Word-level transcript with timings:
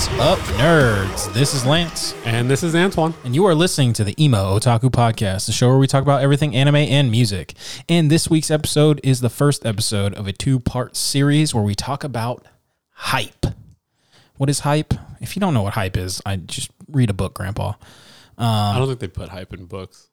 What's 0.00 0.18
up, 0.18 0.38
nerds? 0.56 1.30
This 1.34 1.52
is 1.52 1.66
Lance, 1.66 2.14
And 2.24 2.48
this 2.48 2.62
is 2.62 2.74
Antoine. 2.74 3.12
and 3.22 3.34
you 3.34 3.44
are 3.44 3.54
listening 3.54 3.92
to 3.92 4.02
the 4.02 4.14
Emo 4.18 4.58
Otaku 4.58 4.90
Podcast, 4.90 5.44
the 5.44 5.52
show 5.52 5.68
where 5.68 5.76
we 5.76 5.86
talk 5.86 6.00
about 6.00 6.22
everything 6.22 6.56
anime 6.56 6.76
and 6.76 7.10
music. 7.10 7.52
And 7.86 8.10
this 8.10 8.30
week's 8.30 8.50
episode 8.50 9.02
is 9.04 9.20
the 9.20 9.28
first 9.28 9.66
episode 9.66 10.14
of 10.14 10.26
a 10.26 10.32
two 10.32 10.58
part 10.58 10.96
series 10.96 11.54
where 11.54 11.62
we 11.62 11.74
talk 11.74 12.02
about 12.02 12.46
hype. 12.92 13.44
What 14.38 14.48
is 14.48 14.60
hype? 14.60 14.94
If 15.20 15.36
you 15.36 15.40
don't 15.40 15.52
know 15.52 15.64
what 15.64 15.74
hype 15.74 15.98
is, 15.98 16.22
I 16.24 16.36
just 16.36 16.70
read 16.88 17.10
a 17.10 17.14
book, 17.14 17.34
Grandpa. 17.34 17.74
I 18.38 18.70
um, 18.70 18.78
don't 18.78 18.88
think 18.88 19.00
they 19.00 19.08
put 19.08 19.28
hype 19.28 19.52
in 19.52 19.66
books. 19.66 20.08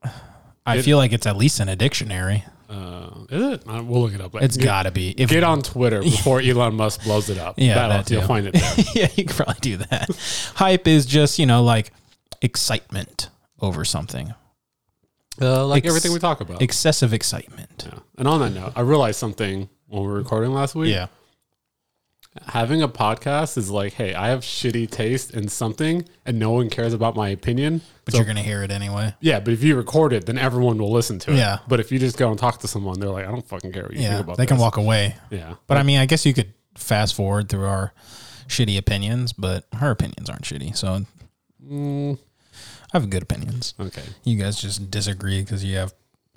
I 0.67 0.81
feel 0.81 0.97
like 0.97 1.13
it's 1.13 1.25
at 1.25 1.37
least 1.37 1.59
in 1.59 1.69
a 1.69 1.75
dictionary. 1.75 2.43
Uh, 2.69 3.09
is 3.29 3.53
it? 3.53 3.63
Uh, 3.67 3.81
we'll 3.83 4.01
look 4.01 4.13
it 4.13 4.19
up. 4.21 4.33
later. 4.33 4.45
It's 4.45 4.57
gotta 4.57 4.91
be. 4.91 5.11
If 5.11 5.29
get 5.29 5.43
on 5.43 5.61
Twitter 5.61 6.01
before 6.01 6.41
Elon 6.43 6.75
Musk 6.75 7.03
blows 7.03 7.29
it 7.29 7.37
up. 7.37 7.55
Yeah, 7.57 7.75
That'll- 7.75 7.97
that 8.03 8.09
you'll 8.11 8.21
find 8.27 8.45
it 8.47 8.55
yeah, 8.95 9.07
you 9.15 9.23
can 9.25 9.35
probably 9.35 9.55
do 9.61 9.77
that. 9.77 10.09
hype 10.55 10.85
is 10.87 11.05
just 11.05 11.39
you 11.39 11.45
know 11.45 11.63
like 11.63 11.91
excitement 12.41 13.29
over 13.61 13.83
something, 13.85 14.33
Uh, 15.41 15.65
like 15.65 15.83
Ex- 15.85 15.87
everything 15.91 16.11
we 16.13 16.19
talk 16.19 16.41
about. 16.41 16.61
excessive 16.61 17.13
excitement. 17.13 17.87
yeah. 17.91 17.99
And 18.17 18.27
on 18.27 18.39
that 18.41 18.51
note, 18.51 18.73
I 18.75 18.81
realized 18.81 19.17
something 19.19 19.69
when 19.87 20.01
we 20.01 20.07
were 20.07 20.15
recording 20.17 20.53
last 20.53 20.75
week. 20.75 20.93
Yeah. 20.93 21.07
Having 22.47 22.81
a 22.81 22.87
podcast 22.87 23.57
is 23.57 23.69
like, 23.69 23.93
hey, 23.93 24.13
I 24.13 24.27
have 24.29 24.41
shitty 24.41 24.89
taste 24.89 25.33
in 25.33 25.47
something, 25.49 26.07
and 26.25 26.39
no 26.39 26.51
one 26.51 26.69
cares 26.69 26.93
about 26.93 27.15
my 27.15 27.29
opinion. 27.29 27.81
But 28.05 28.13
So- 28.13 28.17
you're 28.19 28.27
gonna 28.27 28.41
hear 28.43 28.63
it 28.63 28.71
anyway. 28.71 29.13
yeah, 29.19 29.39
but 29.39 29.53
if 29.53 29.63
you 29.63 29.75
record 29.75 30.13
it, 30.13 30.25
then 30.25 30.37
everyone 30.37 30.77
will 30.77 30.91
listen 30.91 31.19
to 31.19 31.31
it. 31.33 31.37
Yeah. 31.37 31.59
But 31.67 31.79
if 31.79 31.91
you 31.91 31.99
just 31.99 32.17
go 32.17 32.29
and 32.29 32.39
talk 32.39 32.59
to 32.61 32.67
someone, 32.67 32.99
they're 32.99 33.09
like, 33.09 33.25
I 33.27 33.31
don't 33.31 33.47
fucking 33.47 33.71
care 33.73 33.83
what 33.83 33.93
you 33.93 34.01
Yeah, 34.01 34.09
think 34.15 34.21
about 34.21 34.37
they 34.37 34.45
can 34.45 34.57
walk 34.57 34.77
away. 34.77 35.15
Yeah. 35.29 35.55
But 35.67 35.77
I 35.77 35.83
mean, 35.83 35.99
I 35.99 36.05
guess 36.05 36.25
you 36.25 36.33
could 36.33 36.53
fast 36.75 37.15
forward 37.15 37.49
through 37.49 37.65
our 37.65 37.93
shitty 38.47 38.77
opinions, 38.77 39.33
but 39.33 39.65
her 39.75 39.91
opinions 39.91 40.29
aren't 40.29 40.43
shitty. 40.43 40.75
So 40.75 41.05
Mm, 41.69 42.17
I 42.93 42.97
have 42.99 43.09
good 43.09 43.23
opinions. 43.23 43.73
okay. 43.79 44.03
You 44.23 44.37
guys 44.37 44.61
just 44.61 44.89
disagree 44.89 45.41
because 45.41 45.65
you 45.65 45.75
have 45.77 45.93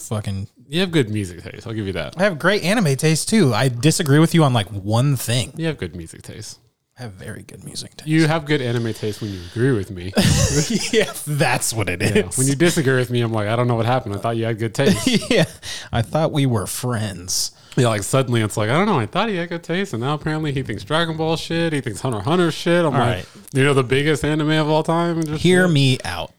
fucking. 0.08 0.48
You 0.68 0.80
have 0.80 0.92
good 0.92 1.10
music 1.10 1.42
taste. 1.42 1.66
I'll 1.66 1.72
give 1.72 1.86
you 1.86 1.92
that. 1.94 2.14
I 2.18 2.24
have 2.24 2.38
great 2.38 2.62
anime 2.62 2.96
taste 2.96 3.28
too. 3.28 3.52
I 3.52 3.68
disagree 3.68 4.18
with 4.18 4.34
you 4.34 4.44
on 4.44 4.52
like 4.52 4.68
one 4.68 5.16
thing. 5.16 5.52
You 5.56 5.66
have 5.66 5.78
good 5.78 5.96
music 5.96 6.22
taste. 6.22 6.58
I 6.98 7.04
have 7.04 7.12
very 7.12 7.42
good 7.42 7.64
music 7.64 7.96
taste. 7.96 8.08
You 8.08 8.26
have 8.26 8.44
good 8.44 8.60
anime 8.60 8.92
taste 8.92 9.22
when 9.22 9.32
you 9.32 9.40
agree 9.50 9.72
with 9.72 9.90
me. 9.90 10.12
yeah, 10.92 11.10
that's 11.26 11.72
what 11.72 11.88
it 11.88 12.02
is. 12.02 12.14
Yeah, 12.14 12.28
when 12.36 12.46
you 12.46 12.54
disagree 12.54 12.96
with 12.96 13.10
me, 13.10 13.22
I'm 13.22 13.32
like, 13.32 13.48
I 13.48 13.56
don't 13.56 13.68
know 13.68 13.74
what 13.74 13.86
happened. 13.86 14.14
I 14.14 14.18
thought 14.18 14.36
you 14.36 14.44
had 14.44 14.58
good 14.58 14.74
taste. 14.76 15.30
yeah, 15.30 15.46
I 15.90 16.02
thought 16.02 16.30
we 16.30 16.44
were 16.44 16.66
friends. 16.66 17.52
yeah, 17.76 17.88
like 17.88 18.02
suddenly 18.02 18.42
it's 18.42 18.58
like, 18.58 18.68
I 18.68 18.74
don't 18.74 18.84
know. 18.84 18.98
I 18.98 19.06
thought 19.06 19.30
he 19.30 19.36
had 19.36 19.48
good 19.48 19.64
taste, 19.64 19.94
and 19.94 20.02
now 20.02 20.12
apparently 20.12 20.52
he 20.52 20.62
thinks 20.62 20.84
Dragon 20.84 21.16
Ball 21.16 21.36
shit. 21.36 21.72
He 21.72 21.80
thinks 21.80 22.02
Hunter 22.02 22.20
Hunter 22.20 22.50
shit. 22.50 22.84
I'm 22.84 22.92
like, 22.92 23.00
right. 23.00 23.26
you 23.54 23.64
know, 23.64 23.72
the 23.72 23.82
biggest 23.82 24.22
anime 24.22 24.50
of 24.50 24.68
all 24.68 24.82
time. 24.82 25.22
Hear 25.26 25.66
me 25.68 25.98
out. 26.04 26.32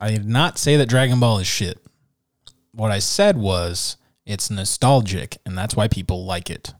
I 0.00 0.10
did 0.10 0.26
not 0.28 0.58
say 0.58 0.76
that 0.78 0.88
Dragon 0.88 1.20
Ball 1.20 1.38
is 1.38 1.46
shit. 1.46 1.78
What 2.74 2.90
I 2.90 2.98
said 2.98 3.36
was 3.36 3.96
it's 4.26 4.50
nostalgic, 4.50 5.38
and 5.44 5.56
that's 5.58 5.76
why 5.76 5.88
people 5.88 6.24
like 6.24 6.48
it. 6.50 6.74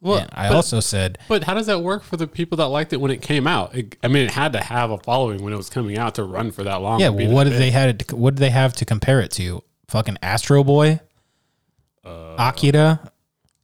Well, 0.00 0.18
And 0.20 0.30
I 0.32 0.48
but, 0.48 0.56
also 0.56 0.80
said 0.80 1.18
but 1.28 1.44
how 1.44 1.54
does 1.54 1.66
that 1.66 1.80
work 1.80 2.02
for 2.02 2.16
the 2.16 2.26
people 2.26 2.56
that 2.58 2.66
liked 2.66 2.92
it 2.92 2.96
when 3.00 3.12
it 3.12 3.22
came 3.22 3.46
out? 3.46 3.72
It, 3.74 3.96
I 4.02 4.08
mean, 4.08 4.24
it 4.24 4.32
had 4.32 4.52
to 4.54 4.60
have 4.60 4.90
a 4.90 4.98
following 4.98 5.44
when 5.44 5.52
it 5.52 5.56
was 5.56 5.70
coming 5.70 5.96
out 5.96 6.16
to 6.16 6.24
run 6.24 6.50
for 6.50 6.64
that 6.64 6.76
long. 6.82 6.98
Yeah, 6.98 7.10
well, 7.10 7.30
what 7.30 7.44
did 7.44 7.52
they 7.52 7.70
had 7.70 8.00
it, 8.02 8.12
what 8.12 8.34
did 8.34 8.40
they 8.40 8.50
have 8.50 8.72
to 8.74 8.84
compare 8.84 9.20
it 9.20 9.30
to? 9.32 9.62
Fucking 9.88 10.18
Astro 10.22 10.64
Boy, 10.64 10.98
Uh, 12.04 12.34
Akira. 12.38 13.12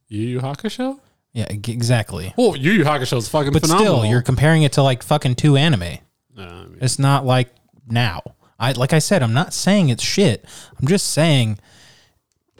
Yu 0.07 0.21
Yu 0.27 0.39
Hakusho? 0.39 0.99
Yeah, 1.33 1.51
g- 1.51 1.73
exactly. 1.73 2.33
Well, 2.37 2.55
Yu 2.55 2.71
Yu 2.71 2.83
Hakusho 2.85 3.17
is 3.17 3.27
fucking 3.27 3.51
But 3.51 3.63
phenomenal. 3.63 3.97
still, 3.99 4.05
you're 4.09 4.21
comparing 4.21 4.63
it 4.63 4.71
to 4.73 4.83
like 4.83 5.03
fucking 5.03 5.35
two 5.35 5.57
anime. 5.57 5.83
Uh, 5.83 6.41
I 6.41 6.45
mean, 6.63 6.77
It's 6.81 6.99
not 6.99 7.25
like 7.25 7.49
now. 7.87 8.21
I 8.59 8.71
like 8.73 8.93
I 8.93 8.99
said, 8.99 9.23
I'm 9.23 9.33
not 9.33 9.53
saying 9.53 9.89
it's 9.89 10.03
shit. 10.03 10.45
I'm 10.79 10.87
just 10.87 11.11
saying, 11.11 11.59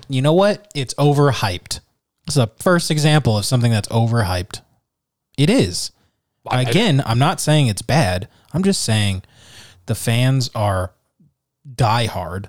you 0.08 0.22
know 0.22 0.34
what? 0.34 0.70
It's 0.76 0.94
overhyped. 0.96 1.80
It's 2.26 2.36
the 2.36 2.48
first 2.60 2.90
example 2.92 3.38
of 3.38 3.46
something 3.46 3.72
that's 3.72 3.88
overhyped. 3.90 4.62
It 5.38 5.50
is. 5.50 5.92
I- 6.48 6.62
Again, 6.70 7.04
I'm 7.06 7.20
not 7.20 7.40
saying 7.40 7.68
it's 7.68 7.82
bad. 7.82 8.28
I'm 8.54 8.64
just 8.64 8.82
saying 8.84 9.24
the 9.88 9.96
fans 9.96 10.50
are 10.56 10.94
diehard 11.76 12.46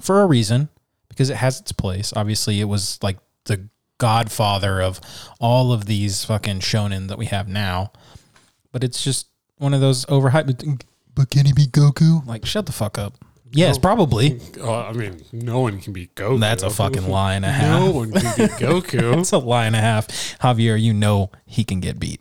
for 0.00 0.20
a 0.22 0.26
reason 0.26 0.68
because 1.08 1.30
it 1.30 1.36
has 1.36 1.60
its 1.60 1.72
place. 1.72 2.12
Obviously, 2.14 2.60
it 2.60 2.64
was 2.64 2.98
like 3.02 3.18
the 3.44 3.68
godfather 3.98 4.80
of 4.80 5.00
all 5.40 5.72
of 5.72 5.86
these 5.86 6.24
fucking 6.24 6.60
shonen 6.60 7.08
that 7.08 7.18
we 7.18 7.26
have 7.26 7.48
now. 7.48 7.92
But 8.72 8.84
it's 8.84 9.02
just 9.02 9.26
one 9.56 9.74
of 9.74 9.80
those 9.80 10.04
overhyped. 10.06 10.82
But 11.18 11.30
can 11.30 11.46
he 11.46 11.52
be 11.52 11.66
Goku? 11.66 12.24
Like, 12.28 12.46
shut 12.46 12.66
the 12.66 12.72
fuck 12.72 12.96
up. 12.96 13.14
Yes, 13.50 13.76
probably. 13.76 14.40
oh, 14.60 14.72
I 14.72 14.92
mean, 14.92 15.24
no 15.32 15.58
one 15.58 15.80
can 15.80 15.92
beat 15.92 16.14
Goku. 16.14 16.38
That's 16.38 16.62
a 16.62 16.70
fucking 16.70 17.08
lie 17.10 17.34
and 17.34 17.44
a 17.44 17.50
half. 17.50 17.80
No 17.80 17.90
one 17.90 18.12
can 18.12 18.36
beat 18.36 18.50
Goku. 18.52 19.14
That's 19.16 19.32
a 19.32 19.38
lie 19.38 19.66
and 19.66 19.74
a 19.74 19.80
half. 19.80 20.06
Javier, 20.38 20.80
you 20.80 20.94
know 20.94 21.32
he 21.44 21.64
can 21.64 21.80
get 21.80 21.98
beat. 21.98 22.20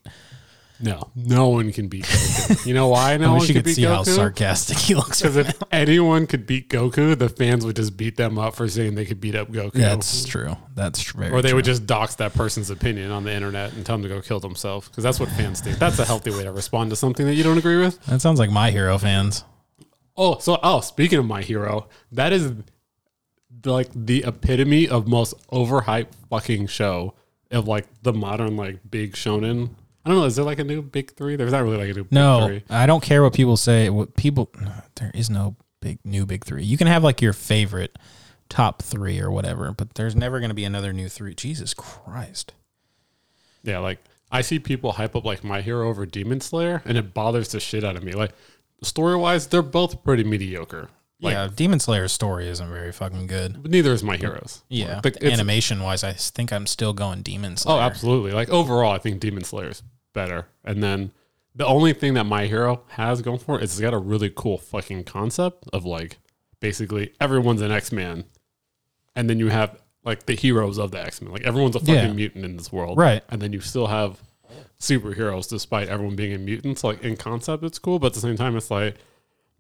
No, 0.80 1.10
no 1.16 1.50
one 1.50 1.72
can 1.72 1.88
beat 1.88 2.06
Goku. 2.06 2.66
You 2.66 2.74
know 2.74 2.88
why 2.88 3.18
no 3.18 3.34
I 3.34 3.38
one 3.38 3.48
you 3.48 3.54
could 3.54 3.68
see 3.68 3.84
how 3.84 4.04
Goku? 4.04 4.16
sarcastic 4.16 4.78
he 4.78 4.94
looks. 4.94 5.22
Because 5.22 5.36
if 5.36 5.62
anyone 5.72 6.28
could 6.28 6.46
beat 6.46 6.70
Goku, 6.70 7.18
the 7.18 7.30
fans 7.30 7.66
would 7.66 7.76
just 7.76 7.98
beat 7.98 8.16
them 8.16 8.38
up 8.38 8.56
for 8.56 8.68
saying 8.68 8.96
they 8.96 9.06
could 9.06 9.20
beat 9.20 9.36
up 9.36 9.50
Goku. 9.50 9.74
That's 9.74 10.26
true. 10.26 10.56
That's 10.76 11.02
true. 11.02 11.30
or 11.32 11.42
they 11.42 11.50
true. 11.50 11.56
would 11.58 11.66
just 11.66 11.88
dox 11.88 12.16
that 12.16 12.34
person's 12.34 12.70
opinion 12.70 13.10
on 13.12 13.24
the 13.24 13.34
internet 13.34 13.74
and 13.74 13.86
tell 13.86 13.98
them 13.98 14.04
to 14.04 14.10
go 14.10 14.22
kill 14.22 14.40
themselves. 14.40 14.88
Because 14.88 15.04
that's 15.04 15.20
what 15.20 15.30
fans 15.30 15.62
do. 15.62 15.74
That's 15.74 15.98
a 16.00 16.06
healthy 16.06 16.30
way 16.32 16.44
to 16.44 16.52
respond 16.52 16.92
to 16.92 16.96
something 16.96 17.26
that 17.26 17.34
you 17.34 17.44
don't 17.44 17.58
agree 17.58 17.78
with. 17.78 18.04
That 18.06 18.22
sounds 18.22 18.38
like 18.38 18.52
my 18.52 18.70
hero 18.70 18.98
fans. 18.98 19.44
Oh, 20.16 20.38
so 20.40 20.60
oh, 20.62 20.82
speaking 20.82 21.20
of 21.20 21.26
my 21.26 21.42
hero, 21.42 21.88
that 22.12 22.34
is 22.34 22.54
the, 23.62 23.72
like 23.72 23.90
the 23.94 24.24
epitome 24.28 24.88
of 24.88 25.08
most 25.08 25.36
overhyped 25.50 26.14
fucking 26.30 26.68
show 26.68 27.14
of 27.52 27.68
like 27.68 27.88
the 28.04 28.14
modern 28.14 28.58
like 28.58 28.80
big 28.90 29.14
shonen. 29.14 29.72
I 30.08 30.10
don't 30.12 30.20
know. 30.20 30.26
Is 30.26 30.38
there 30.38 30.46
like 30.46 30.60
a 30.60 30.64
new 30.64 30.82
big 30.82 31.12
three? 31.16 31.36
There's 31.36 31.52
not 31.52 31.64
really 31.64 31.76
like 31.76 31.90
a 31.90 31.94
new 31.94 32.04
big 32.06 32.14
No, 32.14 32.48
three. 32.48 32.64
I 32.70 32.86
don't 32.86 33.04
care 33.04 33.22
what 33.24 33.34
people 33.34 33.58
say. 33.58 33.90
What 33.90 34.16
people, 34.16 34.50
there 34.96 35.12
is 35.14 35.30
no 35.30 35.58
big 35.82 36.00
new 36.06 36.26
big 36.26 36.46
three. 36.46 36.64
You 36.64 36.78
can 36.78 36.88
have 36.88 37.04
like 37.04 37.22
your 37.22 37.34
favorite 37.34 38.00
top 38.48 38.82
three 38.82 39.20
or 39.20 39.30
whatever, 39.30 39.74
but 39.74 39.96
there's 39.96 40.16
never 40.16 40.40
going 40.40 40.50
to 40.50 40.56
be 40.56 40.64
another 40.64 40.94
new 40.94 41.10
three. 41.10 41.36
Jesus 41.36 41.74
Christ. 41.74 42.54
Yeah, 43.64 43.80
like 43.80 44.00
I 44.32 44.40
see 44.40 44.60
people 44.60 44.94
hype 44.94 45.14
up 45.14 45.26
like 45.26 45.44
My 45.44 45.60
Hero 45.60 45.90
over 45.90 46.06
Demon 46.06 46.40
Slayer, 46.40 46.82
and 46.86 46.98
it 46.98 47.14
bothers 47.14 47.50
the 47.50 47.60
shit 47.60 47.84
out 47.84 47.98
of 47.98 48.04
me. 48.04 48.14
Like 48.14 48.32
story 48.84 49.18
wise, 49.18 49.48
they're 49.48 49.62
both 49.62 50.06
pretty 50.06 50.24
mediocre. 50.24 50.88
Like 51.20 51.34
yeah, 51.34 51.50
Demon 51.54 51.82
Slayer's 51.82 52.14
story 52.14 52.48
isn't 52.48 52.70
very 52.70 52.94
fucking 52.94 53.28
good. 53.28 53.62
but 53.62 53.72
neither 53.72 53.92
is 53.92 54.04
My 54.04 54.16
Heroes. 54.16 54.64
Yeah, 54.70 55.02
But 55.04 55.22
animation 55.22 55.84
wise, 55.84 56.02
I 56.06 56.14
think 56.14 56.54
I'm 56.54 56.66
still 56.66 56.94
going 56.94 57.24
Demon 57.24 57.54
oh, 57.54 57.56
Slayer. 57.56 57.76
Oh, 57.76 57.80
absolutely. 57.82 58.32
Like 58.32 58.48
overall, 58.48 58.94
I 58.94 59.00
think 59.00 59.20
Demon 59.20 59.44
Slayer's 59.44 59.84
better. 60.14 60.48
And 60.64 60.82
then 60.84 61.12
the 61.56 61.66
only 61.66 61.94
thing 61.94 62.14
that 62.16 62.26
My 62.26 62.46
Hero 62.46 62.84
has 62.90 63.22
going 63.22 63.40
for 63.40 63.58
it 63.60 63.64
is 63.64 63.72
it's 63.72 63.80
got 63.82 63.94
a 63.94 63.98
really 63.98 64.32
cool 64.36 64.58
fucking 64.58 65.04
concept 65.06 65.66
of 65.74 65.86
like 65.86 66.20
basically 66.60 67.14
everyone's 67.20 67.62
an 67.62 67.72
X 67.72 67.92
Man, 67.92 68.26
and 69.16 69.30
then 69.30 69.40
you 69.40 69.50
have 69.50 69.82
like 70.04 70.26
the 70.26 70.36
heroes 70.36 70.78
of 70.78 70.92
the 70.92 71.02
X 71.02 71.22
Men. 71.22 71.32
Like 71.32 71.44
everyone's 71.44 71.76
a 71.76 71.80
fucking 71.80 71.94
Yeah. 71.96 72.14
mutant 72.14 72.46
in 72.46 72.58
this 72.58 72.72
world, 72.72 72.98
Right. 72.98 73.24
And 73.30 73.42
then 73.42 73.54
you 73.54 73.60
still 73.62 73.88
have 73.88 74.22
superheroes 74.80 75.50
despite 75.50 75.88
everyone 75.90 76.16
being 76.16 76.34
a 76.34 76.38
mutant. 76.38 76.80
So 76.80 76.90
like 76.90 77.04
in 77.04 77.18
concept, 77.18 77.64
it's 77.64 77.80
cool, 77.80 78.00
but 78.00 78.08
at 78.08 78.14
the 78.14 78.20
same 78.20 78.38
time, 78.38 78.56
it's 78.56 78.72
like 78.72 78.96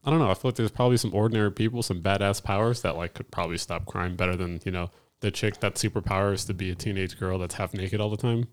I 0.05 0.09
don't 0.09 0.19
know. 0.19 0.29
I 0.29 0.35
feel 0.35 0.49
like 0.49 0.55
there's 0.55 0.71
probably 0.71 0.95
some 0.97 1.13
ordinary 1.13 1.51
people, 1.51 1.83
some 1.83 2.01
badass 2.01 2.41
powers 2.41 2.81
that 2.83 2.95
like 2.95 3.13
could 3.13 3.29
probably 3.31 3.57
stop 3.57 3.85
crime 3.85 4.15
better 4.15 4.35
than 4.37 4.61
you 4.63 4.71
know 4.71 4.89
the 5.19 5.31
chick 5.31 5.59
that 5.59 5.75
superpowers 5.75 6.45
to 6.47 6.53
be 6.53 6.69
a 6.69 6.75
teenage 6.75 7.17
girl 7.19 7.39
that's 7.39 7.55
half 7.55 7.73
naked 7.73 7.99
all 7.99 8.09
the 8.11 8.15
time. 8.17 8.47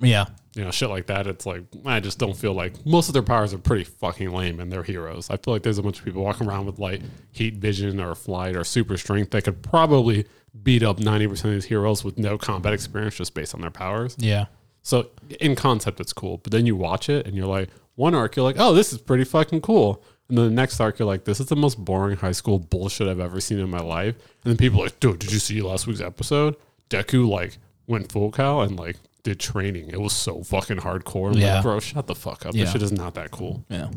Yeah, 0.00 0.26
You 0.54 0.64
know, 0.64 0.70
shit 0.70 0.88
like 0.88 1.06
that. 1.06 1.26
It's 1.26 1.46
like 1.46 1.62
I 1.84 2.00
just 2.00 2.18
don't 2.18 2.36
feel 2.36 2.54
like 2.54 2.84
most 2.86 3.08
of 3.08 3.12
their 3.12 3.22
powers 3.22 3.52
are 3.54 3.58
pretty 3.58 3.84
fucking 3.84 4.30
lame 4.30 4.60
and 4.60 4.72
they're 4.72 4.82
heroes. 4.82 5.28
I 5.30 5.36
feel 5.36 5.54
like 5.54 5.62
there's 5.62 5.78
a 5.78 5.82
bunch 5.82 5.98
of 5.98 6.04
people 6.04 6.22
walking 6.22 6.48
around 6.48 6.66
with 6.66 6.78
like 6.78 7.00
heat 7.32 7.54
vision 7.54 8.00
or 8.00 8.14
flight 8.14 8.56
or 8.56 8.64
super 8.64 8.96
strength 8.96 9.30
that 9.32 9.44
could 9.44 9.62
probably 9.62 10.26
beat 10.62 10.82
up 10.82 10.98
90% 10.98 11.30
of 11.44 11.50
these 11.52 11.64
heroes 11.66 12.02
with 12.02 12.18
no 12.18 12.36
combat 12.36 12.72
experience 12.72 13.14
just 13.16 13.34
based 13.34 13.54
on 13.54 13.60
their 13.60 13.70
powers. 13.70 14.16
yeah, 14.18 14.46
So 14.82 15.10
in 15.38 15.54
concept, 15.54 16.00
it's 16.00 16.12
cool, 16.12 16.38
but 16.38 16.50
then 16.50 16.66
you 16.66 16.74
watch 16.74 17.08
it 17.08 17.26
and 17.26 17.36
you're 17.36 17.46
like, 17.46 17.68
one 17.94 18.14
arc, 18.14 18.34
you're 18.34 18.44
like, 18.44 18.56
oh, 18.58 18.72
this 18.72 18.92
is 18.92 18.98
pretty 18.98 19.24
fucking 19.24 19.60
cool. 19.60 20.02
And 20.28 20.38
then 20.38 20.46
the 20.46 20.50
next 20.52 20.80
arc, 20.80 20.98
you're 20.98 21.06
like, 21.06 21.24
this 21.24 21.38
is 21.38 21.46
the 21.46 21.56
most 21.56 21.76
boring 21.84 22.16
high 22.16 22.32
school 22.32 22.58
bullshit 22.58 23.06
I've 23.06 23.20
ever 23.20 23.40
seen 23.40 23.58
in 23.60 23.68
my 23.70 23.80
life. 23.80 24.16
And 24.44 24.50
then 24.50 24.56
people 24.56 24.80
are 24.80 24.84
like, 24.84 24.98
dude, 24.98 25.18
did 25.20 25.32
you 25.32 25.38
see 25.38 25.60
last 25.60 25.86
week's 25.86 26.00
episode? 26.00 26.56
Deku 26.88 27.28
like 27.28 27.58
went 27.86 28.10
full 28.10 28.32
cow 28.32 28.60
and 28.60 28.76
like 28.76 28.96
did 29.22 29.38
training. 29.40 29.90
It 29.90 30.00
was 30.00 30.12
so 30.12 30.42
fucking 30.42 30.78
hardcore. 30.78 31.32
I'm 31.32 31.38
Yeah. 31.38 31.54
like, 31.54 31.62
bro, 31.62 31.80
shut 31.80 32.06
the 32.06 32.14
fuck 32.14 32.46
up. 32.46 32.54
Yeah. 32.54 32.64
This 32.64 32.72
shit 32.72 32.82
is 32.82 32.92
not 32.92 33.14
that 33.14 33.30
cool. 33.30 33.64
yeah. 33.68 33.88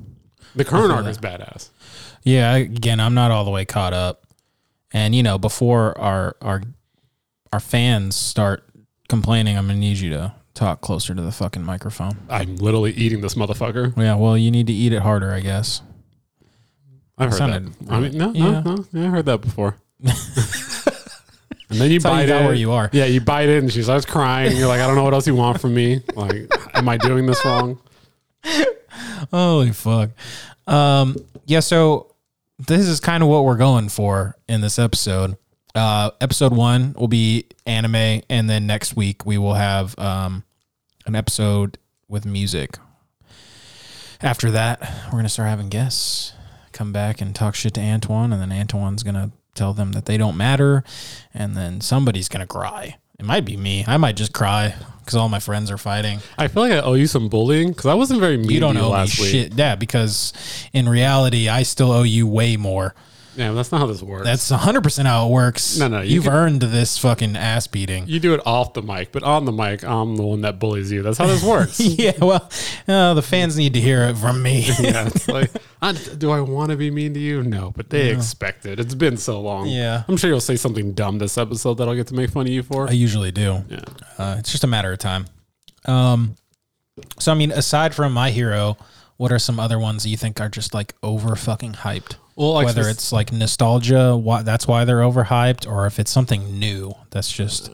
The 0.55 0.65
current 0.65 0.91
arc 0.91 1.05
that. 1.05 1.09
is 1.09 1.17
badass. 1.17 1.69
Yeah, 2.23 2.55
again, 2.55 2.99
I'm 2.99 3.13
not 3.15 3.31
all 3.31 3.43
the 3.45 3.51
way 3.51 3.65
caught 3.65 3.93
up. 3.93 4.27
And 4.91 5.15
you 5.15 5.23
know, 5.23 5.37
before 5.39 5.97
our 5.97 6.35
our 6.41 6.61
our 7.51 7.59
fans 7.59 8.15
start 8.15 8.63
complaining, 9.09 9.57
I'm 9.57 9.65
gonna 9.67 9.79
need 9.79 9.97
you 9.97 10.09
to 10.11 10.33
Talk 10.53 10.81
closer 10.81 11.15
to 11.15 11.21
the 11.23 11.31
fucking 11.31 11.63
microphone. 11.63 12.15
I'm 12.29 12.57
literally 12.57 12.91
eating 12.91 13.21
this 13.21 13.33
motherfucker. 13.33 13.97
Yeah, 13.97 14.13
well, 14.13 14.37
you 14.37 14.51
need 14.51 14.67
to 14.67 14.73
eat 14.73 14.93
it 14.93 15.01
harder, 15.01 15.33
I 15.33 15.39
guess. 15.39 15.81
I've 17.17 17.31
heard 17.31 17.39
that. 17.39 17.73
I 17.89 17.99
mean, 17.99 18.15
no, 18.15 18.31
Yeah. 18.33 18.59
no, 18.61 18.75
no. 18.75 18.85
Yeah, 18.93 19.05
I 19.07 19.09
heard 19.09 19.25
that 19.25 19.41
before. 19.41 19.77
and 21.73 21.81
then 21.81 21.91
you 21.91 21.99
That's 21.99 22.13
bite 22.13 22.27
you 22.29 22.35
it. 22.35 22.45
where 22.45 22.53
you 22.53 22.71
are. 22.71 22.89
Yeah, 22.93 23.05
you 23.05 23.19
bite 23.19 23.49
it, 23.49 23.63
and 23.63 23.71
she 23.73 23.81
starts 23.83 24.05
crying. 24.05 24.55
You're 24.55 24.67
like, 24.67 24.79
I 24.79 24.87
don't 24.87 24.95
know 24.95 25.03
what 25.03 25.13
else 25.13 25.25
you 25.27 25.35
want 25.35 25.59
from 25.59 25.73
me. 25.73 26.01
Like, 26.15 26.51
am 26.75 26.87
I 26.87 26.97
doing 26.97 27.25
this 27.25 27.43
wrong? 27.43 27.79
Holy 29.31 29.71
fuck. 29.71 30.11
Um, 30.67 31.17
yeah, 31.45 31.59
so 31.61 32.13
this 32.59 32.87
is 32.87 32.99
kind 32.99 33.23
of 33.23 33.29
what 33.29 33.43
we're 33.45 33.57
going 33.57 33.89
for 33.89 34.37
in 34.47 34.61
this 34.61 34.77
episode. 34.77 35.35
Uh, 35.75 36.11
episode 36.21 36.53
one 36.53 36.93
will 36.93 37.07
be 37.07 37.45
anime, 37.65 38.21
and 38.29 38.49
then 38.49 38.67
next 38.67 38.95
week 38.95 39.25
we 39.25 39.37
will 39.37 39.55
have 39.55 39.97
um, 39.97 40.43
an 41.05 41.15
episode 41.15 41.77
with 42.07 42.25
music. 42.25 42.77
After 44.21 44.51
that, 44.51 44.79
we're 45.07 45.17
gonna 45.17 45.29
start 45.29 45.49
having 45.49 45.69
guests 45.69 46.33
come 46.71 46.91
back 46.93 47.21
and 47.21 47.35
talk 47.35 47.55
shit 47.55 47.73
to 47.73 47.81
Antoine, 47.81 48.31
and 48.31 48.41
then 48.41 48.51
Antoine's 48.51 49.03
gonna 49.03 49.31
tell 49.55 49.73
them 49.73 49.91
that 49.93 50.05
they 50.05 50.17
don't 50.17 50.37
matter, 50.37 50.83
and 51.33 51.55
then 51.55 51.81
somebody's 51.81 52.29
gonna 52.29 52.47
cry. 52.47 52.97
It 53.19 53.25
might 53.25 53.45
be 53.45 53.55
me. 53.55 53.83
I 53.87 53.97
might 53.97 54.15
just 54.15 54.33
cry 54.33 54.73
because 54.99 55.15
all 55.15 55.29
my 55.29 55.39
friends 55.39 55.69
are 55.69 55.77
fighting. 55.77 56.19
I 56.37 56.47
feel 56.47 56.63
like 56.63 56.71
I 56.73 56.79
owe 56.79 56.93
you 56.95 57.07
some 57.07 57.29
bullying 57.29 57.69
because 57.69 57.85
I 57.85 57.93
wasn't 57.93 58.19
very 58.19 58.37
mean 58.37 58.49
You 58.49 58.59
don't 58.59 58.75
owe 58.77 58.83
me 58.83 58.87
last 58.89 59.19
week. 59.19 59.29
shit. 59.29 59.53
Yeah, 59.53 59.75
because 59.75 60.33
in 60.73 60.89
reality, 60.89 61.47
I 61.47 61.63
still 61.63 61.91
owe 61.91 62.03
you 62.03 62.25
way 62.27 62.57
more. 62.57 62.95
Yeah, 63.35 63.51
that's 63.53 63.71
not 63.71 63.79
how 63.79 63.87
this 63.87 64.03
works. 64.03 64.25
That's 64.25 64.51
100% 64.51 65.05
how 65.05 65.27
it 65.27 65.31
works. 65.31 65.77
No, 65.77 65.87
no, 65.87 66.01
you 66.01 66.15
You've 66.15 66.25
can- 66.25 66.33
earned 66.33 66.61
this 66.61 66.97
fucking 66.99 67.35
ass 67.35 67.65
beating. 67.67 68.05
you 68.07 68.19
do 68.19 68.33
it 68.35 68.41
off 68.45 68.73
the 68.73 68.81
mic, 68.83 69.11
but 69.11 69.23
on 69.23 69.45
the 69.45 69.51
mic, 69.51 69.83
I'm 69.83 70.15
the 70.15 70.23
one 70.23 70.41
that 70.41 70.59
bullies 70.59 70.91
you. 70.91 71.01
That's 71.01 71.17
how 71.17 71.25
this 71.25 71.43
works. 71.43 71.79
yeah, 71.79 72.11
well, 72.21 72.49
uh, 72.87 73.13
the 73.15 73.21
fans 73.23 73.57
need 73.57 73.73
to 73.73 73.81
hear 73.81 74.03
it 74.03 74.17
from 74.17 74.41
me. 74.43 74.61
yeah, 74.79 75.07
it's 75.13 75.27
like, 75.27 75.49
I, 75.81 75.93
do 75.93 76.29
I 76.31 76.41
want 76.41 76.69
to 76.71 76.77
be 76.77 76.91
mean 76.91 77.13
to 77.15 77.19
you? 77.19 77.41
No, 77.43 77.71
but 77.75 77.89
they 77.89 78.09
expect 78.11 78.65
it. 78.65 78.79
It's 78.79 78.93
been 78.95 79.17
so 79.17 79.41
long. 79.41 79.67
Yeah. 79.67 80.03
I'm 80.07 80.17
sure 80.17 80.29
you'll 80.29 80.39
say 80.39 80.55
something 80.55 80.93
dumb 80.93 81.17
this 81.17 81.37
episode 81.37 81.75
that 81.75 81.87
I'll 81.87 81.95
get 81.95 82.07
to 82.07 82.13
make 82.15 82.29
fun 82.29 82.45
of 82.45 82.53
you 82.53 82.61
for. 82.63 82.87
I 82.87 82.91
usually 82.91 83.31
do. 83.31 83.63
yeah. 83.67 83.79
Uh, 84.17 84.35
it's 84.39 84.51
just 84.51 84.63
a 84.63 84.67
matter 84.67 84.91
of 84.91 84.99
time. 84.99 85.25
Um, 85.85 86.35
so, 87.19 87.31
I 87.31 87.35
mean, 87.35 87.51
aside 87.51 87.95
from 87.95 88.13
My 88.13 88.29
Hero, 88.29 88.77
what 89.17 89.31
are 89.31 89.39
some 89.39 89.59
other 89.59 89.79
ones 89.79 90.03
that 90.03 90.09
you 90.09 90.17
think 90.17 90.39
are 90.39 90.49
just 90.49 90.73
like 90.73 90.93
over 91.01 91.35
fucking 91.35 91.73
hyped? 91.73 92.15
Well, 92.35 92.53
like 92.53 92.65
Whether 92.65 92.83
this- 92.83 92.93
it's 92.93 93.11
like 93.11 93.31
nostalgia, 93.31 94.15
why, 94.17 94.41
that's 94.41 94.67
why 94.67 94.85
they're 94.85 95.01
overhyped, 95.01 95.67
or 95.69 95.85
if 95.85 95.99
it's 95.99 96.11
something 96.11 96.59
new 96.59 96.93
that's 97.11 97.31
just 97.31 97.69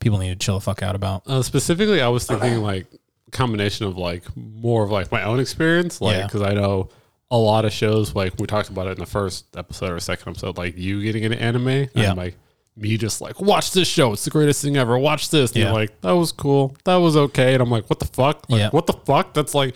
people 0.00 0.18
need 0.18 0.28
to 0.30 0.36
chill 0.36 0.54
the 0.56 0.60
fuck 0.60 0.82
out 0.82 0.94
about. 0.94 1.22
Uh, 1.26 1.42
specifically, 1.42 2.00
I 2.00 2.08
was 2.08 2.26
thinking 2.26 2.58
like 2.62 2.86
combination 3.32 3.86
of 3.86 3.96
like 3.98 4.22
more 4.36 4.84
of 4.84 4.90
like 4.90 5.10
my 5.10 5.22
own 5.24 5.40
experience, 5.40 6.00
like 6.00 6.16
Yeah. 6.16 6.26
because 6.26 6.42
I 6.42 6.52
know 6.54 6.90
a 7.30 7.38
lot 7.38 7.64
of 7.64 7.72
shows 7.72 8.14
like 8.14 8.34
we 8.38 8.46
talked 8.46 8.68
about 8.68 8.86
it 8.86 8.90
in 8.92 8.98
the 8.98 9.06
first 9.06 9.46
episode 9.56 9.90
or 9.90 9.98
second 9.98 10.28
episode, 10.30 10.56
like 10.58 10.76
you 10.78 11.02
getting 11.02 11.24
into 11.24 11.40
anime, 11.40 11.68
Yeah. 11.68 11.88
and 12.10 12.16
like 12.16 12.36
me 12.76 12.96
just 12.96 13.20
like 13.20 13.40
watch 13.40 13.72
this 13.72 13.88
show, 13.88 14.12
it's 14.12 14.24
the 14.24 14.30
greatest 14.30 14.62
thing 14.62 14.76
ever. 14.76 14.96
Watch 14.98 15.30
this, 15.30 15.50
and 15.52 15.58
Yeah. 15.58 15.64
you're 15.66 15.74
like 15.74 16.00
that 16.02 16.12
was 16.12 16.30
cool, 16.30 16.76
that 16.84 16.96
was 16.96 17.16
okay, 17.16 17.54
and 17.54 17.62
I'm 17.62 17.70
like, 17.70 17.88
what 17.90 17.98
the 17.98 18.06
fuck, 18.06 18.48
like 18.48 18.60
Yeah. 18.60 18.70
what 18.70 18.86
the 18.86 18.92
fuck? 18.92 19.34
That's 19.34 19.54
like. 19.54 19.74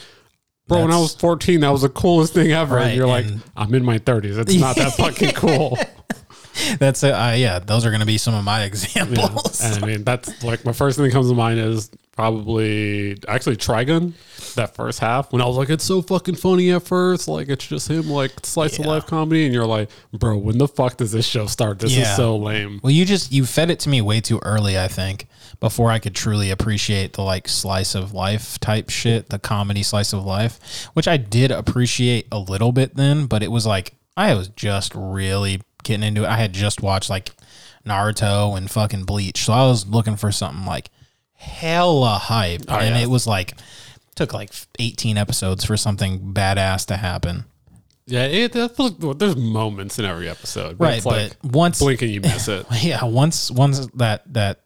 Bro, 0.69 0.83
when 0.83 0.93
I 0.93 0.99
was 0.99 1.15
14, 1.17 1.61
that 1.61 1.71
was 1.71 1.83
the 1.83 1.89
coolest 1.89 2.35
thing 2.35 2.53
ever. 2.53 2.77
Right, 2.77 2.89
and 2.89 2.97
you're 2.97 3.07
like, 3.07 3.27
and- 3.27 3.43
I'm 3.57 3.75
in 3.75 3.85
my 3.85 3.99
30s. 3.99 4.39
It's 4.39 4.55
not 4.55 4.77
that 4.77 4.93
fucking 4.97 5.33
cool. 5.33 5.79
That's 6.79 7.03
it. 7.05 7.13
Uh, 7.13 7.33
yeah, 7.33 7.59
those 7.61 7.87
are 7.87 7.91
going 7.91 8.01
to 8.01 8.07
be 8.07 8.19
some 8.19 8.35
of 8.35 8.45
my 8.45 8.61
Yeah. 8.61 8.67
examples. 8.67 9.61
And 9.63 9.83
I 9.83 9.87
mean, 9.87 10.03
that's 10.05 10.43
like 10.43 10.65
my 10.65 10.73
first 10.73 10.97
thing 10.97 11.07
that 11.07 11.13
comes 11.13 11.29
to 11.29 11.35
mind 11.35 11.61
is 11.61 11.89
probably 12.17 13.17
actually 13.29 13.57
Trigun. 13.57 14.13
That 14.57 14.75
first 14.75 14.99
half 14.99 15.33
when 15.33 15.41
I 15.41 15.47
was 15.47 15.57
like, 15.57 15.71
it's 15.71 15.85
so 15.85 16.03
fucking 16.03 16.35
funny 16.35 16.73
at 16.73 16.83
first, 16.83 17.29
like 17.29 17.49
it's 17.49 17.65
just 17.67 17.89
him 17.89 18.09
like 18.11 18.33
slice 18.45 18.77
of 18.79 18.87
life 18.87 19.07
comedy, 19.07 19.45
and 19.45 19.55
you're 19.55 19.67
like, 19.67 19.89
bro, 20.13 20.37
when 20.37 20.59
the 20.59 20.67
fuck 20.67 20.97
does 20.97 21.13
this 21.13 21.27
show 21.27 21.47
start? 21.47 21.79
This 21.79 21.93
Yeah. 21.97 22.11
is 22.11 22.17
so 22.17 22.37
lame. 22.37 22.81
Well, 22.83 22.91
you 22.91 23.05
just 23.05 23.31
you 23.31 23.47
fed 23.47 23.71
it 23.71 23.79
to 23.81 23.89
me 23.89 24.01
way 24.01 24.21
too 24.21 24.41
early, 24.43 24.77
I 24.77 24.89
think, 24.89 25.29
before 25.61 25.91
I 25.91 25.99
could 25.99 26.15
truly 26.15 26.51
appreciate 26.51 27.15
the 27.15 27.23
like 27.23 27.49
slice 27.49 27.95
of 27.95 28.13
life 28.15 28.59
type 28.61 28.91
shit, 28.91 29.29
the 29.31 29.39
comedy 29.39 29.83
slice 29.83 30.13
of 30.13 30.25
life, 30.25 30.87
which 30.95 31.09
I 31.09 31.17
did 31.17 31.51
appreciate 31.51 32.27
a 32.31 32.39
little 32.39 32.73
bit 32.73 32.95
then, 32.97 33.27
but 33.27 33.43
it 33.43 33.51
was 33.51 33.67
like 33.67 33.95
I 34.17 34.35
was 34.35 34.49
just 34.49 34.93
really 34.95 35.61
getting 35.83 36.03
into 36.07 36.25
it. 36.25 36.29
I 36.29 36.37
had 36.37 36.53
just 36.53 36.83
watched 36.83 37.11
like 37.11 37.31
Naruto 37.87 38.57
and 38.57 38.71
fucking 38.71 39.05
Bleach, 39.05 39.45
so 39.45 39.53
I 39.53 39.63
was 39.67 39.87
looking 39.87 40.17
for 40.17 40.31
something 40.33 40.65
like 40.67 40.91
hella 41.35 42.19
hype, 42.21 42.63
oh, 42.69 42.75
and 42.79 42.95
Oh, 42.95 42.99
yeah. 42.99 43.05
it 43.05 43.11
was 43.11 43.27
like 43.27 43.55
took 44.15 44.33
like 44.35 44.51
18 44.81 45.17
episodes 45.17 45.65
for 45.65 45.77
something 45.77 46.33
badass 46.35 46.87
to 46.87 46.97
happen. 46.97 47.45
Yeah, 48.07 48.25
it, 48.25 48.53
there's 48.53 49.37
moments 49.37 49.99
in 49.99 50.05
every 50.05 50.29
episode, 50.29 50.79
but 50.79 50.85
Right, 50.85 50.97
It's 50.97 51.07
like 51.07 51.37
but 51.43 51.53
once 51.53 51.79
blink 51.79 52.03
and 52.03 52.11
you 52.11 52.21
miss 52.21 52.49
it. 52.49 52.67
yeah 52.83 53.05
once 53.05 53.51
once 53.51 53.87
that 53.95 54.23
that 54.33 54.61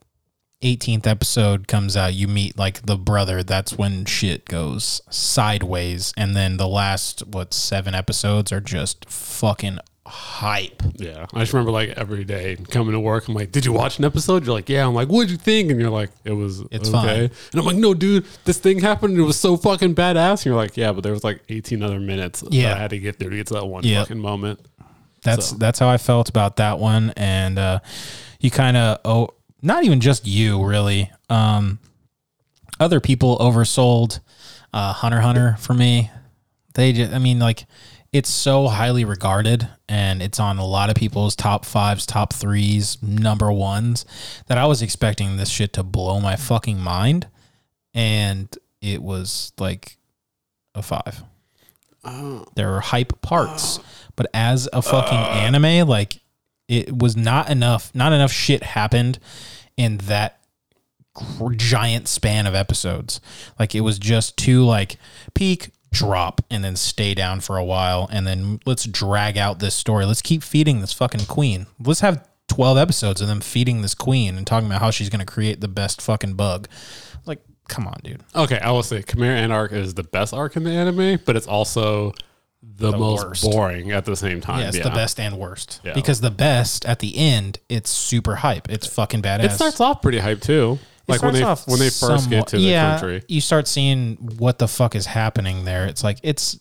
18th 0.62 1.06
episode 1.06 1.66
comes 1.68 1.96
out 1.96 2.14
you 2.14 2.28
meet 2.28 2.56
like 2.58 2.82
the 2.86 2.96
brother 2.96 3.42
that's 3.42 3.72
when 3.76 4.04
shit 4.04 4.44
goes 4.46 5.00
sideways 5.10 6.12
and 6.16 6.36
then 6.36 6.56
the 6.56 6.68
last 6.68 7.26
what 7.26 7.52
seven 7.52 7.94
episodes 7.94 8.52
are 8.52 8.60
just 8.60 9.04
fucking 9.10 9.78
hype 10.06 10.82
Yeah, 10.96 11.26
I 11.32 11.40
just 11.40 11.52
remember 11.52 11.70
like 11.70 11.90
every 11.90 12.24
day 12.24 12.56
coming 12.70 12.92
to 12.92 13.00
work. 13.00 13.28
I'm 13.28 13.34
like, 13.34 13.52
"Did 13.52 13.64
you 13.64 13.72
watch 13.72 13.98
an 13.98 14.04
episode?" 14.04 14.44
You're 14.44 14.54
like, 14.54 14.68
"Yeah." 14.68 14.86
I'm 14.86 14.94
like, 14.94 15.08
"What'd 15.08 15.30
you 15.30 15.36
think?" 15.36 15.70
And 15.70 15.80
you're 15.80 15.90
like, 15.90 16.10
"It 16.24 16.32
was 16.32 16.60
It's 16.70 16.88
okay." 16.88 17.28
fine. 17.28 17.30
And 17.52 17.54
I'm 17.60 17.64
like, 17.64 17.76
"No, 17.76 17.94
dude, 17.94 18.26
this 18.44 18.58
thing 18.58 18.80
happened. 18.80 19.16
It 19.16 19.22
was 19.22 19.38
so 19.38 19.56
fucking 19.56 19.94
badass." 19.94 20.40
And 20.40 20.46
you're 20.46 20.56
like, 20.56 20.76
"Yeah," 20.76 20.92
but 20.92 21.02
there 21.02 21.12
was 21.12 21.22
like 21.24 21.40
18 21.48 21.82
other 21.82 22.00
minutes 22.00 22.42
Yeah. 22.50 22.68
that 22.70 22.76
I 22.76 22.80
had 22.80 22.90
to 22.90 22.98
get 22.98 23.20
there 23.20 23.30
to 23.30 23.36
get 23.36 23.46
to 23.48 23.54
that 23.54 23.66
one 23.66 23.84
Yeah. 23.84 24.00
fucking 24.02 24.18
moment. 24.18 24.60
that's 25.24 25.46
So- 25.50 25.56
that's 25.56 25.78
how 25.78 25.88
i 25.88 25.98
felt 25.98 26.28
about 26.28 26.56
that 26.56 26.80
one 26.80 27.12
and 27.16 27.56
uh 27.56 27.78
you 28.40 28.50
kind 28.50 28.76
of 28.76 28.98
oh 29.04 29.28
not 29.62 29.84
even 29.84 30.00
just 30.00 30.26
you 30.26 30.62
really. 30.64 31.10
Um 31.30 31.78
other 32.80 33.00
people 33.00 33.38
oversold 33.38 34.20
uh 34.74 34.92
hunter 34.92 35.20
hunter 35.20 35.56
for 35.58 35.74
me. 35.74 36.10
They 36.74 36.92
just 36.92 37.12
i 37.12 37.18
mean 37.18 37.38
like 37.38 37.66
it's 38.12 38.28
so 38.28 38.68
highly 38.68 39.04
regarded 39.04 39.68
and 39.88 40.20
it's 40.20 40.38
on 40.38 40.58
a 40.58 40.66
lot 40.66 40.90
of 40.90 40.96
people's 40.96 41.34
top 41.34 41.64
fives 41.64 42.04
top 42.04 42.32
threes 42.34 43.02
number 43.02 43.50
ones 43.50 44.04
that 44.48 44.58
i 44.58 44.66
was 44.66 44.82
expecting 44.82 45.38
this 45.38 45.48
shit 45.48 45.72
to 45.72 45.82
blow 45.82 46.20
my 46.20 46.36
fucking 46.36 46.78
mind. 46.78 47.28
And 47.94 48.48
it 48.80 49.02
was 49.02 49.52
like 49.58 49.98
a 50.74 50.82
five. 50.82 51.22
There 52.56 52.74
are 52.74 52.80
hype 52.80 53.20
parts 53.22 53.78
but 54.16 54.26
as 54.34 54.68
a 54.72 54.82
fucking 54.82 55.18
anime 55.18 55.86
like 55.88 56.21
it 56.72 56.96
was 56.96 57.16
not 57.16 57.50
enough 57.50 57.94
not 57.94 58.12
enough 58.12 58.32
shit 58.32 58.62
happened 58.62 59.18
in 59.76 59.98
that 59.98 60.40
giant 61.54 62.08
span 62.08 62.46
of 62.46 62.54
episodes. 62.54 63.20
Like 63.58 63.74
it 63.74 63.82
was 63.82 63.98
just 63.98 64.38
too 64.38 64.64
like 64.64 64.96
peak 65.34 65.70
drop 65.92 66.40
and 66.50 66.64
then 66.64 66.74
stay 66.74 67.12
down 67.12 67.40
for 67.40 67.58
a 67.58 67.64
while 67.64 68.08
and 68.10 68.26
then 68.26 68.60
let's 68.64 68.86
drag 68.86 69.36
out 69.36 69.58
this 69.58 69.74
story. 69.74 70.06
Let's 70.06 70.22
keep 70.22 70.42
feeding 70.42 70.80
this 70.80 70.94
fucking 70.94 71.26
queen. 71.26 71.66
Let's 71.78 72.00
have 72.00 72.26
12 72.48 72.78
episodes 72.78 73.20
of 73.20 73.28
them 73.28 73.42
feeding 73.42 73.82
this 73.82 73.94
queen 73.94 74.38
and 74.38 74.46
talking 74.46 74.66
about 74.66 74.80
how 74.80 74.90
she's 74.90 75.10
going 75.10 75.24
to 75.24 75.30
create 75.30 75.60
the 75.60 75.68
best 75.68 76.00
fucking 76.00 76.34
bug. 76.34 76.68
Like 77.26 77.42
come 77.68 77.86
on 77.86 78.00
dude. 78.02 78.22
Okay, 78.34 78.58
I 78.58 78.70
will 78.70 78.82
say 78.82 79.04
Ant 79.18 79.52
arc 79.52 79.72
is 79.72 79.92
the 79.92 80.04
best 80.04 80.32
arc 80.32 80.56
in 80.56 80.64
the 80.64 80.70
anime, 80.70 81.20
but 81.26 81.36
it's 81.36 81.46
also 81.46 82.14
the, 82.62 82.92
most 82.96 83.26
worst. 83.26 83.42
boring 83.42 83.90
at 83.92 84.04
the 84.04 84.16
same 84.16 84.40
time. 84.40 84.60
Yes, 84.60 84.76
yeah, 84.76 84.84
the 84.84 84.90
best 84.90 85.18
and 85.20 85.36
worst 85.38 85.80
Yeah. 85.84 85.92
because 85.94 86.20
the 86.20 86.30
best 86.30 86.84
at 86.86 87.00
the 87.00 87.16
end 87.16 87.58
it's 87.68 87.90
super 87.90 88.36
hype 88.36 88.70
it's 88.70 88.86
fucking 88.86 89.22
badass 89.22 89.44
It 89.44 89.50
starts 89.52 89.80
off 89.80 90.00
pretty 90.02 90.18
hype 90.18 90.40
too. 90.40 90.78
It 91.08 91.12
Like 91.12 91.22
when 91.22 91.34
they 91.34 91.42
when 91.42 91.78
they 91.80 91.90
first 91.90 91.98
somewhat- 91.98 92.30
get 92.30 92.46
to 92.48 92.56
the 92.58 92.62
yeah, 92.62 92.92
country. 92.98 93.22
you 93.28 93.40
start 93.40 93.66
seeing 93.66 94.14
what 94.38 94.58
the 94.58 94.68
fuck 94.68 94.94
is 94.94 95.06
happening 95.06 95.64
there. 95.64 95.86
It's 95.86 96.04
like 96.04 96.18
it's 96.22 96.58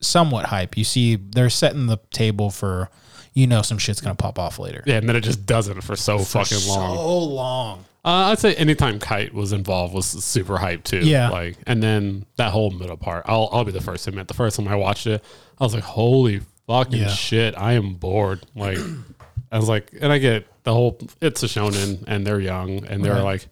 somewhat 0.00 0.46
hype. 0.46 0.76
You 0.76 0.84
see, 0.84 1.16
they're 1.16 1.48
setting 1.50 1.86
the 1.86 1.98
table 2.10 2.50
for, 2.50 2.90
you 3.34 3.46
know, 3.46 3.62
some 3.62 3.78
shit's 3.78 4.00
gonna 4.00 4.14
pop 4.14 4.38
off 4.38 4.58
later. 4.58 4.82
Yeah, 4.86 4.96
and 4.96 5.08
then 5.08 5.16
it 5.16 5.20
just 5.22 5.44
doesn't 5.46 5.82
for 5.82 5.96
so 5.96 6.18
fucking 6.18 6.58
long. 6.68 6.96
So 6.96 7.18
long. 7.18 7.78
Uh, 8.06 8.30
I'd 8.30 8.38
say 8.38 8.54
anytime 8.56 8.98
Kite 8.98 9.32
was 9.32 9.52
involved 9.52 9.94
was 9.94 10.04
super 10.06 10.58
hype 10.58 10.84
too. 10.84 10.98
Yeah. 11.00 11.30
Like, 11.30 11.56
and 11.66 11.82
then 11.82 12.26
that 12.36 12.52
whole 12.52 12.70
middle 12.70 12.98
part, 12.98 13.24
I'll, 13.26 13.48
I'll 13.50 13.64
be 13.64 13.72
the 13.72 13.80
first 13.80 14.04
to 14.04 14.10
admit, 14.10 14.28
the 14.28 14.34
first 14.34 14.56
time 14.56 14.68
I 14.68 14.76
watched 14.76 15.06
it, 15.06 15.24
I 15.58 15.64
was 15.64 15.74
like, 15.74 15.84
holy 15.84 16.42
fucking 16.66 17.00
Yeah. 17.00 17.08
shit, 17.08 17.54
I 17.56 17.72
am 17.72 17.94
bored. 17.94 18.44
Like, 18.54 18.76
I 19.52 19.56
was 19.58 19.68
like, 19.70 19.90
and 20.02 20.12
I 20.12 20.18
get 20.18 20.46
the 20.64 20.74
whole, 20.74 20.98
it's 21.22 21.42
a 21.42 21.46
shonen 21.46 22.04
and 22.06 22.26
they're 22.26 22.40
young 22.40 22.84
and 22.84 23.02
they're 23.02 23.14
Right. 23.14 23.22
like, 23.22 23.46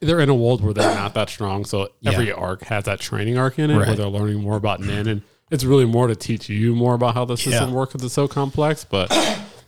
they're 0.00 0.20
in 0.20 0.28
a 0.28 0.34
world 0.34 0.62
where 0.62 0.74
they're 0.74 0.94
not 0.94 1.14
that 1.14 1.30
strong. 1.30 1.64
So 1.64 1.88
every 2.04 2.28
Yeah. 2.28 2.34
arc 2.34 2.64
has 2.64 2.84
that 2.84 3.00
training 3.00 3.38
arc 3.38 3.58
in 3.58 3.70
it 3.70 3.76
where 3.76 3.94
they're 3.94 4.06
learning 4.06 4.42
more 4.42 4.56
about 4.56 4.80
Nen. 4.80 5.06
And 5.06 5.22
it's 5.54 5.64
really 5.64 5.86
more 5.86 6.06
to 6.08 6.14
teach 6.16 6.48
you 6.50 6.74
more 6.74 6.92
about 6.94 7.14
how 7.14 7.24
the 7.24 7.36
system 7.36 7.70
Yeah. 7.70 7.74
works 7.74 7.92
because 7.94 8.04
it's 8.04 8.14
so 8.14 8.28
complex. 8.28 8.84
But 8.84 9.10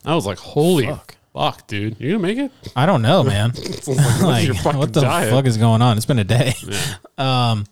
I 0.05 0.14
was 0.14 0.26
like, 0.26 0.38
holy 0.38 0.87
Fuck. 0.87 1.16
Fuck, 1.33 1.66
dude. 1.66 1.97
You 2.00 2.12
gonna 2.12 2.23
make 2.23 2.38
it? 2.38 2.50
I 2.75 2.87
don't 2.87 3.02
know, 3.02 3.23
man. 3.33 3.52
Like, 3.87 4.49
like, 4.64 4.75
what 4.75 4.93
the 4.93 5.02
diet? 5.02 5.31
fuck 5.31 5.45
is 5.47 5.57
going 5.59 5.83
on? 5.83 5.97
It's 5.97 6.07
been 6.07 6.19
a 6.19 6.25
day. 6.25 6.52
Um, 7.19 7.64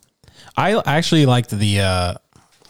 I 0.57 0.81
actually 0.87 1.25
liked 1.27 1.51
the 1.51 1.81
uh, 1.81 2.13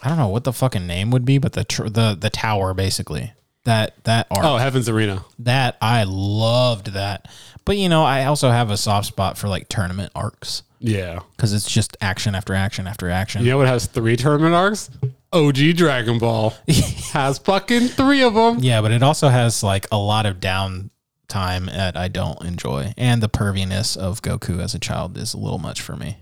I 0.02 0.08
don't 0.10 0.18
know 0.18 0.28
what 0.28 0.44
the 0.44 0.52
fucking 0.52 0.86
name 0.86 1.10
would 1.12 1.24
be, 1.24 1.38
but 1.38 1.52
the 1.54 1.64
tr- 1.64 1.88
the 1.88 2.14
the 2.18 2.28
tower 2.28 2.74
basically 2.74 3.32
that 3.64 3.94
that 4.04 4.26
arc 4.30 4.44
Oh, 4.44 4.56
Heaven's 4.58 4.88
Arena. 4.88 5.24
that 5.38 5.78
I 5.80 6.04
loved 6.06 6.92
that. 6.92 7.28
But 7.64 7.78
you 7.78 7.88
know, 7.88 8.04
I 8.04 8.24
also 8.26 8.50
have 8.50 8.70
a 8.70 8.76
soft 8.76 9.06
spot 9.06 9.38
for 9.38 9.48
like 9.48 9.68
tournament 9.68 10.12
arcs 10.14 10.62
Yeah. 10.86 11.20
because 11.36 11.52
it's 11.52 11.70
just 11.70 11.96
action 12.00 12.34
after 12.34 12.54
action 12.54 12.86
after 12.86 13.10
action. 13.10 13.44
You 13.44 13.50
know 13.50 13.58
what 13.58 13.66
has 13.66 13.86
three 13.86 14.16
tournament 14.16 14.54
arcs? 14.54 14.90
OG 15.32 15.76
Dragon 15.76 16.18
Ball 16.18 16.54
has 17.12 17.38
fucking 17.38 17.88
three 17.88 18.22
of 18.22 18.34
them. 18.34 18.58
Yeah, 18.60 18.80
but 18.80 18.92
it 18.92 19.02
also 19.02 19.28
has 19.28 19.62
like 19.62 19.86
a 19.90 19.98
lot 19.98 20.24
of 20.26 20.40
down 20.40 20.90
time 21.28 21.66
that 21.66 21.96
I 21.96 22.08
don't 22.08 22.40
enjoy, 22.42 22.94
and 22.96 23.22
the 23.22 23.28
perviness 23.28 23.96
of 23.96 24.22
Goku 24.22 24.60
as 24.60 24.74
a 24.74 24.78
child 24.78 25.18
is 25.18 25.34
a 25.34 25.38
little 25.38 25.58
much 25.58 25.80
for 25.82 25.96
me. 25.96 26.18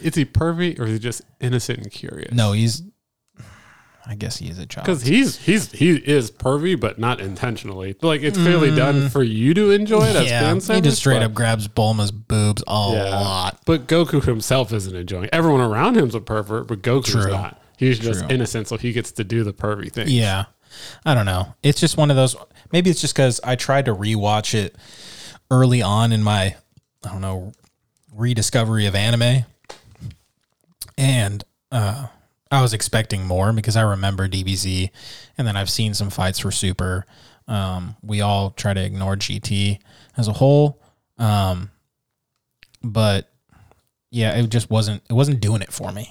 Is 0.00 0.14
he 0.14 0.24
pervy 0.24 0.78
or 0.78 0.84
is 0.84 0.92
he 0.92 0.98
just 0.98 1.22
innocent 1.40 1.78
and 1.80 1.90
curious? 1.90 2.32
No, 2.32 2.52
he's. 2.52 2.82
I 4.08 4.14
guess 4.14 4.36
he 4.36 4.48
is 4.48 4.58
a 4.58 4.66
child. 4.66 4.86
Because 4.86 5.02
he's 5.02 5.36
he's 5.38 5.72
he 5.72 5.96
is 5.96 6.30
pervy, 6.30 6.78
but 6.78 6.98
not 6.98 7.20
intentionally. 7.20 7.96
Like 8.02 8.22
it's 8.22 8.38
clearly 8.38 8.74
done 8.74 9.08
for 9.08 9.22
you 9.24 9.52
to 9.54 9.72
enjoy 9.72 10.04
it 10.06 10.14
as 10.16 10.26
Mm. 10.26 10.30
yeah, 10.30 10.58
fan 10.60 10.76
he 10.76 10.80
just 10.82 10.98
straight 10.98 11.18
but- 11.18 11.24
up 11.24 11.34
grabs 11.34 11.66
Bulma's 11.66 12.12
boobs 12.12 12.62
a 12.68 12.90
Yeah. 12.94 13.18
lot. 13.20 13.60
But 13.66 13.88
Goku 13.88 14.22
himself 14.22 14.72
isn't 14.72 14.94
enjoying. 14.94 15.28
Everyone 15.32 15.60
around 15.60 15.96
him's 15.96 16.14
a 16.14 16.20
pervert, 16.20 16.68
but 16.68 16.82
Goku's 16.82 17.10
True. 17.24 17.30
not. 17.32 17.60
He's 17.78 17.98
just 17.98 18.24
innocent, 18.30 18.68
so 18.68 18.76
he 18.78 18.92
gets 18.92 19.10
to 19.12 19.24
do 19.24 19.42
the 19.44 19.52
pervy 19.52 19.92
thing. 19.92 20.06
Yeah, 20.08 20.44
I 21.04 21.12
don't 21.14 21.26
know. 21.26 21.54
It's 21.64 21.80
just 21.80 21.96
one 21.96 22.10
of 22.10 22.16
those. 22.16 22.36
Maybe 22.72 22.90
it's 22.90 23.00
just 23.00 23.14
because 23.14 23.40
I 23.44 23.56
tried 23.56 23.84
to 23.86 23.94
rewatch 23.94 24.54
it 24.54 24.76
early 25.50 25.82
on 25.82 26.12
in 26.12 26.22
my, 26.22 26.54
I 27.04 27.08
don't 27.10 27.20
know, 27.20 27.52
rediscovery 28.14 28.86
of 28.86 28.94
anime, 28.94 29.44
and 30.96 31.44
uh, 31.72 32.06
I 32.50 32.62
was 32.62 32.72
expecting 32.72 33.24
more 33.24 33.52
because 33.52 33.76
I 33.76 33.82
remember 33.82 34.28
DBZ, 34.28 34.90
and 35.36 35.46
then 35.46 35.56
I've 35.56 35.70
seen 35.70 35.94
some 35.94 36.10
fights 36.10 36.38
for 36.38 36.50
Super. 36.50 37.06
Um, 37.48 37.96
we 38.02 38.20
all 38.20 38.50
try 38.50 38.74
to 38.74 38.84
ignore 38.84 39.16
GT 39.16 39.78
as 40.16 40.28
a 40.28 40.32
whole, 40.32 40.80
um, 41.18 41.70
but 42.82 43.30
yeah, 44.10 44.36
it 44.36 44.48
just 44.48 44.70
wasn't. 44.70 45.02
It 45.08 45.12
wasn't 45.12 45.40
doing 45.40 45.62
it 45.62 45.72
for 45.72 45.92
me. 45.92 46.10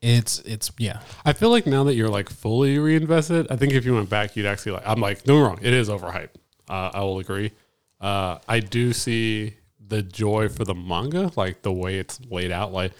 It's 0.00 0.40
it's 0.40 0.70
yeah. 0.78 1.00
I 1.24 1.32
feel 1.32 1.50
like 1.50 1.66
now 1.66 1.84
that 1.84 1.94
you're 1.94 2.08
like 2.08 2.28
fully 2.28 2.78
reinvested, 2.78 3.46
I 3.50 3.56
think 3.56 3.72
if 3.72 3.84
you 3.84 3.94
went 3.94 4.10
back, 4.10 4.36
you'd 4.36 4.46
actually 4.46 4.72
like. 4.72 4.86
I'm 4.86 5.00
like, 5.00 5.26
no 5.26 5.40
wrong. 5.40 5.58
It 5.62 5.72
is 5.72 5.88
overhyped. 5.88 6.30
Uh, 6.68 6.90
I 6.94 7.00
will 7.00 7.18
agree. 7.18 7.52
Uh, 8.00 8.38
I 8.48 8.60
do 8.60 8.92
see 8.92 9.54
the 9.86 10.02
joy 10.02 10.48
for 10.48 10.64
the 10.64 10.74
manga, 10.74 11.30
like 11.36 11.62
the 11.62 11.72
way 11.72 11.98
it's 11.98 12.20
laid 12.30 12.50
out. 12.50 12.72
Like, 12.72 12.92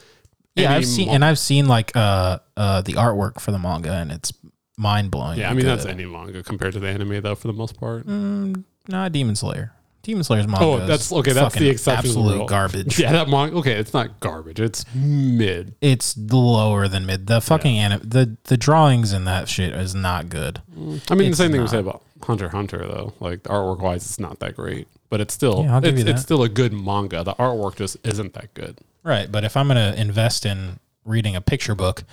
Yeah, 0.55 0.73
I've 0.75 0.87
seen 0.87 1.09
and 1.09 1.25
I've 1.25 1.39
seen 1.39 1.67
like 1.67 1.93
uh 1.97 2.39
uh 2.57 2.83
the 2.83 2.93
artwork 2.95 3.41
for 3.41 3.53
the 3.53 3.59
manga 3.59 3.93
and 3.93 4.13
it's 4.13 4.33
mind 4.77 5.11
blowing. 5.11 5.39
yeah, 5.39 5.51
I 5.51 5.55
mean 5.55 5.67
that's 5.67 5.85
any 5.87 6.05
manga 6.07 6.43
compared 6.43 6.73
to 6.75 6.81
the 6.81 6.89
anime, 6.89 7.23
though, 7.23 7.35
for 7.35 7.47
the 7.47 7.53
most 7.55 7.79
part. 7.79 8.07
mm, 8.07 8.63
not 8.89 9.13
Demon 9.13 9.37
Slayer. 9.37 9.73
Demon 10.03 10.25
Slayer's 10.25 10.49
manga. 10.49 10.65
Oh, 10.65 10.85
that's 10.85 11.13
okay. 11.13 11.33
That's 11.33 11.55
the 11.55 11.69
exception. 11.71 12.11
Absolute 12.11 12.39
rule. 12.39 12.47
garbage. 12.57 12.99
Yeah, 12.99 13.13
that 13.13 13.29
manga. 13.29 13.55
Okay, 13.59 13.75
it's 13.75 13.95
not 13.95 14.19
garbage. 14.19 14.59
It's 14.59 14.85
mid. 14.95 15.77
It's 15.81 16.17
lower 16.19 16.89
than 16.89 17.07
mid. 17.07 17.29
The 17.29 17.41
fucking 17.41 17.79
anime. 17.79 18.01
the 18.09 18.37
the 18.45 18.57
drawings 18.57 19.13
in 19.13 19.25
that 19.27 19.49
shit 19.49 19.73
is 19.73 19.95
not 19.95 20.29
good. 20.29 20.61
I 20.77 20.81
mean, 20.81 20.97
It's 21.29 21.39
the 21.39 21.45
same 21.45 21.53
thing 21.53 21.61
we 21.61 21.69
say 21.69 21.79
about 21.79 22.03
Hunter 22.25 22.49
Hunter, 22.49 22.79
though. 22.79 23.13
Like 23.21 23.45
artwork 23.45 23.81
wise, 23.81 24.05
it's 24.05 24.19
not 24.19 24.41
that 24.41 24.57
great, 24.57 24.89
but 25.09 25.21
it's 25.21 25.33
still 25.35 25.63
Yeah, 25.65 25.81
it's, 25.85 26.01
it's 26.03 26.23
still 26.23 26.43
a 26.43 26.49
good 26.49 26.73
manga. 26.73 27.23
The 27.23 27.35
artwork 27.35 27.77
just 27.77 27.97
isn't 28.05 28.35
that 28.35 28.53
good. 28.55 28.79
Right, 29.05 29.31
but 29.31 29.45
if 29.45 29.57
I'm 29.57 29.69
gonna 29.69 29.95
invest 29.97 30.47
in 30.47 30.79
reading 31.05 31.35
a 31.35 31.41
picture 31.41 31.75
book, 31.75 32.05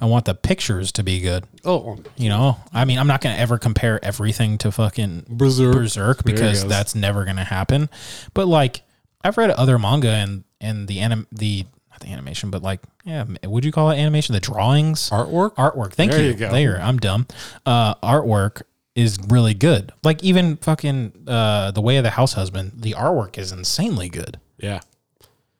I 0.00 0.04
want 0.04 0.26
the 0.26 0.34
pictures 0.34 0.92
to 0.92 1.02
be 1.02 1.20
good. 1.20 1.44
Oh, 1.64 1.98
You 2.16 2.28
know, 2.28 2.58
I 2.72 2.84
mean, 2.84 2.98
I'm 2.98 3.06
not 3.06 3.20
gonna 3.22 3.36
ever 3.36 3.56
compare 3.58 4.04
everything 4.04 4.58
to 4.58 4.70
fucking 4.70 5.26
Berserk. 5.28 5.74
Berserk 5.74 6.24
because 6.24 6.66
that's 6.66 6.94
never 6.94 7.24
gonna 7.24 7.44
happen. 7.44 7.88
But 8.34 8.46
like, 8.46 8.82
I've 9.22 9.38
read 9.38 9.50
other 9.50 9.78
manga 9.78 10.10
and 10.10 10.44
and 10.60 10.86
the 10.88 11.00
anim 11.00 11.26
the 11.32 11.64
not 11.90 12.00
the 12.00 12.08
animation, 12.08 12.50
but 12.50 12.62
like, 12.62 12.80
yeah, 13.04 13.24
would 13.44 13.64
you 13.64 13.72
call 13.72 13.90
it 13.90 13.96
animation? 13.98 14.34
The 14.34 14.40
drawings, 14.40 15.08
artwork. 15.10 15.54
artwork. 15.54 15.92
Thank 15.94 16.10
There 16.12 16.20
you. 16.20 16.28
you 16.28 16.34
go. 16.34 16.50
There, 16.50 16.78
I'm 16.80 16.98
dumb. 16.98 17.26
Uh, 17.64 17.94
artwork 17.96 18.62
is 18.94 19.18
really 19.28 19.54
good. 19.54 19.92
Like 20.02 20.22
even 20.22 20.56
fucking 20.58 21.24
uh, 21.26 21.70
the 21.70 21.80
way 21.80 21.96
of 21.96 22.04
the 22.04 22.10
house 22.10 22.34
husband, 22.34 22.72
the 22.76 22.92
artwork 22.92 23.38
is 23.38 23.50
insanely 23.52 24.08
good. 24.10 24.38
Yeah. 24.58 24.80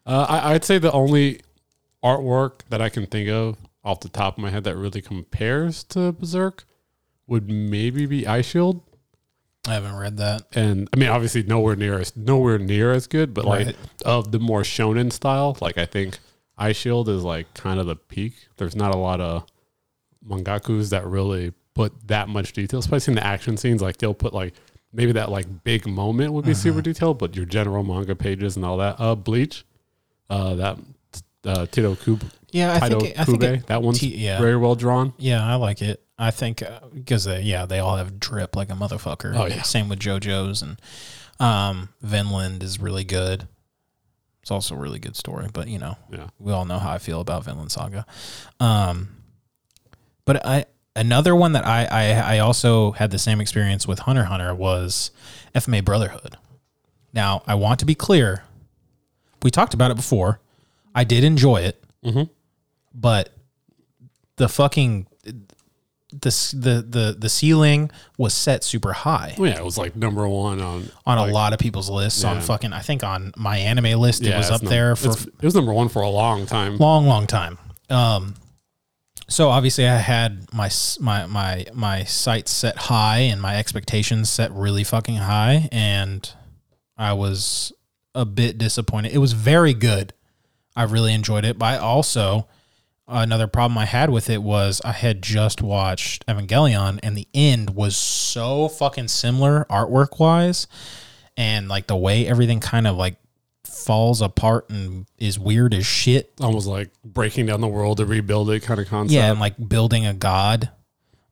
Uh, 0.07 0.27
I, 0.29 0.55
I'd 0.55 0.65
say 0.65 0.79
the 0.79 0.93
only 0.93 1.41
artwork 2.03 2.61
that 2.69 2.81
I 2.83 2.89
can 2.89 3.07
think 3.07 3.29
of 3.29 3.57
off 3.83 4.01
the 4.01 4.09
top 4.09 4.37
of 4.37 4.43
my 4.43 4.51
head 4.51 4.65
that 4.65 4.77
really 4.77 5.01
compares 5.01 5.85
to 5.85 6.13
Berserk 6.13 6.65
would 7.27 7.51
maybe 7.51 8.07
be 8.07 8.27
Eye 8.27 8.43
Shield. 8.43 8.83
I 9.67 9.75
haven't 9.75 9.97
read 9.97 10.19
that. 10.19 10.43
And 10.53 10.89
I 10.93 10.97
mean, 10.97 11.09
obviously, 11.09 11.43
nowhere 11.43 11.75
near 11.75 11.99
as 11.99 12.15
nowhere 12.17 12.59
near 12.59 12.93
as 12.93 13.07
good, 13.07 13.33
but 13.33 13.47
like 13.47 13.75
of 14.05 14.31
the 14.31 14.39
more 14.39 14.61
shonen 14.61 15.11
style, 15.11 15.57
like 15.61 15.79
I 15.79 15.87
think 15.87 16.19
Eye 16.59 16.73
Shield 16.73 17.09
is 17.09 17.23
like 17.23 17.53
kind 17.55 17.81
of 17.81 17.87
the 17.87 17.97
peak. 17.97 18.35
There's 18.59 18.77
not 18.77 18.95
a 18.95 18.99
lot 18.99 19.23
of 19.23 19.47
mangakus 20.27 20.91
that 20.91 21.07
really 21.07 21.53
put 21.75 22.09
that 22.09 22.29
much 22.29 22.53
detail, 22.53 22.81
especially 22.81 23.13
in 23.13 23.17
the 23.17 23.27
action 23.27 23.57
scenes. 23.57 23.81
Like 23.81 23.97
they'll 23.97 24.13
put 24.13 24.35
like 24.35 24.55
maybe 24.93 25.13
that 25.13 25.31
like 25.31 25.65
big 25.65 25.87
moment 25.87 26.35
would 26.35 26.45
be 26.45 26.55
super 26.55 26.83
detailed, 26.83 27.19
but 27.19 27.35
your 27.35 27.47
general 27.47 27.83
manga 27.83 28.15
pages 28.15 28.57
and 28.57 28.67
all 28.67 28.77
that. 28.77 28.97
Uh, 29.01 29.15
Bleach, 29.15 29.65
uh, 30.31 30.55
that 30.55 30.79
uh, 31.45 31.67
Tito 31.67 31.95
Kub, 31.95 32.23
Yeah, 32.51 32.75
I 32.81 32.89
Tito 32.89 33.01
think. 33.01 33.19
I 33.19 33.25
think. 33.25 33.43
It, 33.43 33.67
that 33.67 33.83
one's 33.83 33.99
T- 34.01 34.17
yeah. 34.17 34.39
very 34.41 34.57
well 34.57 34.75
drawn. 34.75 35.13
yeah, 35.19 35.45
I 35.47 35.57
like 35.57 35.83
it. 35.83 36.01
I 36.19 36.31
think 36.31 36.63
because 36.95 37.25
they, 37.25 37.41
yeah, 37.43 37.67
they 37.67 37.81
all 37.81 37.97
have 37.97 38.21
drip 38.21 38.55
like 38.57 38.71
a 38.71 38.75
motherfucker. 38.75 39.37
Oh, 39.37 39.47
yeah. 39.47 39.63
Same 39.63 39.89
with 39.89 39.99
JoJo's 39.99 40.63
and 40.63 40.81
um, 41.41 41.89
Vinland 42.01 42.63
is 42.63 42.79
really 42.81 43.03
good. 43.05 43.49
It's 44.43 44.51
also 44.51 44.75
a 44.75 44.79
really 44.79 44.99
good 45.01 45.17
story, 45.17 45.49
but 45.53 45.67
you 45.69 45.79
know, 45.79 45.97
Yeah. 46.13 46.29
we 46.39 46.53
all 46.53 46.65
know 46.67 46.79
how 46.79 46.93
I 46.93 46.99
feel 46.99 47.21
about 47.21 47.45
Vinland 47.45 47.73
Saga. 47.73 48.07
Um, 48.61 49.09
but 50.25 50.45
I 50.47 50.67
another 50.95 51.35
one 51.35 51.53
that 51.53 51.67
I, 51.67 51.85
I 51.87 52.37
I 52.37 52.39
also 52.39 52.93
had 52.93 53.11
the 53.11 53.19
same 53.19 53.41
experience 53.41 53.87
with 53.89 54.01
Hunter 54.01 54.25
Hunter 54.25 54.55
was 54.55 55.11
FMA 55.55 55.85
Brotherhood. 55.85 56.37
Now 57.13 57.43
I 57.47 57.55
want 57.57 57.81
to 57.81 57.87
be 57.87 57.95
clear. 57.95 58.45
We 59.43 59.51
talked 59.51 59.75
about 59.75 59.91
it 59.91 59.97
before. 59.97 60.41
I 60.95 61.05
did 61.05 61.25
enjoy 61.25 61.63
it, 61.63 61.83
Mhm. 62.05 62.29
but 62.95 63.31
the 64.37 64.49
fucking 64.49 65.07
the 66.13 66.31
the 66.53 66.87
the 66.89 67.17
the 67.19 67.29
ceiling 67.29 67.91
was 68.17 68.33
set 68.35 68.63
super 68.63 68.93
high 68.93 69.35
Well, 69.37 69.51
yeah, 69.51 69.59
it 69.59 69.65
was 69.65 69.77
like 69.77 69.97
number 69.97 70.29
one 70.29 70.61
on 70.61 70.89
on 71.05 71.19
like, 71.19 71.31
a 71.31 71.35
lot 71.35 71.53
of 71.53 71.59
people's 71.59 71.91
lists. 71.91 72.23
On 72.23 72.37
Yeah. 72.37 72.43
fucking, 72.43 72.73
I 72.73 72.81
think 72.81 73.03
on 73.03 73.33
MyAnimeList, 73.33 74.25
it 74.25 74.37
was 74.37 74.49
up 74.51 74.63
num- 74.63 74.71
there 74.71 74.95
for 74.95 75.11
it 75.11 75.43
was 75.43 75.55
number 75.57 75.73
one 75.73 75.89
for 75.89 76.03
a 76.03 76.09
long 76.09 76.47
time. 76.47 76.77
long, 76.79 77.07
long 77.07 77.27
time. 77.27 77.59
Um, 77.91 78.37
so 79.27 79.51
obviously 79.51 79.89
I 79.89 79.97
had 79.97 80.47
my 80.53 80.71
my 81.01 81.27
my 81.27 81.67
my 81.73 82.05
sights 82.05 82.53
set 82.53 82.77
high 82.77 83.19
and 83.19 83.43
my 83.43 83.57
expectations 83.57 84.31
set 84.31 84.53
really 84.53 84.85
fucking 84.85 85.17
high, 85.17 85.69
and 85.73 86.31
I 86.97 87.13
was 87.15 87.73
a 88.15 88.25
bit 88.25 88.59
disappointed. 88.59 89.13
It 89.13 89.19
was 89.19 89.33
very 89.33 89.75
good. 89.75 90.13
I 90.77 90.85
really 90.85 91.15
enjoyed 91.15 91.45
it, 91.45 91.59
but 91.59 91.67
I 91.67 91.79
also 91.79 92.49
another 93.07 93.47
problem 93.47 93.77
I 93.79 93.85
had 93.85 94.11
with 94.11 94.31
it 94.31 94.43
was 94.43 94.81
I 94.85 94.93
had 94.93 95.23
just 95.23 95.63
watched 95.63 96.27
Evangelion, 96.27 97.01
and 97.03 97.17
the 97.17 97.29
end 97.35 97.71
was 97.71 97.97
so 97.97 98.69
fucking 98.69 99.09
similar 99.09 99.67
artwork 99.71 100.19
wise, 100.19 100.67
and 101.37 101.69
like 101.69 101.87
the 101.87 101.97
way 101.97 102.27
everything 102.27 102.61
kind 102.61 102.87
of 102.87 102.97
like 102.97 103.17
falls 103.65 104.23
apart 104.23 104.71
and 104.71 105.07
is 105.19 105.39
weird 105.39 105.75
as 105.75 105.85
shit. 105.85 106.33
almost 106.41 106.67
like 106.67 106.91
breaking 107.05 107.47
down 107.47 107.61
the 107.61 107.69
world 107.69 107.99
to 107.99 108.07
rebuild 108.07 108.51
it 108.51 108.61
kind 108.61 108.81
of 108.81 108.89
concept. 108.89 109.15
Yeah, 109.15 109.31
and 109.31 109.41
like 109.41 109.55
building 109.69 110.07
a 110.07 110.15
god. 110.15 110.71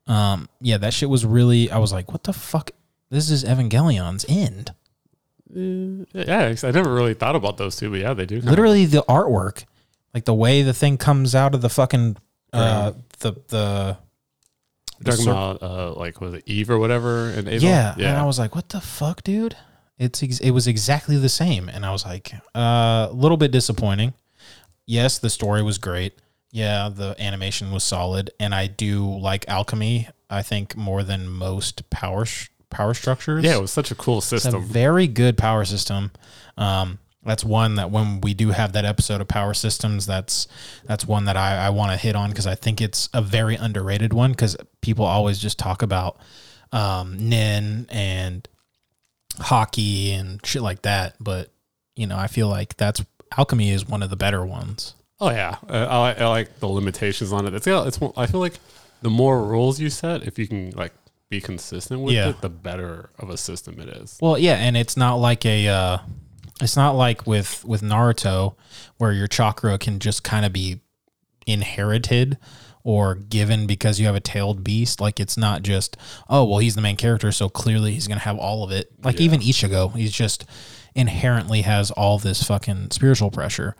Um, 0.07 0.49
yeah, 0.61 0.79
that 0.79 0.93
shit 0.93 1.09
was 1.09 1.25
really. 1.25 1.71
I 1.71 1.79
was 1.79 1.93
like, 1.93 2.12
what 2.12 2.25
the 2.25 2.33
fuck? 2.33 2.71
This 3.11 3.31
is 3.31 3.45
Evangelion's 3.45 4.25
end. 4.29 4.73
Yeah. 5.54 6.49
'cause 6.50 6.64
I 6.64 6.71
never 6.71 6.92
really 6.92 7.14
thought 7.14 7.37
about 7.37 7.56
those 7.59 7.76
two, 7.76 7.90
but 7.90 8.00
yeah, 8.00 8.14
they 8.14 8.26
do. 8.26 8.40
Literally, 8.40 8.87
the 8.87 9.02
artwork, 9.09 9.64
like 10.14 10.25
the 10.25 10.35
way 10.35 10.62
the 10.62 10.75
thing 10.75 10.97
comes 10.99 11.35
out 11.35 11.54
of 11.54 11.61
the 11.62 11.68
fucking 11.71 12.16
uh 12.52 12.92
the 13.21 13.32
the. 13.49 13.97
You're 15.04 15.16
talking 15.16 15.30
about 15.30 15.62
uh, 15.62 15.92
like 15.94 16.21
was 16.21 16.35
it 16.35 16.44
Eve 16.47 16.71
or 16.71 16.78
whatever 16.78 17.28
and 17.30 17.49
Ava? 17.49 17.64
yeah, 17.64 17.94
and 18.11 18.18
I 18.18 18.25
was 18.25 18.38
like, 18.38 18.54
what 18.54 18.68
the 18.68 18.80
fuck, 18.80 19.23
dude? 19.25 19.56
It's 19.99 20.23
ex- 20.23 20.38
it 20.40 20.50
was 20.52 20.66
exactly 20.68 21.16
the 21.16 21.28
same, 21.28 21.68
and 21.68 21.85
I 21.85 21.90
was 21.90 22.04
like, 22.04 22.32
uh, 22.54 23.09
a 23.11 23.12
little 23.12 23.37
bit 23.37 23.50
disappointing. 23.50 24.14
Yes, 24.87 25.18
the 25.18 25.30
story 25.30 25.62
was 25.62 25.78
great. 25.78 26.14
Yeah, 26.52 26.88
the 26.88 27.16
animation 27.18 27.73
was 27.73 27.82
solid, 27.82 28.30
and 28.38 28.54
I 28.54 28.66
do 28.68 29.18
like 29.18 29.44
alchemy. 29.49 30.09
I 30.30 30.42
think 30.42 30.76
more 30.76 31.02
than 31.02 31.28
most 31.28 31.88
power 31.90 32.25
power 32.73 32.95
structures. 32.95 33.45
Yeah, 33.45 33.57
it 33.57 33.61
was 33.61 33.71
such 33.71 33.91
a 33.93 33.95
cool 33.95 34.21
system. 34.21 34.55
It's 34.57 34.64
a 34.64 34.67
very 34.73 35.07
good 35.07 35.38
power 35.38 35.64
system. 35.64 36.11
Um, 36.57 36.99
that's 37.25 37.45
one 37.45 37.76
that 37.76 37.93
when 37.93 38.21
we 38.21 38.35
do 38.35 38.50
have 38.50 38.73
that 38.73 38.85
episode 38.85 39.21
of 39.21 39.29
power 39.29 39.55
systems, 39.55 40.07
that's 40.07 40.49
that's 40.87 41.07
one 41.07 41.26
that 41.26 41.37
I, 41.37 41.67
I 41.67 41.71
want 41.71 41.93
to 41.93 41.97
hit 41.97 42.17
on 42.17 42.31
because 42.31 42.49
I 42.49 42.57
think 42.57 42.81
it's 42.81 43.09
a 43.14 43.23
very 43.23 43.55
underrated 43.55 44.12
one 44.12 44.33
because 44.33 44.57
people 44.81 45.05
always 45.05 45.38
just 45.38 45.57
talk 45.57 45.83
about 45.83 46.19
um, 46.73 47.29
Nen 47.29 47.87
and 47.91 48.49
Haki 49.38 50.19
and 50.19 50.45
shit 50.45 50.62
like 50.62 50.83
that. 50.83 51.14
But 51.21 51.50
you 51.95 52.07
know, 52.07 52.17
I 52.17 52.26
feel 52.26 52.49
like 52.49 52.76
that's 52.76 53.05
alchemy 53.37 53.71
is 53.71 53.87
one 53.87 54.02
of 54.02 54.11
the 54.11 54.17
better 54.17 54.45
ones. 54.45 54.95
Oh 55.21 55.31
yeah, 55.31 55.57
uh, 55.69 55.87
I, 55.88 55.99
like- 55.99 56.21
I 56.21 56.26
like 56.26 56.59
the 56.61 56.67
limitations 56.69 57.33
on 57.33 57.47
it. 57.47 57.55
It's 57.55 57.67
yeah, 57.67 57.87
it's. 57.87 57.99
I 58.17 58.26
feel 58.26 58.41
like 58.41 58.55
the 59.02 59.11
more 59.11 59.43
rules 59.45 59.79
you 59.81 59.91
set, 59.91 60.25
if 60.25 60.38
you 60.38 60.49
can 60.49 60.71
like 60.73 60.93
be 61.33 61.41
consistent 61.41 62.01
with 62.03 62.15
Yeah. 62.15 62.29
it, 62.29 62.41
the 62.43 62.49
better 62.51 63.11
of 63.19 63.31
a 63.31 63.37
system 63.37 63.81
it 63.81 63.89
is. 63.89 64.19
Well, 64.21 64.39
yeah, 64.39 64.55
and 64.55 64.77
it's 64.77 64.97
not 64.97 65.17
like 65.17 65.45
a 65.45 65.67
uh 65.67 65.99
it's 66.61 66.77
not 66.77 66.93
like 66.93 67.27
with 67.27 67.65
with 67.65 67.83
Naruto 67.83 68.55
where 68.99 69.12
your 69.12 69.27
chakra 69.27 69.79
can 69.79 69.99
just 69.99 70.23
kind 70.23 70.45
of 70.47 70.53
be 70.53 70.81
inherited 71.47 72.39
or 72.85 73.15
given 73.15 73.67
because 73.67 73.99
you 73.99 74.07
have 74.07 74.15
a 74.15 74.21
tailed 74.21 74.62
beast. 74.62 75.01
Like 75.01 75.19
it's 75.21 75.37
not 75.37 75.62
just, 75.62 75.97
oh, 76.29 76.45
well, 76.45 76.59
he's 76.59 76.75
the 76.75 76.81
main 76.81 76.97
character, 76.97 77.33
so 77.33 77.49
clearly 77.49 77.93
he's 77.95 78.07
going 78.09 78.19
to 78.19 78.25
have 78.25 78.39
all 78.39 78.65
of 78.65 78.71
it. 78.71 78.91
Like 79.03 79.21
even 79.21 79.41
Ichigo, 79.41 79.95
he's 79.97 80.12
just 80.12 80.45
inherently 80.95 81.62
has 81.62 81.91
all 81.93 82.19
this 82.19 82.43
fucking 82.43 82.91
spiritual 82.91 83.31
pressure. 83.31 83.75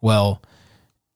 Well, 0.00 0.40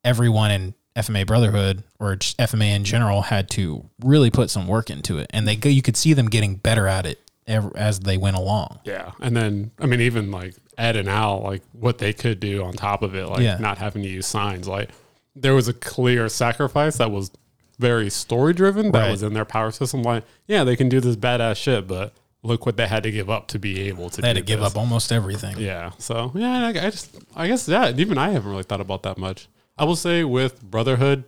everyone 0.04 0.50
in 0.50 0.74
FMA 0.96 1.26
Brotherhood 1.26 1.84
or 2.00 2.16
just 2.16 2.36
FMA 2.38 2.74
in 2.74 2.84
general 2.84 3.22
had 3.22 3.48
to 3.50 3.88
really 4.02 4.30
put 4.30 4.50
some 4.50 4.66
work 4.66 4.90
into 4.90 5.18
it, 5.18 5.26
and 5.30 5.46
they 5.46 5.54
go. 5.56 5.68
You 5.68 5.82
could 5.82 5.96
see 5.96 6.12
them 6.12 6.28
getting 6.28 6.56
better 6.56 6.86
at 6.88 7.06
it 7.06 7.20
ev- 7.46 7.72
as 7.76 8.00
they 8.00 8.16
went 8.16 8.36
along. 8.36 8.80
Yeah, 8.84 9.12
and 9.20 9.36
then 9.36 9.70
I 9.78 9.86
mean, 9.86 10.00
even 10.00 10.30
like 10.30 10.54
Ed 10.76 10.96
and 10.96 11.08
Al, 11.08 11.40
like 11.42 11.62
what 11.72 11.98
they 11.98 12.12
could 12.12 12.40
do 12.40 12.64
on 12.64 12.72
top 12.72 13.02
of 13.02 13.14
it, 13.14 13.26
like 13.28 13.40
Yeah. 13.42 13.58
not 13.58 13.78
having 13.78 14.02
to 14.02 14.08
use 14.08 14.26
signs. 14.26 14.66
Like 14.66 14.90
there 15.36 15.54
was 15.54 15.68
a 15.68 15.72
clear 15.72 16.28
sacrifice 16.28 16.96
that 16.98 17.10
was 17.12 17.30
very 17.78 18.10
story 18.10 18.52
driven 18.52 18.90
that 18.90 19.02
Right. 19.02 19.10
was 19.12 19.22
in 19.22 19.34
their 19.34 19.44
power 19.44 19.70
system. 19.70 20.02
Like, 20.02 20.24
yeah, 20.48 20.64
they 20.64 20.74
can 20.74 20.88
do 20.88 20.98
this 21.00 21.14
badass 21.14 21.56
shit, 21.58 21.86
but 21.86 22.12
look 22.42 22.66
what 22.66 22.76
they 22.76 22.88
had 22.88 23.04
to 23.04 23.12
give 23.12 23.30
up 23.30 23.46
to 23.48 23.58
be 23.60 23.82
able 23.82 24.10
to. 24.10 24.20
They 24.20 24.26
had 24.28 24.36
to 24.36 24.42
give 24.42 24.62
up 24.64 24.76
almost 24.76 25.12
everything. 25.12 25.58
Yeah. 25.60 25.92
So 25.98 26.32
yeah, 26.34 26.66
I, 26.66 26.68
I 26.70 26.90
just 26.90 27.16
I 27.36 27.46
guess 27.46 27.68
yeah. 27.68 27.92
Even 27.96 28.18
I 28.18 28.30
haven't 28.30 28.50
really 28.50 28.64
thought 28.64 28.80
about 28.80 29.04
that 29.04 29.16
much. 29.16 29.46
I 29.78 29.84
will 29.84 29.96
say 29.96 30.24
with 30.24 30.62
Brotherhood, 30.62 31.24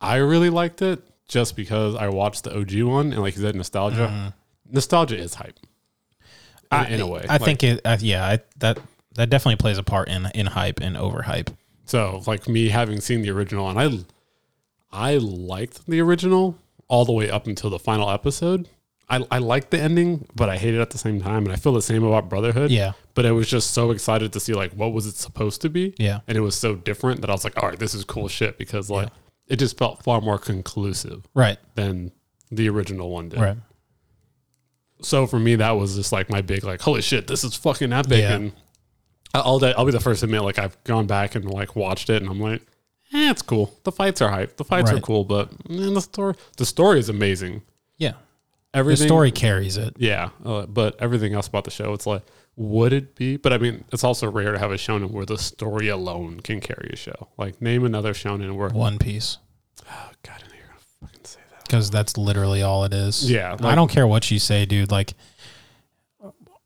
I 0.00 0.16
really 0.16 0.50
liked 0.50 0.82
it 0.82 1.02
just 1.28 1.56
because 1.56 1.94
I 1.94 2.08
watched 2.08 2.44
the 2.44 2.56
OG 2.58 2.82
one 2.82 3.12
and 3.12 3.20
like 3.22 3.36
you 3.36 3.42
said, 3.42 3.54
nostalgia. 3.54 4.34
Nostalgia 4.70 5.16
is 5.18 5.34
hype. 5.34 5.58
Uh, 6.70 6.86
in 6.88 7.00
a 7.00 7.06
way, 7.06 7.20
Mm-hmm. 7.22 7.30
I 7.30 7.34
Like, 7.34 7.42
think 7.44 7.64
it. 7.64 7.80
Uh, 7.84 7.96
yeah, 8.00 8.24
I, 8.24 8.38
that 8.58 8.78
that 9.16 9.28
definitely 9.28 9.56
plays 9.56 9.76
a 9.78 9.82
part 9.82 10.08
in 10.08 10.28
in 10.34 10.46
hype 10.46 10.80
and 10.80 10.96
overhype. 10.96 11.52
so. 11.84 12.22
Like 12.26 12.48
me 12.48 12.68
having 12.68 13.00
seen 13.00 13.22
the 13.22 13.30
original, 13.30 13.68
and 13.68 13.78
I 14.92 15.08
I 15.12 15.16
liked 15.16 15.86
the 15.86 16.00
original 16.00 16.56
all 16.88 17.04
the 17.04 17.12
way 17.12 17.28
up 17.30 17.46
until 17.48 17.70
the 17.70 17.78
final 17.78 18.08
episode. 18.10 18.68
I, 19.10 19.26
I 19.30 19.38
liked 19.38 19.72
the 19.72 19.80
ending, 19.80 20.26
but 20.36 20.48
I 20.48 20.56
hate 20.56 20.74
it 20.74 20.80
at 20.80 20.90
the 20.90 20.98
same 20.98 21.20
time, 21.20 21.44
and 21.44 21.52
I 21.52 21.56
feel 21.56 21.72
the 21.72 21.82
same 21.82 22.04
about 22.04 22.28
Brotherhood. 22.28 22.70
Yeah, 22.70 22.92
But 23.14 23.26
I 23.26 23.32
was 23.32 23.48
just 23.48 23.72
so 23.72 23.90
excited 23.90 24.32
to 24.34 24.40
see 24.40 24.54
like 24.54 24.72
what 24.72 24.92
was 24.92 25.06
it 25.06 25.16
supposed 25.16 25.60
to 25.62 25.68
be. 25.68 25.94
yeah, 25.98 26.20
and 26.28 26.38
it 26.38 26.40
was 26.40 26.54
so 26.54 26.76
different 26.76 27.20
that 27.22 27.30
I 27.30 27.32
was 27.32 27.44
like, 27.44 27.60
all 27.60 27.68
right, 27.68 27.78
this 27.78 27.94
is 27.94 28.04
cool 28.04 28.28
shit 28.28 28.56
because 28.56 28.88
like 28.88 29.08
it 29.48 29.56
just 29.56 29.76
felt 29.76 30.02
far 30.04 30.20
more 30.20 30.38
conclusive 30.38 31.26
right, 31.34 31.58
than 31.74 32.12
the 32.52 32.68
original 32.68 33.10
one 33.10 33.28
did. 33.28 33.40
right. 33.40 33.58
So 35.02 35.26
for 35.26 35.38
me, 35.38 35.56
that 35.56 35.72
was 35.72 35.96
just 35.96 36.12
like 36.12 36.28
my 36.30 36.42
big 36.42 36.62
like, 36.62 36.80
holy 36.80 37.02
shit, 37.02 37.26
this 37.26 37.42
is 37.42 37.54
fucking 37.56 37.92
epic. 37.92 38.20
Yeah. 38.20 38.34
And 38.34 38.52
I'll 39.34 39.64
I'll 39.64 39.86
be 39.86 39.92
the 39.92 40.00
first 40.00 40.20
to 40.20 40.26
admit 40.26 40.42
like 40.42 40.58
I've 40.58 40.82
gone 40.84 41.06
back 41.06 41.34
and 41.34 41.44
like 41.44 41.74
watched 41.74 42.10
it 42.10 42.22
and 42.22 42.30
I'm 42.30 42.40
like, 42.40 42.62
eh, 43.12 43.30
it's 43.30 43.42
cool. 43.42 43.78
The 43.84 43.92
fights 43.92 44.20
are 44.20 44.28
hype. 44.28 44.56
The 44.56 44.64
fights 44.64 44.90
are 44.90 45.00
cool, 45.00 45.24
but 45.24 45.68
man, 45.68 45.94
the 45.94 46.00
story 46.02 46.34
the 46.58 46.66
story 46.66 46.98
is 46.98 47.08
amazing. 47.08 47.62
Yeah, 47.96 48.14
the 48.72 48.96
story 48.96 49.30
carries 49.30 49.76
it. 49.76 49.94
Yeah, 49.98 50.30
uh, 50.44 50.66
but 50.66 51.00
everything 51.00 51.34
else 51.34 51.48
about 51.48 51.64
the 51.64 51.70
show, 51.70 51.92
it's 51.92 52.06
like, 52.06 52.22
would 52.56 52.92
it 52.92 53.14
be? 53.14 53.36
But 53.36 53.52
I 53.52 53.58
mean, 53.58 53.84
it's 53.92 54.04
also 54.04 54.30
rare 54.30 54.52
to 54.52 54.58
have 54.58 54.70
a 54.70 54.76
shonen 54.76 55.10
where 55.10 55.26
the 55.26 55.38
story 55.38 55.88
alone 55.88 56.40
can 56.40 56.60
carry 56.60 56.90
a 56.92 56.96
show. 56.96 57.28
Like, 57.38 57.60
name 57.60 57.84
another 57.84 58.12
shonen 58.12 58.54
where 58.56 58.68
One 58.68 58.98
Piece, 58.98 59.38
Oh 59.88 60.10
God, 60.22 60.42
I 60.44 60.48
know 60.48 60.54
you're 60.56 60.66
gonna 60.66 60.78
fucking 61.00 61.24
say 61.24 61.40
that. 61.50 61.64
because 61.64 61.90
that's 61.90 62.16
literally 62.16 62.62
all 62.62 62.84
it 62.84 62.92
is. 62.92 63.30
Yeah, 63.30 63.56
I 63.60 63.74
don't 63.74 63.90
care 63.90 64.06
what 64.06 64.30
you 64.30 64.38
say, 64.38 64.66
dude. 64.66 64.90
Like. 64.90 65.14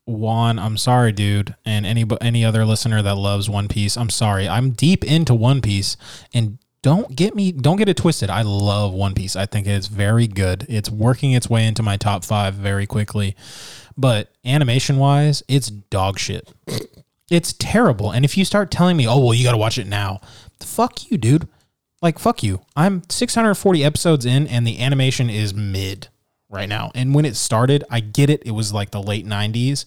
Juan, 0.07 0.59
I'm 0.59 0.77
sorry, 0.77 1.11
dude, 1.11 1.55
and 1.65 1.83
any 1.83 2.05
any 2.21 2.45
other 2.45 2.63
listener 2.63 3.01
that 3.01 3.15
loves 3.15 3.49
One 3.49 3.67
Piece, 3.67 3.97
I'm 3.97 4.11
sorry. 4.11 4.47
I'm 4.47 4.69
deep 4.69 5.03
into 5.03 5.33
One 5.33 5.61
Piece, 5.61 5.97
and 6.31 6.59
don't 6.85 7.15
get 7.15 7.33
me, 7.33 7.51
don't 7.51 7.77
get 7.77 7.89
it 7.89 7.97
twisted. 7.97 8.29
I 8.29 8.43
love 8.43 8.93
One 8.93 9.15
Piece. 9.15 9.35
I 9.35 9.47
think 9.47 9.65
it's 9.65 9.87
very 9.87 10.27
good. 10.27 10.67
It's 10.69 10.87
working 10.87 11.31
its 11.31 11.49
way 11.49 11.65
into 11.65 11.81
my 11.81 11.97
top 11.97 12.23
five 12.23 12.53
very 12.53 12.85
quickly, 12.85 13.35
but 13.97 14.31
animation 14.45 14.97
wise, 14.97 15.41
it's 15.47 15.67
dog 15.67 16.19
shit. 16.19 16.53
It's 17.27 17.53
terrible. 17.53 18.11
And 18.11 18.23
if 18.23 18.37
you 18.37 18.45
start 18.45 18.69
telling 18.69 18.97
me, 18.97 19.07
oh 19.07 19.17
well, 19.17 19.33
you 19.33 19.43
got 19.43 19.53
to 19.53 19.57
watch 19.57 19.79
it 19.79 19.87
now, 19.87 20.21
fuck 20.59 21.09
you, 21.09 21.17
dude. 21.17 21.47
Like 22.03 22.19
fuck 22.19 22.43
you. 22.43 22.61
I'm 22.75 23.01
640 23.09 23.83
episodes 23.83 24.23
in, 24.23 24.45
and 24.45 24.67
the 24.67 24.79
animation 24.79 25.27
is 25.27 25.55
mid 25.55 26.09
right 26.51 26.69
now. 26.69 26.91
And 26.93 27.15
when 27.15 27.25
it 27.25 27.35
started, 27.35 27.83
I 27.89 27.99
get 27.99 28.29
it. 28.29 28.43
It 28.45 28.51
was 28.51 28.73
like 28.73 28.91
the 28.91 29.01
late 29.01 29.25
90s, 29.25 29.85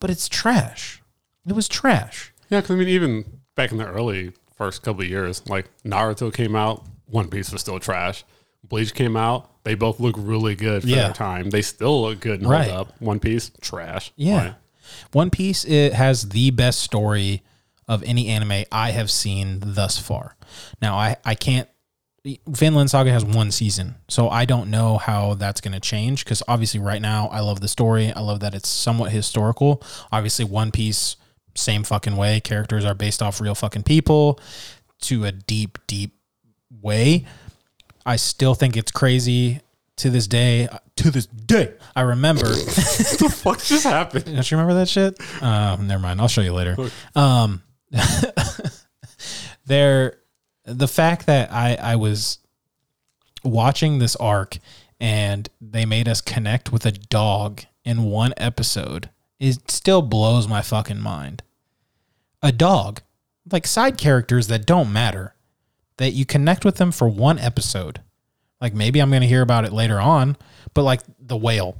but 0.00 0.10
it's 0.10 0.28
trash. 0.28 1.00
It 1.48 1.54
was 1.54 1.66
trash. 1.66 2.34
Yeah, 2.50 2.60
because 2.60 2.76
I 2.76 2.78
mean, 2.78 2.88
even 2.88 3.40
back 3.54 3.72
in 3.72 3.78
the 3.78 3.86
early 3.86 4.34
first 4.56 4.82
couple 4.82 5.02
of 5.02 5.08
years, 5.08 5.42
like 5.48 5.68
Naruto 5.84 6.32
came 6.32 6.56
out, 6.56 6.84
One 7.06 7.28
Piece 7.28 7.52
was 7.52 7.60
still 7.60 7.78
trash. 7.78 8.24
Bleach 8.64 8.94
came 8.94 9.16
out, 9.16 9.50
they 9.64 9.74
both 9.74 10.00
look 10.00 10.16
really 10.18 10.54
good 10.56 10.82
for 10.82 10.88
Yeah. 10.88 11.04
their 11.04 11.12
time. 11.12 11.50
They 11.50 11.62
still 11.62 12.02
look 12.02 12.20
good 12.20 12.40
and 12.40 12.50
Right. 12.50 12.68
hold 12.70 12.88
up. 12.88 13.00
One 13.00 13.20
Piece, 13.20 13.50
trash. 13.60 14.12
Yeah. 14.16 14.36
Like, 14.42 14.54
One 15.12 15.30
Piece 15.30 15.64
it 15.64 15.92
has 15.94 16.28
the 16.30 16.50
best 16.50 16.80
story 16.80 17.42
of 17.88 18.02
any 18.04 18.28
anime 18.28 18.64
I 18.72 18.90
have 18.90 19.10
seen 19.10 19.60
thus 19.64 19.98
far. 19.98 20.36
Now 20.82 20.96
I 20.96 21.16
I 21.24 21.34
can't 21.34 21.68
Vinland 22.48 22.90
Saga 22.90 23.12
has 23.12 23.24
one 23.24 23.52
season, 23.52 23.94
so 24.08 24.28
I 24.28 24.44
don't 24.46 24.68
know 24.68 24.98
how 24.98 25.34
that's 25.34 25.60
going 25.60 25.74
to 25.74 25.80
change 25.80 26.24
because 26.24 26.42
obviously 26.48 26.80
right 26.80 27.00
now 27.00 27.28
I 27.28 27.38
love 27.38 27.60
the 27.60 27.68
story. 27.68 28.12
I 28.12 28.18
love 28.20 28.40
that 28.40 28.52
it's 28.52 28.68
somewhat 28.68 29.12
historical. 29.12 29.80
Obviously 30.10 30.44
One 30.44 30.72
Piece 30.72 31.14
same 31.56 31.84
fucking 31.84 32.16
way. 32.16 32.40
Characters 32.40 32.84
are 32.84 32.94
based 32.94 33.22
off 33.22 33.40
real 33.40 33.54
fucking 33.54 33.82
people 33.84 34.40
to 35.02 35.24
a 35.24 35.32
deep 35.32 35.78
deep 35.86 36.14
way. 36.82 37.26
I 38.04 38.16
still 38.16 38.54
think 38.54 38.76
it's 38.76 38.92
crazy 38.92 39.60
to 39.96 40.10
this 40.10 40.26
day. 40.26 40.68
To 40.96 41.10
this 41.10 41.26
day, 41.26 41.74
I 41.94 42.02
remember 42.02 42.46
what 42.48 42.56
the 42.56 43.34
fuck 43.34 43.62
just 43.62 43.84
happened? 43.84 44.24
don't 44.24 44.50
you 44.50 44.56
remember 44.56 44.78
that 44.78 44.88
shit? 44.88 45.20
Um, 45.42 45.86
never 45.86 46.00
mind. 46.00 46.20
I'll 46.20 46.28
show 46.28 46.40
you 46.40 46.54
later. 46.54 46.76
Um, 47.14 47.62
there, 49.66 50.18
the 50.64 50.88
fact 50.88 51.26
that 51.26 51.52
I 51.52 51.74
I 51.74 51.96
was 51.96 52.38
watching 53.44 53.98
this 53.98 54.16
arc 54.16 54.58
and 54.98 55.48
they 55.60 55.84
made 55.84 56.08
us 56.08 56.20
connect 56.20 56.72
with 56.72 56.86
a 56.86 56.92
dog 56.92 57.62
in 57.84 58.04
one 58.04 58.32
episode 58.36 59.10
it 59.38 59.70
still 59.70 60.02
blows 60.02 60.46
my 60.48 60.62
fucking 60.62 61.00
mind. 61.00 61.42
A 62.42 62.52
dog, 62.52 63.00
like 63.50 63.66
side 63.66 63.98
characters 63.98 64.46
that 64.48 64.66
don't 64.66 64.92
matter, 64.92 65.34
that 65.98 66.12
you 66.12 66.24
connect 66.24 66.64
with 66.64 66.76
them 66.76 66.92
for 66.92 67.08
one 67.08 67.38
episode. 67.38 68.00
Like 68.60 68.74
maybe 68.74 69.00
I'm 69.00 69.10
gonna 69.10 69.26
hear 69.26 69.42
about 69.42 69.64
it 69.64 69.72
later 69.72 70.00
on, 70.00 70.36
but 70.74 70.82
like 70.82 71.00
the 71.18 71.36
whale, 71.36 71.76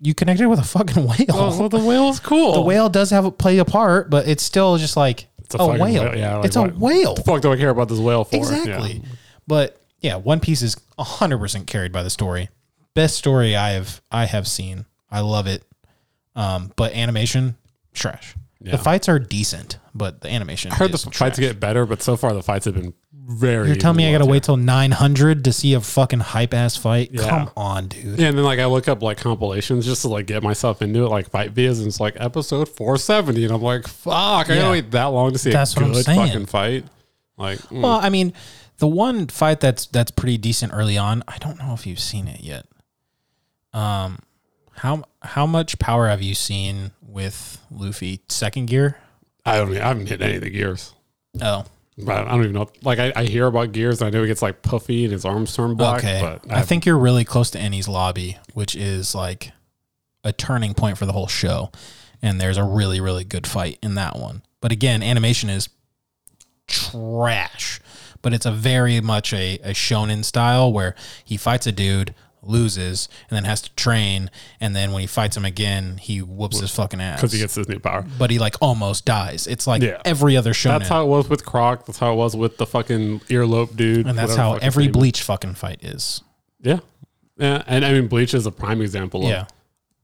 you 0.00 0.14
connected 0.14 0.48
with 0.48 0.58
a 0.58 0.64
fucking 0.64 1.04
whale. 1.06 1.26
Oh, 1.30 1.58
well, 1.58 1.68
the 1.68 1.78
whale 1.78 2.08
is 2.10 2.20
cool. 2.20 2.52
the 2.54 2.60
whale 2.62 2.88
does 2.88 3.10
have 3.10 3.24
a 3.24 3.30
play 3.30 3.58
a 3.58 3.64
part, 3.64 4.10
but 4.10 4.26
it's 4.28 4.42
still 4.42 4.76
just 4.78 4.96
like 4.96 5.26
It's 5.38 5.54
a 5.54 5.58
a, 5.58 5.66
whale. 5.66 5.78
whale, 6.04 6.16
yeah, 6.16 6.36
like 6.36 6.46
it's 6.46 6.56
a 6.56 6.64
whale. 6.68 7.14
the 7.14 7.22
fuck 7.22 7.40
do 7.40 7.52
I 7.52 7.56
care 7.56 7.70
about 7.70 7.88
this 7.88 7.98
whale 7.98 8.24
for? 8.24 8.36
Exactly. 8.36 8.94
Yeah. 9.02 9.08
But 9.46 9.80
yeah, 10.00 10.16
One 10.16 10.40
Piece 10.40 10.62
is 10.62 10.76
hundred 10.98 11.38
percent 11.38 11.66
carried 11.66 11.92
by 11.92 12.02
the 12.02 12.10
story. 12.10 12.48
Best 12.94 13.16
story 13.16 13.54
I 13.56 13.70
have 13.70 14.00
I 14.10 14.26
have 14.26 14.46
seen. 14.48 14.86
I 15.10 15.20
love 15.20 15.46
it. 15.46 15.62
Um, 16.38 16.72
but 16.76 16.92
animation 16.92 17.56
trash. 17.94 18.34
Yeah. 18.60 18.72
The 18.72 18.78
fights 18.78 19.08
are 19.08 19.18
decent, 19.18 19.78
but 19.94 20.20
the 20.20 20.30
animation. 20.30 20.72
I 20.72 20.76
heard 20.76 20.90
the 20.90 20.94
is 20.94 21.04
fights 21.04 21.16
trash. 21.18 21.36
get 21.38 21.60
better, 21.60 21.84
but 21.86 22.02
so 22.02 22.16
far 22.16 22.32
the 22.32 22.42
fights 22.42 22.64
have 22.66 22.74
been 22.74 22.92
very. 23.12 23.66
You're 23.68 23.76
telling 23.76 23.96
me 23.98 24.08
I 24.08 24.12
gotta 24.12 24.24
tier. 24.24 24.32
wait 24.32 24.42
till 24.44 24.56
900 24.56 25.44
to 25.44 25.52
see 25.52 25.74
a 25.74 25.80
fucking 25.80 26.20
hype 26.20 26.54
ass 26.54 26.76
fight? 26.76 27.10
Yeah. 27.12 27.28
Come 27.28 27.50
on, 27.56 27.88
dude. 27.88 28.18
Yeah, 28.18 28.28
and 28.28 28.38
then 28.38 28.44
like 28.44 28.58
I 28.58 28.66
look 28.66 28.88
up 28.88 29.02
like 29.02 29.18
compilations 29.18 29.84
just 29.84 30.02
to 30.02 30.08
like 30.08 30.26
get 30.26 30.42
myself 30.42 30.80
into 30.82 31.04
it, 31.04 31.08
like 31.08 31.28
fight 31.30 31.54
videos, 31.54 31.78
and 31.78 31.86
it's 31.88 32.00
like 32.00 32.14
episode 32.18 32.68
470, 32.68 33.44
and 33.44 33.52
I'm 33.54 33.62
like, 33.62 33.86
fuck, 33.86 34.48
I 34.50 34.54
Yeah. 34.54 34.60
gotta 34.62 34.70
wait 34.70 34.90
that 34.92 35.04
long 35.06 35.32
to 35.32 35.38
see 35.38 35.50
That's 35.50 35.76
a 35.76 35.80
what 35.80 35.86
I'm 35.86 35.92
good 35.92 36.04
saying. 36.04 36.18
fucking 36.26 36.46
fight. 36.46 36.84
Like, 37.36 37.58
mm. 37.60 37.82
Well, 37.82 38.00
I 38.02 38.08
mean, 38.08 38.32
the 38.78 38.88
one 38.88 39.26
fight 39.28 39.60
that's 39.60 39.86
that's 39.86 40.10
pretty 40.10 40.38
decent 40.38 40.72
early 40.74 40.96
on. 40.98 41.22
I 41.28 41.38
don't 41.38 41.58
know 41.58 41.74
if 41.74 41.86
you've 41.86 42.00
seen 42.00 42.26
it 42.28 42.40
yet. 42.40 42.66
Um, 43.72 44.18
How 44.78 45.04
how 45.22 45.46
much 45.46 45.78
power 45.78 46.08
have 46.08 46.22
you 46.22 46.34
seen 46.34 46.92
with 47.02 47.60
Luffy? 47.70 48.20
Second 48.28 48.66
gear? 48.66 48.98
I 49.44 49.56
don't. 49.58 49.76
I 49.76 49.88
haven't 49.88 50.06
hit 50.08 50.22
any 50.22 50.36
of 50.36 50.42
the 50.42 50.50
gears. 50.50 50.92
Oh, 51.40 51.64
But 51.96 52.26
I 52.26 52.30
don't 52.30 52.40
even 52.44 52.52
know. 52.52 52.68
Like 52.82 52.98
I, 52.98 53.12
I 53.16 53.24
hear 53.24 53.46
about 53.46 53.72
gears. 53.72 54.00
And 54.00 54.08
I 54.08 54.10
know 54.10 54.22
he 54.22 54.28
gets 54.28 54.42
like 54.42 54.62
puffy 54.62 55.04
and 55.04 55.12
his 55.12 55.24
arms 55.24 55.54
turn 55.54 55.74
black. 55.74 55.98
okay. 55.98 56.20
But 56.20 56.52
I 56.52 56.62
think 56.62 56.84
you're 56.86 56.98
really 56.98 57.24
close 57.24 57.50
to 57.50 57.58
Enies 57.58 57.88
Lobby, 57.88 58.38
which 58.54 58.74
is 58.76 59.14
like 59.14 59.52
a 60.24 60.32
turning 60.32 60.74
point 60.74 60.98
for 60.98 61.06
the 61.06 61.12
whole 61.12 61.28
show. 61.28 61.70
And 62.20 62.40
there's 62.40 62.56
a 62.56 62.64
really 62.64 63.00
really 63.00 63.24
good 63.24 63.46
fight 63.46 63.78
in 63.82 63.94
that 63.94 64.16
one. 64.16 64.42
But 64.60 64.72
again, 64.72 65.02
animation 65.02 65.48
is 65.50 65.68
trash. 66.66 67.80
But 68.20 68.32
it's 68.34 68.46
a 68.46 68.50
very 68.52 69.00
much 69.00 69.32
a, 69.32 69.58
a 69.62 69.70
shonen 69.70 70.24
style 70.24 70.72
where 70.72 70.94
he 71.24 71.36
fights 71.36 71.66
a 71.68 71.72
dude, 71.72 72.14
loses, 72.42 73.08
and 73.28 73.36
then 73.36 73.44
has 73.44 73.60
to 73.62 73.74
train, 73.74 74.30
and 74.60 74.74
then 74.74 74.92
when 74.92 75.00
he 75.00 75.06
fights 75.06 75.36
him 75.36 75.44
again, 75.44 75.96
he 75.98 76.20
whoops 76.22 76.60
his 76.60 76.74
fucking 76.74 77.00
ass. 77.00 77.18
because 77.20 77.32
he 77.32 77.38
gets 77.38 77.54
his 77.54 77.68
new 77.68 77.78
power. 77.78 78.04
but 78.18 78.30
he 78.30 78.38
like 78.38 78.56
almost 78.60 79.04
dies. 79.04 79.46
It's 79.46 79.66
like 79.66 79.82
Yeah. 79.82 80.00
every 80.04 80.36
other 80.36 80.54
show 80.54 80.70
That's 80.70 80.88
how 80.88 81.02
it 81.04 81.08
was 81.08 81.28
with 81.28 81.44
Croc. 81.44 81.86
That's 81.86 81.98
how 81.98 82.12
it 82.12 82.16
was 82.16 82.36
with 82.36 82.56
the 82.58 82.66
fucking 82.66 83.20
earlobe 83.28 83.76
dude. 83.76 84.06
and 84.06 84.16
that's 84.18 84.34
how 84.36 84.54
every 84.54 84.84
name 84.84 84.90
is. 84.90 84.96
bleach 84.96 85.22
fucking 85.22 85.54
fight 85.54 85.82
is. 85.84 86.22
Yeah. 86.60 86.80
Yeah. 87.38 87.62
And 87.66 87.84
I 87.84 87.92
mean, 87.92 88.08
Bleach 88.08 88.34
is 88.34 88.46
a 88.46 88.50
prime 88.50 88.80
example. 88.82 89.22
Of 89.22 89.30
Yeah. 89.30 89.44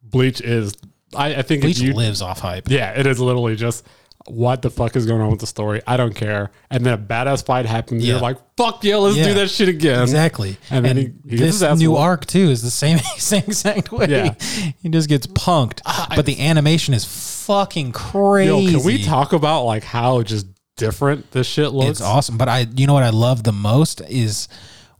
Bleach 0.03 0.41
is. 0.41 0.75
I, 1.17 1.37
I 1.37 1.43
think 1.43 1.63
Bleach 1.63 1.79
you, 1.81 1.93
lives 1.93 2.23
off 2.23 2.41
hype. 2.41 2.69
Yeah, 2.71 2.91
it 2.99 3.07
is 3.07 3.19
literally 3.21 3.57
just 3.57 3.85
what 4.27 4.63
the 4.63 4.71
fuck 4.71 4.97
is 4.97 5.05
going 5.05 5.21
on 5.21 5.31
with 5.31 5.41
the 5.41 5.47
story. 5.47 5.83
I 5.87 5.97
don't 5.99 6.15
care. 6.15 6.51
And 6.71 6.85
then 6.85 6.95
a 6.95 6.99
badass 6.99 7.45
fight 7.45 7.67
happens. 7.67 8.03
Yeah. 8.05 8.15
You're 8.15 8.23
like, 8.23 8.39
fuck 8.57 8.83
yeah, 8.83 8.97
let's 8.97 9.17
Yeah. 9.17 9.25
do 9.29 9.35
that 9.35 9.51
shit 9.51 9.69
again. 9.69 10.01
Exactly. 10.03 10.57
And 10.71 10.85
then 10.85 10.97
he- 10.97 11.13
he 11.29 11.37
this 11.37 11.61
his 11.61 11.79
new 11.79 11.97
arc 11.97 12.25
too 12.25 12.49
is 12.51 12.63
the 12.63 12.71
same, 12.71 12.99
same 13.19 13.43
exact 13.47 13.93
way. 13.93 14.07
Yeah. 14.09 14.35
He 14.83 14.89
just 14.89 15.09
gets 15.11 15.27
punked. 15.27 15.81
but 16.17 16.25
the 16.25 16.41
animation 16.41 16.95
is 16.95 17.05
fucking 17.45 17.93
crazy. 17.93 18.51
Yo, 18.73 18.79
can 18.79 18.87
we 18.87 19.03
talk 19.05 19.33
about 19.35 19.65
like 19.65 19.85
how 19.85 20.23
just 20.23 20.47
different 20.77 21.31
this 21.33 21.47
shit 21.47 21.73
looks? 21.73 21.91
It's 21.91 22.01
awesome. 22.01 22.39
But 22.39 22.49
I, 22.49 22.67
you 22.75 22.87
know 22.87 22.95
what 22.95 23.03
I 23.05 23.11
love 23.11 23.43
the 23.43 23.53
most 23.53 24.01
is 24.09 24.49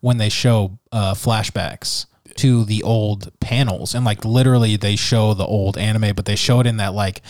when 0.01 0.19
they 0.19 0.29
show 0.29 0.79
uh, 0.93 1.15
flashbacks 1.15 2.05
to 2.37 2.65
the 2.65 2.83
old 2.83 3.31
panels 3.41 3.95
and 3.95 4.05
like 4.05 4.25
literally 4.25 4.77
they 4.77 4.97
show 4.97 5.35
the 5.35 5.45
old 5.47 5.77
anime, 5.79 6.15
but 6.15 6.25
they 6.25 6.37
show 6.37 6.61
it 6.61 6.67
in 6.67 6.77
that 6.79 6.95
like 6.95 7.23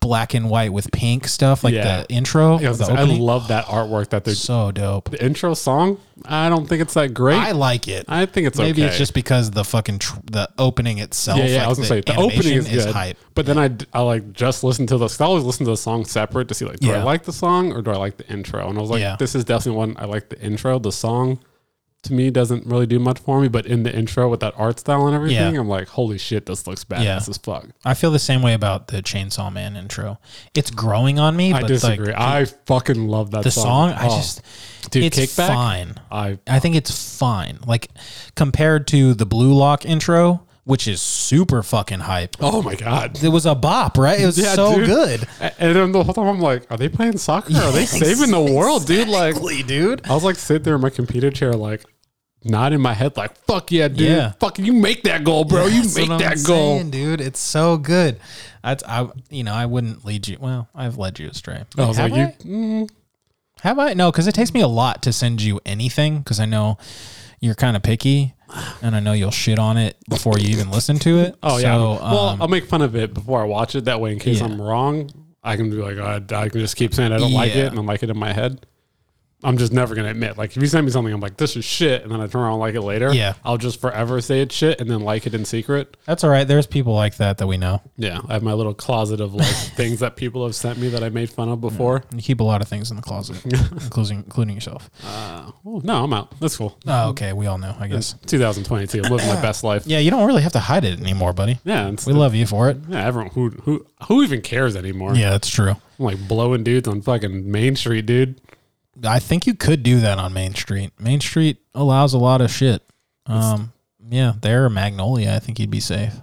black 0.00 0.34
and 0.34 0.48
white 0.50 0.72
with 0.72 0.90
pink 0.92 1.26
stuff, 1.28 1.62
like 1.64 1.74
Yeah. 1.74 2.02
the 2.02 2.12
intro, 2.12 2.58
I, 2.58 2.68
was 2.68 2.78
the 2.78 2.86
I 2.86 3.02
opening. 3.02 3.20
love 3.20 3.48
that 3.48 3.66
artwork 3.66 4.10
that 4.10 4.24
they're 4.24 4.34
so 4.34 4.70
dope. 4.72 5.10
the 5.10 5.24
intro 5.24 5.54
song. 5.54 5.98
I 6.26 6.48
don't 6.50 6.68
think 6.68 6.82
it's 6.82 6.92
that 6.94 7.14
great. 7.14 7.38
I 7.38 7.48
I, 7.48 7.52
like 7.52 7.88
it. 7.88 8.04
I 8.08 8.26
think 8.26 8.46
it's 8.46 8.58
Maybe 8.58 8.82
okay. 8.82 8.88
it's 8.90 8.98
just 8.98 9.14
because 9.14 9.50
the 9.52 9.64
fucking 9.64 10.00
tr- 10.00 10.18
the 10.30 10.48
opening 10.58 10.98
itself. 10.98 11.38
yeah, 11.38 11.46
yeah. 11.46 11.56
like 11.58 11.64
I 11.64 11.68
was 11.68 11.78
gonna 11.78 11.88
say 11.88 12.00
the 12.02 12.12
animation 12.12 12.38
opening 12.40 12.58
is 12.58 12.84
good, 12.84 12.94
hype. 12.94 13.16
but 13.34 13.46
then 13.46 13.56
I, 13.56 13.68
d- 13.68 13.86
I 13.94 14.00
like 14.02 14.32
just 14.34 14.62
listen 14.62 14.86
to 14.88 14.98
the. 14.98 15.06
'cause 15.06 15.20
I 15.20 15.24
always 15.24 15.44
listen 15.44 15.64
to 15.64 15.70
the 15.72 15.76
song 15.78 16.04
separate 16.04 16.48
to 16.48 16.54
see 16.54 16.66
like, 16.66 16.78
do 16.80 16.90
I 16.90 16.96
Yeah. 16.96 17.04
like 17.04 17.24
the 17.24 17.32
song 17.32 17.72
or 17.72 17.80
do 17.80 17.90
I 17.90 17.96
like 17.96 18.18
the 18.18 18.28
intro? 18.30 18.68
And 18.68 18.76
I 18.76 18.80
was 18.82 18.90
like, 18.90 19.00
Yeah. 19.00 19.16
this 19.18 19.34
is 19.34 19.44
definitely 19.44 19.78
one 19.78 19.96
I 19.98 20.04
like 20.04 20.28
the 20.28 20.38
intro. 20.42 20.78
The 20.78 20.92
song 20.92 21.38
to 22.02 22.14
me 22.14 22.30
doesn't 22.30 22.64
really 22.66 22.86
do 22.86 22.98
much 22.98 23.18
for 23.18 23.40
me, 23.40 23.48
but 23.48 23.66
in 23.66 23.82
the 23.82 23.94
intro 23.94 24.28
with 24.30 24.40
that 24.40 24.54
art 24.56 24.80
style 24.80 25.06
and 25.06 25.14
everything, 25.14 25.54
Yeah. 25.54 25.60
I'm 25.60 25.68
like, 25.68 25.88
holy 25.88 26.16
shit, 26.16 26.46
this 26.46 26.66
looks 26.66 26.82
badass 26.84 27.02
Yeah. 27.04 27.16
as 27.16 27.36
fuck. 27.36 27.66
I 27.84 27.92
feel 27.94 28.10
the 28.10 28.18
same 28.18 28.40
way 28.40 28.54
about 28.54 28.88
the 28.88 29.02
Chainsaw 29.02 29.52
Man 29.52 29.76
intro. 29.76 30.18
It's 30.54 30.70
growing 30.70 31.18
on 31.18 31.36
me. 31.36 31.52
I 31.52 31.60
but 31.60 31.68
disagree. 31.68 32.06
Like, 32.08 32.16
I 32.18 32.44
fucking 32.66 33.06
love 33.06 33.32
that 33.32 33.42
the 33.44 33.50
song. 33.50 33.90
song, 33.90 33.98
I 33.98 34.06
Oh, 34.08 34.16
just 34.16 34.40
dude, 34.90 35.04
it's 35.04 35.18
kickback. 35.18 35.46
fine. 35.48 35.94
I 36.10 36.38
I 36.46 36.58
think 36.58 36.74
it's 36.74 37.18
fine. 37.18 37.58
Like 37.66 37.88
compared 38.34 38.86
to 38.88 39.12
the 39.12 39.26
Blue 39.26 39.52
Lock 39.52 39.84
intro, 39.84 40.46
which 40.64 40.86
is 40.86 41.00
super 41.00 41.62
fucking 41.62 42.00
hype. 42.00 42.36
oh 42.40 42.62
my 42.62 42.74
god. 42.74 43.22
It 43.22 43.28
was 43.28 43.46
a 43.46 43.54
bop, 43.54 43.96
right? 43.98 44.20
It 44.20 44.26
was 44.26 44.38
Yeah, 44.38 44.54
so 44.54 44.76
dude. 44.76 44.86
good. 44.86 45.28
And 45.40 45.76
then 45.76 45.92
the 45.92 46.04
whole 46.04 46.14
time 46.14 46.26
I'm 46.26 46.40
like, 46.40 46.70
are 46.70 46.76
they 46.76 46.88
playing 46.88 47.18
soccer? 47.18 47.54
Are 47.56 47.72
they 47.72 47.86
saving 47.86 48.30
the 48.30 48.40
world, 48.40 48.86
dude? 48.86 49.08
Like, 49.08 49.36
dude. 49.66 50.06
I 50.08 50.14
was 50.14 50.24
like 50.24 50.36
sitting 50.36 50.62
there 50.62 50.74
in 50.76 50.80
my 50.80 50.90
computer 50.90 51.30
chair, 51.30 51.52
like 51.54 51.84
not 52.44 52.72
in 52.72 52.80
my 52.80 52.94
head, 52.94 53.16
like 53.18 53.36
"fuck 53.44 53.70
yeah, 53.70 53.88
dude! 53.88 54.00
Yeah. 54.00 54.32
Fuck 54.40 54.58
you, 54.58 54.72
make 54.72 55.02
that 55.02 55.24
goal, 55.24 55.44
bro! 55.44 55.66
you 55.66 55.82
make 55.94 56.08
that 56.08 56.42
goal." 56.46 56.82
dude. 56.84 57.20
It's 57.20 57.38
so 57.40 57.76
good. 57.76 58.18
I, 58.64 58.76
I, 58.86 59.08
you 59.28 59.44
know, 59.44 59.52
I 59.52 59.66
wouldn't 59.66 60.04
lead 60.06 60.26
you. 60.26 60.38
Well, 60.40 60.68
I've 60.74 60.96
led 60.96 61.18
you 61.18 61.28
astray. 61.28 61.64
I 61.76 61.84
was 61.86 61.98
Have 61.98 62.10
like, 62.12 62.18
I? 62.18 62.36
"You, 62.44 62.50
mm, 62.86 62.90
Have 63.60 63.78
I? 63.78 63.92
No, 63.92 64.10
because 64.10 64.26
it 64.26 64.34
takes 64.34 64.54
me 64.54 64.60
a 64.62 64.68
lot 64.68 65.02
to 65.02 65.12
send 65.12 65.42
you 65.42 65.60
anything 65.66 66.18
because 66.18 66.40
I 66.40 66.46
know 66.46 66.78
you're 67.40 67.54
kind 67.54 67.76
of 67.76 67.82
picky 67.82 68.34
and 68.82 68.94
I 68.96 69.00
know 69.00 69.12
you'll 69.12 69.30
shit 69.30 69.58
on 69.58 69.76
it 69.76 69.96
before 70.08 70.38
you 70.38 70.48
even 70.50 70.70
listen 70.70 70.98
to 71.00 71.18
it. 71.18 71.36
oh 71.42 71.58
yeah." 71.58 71.74
So, 71.74 71.90
well, 71.92 72.18
um, 72.28 72.42
I'll 72.42 72.48
make 72.48 72.66
fun 72.66 72.82
of 72.82 72.94
it 72.96 73.12
before 73.14 73.40
I 73.42 73.44
watch 73.44 73.74
it. 73.74 73.84
That 73.86 74.00
way, 74.00 74.12
in 74.12 74.18
case 74.18 74.40
Yeah. 74.40 74.46
I'm 74.46 74.60
wrong, 74.60 75.10
I 75.42 75.56
can 75.56 75.70
be 75.70 75.76
like, 75.76 75.96
oh, 75.96 76.36
I 76.36 76.48
can 76.48 76.60
just 76.60 76.76
keep 76.76 76.94
saying 76.94 77.12
I 77.12 77.18
don't 77.18 77.32
like 77.32 77.54
it, 77.56 77.66
and 77.66 77.78
I 77.78 77.82
like 77.82 78.02
it 78.02 78.10
in 78.10 78.18
my 78.18 78.32
head. 78.32 78.66
I'm 79.42 79.56
just 79.58 79.72
never 79.72 79.94
gonna 79.94 80.10
admit. 80.10 80.36
Like, 80.36 80.56
if 80.56 80.62
you 80.62 80.68
send 80.68 80.84
me 80.86 80.92
something, 80.92 81.12
I'm 81.12 81.20
like, 81.20 81.36
"This 81.38 81.56
is 81.56 81.64
shit," 81.64 82.02
and 82.02 82.12
then 82.12 82.20
I 82.20 82.26
turn 82.26 82.42
around 82.42 82.52
and 82.52 82.60
like 82.60 82.74
it 82.74 82.82
later. 82.82 83.12
Yeah. 83.14 83.34
I'll 83.44 83.56
just 83.56 83.80
forever 83.80 84.20
say 84.20 84.40
it's 84.42 84.54
shit, 84.54 84.80
and 84.80 84.90
then 84.90 85.00
like 85.00 85.26
it 85.26 85.34
in 85.34 85.44
secret. 85.44 85.96
that's 86.04 86.24
all 86.24 86.30
right. 86.30 86.46
There's 86.46 86.66
people 86.66 86.94
like 86.94 87.16
that 87.16 87.38
that 87.38 87.46
we 87.46 87.56
know. 87.56 87.80
Yeah, 87.96 88.20
I 88.28 88.34
have 88.34 88.42
my 88.42 88.52
little 88.52 88.74
closet 88.74 89.20
of 89.20 89.34
like 89.34 89.46
things 89.76 90.00
that 90.00 90.16
people 90.16 90.44
have 90.44 90.54
sent 90.54 90.78
me 90.78 90.88
that 90.90 91.02
I 91.02 91.08
made 91.08 91.30
fun 91.30 91.48
of 91.48 91.60
before. 91.60 92.04
You 92.14 92.20
keep 92.22 92.40
a 92.40 92.44
lot 92.44 92.60
of 92.60 92.68
things 92.68 92.90
in 92.90 92.96
the 92.96 93.02
closet, 93.02 93.42
including 93.72 94.18
including 94.18 94.54
yourself. 94.54 94.90
Uh, 95.04 95.50
oh, 95.66 95.80
no, 95.84 96.04
I'm 96.04 96.12
out. 96.12 96.38
That's 96.40 96.56
cool. 96.56 96.78
Oh, 96.86 97.10
okay. 97.10 97.32
We 97.32 97.46
all 97.46 97.58
know, 97.58 97.74
I 97.78 97.86
guess. 97.88 98.14
2022. 98.26 99.02
I'm 99.04 99.10
living 99.10 99.26
my 99.26 99.40
best 99.40 99.64
life. 99.64 99.86
Yeah, 99.86 99.98
you 100.00 100.10
don't 100.10 100.26
really 100.26 100.42
have 100.42 100.52
to 100.52 100.60
hide 100.60 100.84
it 100.84 101.00
anymore, 101.00 101.32
buddy. 101.32 101.58
Yeah, 101.64 101.88
it's 101.88 102.06
We 102.06 102.12
love 102.12 102.34
you 102.34 102.46
for 102.46 102.68
it. 102.70 102.76
yeah. 102.88 103.06
Everyone 103.06 103.30
who 103.32 103.50
who 103.62 103.86
who 104.06 104.22
even 104.22 104.42
cares 104.42 104.76
anymore? 104.76 105.14
Yeah, 105.14 105.30
that's 105.30 105.48
true. 105.48 105.70
I'm 105.98 106.04
like 106.04 106.28
blowing 106.28 106.62
dudes 106.64 106.86
on 106.88 107.00
fucking 107.02 107.50
Main 107.50 107.76
Street, 107.76 108.06
dude. 108.06 108.40
I 109.04 109.18
think 109.18 109.46
you 109.46 109.54
could 109.54 109.82
do 109.82 110.00
that 110.00 110.18
on 110.18 110.32
Main 110.32 110.54
Street. 110.54 110.90
Main 110.98 111.20
Street 111.20 111.58
allows 111.74 112.12
a 112.12 112.18
lot 112.18 112.40
of 112.40 112.50
shit. 112.50 112.82
Um, 113.26 113.72
yeah, 114.08 114.32
there, 114.40 114.68
Magnolia. 114.68 115.34
I 115.34 115.38
think 115.38 115.58
you'd 115.58 115.70
be 115.70 115.80
safe. 115.80 116.14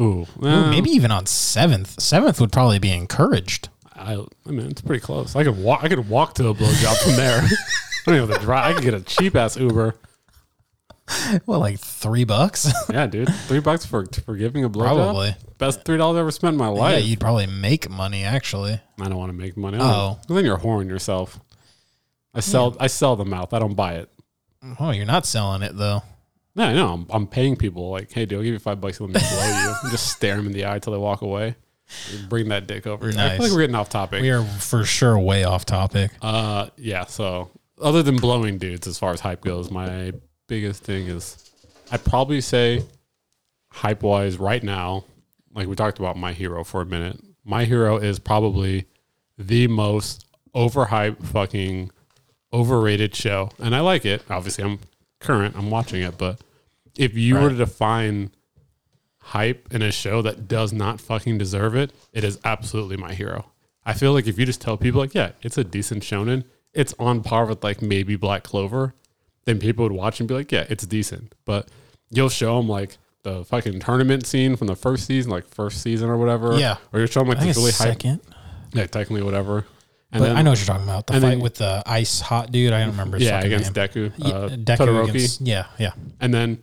Ooh, 0.00 0.26
Ooh, 0.42 0.70
maybe 0.70 0.90
even 0.90 1.10
on 1.10 1.26
Seventh. 1.26 2.00
Seventh 2.00 2.40
would 2.40 2.50
probably 2.50 2.78
be 2.78 2.90
encouraged. 2.90 3.68
I, 3.94 4.14
I 4.46 4.50
mean, 4.50 4.66
it's 4.70 4.80
pretty 4.80 5.00
close. 5.00 5.36
I 5.36 5.44
could 5.44 5.58
walk. 5.58 5.84
I 5.84 5.88
could 5.88 6.08
walk 6.08 6.34
to 6.36 6.48
a 6.48 6.54
blowjob 6.54 7.02
from 7.04 7.16
there. 7.16 7.40
I 7.42 7.46
don't 8.06 8.16
even 8.16 8.28
have 8.30 8.38
to 8.38 8.44
drive. 8.44 8.70
I 8.70 8.72
could 8.74 8.82
get 8.84 8.94
a 8.94 9.00
cheap 9.00 9.36
ass 9.36 9.56
Uber. 9.56 9.94
Well, 11.46 11.60
like 11.60 11.78
three 11.78 12.24
bucks, 12.24 12.72
Yeah, 12.90 13.06
dude, 13.06 13.28
three 13.46 13.58
bucks 13.60 13.84
for 13.84 14.06
for 14.24 14.34
giving 14.34 14.64
a 14.64 14.70
blowjob. 14.70 14.82
probably. 14.94 15.36
Best 15.58 15.84
three 15.84 15.98
dollars 15.98 16.16
I 16.16 16.20
ever 16.20 16.30
spent 16.30 16.54
in 16.54 16.58
my 16.58 16.68
life. 16.68 16.92
Yeah, 16.92 16.98
you'd 17.00 17.20
probably 17.20 17.46
make 17.46 17.90
money 17.90 18.24
actually. 18.24 18.80
I 18.98 19.08
don't 19.08 19.16
want 19.18 19.28
to 19.30 19.36
make 19.36 19.56
money. 19.56 19.78
Oh. 19.80 20.18
Oh, 20.30 20.34
then 20.34 20.44
you're 20.44 20.56
whoring 20.56 20.88
yourself. 20.88 21.38
I 22.34 22.40
sell. 22.40 22.76
I 22.80 22.86
sell 22.86 23.16
the 23.16 23.24
mouth. 23.24 23.52
I 23.52 23.58
don't 23.58 23.74
buy 23.74 23.94
it. 23.94 24.10
Oh, 24.78 24.90
you're 24.90 25.06
not 25.06 25.26
selling 25.26 25.62
it 25.62 25.76
though. 25.76 26.02
No, 26.54 26.72
no. 26.74 26.92
I'm, 26.92 27.06
I'm 27.10 27.26
paying 27.26 27.56
people 27.56 27.90
like, 27.90 28.12
hey, 28.12 28.26
dude, 28.26 28.38
I'll 28.38 28.44
give 28.44 28.52
you 28.52 28.58
five 28.58 28.80
bucks. 28.80 29.00
Let 29.00 29.08
me 29.08 29.12
blow 29.14 29.62
you. 29.62 29.74
And 29.82 29.90
just 29.90 30.08
stare 30.12 30.36
them 30.36 30.46
in 30.46 30.52
the 30.52 30.66
eye 30.66 30.78
till 30.78 30.92
they 30.92 30.98
walk 30.98 31.22
away. 31.22 31.56
Bring 32.28 32.48
that 32.50 32.66
dick 32.66 32.86
over. 32.86 33.10
here. 33.10 33.18
I 33.18 33.28
Nice. 33.28 33.36
feel 33.36 33.46
like 33.46 33.52
we're 33.54 33.60
getting 33.62 33.74
off 33.76 33.88
topic. 33.88 34.22
We 34.22 34.30
are 34.30 34.44
for 34.44 34.84
sure 34.84 35.18
way 35.18 35.44
off 35.44 35.64
topic. 35.66 36.10
Uh, 36.22 36.68
yeah. 36.76 37.04
So 37.06 37.50
other 37.80 38.02
than 38.02 38.16
blowing 38.16 38.58
dudes, 38.58 38.86
as 38.86 38.98
far 38.98 39.12
as 39.12 39.20
hype 39.20 39.42
goes, 39.42 39.70
my 39.70 40.12
biggest 40.46 40.84
thing 40.84 41.06
is 41.08 41.50
I'd 41.90 42.04
probably 42.04 42.40
say 42.40 42.84
hype 43.70 44.02
wise 44.02 44.36
right 44.38 44.62
now, 44.62 45.04
like 45.54 45.68
we 45.68 45.74
talked 45.74 45.98
about 45.98 46.16
my 46.16 46.32
hero 46.32 46.64
for 46.64 46.82
a 46.82 46.86
minute. 46.86 47.18
My 47.44 47.64
hero 47.64 47.96
is 47.96 48.18
probably 48.18 48.86
the 49.38 49.66
most 49.68 50.26
overhyped 50.54 51.24
fucking 51.26 51.90
overrated 52.52 53.14
show. 53.14 53.50
And 53.58 53.74
I 53.74 53.80
like 53.80 54.04
it. 54.04 54.22
Obviously 54.28 54.64
I'm 54.64 54.78
current, 55.20 55.56
I'm 55.56 55.70
watching 55.70 56.02
it, 56.02 56.18
but 56.18 56.40
if 56.96 57.14
you 57.14 57.36
were 57.36 57.48
to 57.50 57.56
define 57.56 58.30
hype 59.18 59.72
in 59.72 59.82
a 59.82 59.92
show 59.92 60.20
that 60.22 60.48
does 60.48 60.72
not 60.72 61.00
fucking 61.00 61.38
deserve 61.38 61.74
it, 61.74 61.92
it 62.12 62.24
is 62.24 62.38
absolutely 62.44 62.96
my 62.96 63.14
hero. 63.14 63.46
I 63.84 63.94
feel 63.94 64.12
like 64.12 64.26
if 64.26 64.38
you 64.38 64.46
just 64.46 64.60
tell 64.60 64.76
people 64.76 65.00
like, 65.00 65.14
yeah, 65.14 65.32
it's 65.42 65.58
a 65.58 65.64
decent 65.64 66.02
shonen, 66.02 66.44
it's 66.72 66.94
on 66.98 67.22
par 67.22 67.46
with 67.46 67.64
like 67.64 67.82
maybe 67.82 68.16
Black 68.16 68.42
Clover, 68.42 68.94
then 69.44 69.58
people 69.58 69.84
would 69.84 69.92
watch 69.92 70.20
and 70.20 70.28
be 70.28 70.34
like, 70.34 70.52
yeah, 70.52 70.66
it's 70.68 70.86
decent. 70.86 71.34
But 71.44 71.68
you'll 72.10 72.28
show 72.28 72.58
them 72.58 72.68
like 72.68 72.98
the 73.22 73.44
fucking 73.44 73.80
tournament 73.80 74.26
scene 74.26 74.56
from 74.56 74.66
the 74.66 74.76
first 74.76 75.06
season, 75.06 75.30
like 75.30 75.48
first 75.48 75.82
season 75.82 76.10
or 76.10 76.16
whatever. 76.16 76.58
Yeah. 76.58 76.76
Or 76.92 76.98
you're 76.98 77.08
showing 77.08 77.28
like 77.28 77.40
this 77.40 77.56
really 77.56 77.72
hype, 77.72 78.02
second. 78.02 78.20
yeah, 78.72 78.86
technically 78.86 79.22
whatever. 79.22 79.66
And 80.12 80.20
But 80.20 80.28
then, 80.28 80.36
I 80.36 80.42
know 80.42 80.50
what 80.50 80.58
you're 80.58 80.66
talking 80.66 80.84
about. 80.84 81.06
The 81.06 81.14
fight 81.14 81.20
then- 81.20 81.40
with 81.40 81.54
the 81.54 81.82
ice 81.86 82.20
hot 82.20 82.52
dude. 82.52 82.72
I 82.72 82.80
don't 82.80 82.90
remember. 82.90 83.16
His 83.18 83.28
yeah, 83.28 83.40
against 83.40 83.74
name. 83.74 83.88
Deku, 83.88 84.12
Yeah, 84.18 84.28
uh, 84.28 84.48
Deku 84.50 84.76
Todoroki. 84.76 85.08
against- 85.10 85.40
yeah, 85.40 85.64
yeah. 85.78 85.92
and 86.20 86.34
then 86.34 86.58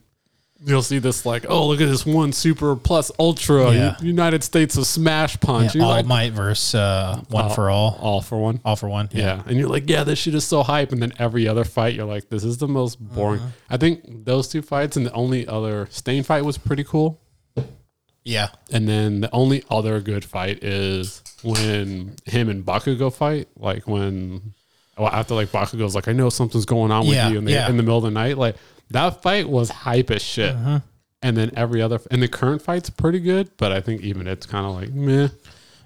you'll 0.65 0.81
see 0.83 0.99
this 0.99 1.25
like, 1.25 1.45
oh, 1.49 1.67
look 1.67 1.79
at 1.81 1.88
this 1.88 2.05
one 2.05 2.33
super 2.33 2.75
plus 2.75 3.12
ultra 3.17 3.71
Yeah. 3.73 3.95
United 4.01 4.43
States 4.43 4.75
of 4.77 4.85
Smash 4.85 5.39
Punch. 5.39 5.73
yeah 5.73 5.83
all 5.83 5.89
like, 5.91 6.05
might 6.05 6.33
versus 6.33 6.75
uh, 6.75 7.21
one 7.29 7.45
All- 7.45 7.49
for 7.49 7.69
all. 7.69 7.97
all 8.01 8.21
for 8.21 8.38
one. 8.38 8.59
All 8.65 8.75
for 8.75 8.89
one. 8.89 9.07
Yeah. 9.13 9.41
And 9.47 9.57
you're 9.57 9.69
like, 9.69 9.89
yeah, 9.89 10.03
this 10.03 10.19
shit 10.19 10.35
is 10.35 10.43
so 10.45 10.62
hype. 10.62 10.91
And 10.91 11.01
then 11.01 11.13
every 11.17 11.47
other 11.47 11.63
fight, 11.63 11.95
you're 11.95 12.05
like, 12.05 12.29
this 12.29 12.43
is 12.43 12.57
the 12.57 12.67
most 12.67 12.99
boring. 12.99 13.39
Mm-hmm. 13.39 13.49
I 13.73 13.77
think 13.77 14.25
those 14.25 14.47
two 14.49 14.62
fights 14.62 14.97
and 14.97 15.05
the 15.05 15.13
only 15.13 15.47
other 15.47 15.88
Stain 15.91 16.23
fight 16.23 16.43
was 16.43 16.57
pretty 16.57 16.83
cool. 16.83 17.21
Yeah. 18.29 18.49
And 18.71 18.87
then 18.87 19.21
the 19.21 19.31
only 19.33 19.63
other 19.71 19.99
good 20.01 20.23
fight 20.23 20.63
is 20.63 21.23
when 21.41 22.15
him 22.25 22.47
and 22.49 22.63
Bakugo 22.63 23.11
fight. 23.11 23.47
Like 23.57 23.87
when 23.87 24.53
well, 24.97 25.07
after 25.07 25.33
like 25.33 25.49
Bakugo's 25.49 25.95
like, 25.95 26.07
I 26.07 26.11
know 26.11 26.29
something's 26.29 26.65
going 26.65 26.91
on 26.91 27.07
with 27.07 27.15
Yeah, 27.15 27.29
you 27.29 27.39
in 27.39 27.45
the, 27.45 27.53
yeah. 27.53 27.69
in 27.69 27.77
the 27.77 27.83
middle 27.83 27.97
of 27.97 28.03
the 28.03 28.11
night. 28.11 28.37
Like 28.37 28.55
that 28.91 29.23
fight 29.23 29.49
was 29.49 29.69
hype 29.71 30.11
as 30.11 30.21
shit. 30.21 30.55
Uh-huh. 30.55 30.79
And 31.23 31.35
then 31.35 31.51
every 31.55 31.81
other 31.81 31.99
and 32.11 32.21
the 32.21 32.27
current 32.27 32.61
fight's 32.61 32.89
pretty 32.89 33.19
good, 33.19 33.49
but 33.57 33.71
I 33.71 33.81
think 33.81 34.01
even 34.03 34.27
it's 34.27 34.45
kind 34.45 34.65
of 34.65 34.73
like 34.73 34.93
meh. 34.93 35.29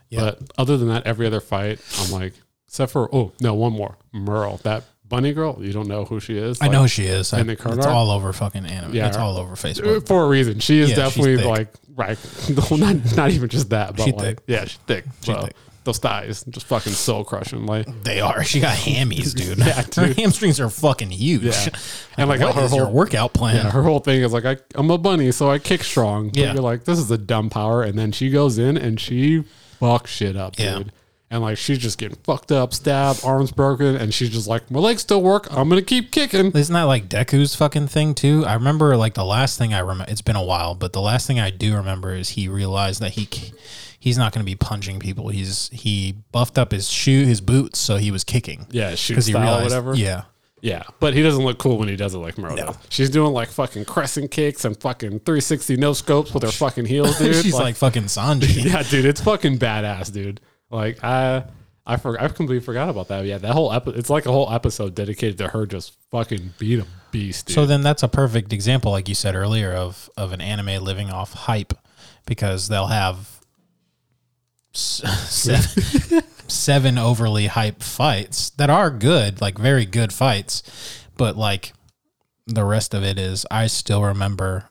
Yeah. 0.10 0.20
But 0.20 0.42
other 0.58 0.78
than 0.78 0.90
that, 0.90 1.08
every 1.08 1.26
other 1.26 1.40
fight, 1.40 1.80
I'm 2.00 2.12
like, 2.12 2.34
except 2.68 2.92
for 2.92 3.08
oh 3.16 3.32
no, 3.40 3.54
one 3.54 3.72
more 3.72 3.98
Mirko, 4.12 4.58
that 4.64 4.84
bunny 5.08 5.34
girl. 5.34 5.58
You 5.60 5.74
don't 5.74 5.88
know 5.88 6.06
who 6.06 6.20
she 6.20 6.38
is. 6.38 6.62
I 6.62 6.66
Like, 6.66 6.72
know 6.74 6.88
she 6.88 7.06
is. 7.06 7.34
I, 7.34 7.42
in 7.42 7.48
the 7.48 7.54
it's 7.54 7.66
art? 7.66 7.86
all 7.86 8.12
over 8.12 8.34
fucking 8.34 8.66
anime. 8.66 8.94
Yeah. 8.96 9.08
It's 9.08 9.18
all 9.18 9.38
over 9.38 9.54
uh, 9.54 9.56
Facebook. 9.56 10.08
for 10.08 10.24
a 10.24 10.28
reason. 10.28 10.60
She 10.60 10.80
is 10.80 10.90
Yeah, 10.92 10.96
she's 10.96 11.04
definitely 11.16 11.38
thick. 11.38 11.46
like 11.46 11.74
right. 11.96 12.18
No, 12.72 12.78
not 12.78 13.16
not 13.16 13.32
even 13.32 13.50
just 13.50 13.70
that, 13.72 13.96
but 13.96 14.04
She 14.04 14.12
like 14.12 14.22
thick. 14.22 14.40
yeah, 14.48 14.66
she's 14.66 14.78
thick. 14.88 15.06
She 15.24 15.34
thick. 15.34 15.56
Those 15.86 15.98
thighs 15.98 16.46
just 16.50 16.66
fucking 16.68 16.94
soul 16.94 17.26
crushing. 17.26 17.66
Like 17.66 17.86
They 18.04 18.22
are. 18.22 18.44
She 18.46 18.62
got 18.62 18.76
hammies, 18.78 19.36
dude. 19.36 19.58
Yeah, 19.68 19.82
Her 19.82 20.08
dude. 20.08 20.18
hamstrings 20.18 20.60
are 20.62 20.70
fucking 20.70 21.12
huge. 21.12 21.44
Yeah. 21.44 21.70
And, 22.18 22.30
like, 22.30 22.40
what 22.42 22.54
her 22.56 22.62
is 22.62 22.74
your 22.76 22.86
whole- 22.86 22.94
workout 22.94 23.34
plan? 23.34 23.56
yeah, 23.58 23.72
her 23.72 23.82
whole 23.84 24.00
thing 24.00 24.22
is 24.22 24.32
like 24.32 24.46
I, 24.46 24.58
I'm 24.76 24.90
a 24.92 24.98
bunny, 24.98 25.32
so 25.34 25.50
I 25.52 25.58
kick 25.60 25.84
strong. 25.84 26.28
But 26.30 26.38
Yeah. 26.38 26.54
you're 26.54 26.62
like 26.64 26.86
this 26.86 27.00
is 27.00 27.12
a 27.12 27.18
dumb 27.18 27.50
power, 27.50 27.84
and 27.84 27.98
then 28.00 28.12
she 28.14 28.30
goes 28.30 28.58
in 28.58 28.78
and 28.78 28.98
she 29.00 29.44
fucks 29.82 30.08
shit 30.08 30.38
up, 30.38 30.58
Yeah. 30.58 30.78
dude. 30.78 30.92
And 31.34 31.42
like 31.42 31.58
she's 31.58 31.80
just 31.80 31.98
getting 31.98 32.18
fucked 32.24 32.52
up, 32.52 32.76
stabbed, 32.76 33.26
arms 33.26 33.52
broken, 33.52 33.96
and 33.96 34.14
she's 34.14 34.30
just 34.30 34.48
like, 34.48 34.70
my 34.70 34.80
legs 34.80 35.02
still 35.02 35.24
work. 35.24 35.48
I'm 35.52 35.68
gonna 35.68 35.82
keep 35.82 36.12
kicking. 36.12 36.52
Isn't 36.52 36.74
that 36.74 36.84
like 36.84 37.10
Deku's 37.10 37.56
fucking 37.56 37.88
thing 37.88 38.14
too? 38.14 38.46
I 38.46 38.54
remember 38.54 38.96
like 38.98 39.16
the 39.16 39.26
last 39.26 39.58
thing 39.58 39.74
I 39.74 39.80
remember. 39.80 40.06
It's 40.08 40.22
been 40.22 40.36
a 40.36 40.44
while, 40.44 40.76
but 40.76 40.94
the 40.94 41.02
last 41.02 41.26
thing 41.26 41.40
I 41.40 41.50
do 41.50 41.76
remember 41.76 42.14
is 42.14 42.30
he 42.30 42.48
realized 42.48 43.02
that 43.02 43.14
he 43.14 43.28
he's 44.00 44.18
not 44.18 44.32
going 44.32 44.42
to 44.42 44.46
be 44.46 44.56
punching 44.56 45.00
people. 45.00 45.30
He's 45.30 45.70
he 45.70 46.16
buffed 46.32 46.58
up 46.60 46.72
his 46.72 46.90
shoe, 46.90 47.26
his 47.26 47.42
boots, 47.42 47.80
so 47.80 47.96
he 47.96 48.12
was 48.12 48.24
kicking. 48.24 48.68
Yeah, 48.70 48.92
he 48.92 48.96
style 48.98 49.38
or 49.38 49.42
realized, 49.42 49.64
whatever. 49.64 49.96
Yeah, 49.96 50.24
Yeah, 50.62 50.84
but 51.00 51.14
he 51.14 51.24
doesn't 51.24 51.44
look 51.44 51.58
cool 51.58 51.78
when 51.80 51.88
he 51.88 51.96
does 51.96 52.14
it 52.14 52.20
like 52.20 52.38
Mirko 52.38 52.56
No. 52.56 52.76
She's 52.90 53.10
doing 53.10 53.34
like 53.34 53.50
fucking 53.50 53.86
crescent 53.86 54.30
kicks 54.30 54.66
and 54.66 54.80
fucking 54.80 55.22
360 55.22 55.78
no 55.78 55.94
scopes 55.94 56.34
with 56.34 56.44
her 56.44 56.52
fucking 56.64 56.86
heels, 56.86 57.18
dude. 57.20 57.36
she's 57.44 57.54
like, 57.56 57.76
fucking 57.76 58.04
Sanji. 58.04 58.66
yeah, 58.72 58.84
dude, 58.84 59.06
it's 59.06 59.22
fucking 59.22 59.58
badass, 59.58 60.12
dude. 60.14 60.42
Like 60.74 61.04
I, 61.04 61.46
I 61.86 61.98
for, 61.98 62.20
I 62.20 62.28
completely 62.30 62.60
forgot 62.60 62.90
about 62.90 63.10
that. 63.10 63.26
Yeah, 63.26 63.38
that 63.38 63.54
whole 63.54 63.72
episode, 63.72 64.00
it's 64.00 64.10
like 64.10 64.26
a 64.26 64.32
whole 64.32 64.52
episode 64.52 64.96
dedicated 64.96 65.38
to 65.38 65.50
her 65.50 65.68
just 65.68 65.94
fucking 66.10 66.56
beat 66.58 66.80
a 66.80 66.88
beast, 67.12 67.46
dude. 67.46 67.54
So 67.54 67.66
then 67.68 67.82
that's 67.82 68.02
a 68.02 68.08
perfect 68.08 68.52
example, 68.52 68.92
like 68.92 69.08
you 69.08 69.16
said 69.16 69.36
earlier, 69.36 69.72
of 69.72 70.10
of 70.18 70.34
an 70.34 70.42
anime 70.42 70.84
living 70.84 71.12
off 71.12 71.34
hype, 71.34 71.74
because 72.26 72.70
they'll 72.70 72.88
have 72.88 73.40
seven, 74.74 76.24
seven 76.48 76.98
overly 76.98 77.48
hype 77.48 77.84
fights 77.84 78.50
that 78.52 78.72
are 78.72 78.90
good, 78.90 79.42
like 79.42 79.60
very 79.60 79.86
good 79.86 80.12
fights, 80.12 80.64
but 81.18 81.38
like 81.38 81.74
the 82.48 82.66
rest 82.66 82.96
of 82.96 83.04
it 83.04 83.20
is, 83.20 83.46
I 83.52 83.68
still 83.68 84.04
remember, 84.04 84.70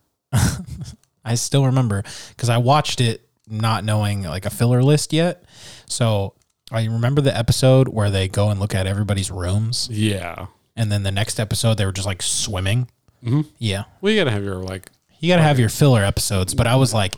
I 1.25 1.37
still 1.37 1.65
remember 1.65 2.03
because 2.31 2.49
I 2.49 2.59
watched 2.59 3.01
it 3.01 3.29
not 3.49 3.85
knowing 3.85 4.23
like 4.23 4.47
a 4.47 4.51
filler 4.51 4.83
list 4.83 5.12
yet, 5.12 5.45
so. 5.92 6.35
I 6.70 6.85
remember 6.87 7.20
the 7.20 7.37
episode 7.37 7.88
where 7.88 8.09
they 8.11 8.28
go 8.28 8.48
and 8.48 8.59
look 8.59 8.74
at 8.74 8.87
everybody's 8.87 9.31
rooms, 9.31 9.88
yeah, 9.90 10.46
and 10.74 10.90
then 10.90 11.02
the 11.02 11.11
next 11.11 11.38
episode 11.38 11.74
they 11.76 11.85
were 11.85 11.92
just 11.92 12.07
like 12.07 12.22
swimming. 12.22 12.88
Mhm. 13.22 13.46
Yeah, 13.59 13.85
well, 14.00 14.11
you 14.12 14.18
gotta 14.18 14.31
have 14.31 14.42
your 14.42 14.55
like, 14.57 14.90
you 15.20 15.28
got 15.28 15.37
to 15.37 15.42
have 15.42 15.59
your 15.59 15.68
filler 15.68 16.02
episodes, 16.02 16.55
but 16.55 16.66
I 16.66 16.76
was 16.76 16.94
like 16.94 17.14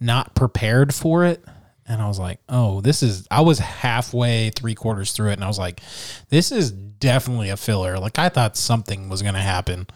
not 0.00 0.34
prepared 0.34 0.92
for 0.94 1.24
it. 1.24 1.42
And 1.88 2.02
I 2.02 2.08
was 2.08 2.18
like, 2.18 2.40
oh, 2.48 2.80
this 2.80 3.00
is, 3.00 3.28
I 3.30 3.42
was 3.42 3.60
halfway, 3.60 4.50
three 4.50 4.74
quarters 4.74 5.12
through 5.12 5.30
it. 5.30 5.34
And 5.34 5.44
I 5.44 5.46
was 5.46 5.58
like, 5.58 5.80
this 6.30 6.50
is 6.50 6.72
definitely 6.72 7.48
a 7.50 7.56
filler. 7.56 7.96
Like, 8.00 8.18
I 8.18 8.28
thought 8.28 8.56
something 8.56 9.08
was 9.08 9.22
going 9.22 9.34
to 9.34 9.40
happen. 9.40 9.86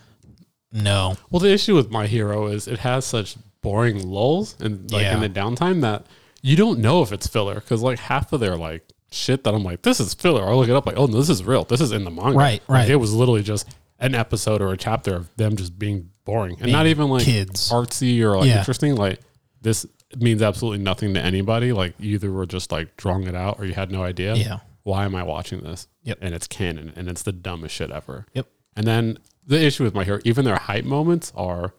No. 0.73 1.17
well, 1.31 1.41
the 1.41 1.51
issue 1.53 1.75
with 1.75 1.91
my 1.91 2.07
hero 2.07 2.47
is 2.47 2.69
it 2.69 2.79
has 2.79 3.05
such 3.05 3.35
boring 3.61 4.07
lulls 4.07 4.55
and 4.61 4.89
like 4.93 5.03
Yeah. 5.03 5.15
in 5.17 5.21
the 5.21 5.29
downtime 5.41 5.81
that 5.81 6.07
you 6.43 6.57
don't 6.57 6.79
know 6.81 7.03
if 7.03 7.13
it's 7.13 7.27
filler 7.27 7.55
because 7.55 7.83
like 7.83 7.99
half 7.99 8.33
of 8.33 8.41
their 8.41 8.57
like 8.57 8.87
shit 9.11 9.45
that 9.45 9.55
I'm 9.55 9.65
like, 9.65 9.83
this 9.83 10.01
is 10.01 10.15
filler. 10.15 10.45
I 10.45 10.53
look 10.55 10.69
it 10.69 10.75
up 10.77 10.87
like, 10.87 10.97
oh 10.97 11.07
no, 11.07 11.19
this 11.19 11.29
is 11.29 11.45
real. 11.45 11.65
This 11.65 11.81
is 11.81 11.93
in 11.93 12.05
the 12.05 12.11
manga. 12.11 12.39
Right, 12.39 12.63
Like, 12.69 12.69
right. 12.69 12.89
it 12.91 12.97
was 12.97 13.13
literally 13.13 13.43
just 13.43 13.69
an 13.99 14.15
episode 14.15 14.63
or 14.63 14.73
a 14.73 14.77
chapter 14.77 15.15
of 15.15 15.35
them 15.37 15.57
just 15.57 15.79
being 15.79 16.11
boring 16.25 16.57
and 16.61 16.71
not 16.73 16.87
even 16.87 17.09
like 17.09 17.25
kids. 17.25 17.71
artsy 17.71 18.21
or 18.23 18.37
like 18.39 18.49
Yeah. 18.49 18.59
interesting. 18.61 18.95
Like 18.97 19.21
this 19.61 19.85
means 20.19 20.43
absolutely 20.43 20.83
nothing 20.83 21.15
to 21.15 21.21
anybody. 21.21 21.73
Like 21.73 21.95
you 21.99 22.15
either 22.15 22.31
were 22.31 22.47
just 22.47 22.73
like 22.73 22.97
drawing 22.97 23.25
it 23.25 23.35
out 23.35 23.59
or 23.59 23.67
you 23.67 23.75
had 23.75 23.91
no 23.91 24.03
idea. 24.03 24.35
Yeah. 24.35 24.59
Why 24.83 25.05
am 25.05 25.15
I 25.15 25.23
watching 25.23 25.61
this? 25.61 25.87
Yep. 26.05 26.19
And 26.23 26.35
it's 26.35 26.47
canon 26.47 26.93
and 26.97 27.09
it's 27.09 27.23
the 27.23 27.33
dumbest 27.33 27.75
shit 27.75 27.91
ever. 27.91 28.27
Yep. 28.33 28.47
And 28.77 28.87
then 28.87 29.19
the 29.47 29.61
issue 29.63 29.85
with 29.85 29.95
my 29.95 30.05
hero, 30.05 30.21
even 30.25 30.45
their 30.45 30.57
hype 30.57 30.85
moments 30.85 31.33
are 31.37 31.75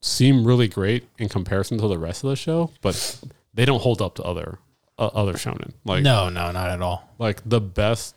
seem 0.00 0.44
really 0.46 0.66
great 0.66 1.06
in 1.18 1.28
comparison 1.28 1.78
to 1.78 1.86
the 1.86 1.98
rest 1.98 2.24
of 2.24 2.30
the 2.30 2.36
show, 2.36 2.70
but 2.80 3.20
they 3.60 3.66
don't 3.66 3.82
hold 3.82 4.00
up 4.00 4.14
to 4.14 4.22
other 4.22 4.58
uh, 4.98 5.10
other 5.12 5.34
shonen. 5.34 5.72
Like 5.84 6.02
No, 6.02 6.30
no, 6.30 6.50
not 6.50 6.70
at 6.70 6.80
all. 6.80 7.08
like 7.18 7.42
the 7.46 7.60
best 7.60 8.16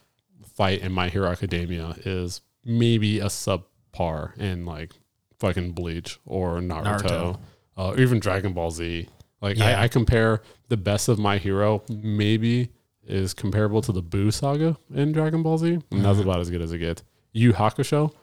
fight 0.55 0.79
in 0.81 0.91
My 0.93 1.09
Hero 1.09 1.29
Academia 1.29 1.95
is 2.05 2.39
maybe 2.63 3.19
a 3.19 3.25
subpar 3.25 4.37
in 4.39 4.65
like 4.65 4.91
fucking 5.39 5.71
Bleach 5.73 6.19
or 6.25 6.59
Naruto, 6.59 7.01
Naruto. 7.01 7.39
Uh, 7.77 7.89
or 7.89 7.99
even 7.99 8.19
Dragon 8.19 8.53
Ball 8.53 8.71
Z. 8.71 9.07
Like 9.41 9.57
Yeah. 9.57 9.79
I, 9.79 9.83
I 9.83 9.87
compare 9.89 10.41
the 10.69 10.77
best 10.77 11.09
of 11.09 11.19
My 11.19 11.37
Hero 11.37 11.83
maybe 11.89 12.69
is 13.05 13.33
comparable 13.33 13.81
to 13.81 13.91
the 13.91 14.01
Boo 14.01 14.31
saga 14.31 14.77
in 14.93 15.11
Dragon 15.11 15.43
Ball 15.43 15.57
Z, 15.57 15.67
and 15.73 15.83
Mm-hmm. 15.89 16.03
that's 16.03 16.19
about 16.19 16.39
as 16.39 16.49
good 16.49 16.61
as 16.61 16.71
it 16.71 16.77
gets. 16.77 17.03
Yu 17.33 17.51
Hakusho, 17.51 18.13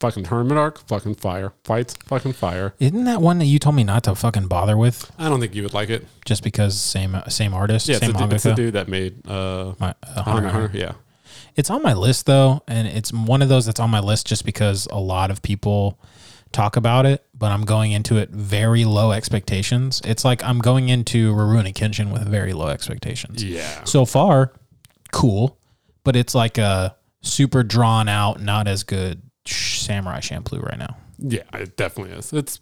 fucking 0.00 0.26
arc, 0.28 0.78
fucking 0.86 1.14
fire, 1.16 1.52
fights, 1.64 1.94
fucking 2.06 2.32
fire. 2.34 2.74
Isn't 2.78 3.04
that 3.04 3.20
one 3.20 3.38
that 3.38 3.46
you 3.46 3.58
told 3.58 3.74
me 3.76 3.84
not 3.84 4.04
to 4.04 4.14
fucking 4.14 4.46
bother 4.48 4.76
with 4.76 5.10
I 5.18 5.28
don't 5.28 5.40
think 5.40 5.54
you 5.54 5.62
would 5.62 5.74
like 5.74 5.90
it. 5.90 6.06
just 6.24 6.42
because 6.42 6.80
same 6.80 7.16
same 7.28 7.52
artist, 7.54 7.88
Yeah, 7.88 7.96
it's, 7.96 8.06
same 8.06 8.14
a, 8.16 8.28
du- 8.28 8.34
it's 8.34 8.44
the 8.44 8.54
dude 8.54 8.74
that 8.74 8.88
made 8.88 9.26
uh, 9.28 9.74
My, 9.78 9.94
uh, 10.02 10.22
Hunter, 10.22 10.30
Hunter 10.30 10.48
Hunter. 10.48 10.70
Yeah, 10.78 10.92
It's 11.56 11.70
on 11.70 11.82
my 11.82 11.94
list 11.94 12.26
though, 12.26 12.62
and 12.68 12.86
it's 12.88 13.12
one 13.12 13.42
of 13.42 13.48
those 13.48 13.66
that's 13.66 13.80
on 13.80 13.90
my 13.90 14.00
list 14.00 14.26
just 14.26 14.44
because 14.44 14.86
a 14.90 14.98
lot 15.00 15.30
of 15.30 15.42
people 15.42 15.98
talk 16.52 16.76
about 16.76 17.04
it, 17.04 17.24
but 17.34 17.50
I'm 17.52 17.64
going 17.66 17.92
into 17.92 18.16
it 18.16 18.30
very 18.30 18.84
low 18.86 19.12
expectations. 19.12 20.00
It's 20.04 20.24
like 20.24 20.42
I'm 20.42 20.60
going 20.60 20.88
into 20.88 21.34
Rurouni 21.34 21.74
Kenshin 21.74 22.10
with 22.12 22.26
very 22.26 22.52
low 22.54 22.68
expectations. 22.68 23.42
yeah. 23.44 23.84
So 23.84 24.04
far, 24.06 24.52
cool, 25.12 25.58
but 26.04 26.16
it's 26.16 26.34
like 26.34 26.56
a 26.56 26.96
super 27.20 27.62
drawn 27.62 28.08
out, 28.08 28.40
not 28.40 28.66
as 28.68 28.82
good 28.84 29.20
Samurai 29.54 30.20
Champloo 30.20 30.62
right 30.62 30.78
now. 30.78 30.96
Yeah, 31.18 31.42
it 31.54 31.76
definitely 31.76 32.14
is. 32.16 32.32
It's 32.32 32.60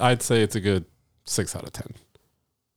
I'd 0.00 0.22
say 0.22 0.42
it's 0.42 0.56
a 0.56 0.60
good 0.60 0.84
six 1.24 1.54
out 1.54 1.62
of 1.64 1.72
ten. 1.72 1.94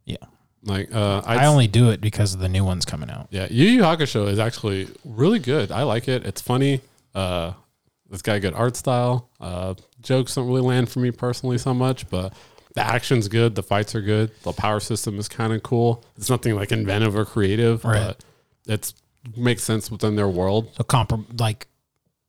Yeah. 0.05 0.17
Like 0.63 0.93
uh 0.93 1.21
I'd, 1.25 1.39
I 1.39 1.45
only 1.47 1.67
do 1.67 1.89
it 1.89 2.01
because 2.01 2.33
of 2.33 2.39
the 2.39 2.49
new 2.49 2.63
ones 2.63 2.85
coming 2.85 3.09
out. 3.09 3.27
yeah, 3.31 3.47
Yu 3.49 3.65
Yu 3.67 3.81
Hakusho 3.81 4.27
is 4.27 4.39
actually 4.39 4.87
really 5.03 5.39
good. 5.39 5.71
I 5.71 5.83
like 5.83 6.07
it. 6.07 6.25
It's 6.25 6.41
funny. 6.41 6.81
Uh 7.13 7.53
it's 8.11 8.21
got 8.21 8.37
a 8.37 8.39
good 8.39 8.53
art 8.53 8.75
style. 8.75 9.29
Uh 9.39 9.73
jokes 10.01 10.35
don't 10.35 10.47
really 10.47 10.61
land 10.61 10.89
for 10.89 10.99
me 10.99 11.11
personally 11.11 11.57
so 11.57 11.73
much, 11.73 12.09
but 12.09 12.33
the 12.75 12.81
action's 12.81 13.27
good, 13.27 13.55
the 13.55 13.63
fights 13.63 13.95
are 13.95 14.01
good, 14.01 14.31
the 14.43 14.51
power 14.51 14.79
system 14.79 15.17
is 15.17 15.27
kind 15.29 15.53
of 15.53 15.63
cool. 15.63 16.03
It's 16.17 16.29
nothing 16.29 16.55
like 16.55 16.71
inventive 16.71 17.15
or 17.15 17.25
creative, 17.25 17.83
Right. 17.85 18.07
but 18.07 18.23
it's 18.71 18.93
makes 19.35 19.63
sense 19.63 19.89
within 19.89 20.15
their 20.15 20.27
world. 20.29 20.69
So 20.75 20.83
comp 20.83 21.39
like 21.39 21.67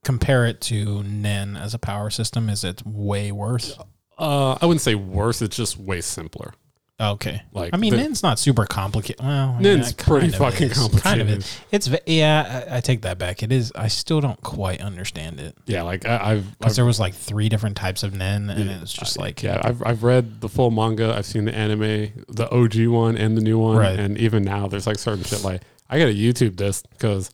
compare 0.06 0.46
it 0.46 0.60
to 0.62 1.02
Nen 1.02 1.56
as 1.56 1.74
a 1.74 1.78
power 1.78 2.08
system. 2.10 2.48
Is 2.48 2.64
it 2.64 2.82
way 2.86 3.32
worse? 3.32 3.76
Uh 4.18 4.52
I 4.62 4.64
wouldn't 4.66 4.80
say 4.80 4.94
worse, 4.94 5.42
it's 5.42 5.56
just 5.56 5.76
way 5.78 6.00
simpler. 6.00 6.54
Okay. 6.98 7.42
Like, 7.52 7.74
I 7.74 7.76
mean, 7.76 7.90
the- 7.90 7.98
Nen's 7.98 8.22
not 8.22 8.38
super 8.38 8.64
complicated. 8.64 9.22
Well, 9.22 9.58
Nen's 9.60 9.90
it 9.90 9.98
pretty 9.98 10.30
fucking 10.30 10.70
is. 10.70 10.78
Kind 10.78 11.20
of 11.20 11.26
complicated. 11.26 11.38
is. 11.40 11.60
It's 11.70 11.90
yeah. 12.06 12.64
I, 12.70 12.76
I 12.78 12.80
take 12.80 13.02
that 13.02 13.18
back. 13.18 13.42
It 13.42 13.52
is. 13.52 13.70
I 13.74 13.88
still 13.88 14.22
don't 14.22 14.40
quite 14.40 14.80
understand 14.80 15.38
it 15.38 15.54
Yeah, 15.66 15.82
like 15.82 16.06
I, 16.06 16.14
I've, 16.16 16.22
I've 16.24 16.58
because 16.58 16.76
there 16.76 16.86
was 16.86 16.98
like 16.98 17.12
three 17.14 17.50
different 17.50 17.76
types 17.76 18.02
of 18.02 18.14
Nen, 18.14 18.48
and 18.48 18.70
it's 18.70 18.94
just 18.94 19.18
like 19.18 19.42
yeah, 19.42 19.60
I've 19.62 19.82
I've 19.84 20.02
read 20.04 20.40
the 20.40 20.48
full 20.48 20.70
manga. 20.70 21.14
I've 21.14 21.26
seen 21.26 21.44
the 21.44 21.54
anime, 21.54 22.24
the 22.30 22.48
OG 22.50 22.86
one 22.86 23.18
and 23.18 23.36
the 23.36 23.42
new 23.42 23.58
one, 23.58 23.76
Right. 23.76 23.98
and 24.00 24.16
even 24.16 24.42
now 24.42 24.66
there's 24.66 24.86
like 24.86 24.98
certain 24.98 25.22
shit 25.24 25.44
like 25.44 25.60
I 25.90 25.98
gotta 25.98 26.14
YouTube 26.14 26.56
this 26.56 26.82
because 26.92 27.28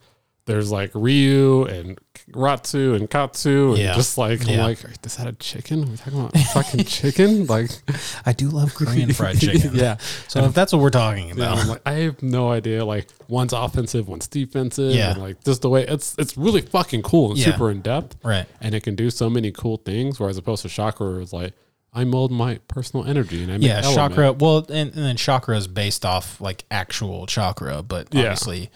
there's 0.47 0.73
like 0.73 0.91
Ryu 0.95 1.65
and 1.67 1.99
Ratsu 2.33 2.95
and 2.95 3.09
Katsu 3.09 3.71
and 3.71 3.79
Yeah. 3.79 3.95
just 3.95 4.19
like 4.19 4.49
I'm 4.49 4.59
like 4.59 4.79
is 5.05 5.17
that 5.17 5.27
a 5.27 5.33
chicken? 5.33 5.85
Are 5.85 5.87
we 5.87 5.97
talking 5.97 6.19
about 6.21 6.37
fucking 6.53 6.85
chicken? 6.85 7.47
Like 7.47 7.71
I 8.27 8.33
do 8.33 8.49
love 8.49 8.75
Korean 8.79 9.13
fried 9.13 9.39
chicken. 9.41 9.75
yeah. 9.75 9.99
So 10.29 10.45
if 10.45 10.55
that's 10.55 10.73
what 10.73 10.83
we're 10.83 10.91
talking 10.91 11.29
Yeah, 11.29 11.35
about, 11.35 11.59
I'm 11.59 11.69
like, 11.69 11.83
I 11.87 11.93
have 11.93 12.23
no 12.23 12.51
idea. 12.51 12.85
Like 12.85 13.09
one's 13.29 13.53
offensive, 13.53 14.09
one's 14.09 14.27
defensive. 14.29 14.93
Yeah. 14.95 15.13
and 15.13 15.21
like 15.23 15.45
just 15.45 15.63
the 15.63 15.69
way 15.71 15.87
it's 15.87 16.17
it's 16.19 16.37
really 16.37 16.61
fucking 16.63 17.03
cool 17.03 17.31
and 17.31 17.39
Yeah. 17.39 17.47
super 17.53 17.71
in 17.71 17.81
depth. 17.81 18.17
right? 18.25 18.47
and 18.61 18.75
it 18.75 18.83
can 18.83 18.95
do 18.97 19.11
so 19.11 19.31
many 19.31 19.53
cool 19.53 19.77
things. 19.77 20.19
Whereas 20.19 20.39
opposed 20.39 20.63
to 20.63 20.69
Chakra, 20.69 21.21
it's 21.21 21.33
like, 21.33 21.53
I 21.93 22.05
mold 22.05 22.33
my 22.33 22.59
personal 22.69 23.05
energy 23.07 23.43
and 23.43 23.53
I 23.53 23.59
make 23.59 23.67
Yeah, 23.69 23.81
element. 23.85 23.95
chakra. 24.15 24.33
Well, 24.33 24.59
and, 24.71 24.95
and 24.95 25.05
then 25.05 25.17
chakra 25.17 25.57
is 25.57 25.67
based 25.69 26.05
off 26.07 26.41
like 26.41 26.65
actual 26.71 27.27
chakra, 27.27 27.83
but 27.83 28.09
Yeah. 28.13 28.23
obviously 28.23 28.71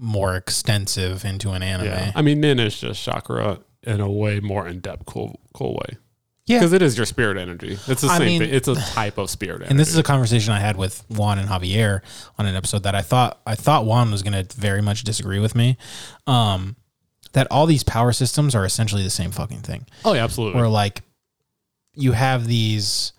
more 0.00 0.34
extensive 0.34 1.24
into 1.24 1.50
an 1.50 1.62
anime. 1.62 1.86
Yeah, 1.86 2.12
I 2.14 2.22
mean, 2.22 2.40
Nen 2.40 2.58
is 2.58 2.80
just 2.80 3.02
chakra 3.02 3.60
in 3.82 4.00
a 4.00 4.10
way 4.10 4.40
more 4.40 4.66
in 4.66 4.80
depth, 4.80 5.06
cool, 5.06 5.38
cool 5.54 5.74
way. 5.74 5.98
Yeah. 6.46 6.58
because 6.58 6.72
it 6.72 6.82
is 6.82 6.96
your 6.96 7.06
spirit 7.06 7.36
energy. 7.36 7.78
It's 7.86 8.00
the 8.00 8.08
I 8.08 8.18
same 8.18 8.26
mean- 8.26 8.40
thing. 8.40 8.54
It's 8.54 8.66
a 8.66 8.74
type 8.74 9.18
of 9.18 9.30
spirit 9.30 9.56
energy. 9.56 9.70
And 9.70 9.78
this 9.78 9.88
is 9.88 9.96
a 9.98 10.02
conversation 10.02 10.52
I 10.52 10.58
had 10.58 10.76
with 10.76 11.04
Juan 11.08 11.38
and 11.38 11.48
Javier 11.48 12.00
on 12.38 12.46
an 12.46 12.56
episode 12.56 12.82
that 12.82 12.96
I 12.96 13.02
thought 13.02 13.40
I 13.46 13.54
thought 13.54 13.84
Juan 13.84 14.10
was 14.10 14.22
going 14.24 14.32
to 14.44 14.56
very 14.56 14.82
much 14.82 15.04
disagree 15.04 15.38
with 15.38 15.54
me. 15.54 15.76
Um, 16.26 16.74
that 17.34 17.46
all 17.52 17.66
these 17.66 17.84
power 17.84 18.10
systems 18.10 18.56
are 18.56 18.64
essentially 18.64 19.04
the 19.04 19.10
same 19.10 19.30
fucking 19.30 19.60
thing. 19.60 19.86
oh 20.04 20.12
yeah, 20.14 20.24
absolutely. 20.24 20.58
Where 20.60 20.68
like 20.68 21.02
you 21.94 22.12
have 22.12 22.46
these, 22.48 23.12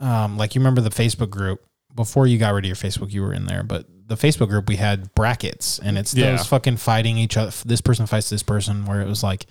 um, 0.00 0.36
like 0.36 0.54
you 0.54 0.60
remember 0.60 0.82
the 0.82 0.90
Facebook 0.90 1.30
group 1.30 1.64
before 1.94 2.26
you 2.26 2.36
got 2.38 2.52
rid 2.52 2.64
of 2.64 2.68
your 2.68 2.76
Facebook, 2.76 3.12
you 3.12 3.22
were 3.22 3.32
in 3.32 3.46
there, 3.46 3.62
but 3.62 3.86
the 4.08 4.16
Facebook 4.16 4.48
group 4.48 4.68
we 4.68 4.76
had 4.76 5.14
brackets, 5.14 5.78
and 5.78 5.96
it's 5.98 6.14
Yeah. 6.14 6.32
those 6.32 6.46
fucking 6.46 6.78
fighting 6.78 7.16
each 7.18 7.36
other. 7.36 7.52
This 7.64 7.80
person 7.80 8.06
fights 8.06 8.28
this 8.30 8.42
person, 8.42 8.84
where 8.86 9.00
it 9.00 9.06
was 9.06 9.22
like 9.22 9.46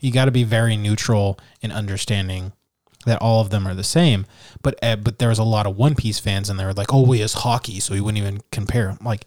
you 0.00 0.10
got 0.12 0.24
to 0.26 0.30
be 0.32 0.44
very 0.44 0.76
neutral 0.76 1.38
in 1.60 1.70
understanding 1.72 2.52
that 3.06 3.20
all 3.20 3.40
of 3.40 3.50
them 3.50 3.66
are 3.66 3.74
the 3.74 3.84
same. 3.84 4.26
But 4.62 4.78
uh, 4.82 4.96
but 4.96 5.18
there 5.18 5.28
was 5.28 5.38
a 5.38 5.44
lot 5.44 5.66
of 5.66 5.76
One 5.76 5.94
Piece 5.94 6.18
fans, 6.18 6.50
and 6.50 6.58
they 6.60 6.64
were 6.64 6.72
like, 6.72 6.92
"Oh, 6.92 7.02
we 7.06 7.20
is 7.22 7.34
Haki, 7.36 7.80
so 7.80 7.94
we 7.94 8.00
wouldn't 8.00 8.22
even 8.22 8.40
compare." 8.52 8.90
I'm 8.90 8.98
like, 9.06 9.24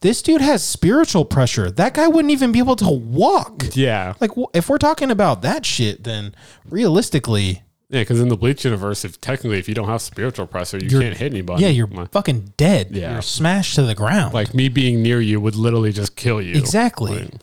this 0.00 0.20
dude 0.22 0.40
has 0.40 0.64
spiritual 0.64 1.24
pressure. 1.24 1.70
That 1.70 1.94
guy 1.94 2.08
wouldn't 2.08 2.32
even 2.32 2.50
be 2.50 2.58
able 2.58 2.74
to 2.76 2.90
walk. 2.90 3.64
yeah, 3.74 4.14
Like, 4.20 4.32
if 4.52 4.68
we're 4.68 4.78
talking 4.78 5.12
about 5.12 5.42
that 5.42 5.64
shit, 5.64 6.02
then 6.02 6.34
realistically, 6.68 7.62
yeah. 7.92 8.00
Because 8.00 8.20
in 8.20 8.28
the 8.28 8.36
Bleach 8.36 8.64
universe, 8.64 9.04
if 9.04 9.20
technically 9.20 9.58
if 9.60 9.68
you 9.68 9.74
don't 9.74 9.86
have 9.88 10.02
spiritual 10.02 10.48
pressure, 10.48 10.78
you 10.78 10.88
You're- 10.88 11.04
can't 11.04 11.16
hit 11.16 11.32
anybody. 11.32 11.62
yeah, 11.62 11.68
you're 11.68 11.86
fucking 12.10 12.54
dead. 12.56 12.88
Yeah. 12.90 13.12
You're 13.12 13.22
smashed 13.22 13.76
to 13.76 13.82
the 13.82 13.94
ground. 13.94 14.34
like 14.34 14.52
me 14.54 14.68
being 14.68 15.00
near 15.02 15.20
you 15.20 15.40
would 15.40 15.54
literally 15.54 15.92
just 15.92 16.16
kill 16.16 16.42
you. 16.42 16.54
exactly. 16.58 17.20
Like, 17.20 17.34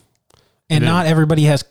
and 0.70 0.84
not 0.84 1.06
everybody 1.08 1.46
has 1.46 1.64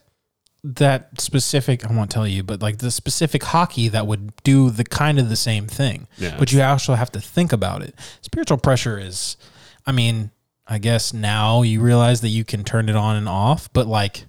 that 0.65 1.21
specific. 1.21 1.89
I 1.89 1.93
won't 1.93 2.11
tell 2.11 2.27
you, 2.27 2.43
but 2.43 2.61
like 2.61 2.79
the 2.79 2.91
specific 2.91 3.43
Haki 3.43 3.91
that 3.93 4.07
would 4.09 4.33
do 4.43 4.71
the 4.71 4.83
kind 4.85 5.21
of 5.21 5.29
the 5.29 5.37
same 5.37 5.67
thing. 5.69 6.09
Yeah. 6.19 6.37
But 6.39 6.51
you 6.53 6.61
also 6.63 6.95
have 6.95 7.13
to 7.13 7.21
think 7.21 7.53
about 7.53 7.83
it. 7.83 7.95
Spiritual 8.23 8.59
pressure 8.59 8.99
is, 8.99 9.37
I 9.87 9.93
mean, 9.93 10.31
I 10.67 10.79
guess 10.79 11.13
now 11.15 11.63
you 11.63 11.81
realize 11.81 12.23
that 12.23 12.29
you 12.31 12.45
can 12.45 12.65
turn 12.65 12.89
it 12.89 12.97
on 12.97 13.15
and 13.17 13.29
off, 13.29 13.73
but 13.73 13.87
like 13.87 14.25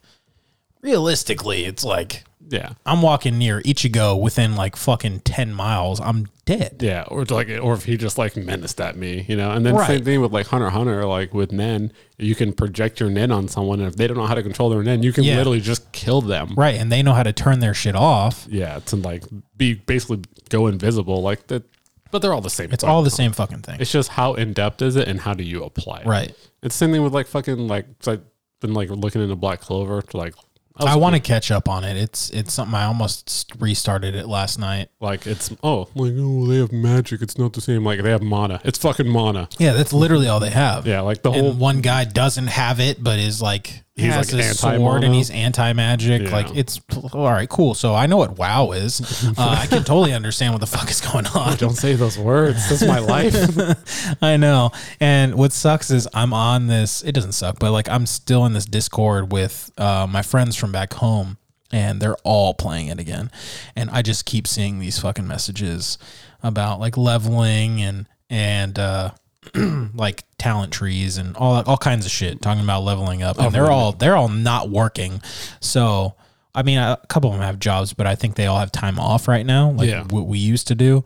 realistically, 0.82 1.66
it's 1.66 1.84
like 1.84 2.24
yeah, 2.50 2.74
I'm 2.86 3.02
walking 3.02 3.38
near 3.38 3.62
Ichigo 3.62 4.20
within 4.20 4.56
like 4.56 4.76
fucking 4.76 5.22
10 5.22 5.54
miles. 5.54 6.00
I'm 6.02 6.28
dead. 6.46 6.78
yeah. 6.82 7.04
Or 7.08 7.24
like, 7.26 7.48
or 7.62 7.74
if 7.76 7.86
he 7.86 7.96
just 7.96 8.18
like 8.18 8.36
menaced 8.36 8.82
at 8.82 8.98
me, 8.98 9.26
you 9.28 9.36
know. 9.36 9.52
And 9.52 9.66
then 9.66 9.76
Right. 9.76 9.88
same 9.88 10.04
thing 10.04 10.20
with 10.22 10.32
like 10.34 10.48
Hunter 10.48 10.70
Hunter, 10.72 11.06
like 11.06 11.34
with 11.34 11.52
Nen, 11.52 11.92
you 12.18 12.34
can 12.36 12.54
project 12.54 13.00
your 13.00 13.10
Nen 13.10 13.32
on 13.32 13.48
someone, 13.48 13.80
and 13.80 13.88
if 13.88 13.96
they 13.96 14.08
don't 14.08 14.18
know 14.18 14.26
how 14.26 14.34
to 14.36 14.44
control 14.44 14.70
their 14.70 14.82
Nen, 14.84 15.04
you 15.04 15.14
can 15.14 15.24
Yeah. 15.24 15.36
literally 15.38 15.62
just 15.62 15.92
kill 15.92 16.22
them. 16.22 16.54
Right. 16.58 16.76
And 16.80 16.92
they 16.92 17.04
know 17.04 17.14
how 17.14 17.24
to 17.24 17.34
turn 17.34 17.60
their 17.60 17.74
shit 17.74 17.96
off. 17.96 18.48
Yeah, 18.50 18.80
to 18.88 18.96
like 18.96 19.24
be 19.56 19.76
basically 19.76 20.22
go 20.50 20.68
invisible, 20.68 21.22
like 21.22 21.48
that. 21.48 21.64
But 22.12 22.24
they're 22.24 22.34
all 22.34 22.42
the 22.42 22.50
same. 22.50 22.72
It's 22.72 22.84
all 22.84 23.04
the 23.04 23.12
same 23.12 23.32
fucking 23.34 23.60
thing. 23.62 23.78
It's 23.80 23.92
just 23.92 24.10
how 24.10 24.34
in 24.34 24.54
depth 24.54 24.82
is 24.82 24.96
it, 24.96 25.08
and 25.08 25.20
how 25.20 25.36
do 25.36 25.44
you 25.44 25.64
apply 25.64 26.00
it? 26.00 26.08
Right. 26.08 26.34
It's 26.64 26.74
the 26.76 26.86
same 26.86 26.92
thing 26.92 27.04
with 27.04 27.14
like 27.14 27.28
fucking 27.28 27.68
like 27.68 27.86
so 28.00 28.14
I've 28.14 28.22
been 28.62 28.74
like 28.74 28.90
looking 28.90 29.22
into 29.22 29.36
Black 29.36 29.62
Clover 29.62 30.02
to 30.02 30.18
like 30.18 30.34
I 30.88 30.96
want 30.96 31.16
to 31.16 31.22
catch 31.22 31.52
up 31.52 31.68
on 31.68 31.84
it. 31.84 31.98
It's 31.98 32.30
it's 32.30 32.54
something 32.54 32.76
I 32.76 32.86
almost 32.86 33.52
restarted 33.60 34.16
it 34.16 34.28
last 34.28 34.60
night. 34.60 34.90
like 35.02 35.28
it's 35.28 35.52
oh 35.64 35.88
like 35.96 36.14
oh 36.18 36.46
they 36.48 36.58
have 36.58 36.72
magic 36.72 37.22
it's 37.22 37.38
not 37.38 37.54
the 37.54 37.62
same 37.62 37.84
like 37.84 38.02
they 38.02 38.12
have 38.12 38.22
mana 38.22 38.62
it's 38.64 38.78
fucking 38.80 39.08
mana 39.10 39.50
Yeah, 39.58 39.74
that's 39.74 39.94
literally 39.94 40.28
all 40.28 40.40
they 40.40 40.50
have. 40.52 40.88
yeah 40.88 41.02
like 41.02 41.22
the 41.22 41.32
whole 41.32 41.52
And 41.52 41.60
one 41.60 41.82
guy 41.82 42.06
doesn't 42.06 42.48
have 42.48 42.80
it, 42.80 43.04
but 43.04 43.20
is 43.20 43.42
like 43.42 43.84
he 44.00 44.06
He's, 44.06 44.16
has 44.16 44.34
like, 44.34 44.44
a 44.46 44.54
sword 44.54 45.04
and 45.04 45.14
he's 45.14 45.30
anti 45.30 45.74
magic. 45.74 46.24
Yeah. 46.24 46.32
Like 46.32 46.56
it's 46.56 46.82
all 47.14 47.26
right, 47.26 47.50
cool. 47.50 47.74
So 47.74 47.94
I 47.94 48.08
know 48.08 48.18
what 48.18 48.38
WoW 48.38 48.72
is. 48.72 49.28
Uh, 49.38 49.58
I 49.60 49.68
can 49.68 49.84
totally 49.84 50.14
understand 50.14 50.54
what 50.54 50.62
the 50.62 50.68
fuck 50.68 50.90
is 50.90 51.02
going 51.02 51.28
on. 51.28 51.58
don't 51.58 51.76
say 51.76 51.94
those 51.94 52.18
words 52.18 52.70
this 52.70 52.82
is 52.82 52.88
my 52.88 53.00
life 53.00 53.36
I 54.22 54.38
know. 54.38 54.72
And 55.00 55.36
what 55.36 55.52
sucks 55.52 55.92
is 55.92 56.08
I'm 56.14 56.34
on 56.34 56.68
this. 56.68 57.04
It 57.04 57.14
doesn't 57.14 57.34
suck, 57.34 57.60
but 57.60 57.72
like 57.72 57.90
I'm 57.90 58.06
still 58.06 58.46
in 58.46 58.54
this 58.54 58.66
Discord 58.66 59.32
with 59.32 59.72
uh, 59.78 60.08
my 60.10 60.22
friends 60.22 60.56
from 60.56 60.72
back 60.72 60.94
home, 60.94 61.38
and 61.72 62.02
they're 62.02 62.18
all 62.24 62.54
playing 62.54 62.88
it 62.88 63.00
again. 63.00 63.32
And 63.76 63.90
I 63.90 64.02
just 64.02 64.26
keep 64.26 64.48
seeing 64.48 64.80
these 64.80 65.00
fucking 65.00 65.28
messages 65.28 65.98
about 66.42 66.80
like 66.80 66.98
leveling 66.98 67.82
and 67.82 68.08
and 68.30 68.78
uh, 68.78 69.12
like 69.96 70.24
talent 70.38 70.72
trees 70.74 71.18
and 71.18 71.36
all 71.38 71.62
all 71.64 71.78
kinds 71.78 72.06
of 72.06 72.12
shit 72.12 72.42
talking 72.42 72.64
about 72.64 72.84
leveling 72.84 73.24
up. 73.24 73.40
And 73.40 73.54
they're 73.54 73.72
all 73.72 73.92
they're 73.94 74.16
all 74.16 74.30
not 74.30 74.70
working. 74.70 75.22
So. 75.60 76.16
I 76.56 76.64
mean, 76.64 76.80
a 76.80 77.00
couple 77.10 77.30
of 77.30 77.36
them 77.38 77.46
have 77.46 77.60
jobs, 77.60 77.94
but 77.94 78.08
I 78.08 78.16
think 78.16 78.34
they 78.36 78.48
all 78.48 78.58
have 78.58 78.72
time 78.72 79.00
off 79.00 79.28
right 79.28 79.46
now, 79.46 79.70
like 79.70 79.88
Yeah. 79.88 80.04
what 80.10 80.26
we 80.26 80.40
used 80.40 80.68
to 80.70 80.76
do. 80.76 81.06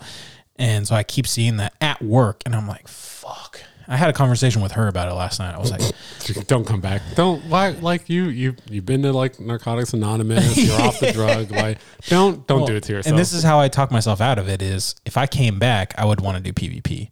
And 0.56 0.88
so 0.88 0.96
I 0.96 1.04
keep 1.04 1.28
seeing 1.28 1.58
that 1.58 1.74
at 1.82 2.02
work, 2.02 2.42
and 2.46 2.56
I'm 2.56 2.66
like, 2.66 2.88
fuck. 2.88 3.62
I 3.86 3.98
had 3.98 4.10
a 4.10 4.14
conversation 4.14 4.62
with 4.62 4.72
her 4.72 4.88
about 4.88 5.10
it 5.10 5.14
last 5.14 5.40
night. 5.40 5.54
I 5.54 5.60
was 5.60 5.70
like, 5.70 5.82
don't 6.48 6.66
come 6.66 6.80
back 6.80 7.02
don't 7.16 7.44
why 7.50 7.72
like 7.72 8.10
you 8.10 8.26
you 8.26 8.56
you've 8.70 8.86
been 8.86 9.02
to 9.02 9.12
like 9.12 9.42
narcotics 9.42 9.94
anonymous 9.94 10.56
you're 10.66 10.80
off 10.82 11.02
the 11.02 11.12
drug 11.12 11.52
like 11.52 11.78
don't 12.08 12.48
don't 12.48 12.66
do 12.66 12.76
it 12.78 12.84
to 12.84 12.94
yourself 12.94 13.12
and 13.12 13.20
this 13.20 13.34
is 13.34 13.44
how 13.44 13.60
I 13.60 13.68
talk 13.68 13.92
myself 13.92 14.22
out 14.22 14.40
of 14.40 14.48
it 14.48 14.62
is 14.62 14.96
if 15.06 15.18
I 15.18 15.28
came 15.28 15.60
back, 15.60 15.94
I 15.98 16.06
would 16.06 16.22
want 16.22 16.38
to 16.44 16.52
do 16.52 16.54
PvP. 16.54 17.10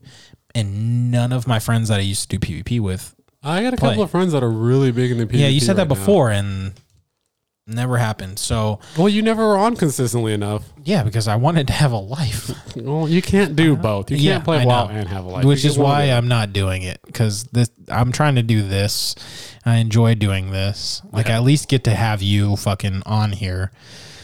And 0.53 1.11
none 1.11 1.31
of 1.33 1.47
my 1.47 1.59
friends 1.59 1.89
that 1.89 1.99
I 1.99 2.03
used 2.03 2.29
to 2.29 2.37
do 2.37 2.45
PvP 2.63 2.79
with, 2.79 3.15
I 3.43 3.63
got 3.63 3.73
a 3.73 3.77
play. 3.77 3.89
couple 3.89 4.03
of 4.03 4.11
friends 4.11 4.33
that 4.33 4.43
are 4.43 4.51
really 4.51 4.91
big 4.91 5.11
into 5.11 5.25
PvP 5.25 5.39
yeah, 5.39 5.47
you 5.47 5.59
said 5.59 5.75
that 5.77 5.83
right 5.83 5.89
now. 5.89 5.95
before 5.95 6.29
and 6.31 6.73
never 7.67 7.97
happened. 7.97 8.37
So, 8.37 8.79
well 8.97 9.07
you 9.09 9.21
never 9.21 9.47
were 9.47 9.57
on 9.57 9.75
consistently 9.75 10.33
enough 10.33 10.65
yeah, 10.83 11.03
because 11.03 11.27
I 11.27 11.35
wanted 11.37 11.67
to 11.67 11.73
have 11.73 11.91
a 11.91 11.97
life. 11.97 12.51
well 12.75 13.07
you 13.07 13.21
can't 13.21 13.55
do 13.55 13.73
uh-huh. 13.73 13.81
both 13.81 14.11
you 14.11 14.17
can't 14.17 14.25
Yeah, 14.25 14.39
play 14.39 14.65
WoW 14.65 14.87
and 14.87 15.07
have 15.07 15.25
a 15.25 15.29
life 15.29 15.45
which 15.45 15.63
is 15.65 15.77
why. 15.77 16.03
I'm 16.05 16.27
not 16.27 16.53
doing 16.53 16.83
it 16.83 16.99
because 17.05 17.45
this 17.45 17.69
I'm 17.87 18.11
trying 18.11 18.35
to 18.35 18.43
do 18.43 18.61
this. 18.61 19.15
I 19.65 19.77
enjoy 19.77 20.15
doing 20.15 20.51
this. 20.51 21.01
Like 21.11 21.27
I 21.27 21.33
at 21.33 21.43
least 21.43 21.69
get 21.69 21.83
to 21.85 21.91
have 21.91 22.21
you 22.21 22.55
fucking 22.55 23.03
on 23.05 23.31
here. 23.31 23.71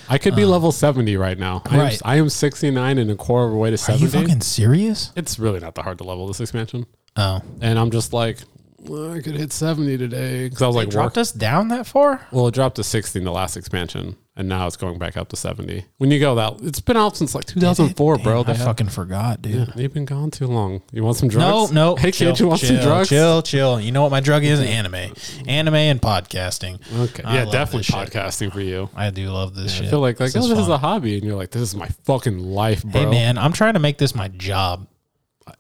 I 0.10 0.18
could 0.18 0.36
be 0.36 0.46
level 0.46 0.72
70 0.72 1.18
right 1.18 1.38
now. 1.38 1.62
I 1.66 1.74
am, 1.76 1.80
Uh, 1.80 1.84
Right. 1.84 2.02
I 2.06 2.16
am 2.18 2.30
69 2.30 2.98
and 2.98 3.12
a 3.12 3.16
quarter 3.16 3.48
of 3.48 3.54
a 3.54 3.58
way 3.58 3.70
to 3.72 3.78
70. 3.78 4.06
Are 4.06 4.10
70. 4.10 4.22
you 4.24 4.28
fucking 4.30 4.42
serious? 4.42 5.12
it's 5.16 5.38
really 5.40 5.60
not 5.60 5.76
that 5.76 5.84
hard 5.84 5.98
to 6.00 6.04
level 6.04 6.28
this 6.28 6.40
expansion. 6.40 6.86
Oh, 7.16 7.42
And 7.62 7.78
I'm 7.80 7.92
just 7.92 8.14
like, 8.14 8.40
well, 8.80 9.12
I 9.14 9.22
could 9.22 9.36
hit 9.36 9.52
70 9.52 9.98
today. 9.98 10.46
Because 10.50 10.62
I 10.62 10.68
was 10.68 10.76
like, 10.76 10.90
dropped 10.90 11.18
work. 11.18 11.22
us 11.22 11.32
down 11.32 11.70
that 11.70 11.88
far? 11.88 12.26
Well, 12.32 12.48
it 12.48 12.54
dropped 12.54 12.76
to 12.78 12.84
60 12.84 13.20
in 13.20 13.26
the 13.26 13.32
last 13.32 13.58
expansion. 13.58 14.16
And 14.40 14.48
now 14.48 14.68
it's 14.68 14.78
going 14.78 15.00
back 15.00 15.18
up 15.18 15.30
to 15.30 15.36
70. 15.36 15.84
When 15.98 16.12
you 16.12 16.20
go 16.20 16.36
that, 16.36 16.62
it's 16.62 16.80
been 16.80 16.96
out 16.96 17.18
since 17.18 17.34
like 17.34 17.46
2004, 17.46 18.20
bro. 18.20 18.44
Damn, 18.44 18.56
They 18.56 18.62
I 18.62 18.66
fucking 18.66 18.90
forgot, 18.90 19.42
dude. 19.42 19.70
yeah, 19.70 19.74
you've 19.76 19.96
been 19.96 20.06
gone 20.06 20.30
too 20.30 20.46
long. 20.46 20.84
You 20.92 21.04
want 21.04 21.18
some 21.18 21.28
drugs? 21.28 21.72
no. 21.72 21.94
No. 21.94 21.96
Hey, 22.00 22.12
chill, 22.12 22.34
kid, 22.34 22.40
you 22.42 22.48
want 22.48 22.62
chill, 22.62 22.76
some 22.76 22.86
drugs? 22.86 23.10
Chill, 23.10 23.42
chill. 23.42 23.82
You 23.82 23.92
know 23.92 24.04
what 24.04 24.12
my 24.12 24.20
drug 24.20 24.44
is? 24.44 24.60
Anime. 24.60 25.12
Anime 25.48 25.74
and 25.74 26.00
podcasting. 26.00 26.80
Okay. 27.00 27.24
I 27.24 27.38
yeah, 27.38 27.46
definitely 27.46 27.80
this 27.80 27.86
shit. 27.88 27.96
podcasting 27.96 28.54
for 28.54 28.62
you. 28.62 28.92
I 28.96 29.10
do 29.10 29.28
love 29.32 29.56
this 29.56 29.74
I 29.74 29.78
shit. 29.78 29.88
I 29.88 29.90
feel 29.90 30.02
like, 30.02 30.20
like 30.20 30.32
This 30.34 30.44
oh, 30.44 30.46
is 30.46 30.50
this 30.50 30.60
is 30.60 30.70
a 30.70 30.78
hobby. 30.78 31.16
And 31.16 31.24
you're 31.24 31.36
like, 31.36 31.50
this 31.50 31.64
is 31.64 31.76
my 31.76 31.88
fucking 32.04 32.38
life, 32.38 32.84
bro. 32.84 33.02
Hey, 33.02 33.06
man, 33.10 33.40
I'm 33.40 33.54
trying 33.54 33.74
to 33.74 33.80
make 33.80 33.98
this 33.98 34.14
my 34.14 34.28
job. 34.28 34.88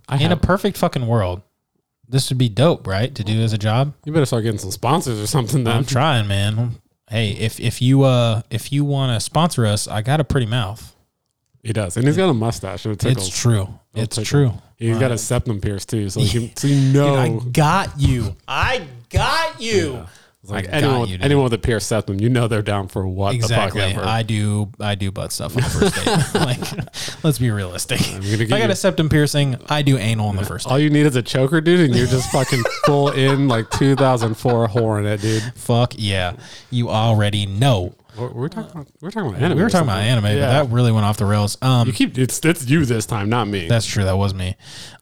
I 0.08 0.18
In 0.18 0.32
a 0.32 0.38
perfect 0.38 0.78
fucking 0.78 1.08
world, 1.08 1.42
this 2.08 2.30
would 2.30 2.38
be 2.38 2.50
dope, 2.50 2.86
right? 2.86 3.14
To 3.16 3.24
do 3.24 3.42
as 3.42 3.54
a 3.54 3.58
job. 3.58 3.96
you 4.06 4.14
better 4.14 4.26
start 4.28 4.44
getting 4.44 4.60
some 4.60 4.72
sponsors 4.72 5.20
or 5.20 5.26
something 5.26 5.64
then. 5.64 5.76
I'm 5.76 5.86
trying, 5.86 6.28
man. 6.28 6.76
Hey, 7.10 7.32
if 7.32 7.60
if 7.60 7.82
you 7.82 8.04
uh 8.04 8.42
if 8.50 8.72
you 8.72 8.84
want 8.84 9.16
to 9.16 9.20
sponsor 9.24 9.66
us, 9.66 9.88
I 9.88 10.02
got 10.02 10.20
a 10.20 10.24
pretty 10.24 10.46
mouth. 10.48 10.94
He 11.64 11.74
does. 11.74 11.98
And 11.98 12.06
he's 12.06 12.18
got 12.18 12.30
a 12.30 12.34
mustache. 12.34 12.86
and 12.86 12.94
It 12.94 13.00
tickles. 13.00 13.28
It's 13.28 13.40
true. 13.42 13.68
It's 13.94 14.16
tickle. 14.16 14.26
true. 14.26 14.54
He's 14.78 14.98
got 15.00 15.12
a 15.12 15.18
septum 15.18 15.60
pierce 15.60 15.86
too, 15.86 16.10
so 16.10 16.20
you, 16.22 16.52
so 16.56 16.68
you 16.68 16.76
know, 16.94 17.16
I 17.16 17.40
got 17.50 18.00
you. 18.00 18.36
I 18.48 18.88
got 19.10 19.60
you. 19.60 20.06
Like 20.44 20.68
anyone, 20.70 20.94
got 20.96 21.02
with- 21.02 21.10
you, 21.10 21.18
anyone 21.22 21.44
with 21.44 21.54
a 21.54 21.58
pierced 21.58 21.88
septum, 21.88 22.20
you 22.22 22.30
know 22.30 22.48
they're 22.48 22.62
down 22.62 22.88
for 22.88 23.08
what 23.08 23.36
Exactly. 23.36 23.82
the 23.82 23.88
fuck 23.88 23.98
ever. 23.98 24.08
I 24.08 24.24
do. 24.24 24.72
I 24.80 24.96
do 24.96 25.12
butt 25.12 25.32
stuff 25.32 25.56
on 25.58 25.64
the 25.64 25.70
first 25.70 25.96
date. 25.96 26.34
like, 26.86 27.24
let's 27.24 27.40
be 27.40 27.50
realistic. 27.52 28.00
If 28.02 28.52
I 28.52 28.60
got 28.60 28.70
a 28.70 28.76
septum 28.76 29.10
piercing, 29.10 29.58
I 29.68 29.82
do 29.82 29.98
anal 29.98 30.28
on 30.30 30.36
the 30.36 30.46
first 30.46 30.68
date. 30.68 30.72
All 30.72 30.80
you 30.80 30.90
need 30.90 31.06
is 31.06 31.16
a 31.16 31.22
choker, 31.22 31.60
dude, 31.60 31.82
and 31.82 31.96
you're 31.96 32.08
just 32.08 32.32
fucking 32.32 32.64
full 32.86 33.10
in 33.10 33.48
like 33.48 33.70
2004 33.72 34.68
whore 34.70 35.00
in 35.00 35.06
it, 35.06 35.22
dude. 35.22 35.44
Fuck 35.56 35.94
yeah. 35.98 36.36
You 36.72 36.90
already 36.90 37.46
know. 37.46 37.96
We're, 38.18 38.32
we're 38.32 38.50
talking 38.50 38.72
about 38.72 38.88
we're 39.02 39.12
talking 39.12 39.30
about 39.30 39.42
anime. 39.42 39.58
We 39.58 39.64
were 39.64 39.70
talking 39.70 39.88
about 39.88 40.00
anime, 40.00 40.24
but 40.24 40.36
that 40.36 40.70
really 40.70 40.92
went 40.92 41.06
off 41.06 41.18
the 41.18 41.26
rails. 41.26 41.58
Um, 41.62 41.88
you 41.88 41.94
keep 41.94 42.18
it's 42.18 42.40
it's 42.44 42.68
you 42.68 42.84
this 42.86 43.06
time, 43.06 43.30
not 43.30 43.48
me. 43.48 43.68
That's 43.68 43.86
true. 43.86 44.06
That 44.06 44.18
was 44.18 44.34
me. 44.34 44.56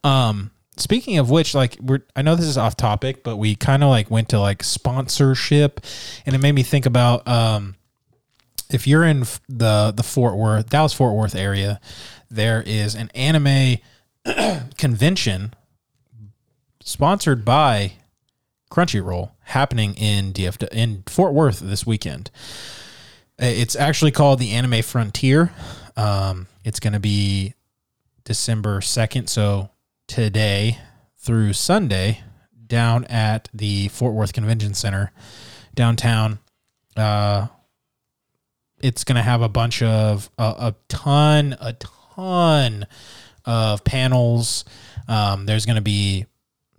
Um, 0.03 0.51
speaking 0.77 1.17
of 1.17 1.29
which, 1.29 1.53
like 1.53 1.77
we're 1.81 2.01
I 2.15 2.21
know 2.21 2.35
this 2.35 2.45
is 2.45 2.57
off 2.57 2.77
topic, 2.77 3.23
but 3.23 3.37
we 3.37 3.55
kind 3.55 3.83
of 3.83 3.89
like 3.89 4.11
went 4.11 4.29
to 4.29 4.39
like 4.39 4.63
sponsorship, 4.63 5.81
and 6.25 6.35
it 6.35 6.39
made 6.39 6.53
me 6.53 6.63
think 6.63 6.85
about 6.85 7.27
um, 7.27 7.75
if 8.69 8.87
you're 8.87 9.03
in 9.03 9.25
the 9.47 9.93
the 9.95 10.03
Fort 10.03 10.35
Worth, 10.35 10.69
Dallas 10.69 10.93
Fort 10.93 11.15
Worth 11.15 11.35
area, 11.35 11.79
there 12.29 12.61
is 12.65 12.95
an 12.95 13.09
anime 13.15 13.77
convention 14.77 15.53
sponsored 16.81 17.43
by 17.45 17.93
Crunchyroll 18.71 19.31
happening 19.41 19.93
in 19.95 20.33
DF 20.33 20.67
in 20.69 21.03
Fort 21.07 21.33
Worth 21.33 21.59
this 21.59 21.85
weekend. 21.85 22.31
It's 23.37 23.75
actually 23.75 24.11
called 24.11 24.39
the 24.39 24.51
Anime 24.51 24.81
Frontier. 24.81 25.51
Um, 25.97 26.47
it's 26.63 26.79
going 26.79 26.93
to 26.93 26.99
be 26.99 27.53
December 28.23 28.79
2nd, 28.79 29.27
so 29.29 29.69
today 30.07 30.79
through 31.17 31.53
Sunday 31.53 32.21
down 32.67 33.05
at 33.05 33.49
the 33.53 33.87
Fort 33.89 34.13
Worth 34.13 34.33
Convention 34.33 34.73
Center 34.73 35.11
downtown. 35.73 36.39
Uh, 36.95 37.47
it's 38.81 39.03
going 39.03 39.15
to 39.15 39.21
have 39.21 39.41
a 39.41 39.49
bunch 39.49 39.81
of 39.81 40.29
a, 40.37 40.75
ton, 40.87 41.55
a 41.59 41.73
ton 41.73 42.85
of 43.45 43.83
panels. 43.83 44.65
Um, 45.07 45.45
there's 45.45 45.65
going 45.65 45.77
to 45.77 45.81
be 45.81 46.25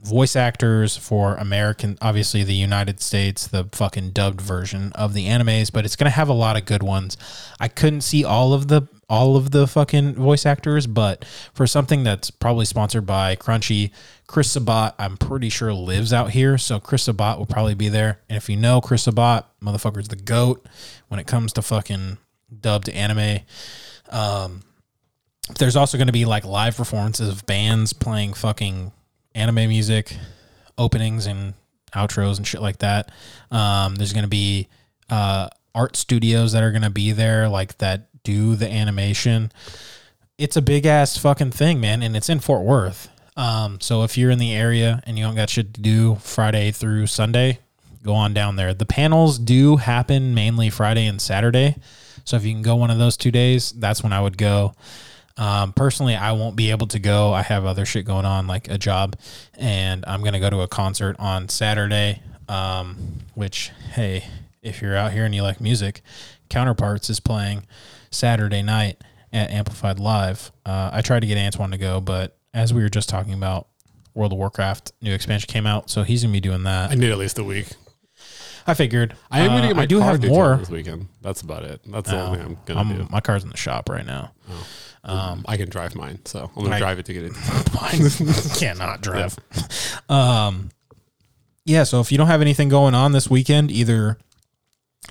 voice 0.00 0.36
actors 0.36 0.96
for 0.96 1.34
American, 1.34 1.98
obviously 2.00 2.44
the 2.44 2.54
United 2.54 3.00
States, 3.00 3.48
the 3.48 3.68
fucking 3.72 4.10
dubbed 4.10 4.40
version 4.40 4.92
of 4.94 5.14
the 5.14 5.26
animes, 5.26 5.72
but 5.72 5.84
it's 5.84 5.96
going 5.96 6.10
to 6.10 6.16
have 6.16 6.28
a 6.28 6.34
lot 6.34 6.56
of 6.56 6.64
good 6.64 6.82
ones. 6.82 7.16
I 7.58 7.68
couldn't 7.68 8.02
see 8.02 8.24
all 8.24 8.52
of 8.52 8.68
the 8.68 8.82
all 9.08 9.36
of 9.36 9.52
the 9.52 9.66
fucking 9.66 10.14
voice 10.14 10.44
actors, 10.44 10.86
but 10.86 11.24
for 11.54 11.66
something 11.66 12.02
that's 12.02 12.30
probably 12.30 12.64
sponsored 12.64 13.06
by 13.06 13.36
Crunchy, 13.36 13.90
Chris 14.26 14.50
Sabat, 14.50 14.94
I'm 14.98 15.16
pretty 15.16 15.48
sure 15.48 15.72
lives 15.72 16.12
out 16.12 16.30
here, 16.30 16.58
so 16.58 16.80
Chris 16.80 17.04
Sabat 17.04 17.38
will 17.38 17.46
probably 17.46 17.74
be 17.74 17.88
there. 17.88 18.20
And 18.28 18.36
if 18.36 18.48
you 18.48 18.56
know 18.56 18.80
Chris 18.80 19.04
Sabat, 19.04 19.46
motherfucker's 19.62 20.08
the 20.08 20.16
goat 20.16 20.66
when 21.08 21.20
it 21.20 21.26
comes 21.26 21.52
to 21.54 21.62
fucking 21.62 22.18
dubbed 22.60 22.88
anime. 22.88 23.40
Um, 24.10 24.62
there's 25.58 25.76
also 25.76 25.96
going 25.96 26.08
to 26.08 26.12
be 26.12 26.24
like 26.24 26.44
live 26.44 26.76
performances 26.76 27.28
of 27.28 27.46
bands 27.46 27.92
playing 27.92 28.34
fucking 28.34 28.90
anime 29.34 29.68
music, 29.68 30.16
openings 30.76 31.26
and 31.26 31.54
outros 31.94 32.38
and 32.38 32.46
shit 32.46 32.60
like 32.60 32.78
that. 32.78 33.12
Um, 33.52 33.94
there's 33.94 34.12
going 34.12 34.24
to 34.24 34.28
be 34.28 34.68
uh, 35.08 35.48
art 35.74 35.94
studios 35.94 36.52
that 36.52 36.64
are 36.64 36.72
going 36.72 36.82
to 36.82 36.90
be 36.90 37.12
there, 37.12 37.48
like 37.48 37.78
that 37.78 38.08
do 38.26 38.56
the 38.56 38.68
animation. 38.68 39.52
It's 40.36 40.56
a 40.56 40.62
big 40.62 40.84
ass 40.84 41.16
fucking 41.16 41.52
thing, 41.52 41.80
man, 41.80 42.02
and 42.02 42.16
it's 42.16 42.28
in 42.28 42.40
Fort 42.40 42.62
Worth. 42.62 43.08
Um, 43.36 43.80
so 43.80 44.02
if 44.02 44.18
you're 44.18 44.32
in 44.32 44.40
the 44.40 44.52
area 44.52 45.00
and 45.06 45.16
you 45.16 45.24
don't 45.24 45.36
got 45.36 45.48
shit 45.48 45.72
to 45.74 45.80
do 45.80 46.16
Friday 46.16 46.72
through 46.72 47.06
Sunday, 47.06 47.60
go 48.02 48.14
on 48.14 48.34
down 48.34 48.56
there. 48.56 48.74
The 48.74 48.84
panels 48.84 49.38
do 49.38 49.76
happen 49.76 50.34
mainly 50.34 50.70
Friday 50.70 51.06
and 51.06 51.20
Saturday. 51.20 51.76
So 52.24 52.36
if 52.36 52.44
you 52.44 52.52
can 52.52 52.62
go 52.62 52.74
one 52.74 52.90
of 52.90 52.98
those 52.98 53.16
two 53.16 53.30
days, 53.30 53.70
that's 53.72 54.02
when 54.02 54.12
I 54.12 54.20
would 54.20 54.36
go. 54.36 54.74
Um, 55.36 55.72
personally, 55.72 56.16
I 56.16 56.32
won't 56.32 56.56
be 56.56 56.70
able 56.70 56.88
to 56.88 56.98
go. 56.98 57.32
I 57.32 57.42
have 57.42 57.64
other 57.64 57.86
shit 57.86 58.04
going 58.06 58.24
on, 58.24 58.46
like 58.46 58.68
a 58.68 58.78
job, 58.78 59.16
and 59.54 60.02
I'm 60.06 60.24
gonna 60.24 60.40
go 60.40 60.50
to 60.50 60.62
a 60.62 60.68
concert 60.68 61.14
on 61.18 61.48
Saturday. 61.48 62.22
Um, 62.48 63.20
which, 63.34 63.70
hey, 63.92 64.24
if 64.62 64.80
you're 64.82 64.96
out 64.96 65.12
here 65.12 65.24
and 65.24 65.34
you 65.34 65.42
like 65.42 65.60
music, 65.60 66.00
Counterparts 66.48 67.10
is 67.10 67.20
playing 67.20 67.66
Saturday 68.16 68.62
night 68.62 69.02
at 69.32 69.50
Amplified 69.50 69.98
Live. 70.00 70.50
Uh, 70.64 70.90
I 70.92 71.02
tried 71.02 71.20
to 71.20 71.26
get 71.26 71.36
Antoine 71.38 71.70
to 71.70 71.78
go, 71.78 72.00
but 72.00 72.38
as 72.54 72.72
we 72.74 72.82
were 72.82 72.88
just 72.88 73.08
talking 73.08 73.34
about, 73.34 73.68
World 74.14 74.32
of 74.32 74.38
Warcraft 74.38 74.92
new 75.02 75.12
expansion 75.12 75.46
came 75.48 75.66
out, 75.66 75.90
so 75.90 76.02
he's 76.02 76.22
gonna 76.22 76.32
be 76.32 76.40
doing 76.40 76.62
that. 76.62 76.90
I 76.90 76.94
need 76.94 77.10
at 77.10 77.18
least 77.18 77.38
a 77.38 77.44
week. 77.44 77.68
I 78.66 78.74
figured. 78.74 79.14
I 79.30 79.40
am 79.42 79.52
Uh, 79.52 79.60
to 79.60 79.66
get 79.68 79.76
my 79.76 79.82
I 79.82 79.86
do 79.86 80.00
have 80.00 80.24
more. 80.24 80.56
this 80.56 80.68
weekend. 80.70 81.06
That's 81.22 81.40
about 81.42 81.62
it. 81.64 81.82
That's 81.86 82.10
the 82.10 82.18
only 82.20 82.38
thing 82.38 82.46
I'm 82.46 82.54
going 82.64 82.88
to 82.88 82.94
I'm- 82.96 83.06
do. 83.06 83.08
my 83.12 83.20
car's 83.20 83.44
in 83.44 83.50
the 83.50 83.56
shop 83.56 83.88
right 83.88 84.04
now. 84.04 84.32
Um, 85.04 85.44
I 85.46 85.56
can 85.56 85.68
drive 85.68 85.94
mine, 85.94 86.18
so 86.24 86.50
I'm 86.56 86.62
going 86.62 86.72
I- 86.72 86.78
to 86.78 86.82
drive 86.82 86.98
it 86.98 87.06
to 87.06 87.12
get 87.12 87.24
it. 87.26 87.32
Mine 87.74 88.10
cannot 88.56 89.02
drive. 89.02 89.36
Um, 90.08 90.70
yeah. 91.64 91.84
So 91.84 92.00
if 92.00 92.10
you 92.10 92.18
don't 92.18 92.26
have 92.28 92.40
anything 92.40 92.68
going 92.68 92.94
on 92.94 93.12
this 93.12 93.28
weekend, 93.30 93.70
either 93.70 94.18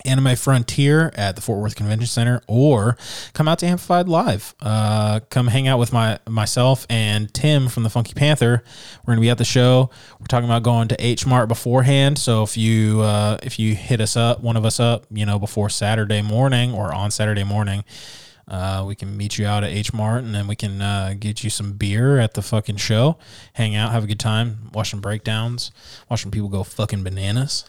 Anime 0.03 0.35
Frontier 0.35 1.11
at 1.15 1.35
the 1.35 1.41
Fort 1.41 1.61
Worth 1.61 1.75
Convention 1.75 2.07
Center, 2.07 2.41
or 2.47 2.97
come 3.33 3.47
out 3.47 3.59
to 3.59 3.65
Amplified 3.65 4.09
Live. 4.09 4.53
Uh, 4.61 5.21
come 5.29 5.47
hang 5.47 5.67
out 5.67 5.79
with 5.79 5.93
my 5.93 6.19
myself 6.27 6.85
and 6.89 7.33
Tim 7.33 7.69
from 7.69 7.83
the 7.83 7.89
Funky 7.89 8.13
Panther. 8.13 8.63
We're 9.05 9.13
gonna 9.13 9.21
be 9.21 9.29
at 9.29 9.37
the 9.37 9.45
show. 9.45 9.89
We're 10.19 10.27
talking 10.27 10.45
about 10.45 10.63
going 10.63 10.89
to 10.89 10.95
H 10.99 11.25
Mart 11.25 11.47
beforehand. 11.47 12.17
So 12.17 12.43
if 12.43 12.57
you 12.57 13.01
uh, 13.01 13.37
if 13.41 13.57
you 13.57 13.73
hit 13.75 14.01
us 14.01 14.17
up, 14.17 14.41
one 14.41 14.57
of 14.57 14.65
us 14.65 14.79
up, 14.79 15.05
you 15.09 15.25
know, 15.25 15.39
before 15.39 15.69
Saturday 15.69 16.21
morning 16.21 16.73
or 16.73 16.93
on 16.93 17.11
Saturday 17.11 17.43
morning. 17.43 17.83
Uh, 18.47 18.83
we 18.87 18.93
can 18.93 19.17
meet 19.17 19.39
you 19.39 19.47
out 19.47 19.63
at 19.63 19.71
H 19.71 19.91
Mart 19.91 20.23
and 20.23 20.35
then 20.35 20.45
we 20.45 20.55
can 20.55 20.79
uh, 20.79 21.15
get 21.19 21.43
you 21.43 21.49
some 21.49 21.73
beer 21.73 22.19
at 22.19 22.35
the 22.35 22.43
fucking 22.43 22.75
show, 22.75 23.17
hang 23.53 23.75
out, 23.75 23.91
have 23.91 24.03
a 24.03 24.07
good 24.07 24.19
time, 24.19 24.69
watching 24.71 24.99
breakdowns, 24.99 25.71
watching 26.11 26.29
people 26.29 26.47
go 26.47 26.63
fucking 26.63 27.01
bananas. 27.03 27.65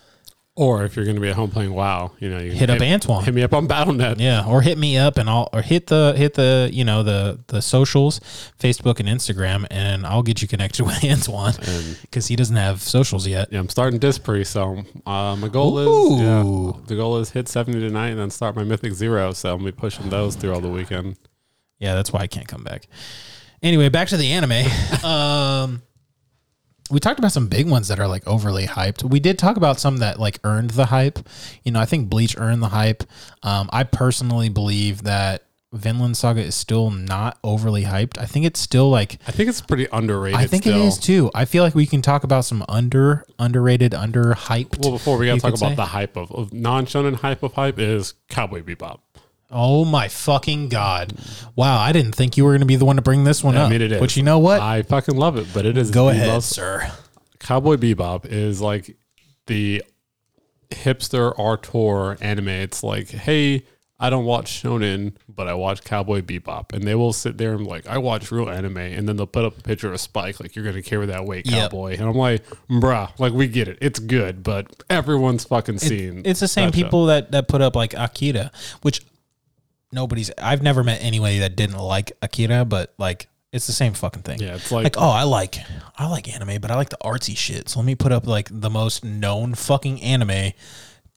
Or 0.58 0.84
if 0.84 0.96
you're 0.96 1.04
going 1.04 1.16
to 1.16 1.20
be 1.20 1.28
at 1.28 1.36
home 1.36 1.50
playing 1.50 1.74
WoW, 1.74 2.12
you 2.18 2.30
know, 2.30 2.38
you 2.38 2.48
can 2.48 2.58
Hit 2.58 2.70
up 2.70 2.80
Antoine. 2.80 3.24
Hit 3.24 3.34
me 3.34 3.42
up 3.42 3.52
on 3.52 3.68
BattleNet. 3.68 4.18
Yeah, 4.18 4.46
or 4.46 4.62
hit 4.62 4.78
me 4.78 4.96
up 4.96 5.18
and 5.18 5.28
I'll 5.28 5.50
or 5.52 5.60
hit 5.60 5.88
the 5.88 6.14
hit 6.16 6.32
the 6.32 6.70
you 6.72 6.82
know 6.82 7.02
the 7.02 7.38
the 7.48 7.60
socials, 7.60 8.20
Facebook 8.58 8.98
and 8.98 9.06
Instagram, 9.06 9.66
and 9.70 10.06
I'll 10.06 10.22
get 10.22 10.40
you 10.40 10.48
connected 10.48 10.82
with 10.86 11.04
Antoine 11.04 11.52
because 12.00 12.28
he 12.28 12.36
doesn't 12.36 12.56
have 12.56 12.80
socials 12.80 13.26
yet. 13.26 13.52
yeah, 13.52 13.58
I'm 13.58 13.68
starting 13.68 13.98
Dispree, 13.98 14.44
so 14.44 14.82
uh, 15.04 15.36
my 15.36 15.48
goal 15.48 15.78
is 15.78 15.86
Ooh. 15.88 16.22
yeah, 16.22 16.86
the 16.86 16.96
goal 16.96 17.18
is 17.18 17.30
hit 17.30 17.48
70 17.48 17.78
tonight 17.78 18.08
and 18.08 18.18
then 18.18 18.30
start 18.30 18.56
my 18.56 18.64
Mythic 18.64 18.94
Zero. 18.94 19.32
So 19.32 19.50
I'll 19.50 19.58
be 19.58 19.72
pushing 19.72 20.08
those 20.08 20.36
through 20.36 20.54
all 20.54 20.62
the 20.62 20.70
weekend. 20.70 21.18
Yeah, 21.78 21.94
that's 21.94 22.14
why 22.14 22.20
I 22.20 22.28
can't 22.28 22.48
come 22.48 22.64
back. 22.64 22.86
Anyway, 23.62 23.90
back 23.90 24.08
to 24.08 24.16
the 24.16 24.32
anime. 24.32 25.04
um, 25.04 25.82
we 26.90 27.00
talked 27.00 27.18
about 27.18 27.32
some 27.32 27.48
big 27.48 27.68
ones 27.68 27.88
that 27.88 27.98
are 27.98 28.08
like 28.08 28.26
overly 28.26 28.66
hyped. 28.66 29.02
We 29.02 29.20
did 29.20 29.38
talk 29.38 29.56
about 29.56 29.80
some 29.80 29.98
that 29.98 30.20
like 30.20 30.38
earned 30.44 30.70
the 30.70 30.86
hype. 30.86 31.18
You 31.64 31.72
know, 31.72 31.80
I 31.80 31.84
think 31.84 32.08
Bleach 32.08 32.36
earned 32.38 32.62
the 32.62 32.68
hype. 32.68 33.04
Um, 33.42 33.68
I 33.72 33.84
personally 33.84 34.48
believe 34.48 35.02
that 35.02 35.46
Vinland 35.72 36.16
Saga 36.16 36.42
is 36.42 36.54
still 36.54 36.90
not 36.90 37.38
overly 37.42 37.82
hyped. 37.82 38.18
I 38.18 38.26
think 38.26 38.46
it's 38.46 38.60
still 38.60 38.88
like 38.88 39.18
I 39.26 39.32
think 39.32 39.48
it's 39.48 39.60
pretty 39.60 39.86
underrated. 39.92 40.38
I 40.38 40.46
think 40.46 40.62
still. 40.62 40.80
it 40.80 40.86
is 40.86 40.98
too. 40.98 41.30
I 41.34 41.44
feel 41.44 41.62
like 41.62 41.74
we 41.74 41.86
can 41.86 42.02
talk 42.02 42.24
about 42.24 42.44
some 42.44 42.64
under 42.68 43.24
underrated, 43.38 43.94
under 43.94 44.34
hyped. 44.34 44.82
Well, 44.82 44.92
before 44.92 45.18
we 45.18 45.26
got 45.26 45.34
to 45.34 45.40
talk 45.40 45.54
about 45.54 45.70
say. 45.70 45.74
the 45.74 45.86
hype 45.86 46.16
of, 46.16 46.30
of 46.32 46.52
non 46.52 46.86
shonen 46.86 47.16
hype 47.16 47.42
of 47.42 47.54
hype 47.54 47.78
is 47.78 48.14
Cowboy 48.28 48.62
Bebop. 48.62 49.00
Oh 49.50 49.84
my 49.84 50.08
fucking 50.08 50.68
god! 50.68 51.12
Wow, 51.54 51.78
I 51.80 51.92
didn't 51.92 52.14
think 52.16 52.36
you 52.36 52.44
were 52.44 52.50
going 52.50 52.60
to 52.60 52.66
be 52.66 52.76
the 52.76 52.84
one 52.84 52.96
to 52.96 53.02
bring 53.02 53.24
this 53.24 53.44
one 53.44 53.56
I 53.56 53.62
up. 53.62 53.70
mean, 53.70 53.80
it 53.80 53.92
is. 53.92 54.00
But 54.00 54.16
you 54.16 54.22
know 54.24 54.38
what? 54.40 54.60
I 54.60 54.82
fucking 54.82 55.16
love 55.16 55.36
it, 55.36 55.46
but 55.54 55.64
it 55.64 55.76
is 55.78 55.90
Go 55.90 56.06
the 56.06 56.10
ahead, 56.12 56.28
most- 56.28 56.48
sir. 56.50 56.90
Cowboy 57.38 57.76
Bebop 57.76 58.26
is 58.26 58.60
like 58.60 58.96
the 59.46 59.84
hipster 60.70 61.32
auteur 61.38 62.16
anime. 62.20 62.48
It's 62.48 62.82
like, 62.82 63.08
hey, 63.08 63.62
I 64.00 64.10
don't 64.10 64.24
watch 64.24 64.62
shonen, 64.62 65.12
but 65.28 65.46
I 65.46 65.54
watch 65.54 65.84
Cowboy 65.84 66.22
Bebop, 66.22 66.72
and 66.72 66.82
they 66.84 66.94
will 66.94 67.12
sit 67.12 67.38
there 67.38 67.54
and 67.54 67.66
like, 67.66 67.86
I 67.86 67.98
watch 67.98 68.32
real 68.32 68.48
anime, 68.50 68.78
and 68.78 69.08
then 69.08 69.16
they'll 69.16 69.26
put 69.26 69.44
up 69.44 69.58
a 69.58 69.62
picture 69.62 69.92
of 69.92 70.00
Spike, 70.00 70.40
like 70.40 70.56
you're 70.56 70.64
gonna 70.64 70.82
carry 70.82 71.06
that 71.06 71.24
weight, 71.24 71.46
Yep. 71.46 71.70
cowboy, 71.70 71.92
and 71.92 72.02
I'm 72.08 72.16
like, 72.16 72.44
bruh, 72.68 73.10
like 73.20 73.32
we 73.32 73.46
get 73.46 73.68
it, 73.68 73.78
it's 73.80 73.98
good, 74.00 74.42
but 74.42 74.82
everyone's 74.90 75.44
fucking 75.44 75.78
seen. 75.78 76.22
It's 76.24 76.40
the 76.40 76.48
same 76.48 76.70
that 76.70 76.74
people 76.74 77.06
that 77.06 77.30
that 77.30 77.46
put 77.48 77.60
up 77.62 77.76
like 77.76 77.94
Akira, 77.94 78.50
which 78.82 79.02
nobody's. 79.96 80.30
I've 80.38 80.62
never 80.62 80.84
met 80.84 81.02
anybody 81.02 81.40
that 81.40 81.56
didn't 81.56 81.78
like 81.78 82.12
Akira, 82.22 82.64
but 82.64 82.94
like 82.98 83.28
it's 83.52 83.66
the 83.66 83.72
same 83.72 83.94
fucking 83.94 84.22
thing. 84.22 84.38
Yeah, 84.38 84.54
it's 84.56 84.70
like, 84.70 84.84
Like, 84.84 84.96
oh, 84.98 85.08
I 85.10 85.24
like 85.24 85.56
I 85.96 86.06
like 86.08 86.32
anime, 86.32 86.60
but 86.60 86.70
I 86.70 86.76
like 86.76 86.90
the 86.90 86.98
artsy 87.02 87.36
shit. 87.36 87.68
So 87.68 87.80
let 87.80 87.86
me 87.86 87.94
put 87.96 88.12
up 88.12 88.26
like 88.28 88.48
the 88.52 88.70
most 88.70 89.04
known 89.04 89.54
fucking 89.54 90.00
anime 90.02 90.52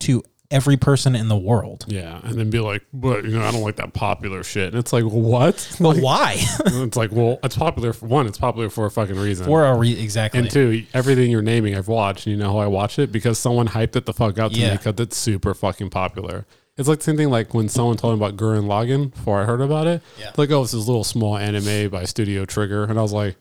to 0.02 0.24
every 0.52 0.78
person 0.78 1.16
in 1.16 1.28
the 1.28 1.38
world. 1.38 1.86
yeah, 1.88 2.20
and 2.24 2.34
then 2.34 2.50
be 2.50 2.60
like, 2.60 2.82
but 2.92 3.24
you 3.24 3.38
know, 3.38 3.44
I 3.46 3.52
don't 3.52 3.62
like 3.62 3.76
that 3.76 3.94
popular 3.94 4.44
shit, 4.44 4.70
and 4.74 4.80
it's 4.80 4.92
like, 4.92 5.04
what? 5.04 5.56
But 5.80 5.90
Like, 5.98 6.04
why? 6.04 6.36
it's 6.66 6.98
like, 6.98 7.12
well, 7.12 7.38
it's 7.44 7.56
popular 7.56 7.94
for 7.94 8.08
one, 8.08 8.26
it's 8.26 8.40
popular 8.40 8.70
for 8.72 8.88
a 8.88 8.92
fucking 8.92 9.16
reason. 9.16 9.46
For 9.46 9.64
a 9.66 9.76
re- 9.78 10.00
exactly. 10.02 10.40
And 10.40 10.50
two, 10.50 10.86
everything 10.94 11.30
you're 11.30 11.44
naming, 11.44 11.76
I've 11.76 11.88
watched, 11.88 12.26
and 12.26 12.36
you 12.36 12.42
know 12.42 12.52
how 12.52 12.58
I 12.60 12.66
watch 12.68 12.98
it 12.98 13.12
because 13.12 13.38
someone 13.38 13.68
hyped 13.68 13.96
it 13.96 14.08
the 14.08 14.14
fuck 14.14 14.40
out 14.40 14.54
to 14.54 14.60
Yeah. 14.60 14.72
me 14.72 14.78
because 14.78 14.96
it's 15.00 15.18
super 15.18 15.54
fucking 15.54 15.92
popular. 15.92 16.48
It's 16.80 16.88
like 16.88 17.00
the 17.00 17.04
same 17.04 17.18
thing 17.18 17.30
like 17.30 17.54
when 17.54 17.70
someone 17.70 17.98
told 17.98 18.18
me 18.18 18.26
about 18.26 18.38
Gurren 18.38 18.64
Lagann 18.66 19.12
before 19.12 19.40
I 19.42 19.46
heard 19.46 19.62
about 19.62 19.86
it. 19.86 20.02
Yeah. 20.20 20.32
Like, 20.38 20.50
oh, 20.50 20.64
it's 20.64 20.72
this 20.72 20.88
little 20.88 21.04
small 21.04 21.38
anime 21.38 21.90
by 21.90 22.06
Studio 22.06 22.46
Trigger, 22.46 22.86
and 22.86 22.98
I 22.98 23.02
was 23.02 23.12
like, 23.14 23.36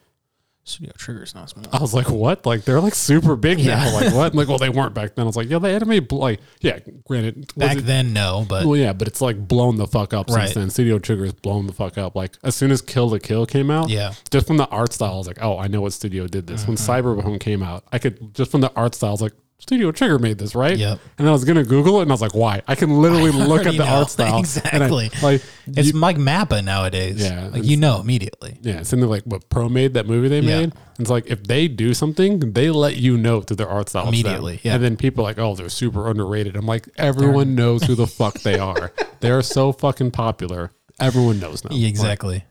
Studio 0.64 0.92
Trigger's 0.98 1.34
not 1.34 1.48
small. 1.48 1.64
I 1.72 1.80
was 1.80 1.94
like, 1.94 2.10
what? 2.10 2.44
Like 2.44 2.64
they're 2.64 2.80
like 2.80 2.94
super 2.94 3.36
big 3.36 3.58
Yeah. 3.58 3.76
now. 3.76 3.94
Like 3.94 4.12
what? 4.12 4.34
like 4.34 4.48
well, 4.48 4.58
they 4.58 4.68
weren't 4.68 4.92
back 4.92 5.14
then. 5.14 5.22
I 5.22 5.26
was 5.26 5.34
like, 5.36 5.48
yeah, 5.48 5.58
the 5.58 5.68
anime, 5.68 6.06
like 6.10 6.40
yeah, 6.60 6.80
granted, 7.06 7.54
Back 7.56 7.78
it- 7.78 7.86
then, 7.86 8.12
no, 8.12 8.44
but 8.46 8.66
well, 8.66 8.76
yeah, 8.76 8.92
but 8.92 9.08
it's 9.08 9.22
like 9.22 9.48
blown 9.48 9.76
the 9.76 9.86
fuck 9.86 10.12
up 10.12 10.28
Right. 10.28 10.42
since 10.42 10.54
then. 10.56 10.68
Studio 10.68 10.98
Trigger's 10.98 11.32
blown 11.32 11.66
the 11.68 11.72
fuck 11.72 11.96
up. 11.96 12.14
Like 12.14 12.36
as 12.42 12.54
soon 12.54 12.70
as 12.70 12.82
Kill 12.82 13.08
la 13.08 13.18
Kill 13.18 13.46
came 13.46 13.70
out, 13.70 13.88
yeah, 13.88 14.12
just 14.30 14.46
from 14.46 14.58
the 14.58 14.68
art 14.68 14.92
style, 14.92 15.14
I 15.14 15.16
was 15.16 15.26
like, 15.26 15.38
oh, 15.40 15.56
I 15.58 15.68
know 15.68 15.80
what 15.80 15.94
studio 15.94 16.26
did 16.26 16.46
this. 16.46 16.66
When 16.66 16.76
Mm-hmm. 16.76 17.08
Cyberpunk 17.08 17.40
came 17.40 17.62
out, 17.62 17.84
I 17.90 17.98
could 17.98 18.34
just 18.34 18.50
from 18.50 18.60
the 18.60 18.72
art 18.76 18.94
style, 18.94 19.08
I 19.08 19.12
was 19.12 19.22
like, 19.22 19.32
Studio 19.60 19.90
Trigger 19.90 20.18
made 20.20 20.38
this, 20.38 20.54
right? 20.54 20.76
Yep. 20.78 21.00
And 21.18 21.26
then 21.26 21.28
I 21.28 21.32
was 21.32 21.44
gonna 21.44 21.64
Google 21.64 21.98
it, 21.98 22.02
and 22.02 22.10
I 22.10 22.14
was 22.14 22.22
like, 22.22 22.34
why? 22.34 22.62
I 22.68 22.74
can 22.76 23.02
literally 23.02 23.30
look 23.32 23.66
at 23.66 23.72
the 23.72 23.78
know. 23.78 23.84
art 23.86 24.10
style. 24.10 24.26
and 24.28 24.36
I- 24.36 24.40
Exactly. 24.40 25.10
like, 25.22 25.42
It's 25.66 25.88
you- 25.92 25.98
like 26.00 26.16
Mappa 26.16 26.64
nowadays. 26.64 27.20
Yeah, 27.20 27.48
like 27.52 27.64
you 27.64 27.76
know 27.76 28.00
immediately. 28.00 28.56
yeah, 28.62 28.78
It's 28.80 28.88
something 28.88 29.08
like 29.08 29.24
what 29.24 29.48
Promare 29.50 29.92
that 29.94 30.06
movie 30.06 30.28
they 30.28 30.40
Yeah. 30.40 30.60
made. 30.60 30.72
It's 31.00 31.10
like 31.10 31.26
if 31.26 31.42
they 31.44 31.68
do 31.68 31.92
something, 31.94 32.52
they 32.52 32.70
let 32.70 32.96
you 32.96 33.16
know 33.18 33.40
through 33.40 33.56
their 33.56 33.68
art 33.68 33.88
style. 33.88 34.08
Immediately, 34.08 34.60
yeah. 34.62 34.74
And 34.76 34.82
then 34.84 34.96
people 34.96 35.24
are 35.24 35.28
like, 35.28 35.38
oh, 35.38 35.54
they're 35.54 35.68
super 35.68 36.08
underrated. 36.10 36.56
I'm 36.56 36.66
like, 36.66 36.88
everyone 36.96 37.54
knows 37.54 37.82
who 37.82 37.94
the 37.94 38.06
fuck 38.06 38.40
they 38.40 38.58
are. 38.70 38.92
They're 39.20 39.42
so 39.42 39.72
fucking 39.72 40.12
popular. 40.12 40.70
Everyone 41.00 41.38
knows 41.40 41.62
them. 41.62 41.72
Yeah, 41.72 41.88
exactly. 41.88 42.44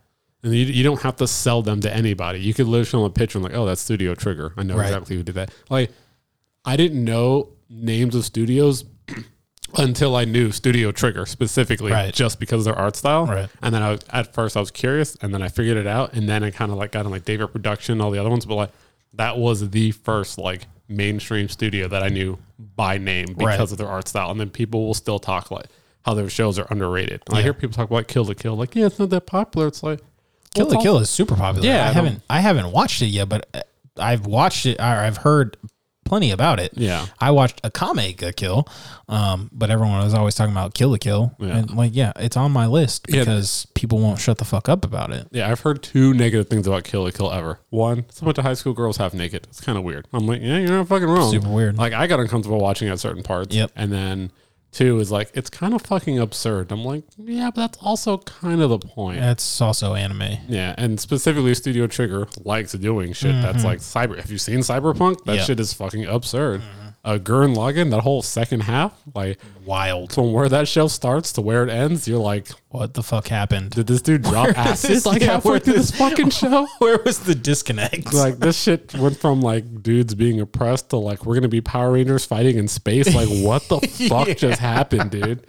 And 0.43 0.53
you, 0.53 0.65
you 0.65 0.83
don't 0.83 1.01
have 1.01 1.15
to 1.17 1.27
sell 1.27 1.61
them 1.61 1.81
to 1.81 1.93
anybody. 1.93 2.39
You 2.39 2.53
could 2.53 2.67
literally 2.67 2.85
show 2.85 2.97
them 2.99 3.07
a 3.07 3.09
picture 3.09 3.37
and 3.37 3.43
like, 3.43 3.53
oh, 3.55 3.65
that's 3.65 3.81
Studio 3.81 4.13
Trigger. 4.13 4.53
I 4.55 4.63
know 4.63 4.75
Right. 4.77 4.85
exactly 4.87 5.15
who 5.17 5.23
did 5.23 5.35
that. 5.35 5.51
Like, 5.69 5.91
I 6.67 6.75
didn't 6.75 7.03
know 7.03 7.49
names 7.69 8.13
of 8.13 8.25
studios 8.25 8.85
until 9.77 10.15
I 10.15 10.25
knew 10.25 10.51
Studio 10.51 10.91
Trigger 10.91 11.25
specifically, 11.25 11.91
Right. 11.91 12.13
just 12.13 12.39
because 12.39 12.59
of 12.67 12.73
their 12.73 12.81
art 12.81 12.95
style. 12.95 13.25
Right. 13.25 13.49
And 13.61 13.73
then 13.73 13.81
I 13.83 13.91
was, 13.91 14.01
at 14.09 14.33
first 14.33 14.55
I 14.55 14.59
was 14.59 14.71
curious, 14.71 15.15
and 15.21 15.33
then 15.33 15.41
I 15.41 15.47
figured 15.49 15.77
it 15.77 15.87
out, 15.87 16.13
and 16.13 16.27
then 16.29 16.43
I 16.43 16.51
kind 16.51 16.71
of 16.71 16.77
like 16.77 16.91
got 16.91 17.05
on 17.05 17.11
like 17.11 17.25
David 17.25 17.51
Production, 17.51 17.99
all 18.01 18.11
the 18.11 18.19
other 18.19 18.29
ones, 18.29 18.45
but 18.45 18.55
like 18.55 18.71
that 19.13 19.37
was 19.37 19.69
the 19.69 19.91
first 19.91 20.37
like 20.37 20.67
mainstream 20.87 21.49
studio 21.49 21.87
that 21.87 22.03
I 22.03 22.07
knew 22.09 22.37
by 22.75 22.97
name 22.97 23.27
because 23.27 23.45
Right. 23.59 23.59
of 23.71 23.77
their 23.77 23.87
art 23.89 24.07
style. 24.07 24.31
And 24.31 24.39
then 24.39 24.49
people 24.49 24.85
will 24.87 24.93
still 24.93 25.19
talk 25.19 25.51
like 25.51 25.65
how 26.05 26.13
their 26.13 26.29
shows 26.29 26.57
are 26.57 26.67
underrated. 26.69 27.21
And 27.27 27.37
I 27.37 27.41
hear 27.41 27.53
people 27.53 27.73
talk 27.75 27.89
about 27.89 28.07
Kill 28.07 28.23
la 28.25 28.33
Kill, 28.33 28.55
like 28.55 28.75
yeah, 28.75 28.85
it's 28.85 28.99
not 28.99 29.09
that 29.09 29.25
popular. 29.25 29.67
It's 29.67 29.83
like 29.83 29.99
Kill 30.53 30.67
well, 30.67 30.77
the 30.77 30.83
Kill 30.83 30.97
is 30.99 31.09
super 31.09 31.35
popular. 31.35 31.67
Yeah, 31.67 31.85
I 31.85 31.89
I 31.89 31.91
haven't 31.91 32.21
I 32.29 32.39
haven't 32.39 32.71
watched 32.71 33.01
it 33.01 33.07
yet, 33.07 33.27
but 33.27 33.47
uh, 33.53 33.61
I've 33.97 34.25
watched 34.25 34.65
it 34.65 34.79
or 34.79 34.83
I've 34.83 35.17
heard 35.17 35.57
plenty 36.07 36.31
about 36.31 36.59
it. 36.59 36.71
Yeah. 36.75 37.05
I 37.19 37.31
watched 37.31 37.61
Akame 37.63 38.15
ga 38.17 38.31
Kill, 38.31 38.67
um, 39.07 39.49
but 39.51 39.69
everyone 39.69 40.03
was 40.03 40.13
always 40.13 40.35
talking 40.35 40.51
about 40.53 40.73
Kill 40.73 40.89
la 40.89 40.97
Kill. 40.97 41.35
Yeah. 41.39 41.57
And 41.57 41.71
like, 41.75 41.91
yeah, 41.93 42.13
it's 42.15 42.37
on 42.37 42.51
my 42.51 42.65
list 42.67 43.05
Yeah. 43.09 43.19
because 43.21 43.67
people 43.75 43.99
won't 43.99 44.19
shut 44.19 44.37
the 44.37 44.45
fuck 44.45 44.69
up 44.69 44.83
about 44.85 45.11
it. 45.11 45.27
Yeah, 45.31 45.49
I've 45.49 45.59
heard 45.61 45.83
two 45.83 46.13
negative 46.13 46.47
things 46.49 46.67
about 46.67 46.83
Kill 46.83 47.03
la 47.03 47.11
Kill 47.11 47.31
ever. 47.31 47.59
One, 47.69 47.99
it's 47.99 48.21
a 48.21 48.25
bunch 48.25 48.37
of 48.37 48.43
high 48.45 48.53
school 48.53 48.73
girls 48.73 48.97
half 48.97 49.13
naked. 49.13 49.45
It's 49.49 49.61
kind 49.61 49.77
of 49.77 49.83
weird. 49.83 50.07
I'm 50.13 50.25
like, 50.25 50.41
yeah, 50.41 50.57
you're 50.57 50.69
not 50.69 50.87
fucking 50.87 51.07
wrong. 51.07 51.31
Super 51.31 51.49
weird. 51.49 51.77
Like, 51.77 51.93
I 51.93 52.07
got 52.07 52.19
uncomfortable 52.19 52.59
watching 52.59 52.87
at 52.89 52.99
certain 52.99 53.23
parts. 53.23 53.55
Yep. 53.55 53.71
And 53.75 53.91
then 53.91 54.31
two 54.71 54.99
is 54.99 55.11
like, 55.11 55.31
it's 55.33 55.49
kind 55.49 55.73
of 55.73 55.81
fucking 55.81 56.19
absurd. 56.19 56.71
I'm 56.71 56.83
like, 56.85 57.03
yeah, 57.17 57.49
but 57.53 57.61
that's 57.61 57.77
also 57.81 58.17
kind 58.19 58.61
of 58.61 58.69
the 58.69 58.79
point. 58.79 59.19
That's 59.19 59.61
also 59.61 59.93
anime. 59.95 60.37
Yeah, 60.47 60.75
and 60.77 60.99
specifically 60.99 61.53
Studio 61.55 61.87
Trigger 61.87 62.27
likes 62.43 62.73
doing 62.73 63.13
shit 63.13 63.41
that's 63.41 63.63
like 63.63 63.79
cyber. 63.79 64.17
Have 64.17 64.31
you 64.31 64.37
seen 64.37 64.59
Cyberpunk? 64.59 65.23
That 65.25 65.37
Mm-hmm. 65.37 65.45
Shit 65.45 65.59
is 65.59 65.73
fucking 65.73 66.05
absurd. 66.05 66.61
Uh, 67.07 67.17
Gurren 67.17 67.55
Lagann, 67.55 67.89
that 67.91 68.01
whole 68.01 68.21
second 68.21 68.63
half, 68.63 68.91
like 69.15 69.39
Wild. 69.65 70.11
from 70.11 70.33
where 70.33 70.49
that 70.49 70.67
show 70.67 70.87
starts 70.89 71.31
to 71.33 71.41
where 71.41 71.63
it 71.63 71.69
ends, 71.69 72.05
you're 72.05 72.19
like, 72.19 72.49
What 72.69 72.95
the 72.95 73.01
fuck 73.01 73.29
happened? 73.29 73.69
did 73.69 73.87
this 73.87 74.01
dude 74.01 74.23
drop 74.23 74.47
Where 74.47 74.57
acid 74.57 75.05
like 75.05 75.21
yeah, 75.21 75.31
halfway 75.33 75.59
through 75.59 75.73
this- 75.75 75.91
this 75.91 75.99
fucking 75.99 76.29
show? 76.41 76.67
Where 76.79 76.99
was 77.05 77.19
the 77.19 77.33
disconnect? 77.33 78.13
like 78.13 78.39
this 78.39 78.61
shit 78.61 78.93
went 78.95 79.17
from 79.17 79.39
like 79.39 79.81
dudes 79.81 80.15
being 80.15 80.41
oppressed 80.41 80.89
to 80.89 80.97
like 80.97 81.25
we're 81.25 81.35
gonna 81.35 81.47
be 81.47 81.61
Power 81.61 81.93
Rangers 81.93 82.25
fighting 82.25 82.57
in 82.57 82.67
space. 82.67 83.15
Like 83.15 83.29
what 83.29 83.67
the 83.69 83.79
fuck 84.09 84.27
just 84.37 84.59
happened, 84.59 85.11
dude? 85.11 85.45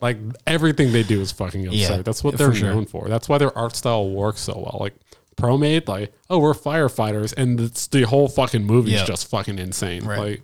Like 0.00 0.18
everything 0.46 0.92
they 0.92 1.02
do 1.02 1.20
is 1.20 1.32
fucking 1.32 1.66
absurd. 1.66 1.78
Yeah, 1.96 2.02
That's 2.02 2.22
what 2.22 2.38
they're 2.38 2.54
sure. 2.54 2.70
known 2.74 2.86
for. 2.86 3.08
That's 3.08 3.28
why 3.28 3.38
their 3.38 3.56
art 3.58 3.74
style 3.74 4.08
works 4.08 4.40
so 4.40 4.54
well. 4.54 4.78
Like 4.80 4.94
Promare, 5.36 5.86
like 5.88 6.12
oh 6.30 6.38
we're 6.38 6.54
firefighters, 6.54 7.34
and 7.36 7.58
it's 7.60 7.88
the 7.88 8.02
whole 8.02 8.28
fucking 8.28 8.64
movie 8.64 8.94
is 8.94 9.00
Yeah. 9.00 9.06
just 9.06 9.28
fucking 9.28 9.58
insane. 9.58 10.04
Right. 10.04 10.18
Like 10.18 10.42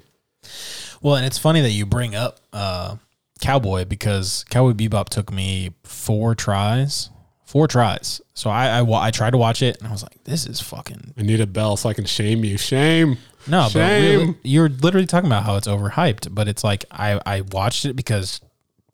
Well, 1.02 1.16
and 1.16 1.24
it's 1.26 1.38
funny 1.38 1.60
that 1.60 1.70
you 1.70 1.86
bring 1.86 2.14
up 2.14 2.40
uh, 2.52 2.96
Cowboy 3.40 3.84
because 3.84 4.44
Cowboy 4.50 4.72
Bebop 4.72 5.08
took 5.08 5.32
me 5.32 5.70
four 5.84 6.34
tries, 6.34 7.10
four 7.44 7.68
tries. 7.68 8.20
So 8.34 8.50
I 8.50 8.80
I, 8.80 9.06
I 9.06 9.10
tried 9.10 9.30
to 9.30 9.38
watch 9.38 9.62
it 9.62 9.78
and 9.78 9.88
I 9.88 9.92
was 9.92 10.02
like, 10.02 10.22
this 10.24 10.46
is 10.46 10.60
fucking 10.60 11.14
I 11.16 11.22
need 11.22 11.40
a 11.40 11.46
bell 11.46 11.76
so 11.76 11.88
I 11.88 11.94
can 11.94 12.04
shame 12.04 12.44
you. 12.44 12.58
Shame. 12.58 13.18
no. 13.46 13.62
But 13.64 13.70
Shame. 13.72 14.18
really, 14.20 14.38
you're 14.42 14.68
literally 14.68 15.06
talking 15.06 15.28
about 15.28 15.44
how 15.44 15.56
it's 15.56 15.68
overhyped, 15.68 16.34
but 16.34 16.48
it's 16.48 16.64
like 16.64 16.84
I 16.90 17.20
I 17.24 17.40
watched 17.42 17.84
it 17.84 17.94
because 17.94 18.40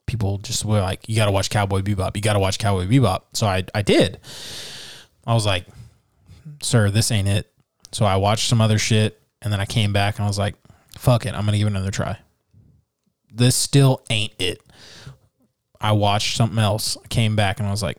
people 0.06 0.36
just 0.38 0.64
were 0.66 0.80
like, 0.80 1.08
you 1.08 1.16
got 1.16 1.24
to 1.26 1.32
watch 1.32 1.48
Cowboy 1.48 1.80
Bebop, 1.80 2.14
you 2.14 2.20
got 2.22 2.34
to 2.34 2.38
watch 2.38 2.58
Cowboy 2.58 2.86
Bebop. 2.86 3.22
So 3.32 3.46
I 3.46 3.64
I 3.74 3.80
did. 3.82 4.20
I 5.26 5.32
was 5.32 5.46
like, 5.46 5.64
sir, 6.60 6.90
this 6.90 7.10
ain't 7.10 7.28
it. 7.28 7.50
So 7.92 8.04
I 8.04 8.16
watched 8.16 8.48
some 8.48 8.60
other 8.60 8.78
shit 8.78 9.20
and 9.40 9.52
then 9.52 9.60
I 9.60 9.64
came 9.66 9.92
back 9.92 10.16
and 10.18 10.24
I 10.24 10.28
was 10.28 10.38
like, 10.38 10.54
fuck 11.04 11.26
it, 11.26 11.34
I'm 11.34 11.44
gonna 11.44 11.58
give 11.58 11.66
it 11.66 11.70
another 11.70 11.90
try. 11.90 12.18
This 13.32 13.54
still 13.54 14.02
ain't 14.08 14.32
it. 14.38 14.62
I 15.80 15.92
watched 15.92 16.36
something 16.36 16.58
else, 16.58 16.96
came 17.10 17.36
back 17.36 17.58
and 17.58 17.68
I 17.68 17.70
was 17.70 17.82
like, 17.82 17.98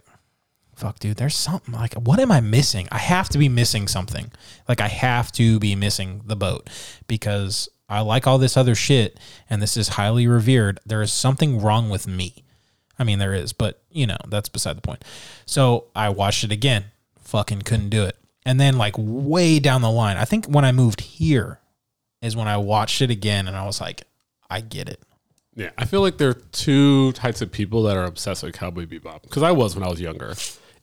fuck, 0.76 0.98
dude, 0.98 1.18
there's 1.18 1.36
something 1.36 1.74
like, 1.74 1.94
what 1.94 2.20
am 2.20 2.32
I 2.32 2.42
missing? 2.42 2.88
I 2.92 2.98
have 2.98 3.30
to 3.30 3.38
be 3.38 3.48
missing 3.48 3.88
something. 3.88 4.32
Like, 4.68 4.82
I 4.82 4.88
have 4.88 5.32
to 5.34 5.60
be 5.60 5.76
missing 5.76 6.22
the 6.26 6.36
boat 6.36 6.68
because 7.08 7.70
I 7.88 8.02
like 8.02 8.26
all 8.26 8.40
this 8.40 8.58
other 8.58 8.74
shit 8.76 9.20
and 9.50 9.62
this 9.62 9.78
is 9.78 9.90
highly 9.90 10.28
revered. 10.28 10.80
There 10.86 11.04
is 11.04 11.14
something 11.14 11.62
wrong 11.62 11.90
with 11.90 12.08
me. 12.08 12.44
I 12.98 13.04
mean, 13.04 13.20
there 13.20 13.36
is, 13.36 13.54
but 13.54 13.84
you 13.92 14.08
know, 14.08 14.18
that's 14.28 14.50
beside 14.50 14.78
the 14.78 14.82
point. 14.82 15.06
So 15.46 15.86
I 15.96 16.10
watched 16.10 16.44
it 16.44 16.52
again, 16.52 16.86
fucking 17.20 17.62
couldn't 17.62 17.90
do 17.90 18.04
it. 18.04 18.18
And 18.48 18.60
then, 18.60 18.78
like, 18.78 18.96
way 18.98 19.60
down 19.60 19.82
the 19.82 19.92
line, 19.92 20.18
I 20.18 20.26
think 20.26 20.46
when 20.46 20.66
I 20.66 20.72
moved 20.72 21.02
here 21.02 21.60
is 22.26 22.36
when 22.36 22.48
I 22.48 22.58
watched 22.58 23.02
it 23.02 23.10
again 23.12 23.48
and 23.48 23.56
I 23.56 23.66
was 23.66 23.80
like, 23.80 24.04
I 24.50 24.62
get 24.62 24.90
it. 24.90 25.02
Yeah, 25.56 25.70
I 25.78 25.86
feel 25.86 26.02
like 26.02 26.18
there 26.18 26.30
are 26.30 26.34
two 26.34 27.14
types 27.14 27.42
of 27.42 27.52
people 27.52 27.84
that 27.84 27.96
are 27.96 28.04
obsessed 28.04 28.44
with 28.44 28.54
Cowboy 28.54 28.86
Bebop. 28.86 29.22
Because 29.24 29.44
I 29.44 29.52
was 29.52 29.76
when 29.76 29.84
I 29.86 29.90
was 29.90 30.02
younger. 30.02 30.34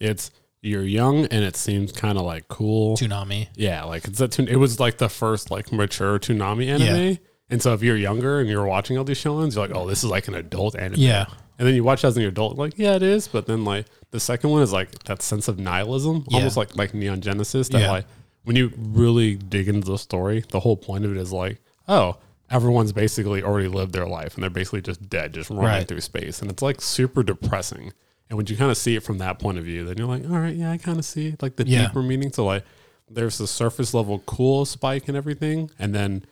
It's 0.00 0.30
you're 0.62 0.82
young 0.84 1.26
and 1.26 1.44
it 1.44 1.56
seems 1.56 1.92
kind 1.92 2.16
of 2.16 2.24
like 2.24 2.48
cool. 2.48 2.96
Toonami. 2.96 3.48
Yeah, 3.54 3.84
like 3.84 4.06
it's 4.06 4.20
a 4.20 4.28
tun- 4.28 4.48
it 4.48 4.56
was 4.56 4.80
like 4.80 4.98
the 4.98 5.08
first 5.08 5.50
like 5.50 5.72
mature 5.72 6.18
Toonami 6.18 6.68
anime. 6.68 7.10
Yeah. 7.10 7.16
And 7.50 7.60
so 7.60 7.74
if 7.74 7.82
you're 7.82 7.96
younger 7.98 8.40
and 8.40 8.48
you're 8.48 8.64
watching 8.64 8.96
all 8.96 9.04
these 9.04 9.18
shows, 9.18 9.54
you're 9.56 9.66
like, 9.66 9.76
oh, 9.76 9.86
this 9.86 10.02
is 10.02 10.08
like 10.10 10.26
an 10.28 10.34
adult 10.34 10.74
anime. 10.74 10.98
Yeah. 11.00 11.26
And 11.58 11.68
then 11.68 11.74
you 11.74 11.84
watch 11.84 12.02
as 12.02 12.16
an 12.16 12.24
adult, 12.24 12.56
like, 12.56 12.78
yeah, 12.78 12.94
it 12.96 13.02
is. 13.02 13.28
But 13.28 13.46
then 13.46 13.64
like 13.64 13.86
the 14.10 14.18
second 14.20 14.48
one 14.50 14.62
is 14.62 14.72
like 14.72 15.02
that 15.04 15.20
sense 15.20 15.48
of 15.48 15.58
nihilism, 15.58 16.24
Yeah. 16.30 16.38
almost 16.38 16.56
like 16.56 16.76
like 16.76 16.94
Neon 16.94 17.20
Genesis. 17.20 17.68
That 17.68 17.82
Yeah. 17.82 17.90
like 17.90 18.06
when 18.44 18.56
you 18.56 18.72
really 18.76 19.34
dig 19.36 19.68
into 19.68 19.90
the 19.90 19.98
story, 19.98 20.44
the 20.50 20.60
whole 20.60 20.76
point 20.76 21.04
of 21.04 21.10
it 21.12 21.16
is 21.16 21.32
like, 21.32 21.60
oh, 21.88 22.16
everyone's 22.50 22.92
basically 22.92 23.42
already 23.42 23.68
lived 23.68 23.92
their 23.92 24.06
life 24.06 24.34
and 24.34 24.42
they're 24.42 24.50
basically 24.50 24.82
just 24.82 25.08
dead, 25.08 25.32
just 25.34 25.48
running 25.50 25.64
Right. 25.64 25.88
through 25.88 26.00
space. 26.00 26.42
And 26.42 26.50
it's 26.50 26.62
like 26.62 26.80
super 26.80 27.22
depressing. 27.22 27.92
And 28.28 28.36
when 28.36 28.46
you 28.46 28.56
kind 28.56 28.70
of 28.70 28.76
see 28.76 28.96
it 28.96 29.02
from 29.02 29.18
that 29.18 29.38
point 29.38 29.58
of 29.58 29.64
view, 29.64 29.84
then 29.84 29.96
you're 29.98 30.06
like, 30.06 30.24
all 30.24 30.38
right, 30.38 30.54
yeah, 30.56 30.70
I 30.70 30.76
kind 30.78 30.98
of 30.98 31.04
see 31.04 31.36
like 31.40 31.56
the 31.56 31.66
Yeah. 31.66 31.86
deeper 31.86 32.02
meaning. 32.02 32.32
So 32.32 32.44
like 32.44 32.64
there's 33.10 33.38
the 33.38 33.46
surface 33.46 33.92
level 33.94 34.20
cool 34.26 34.64
spike 34.64 35.08
and 35.08 35.16
everything. 35.16 35.70
And 35.78 35.94
then 35.94 36.24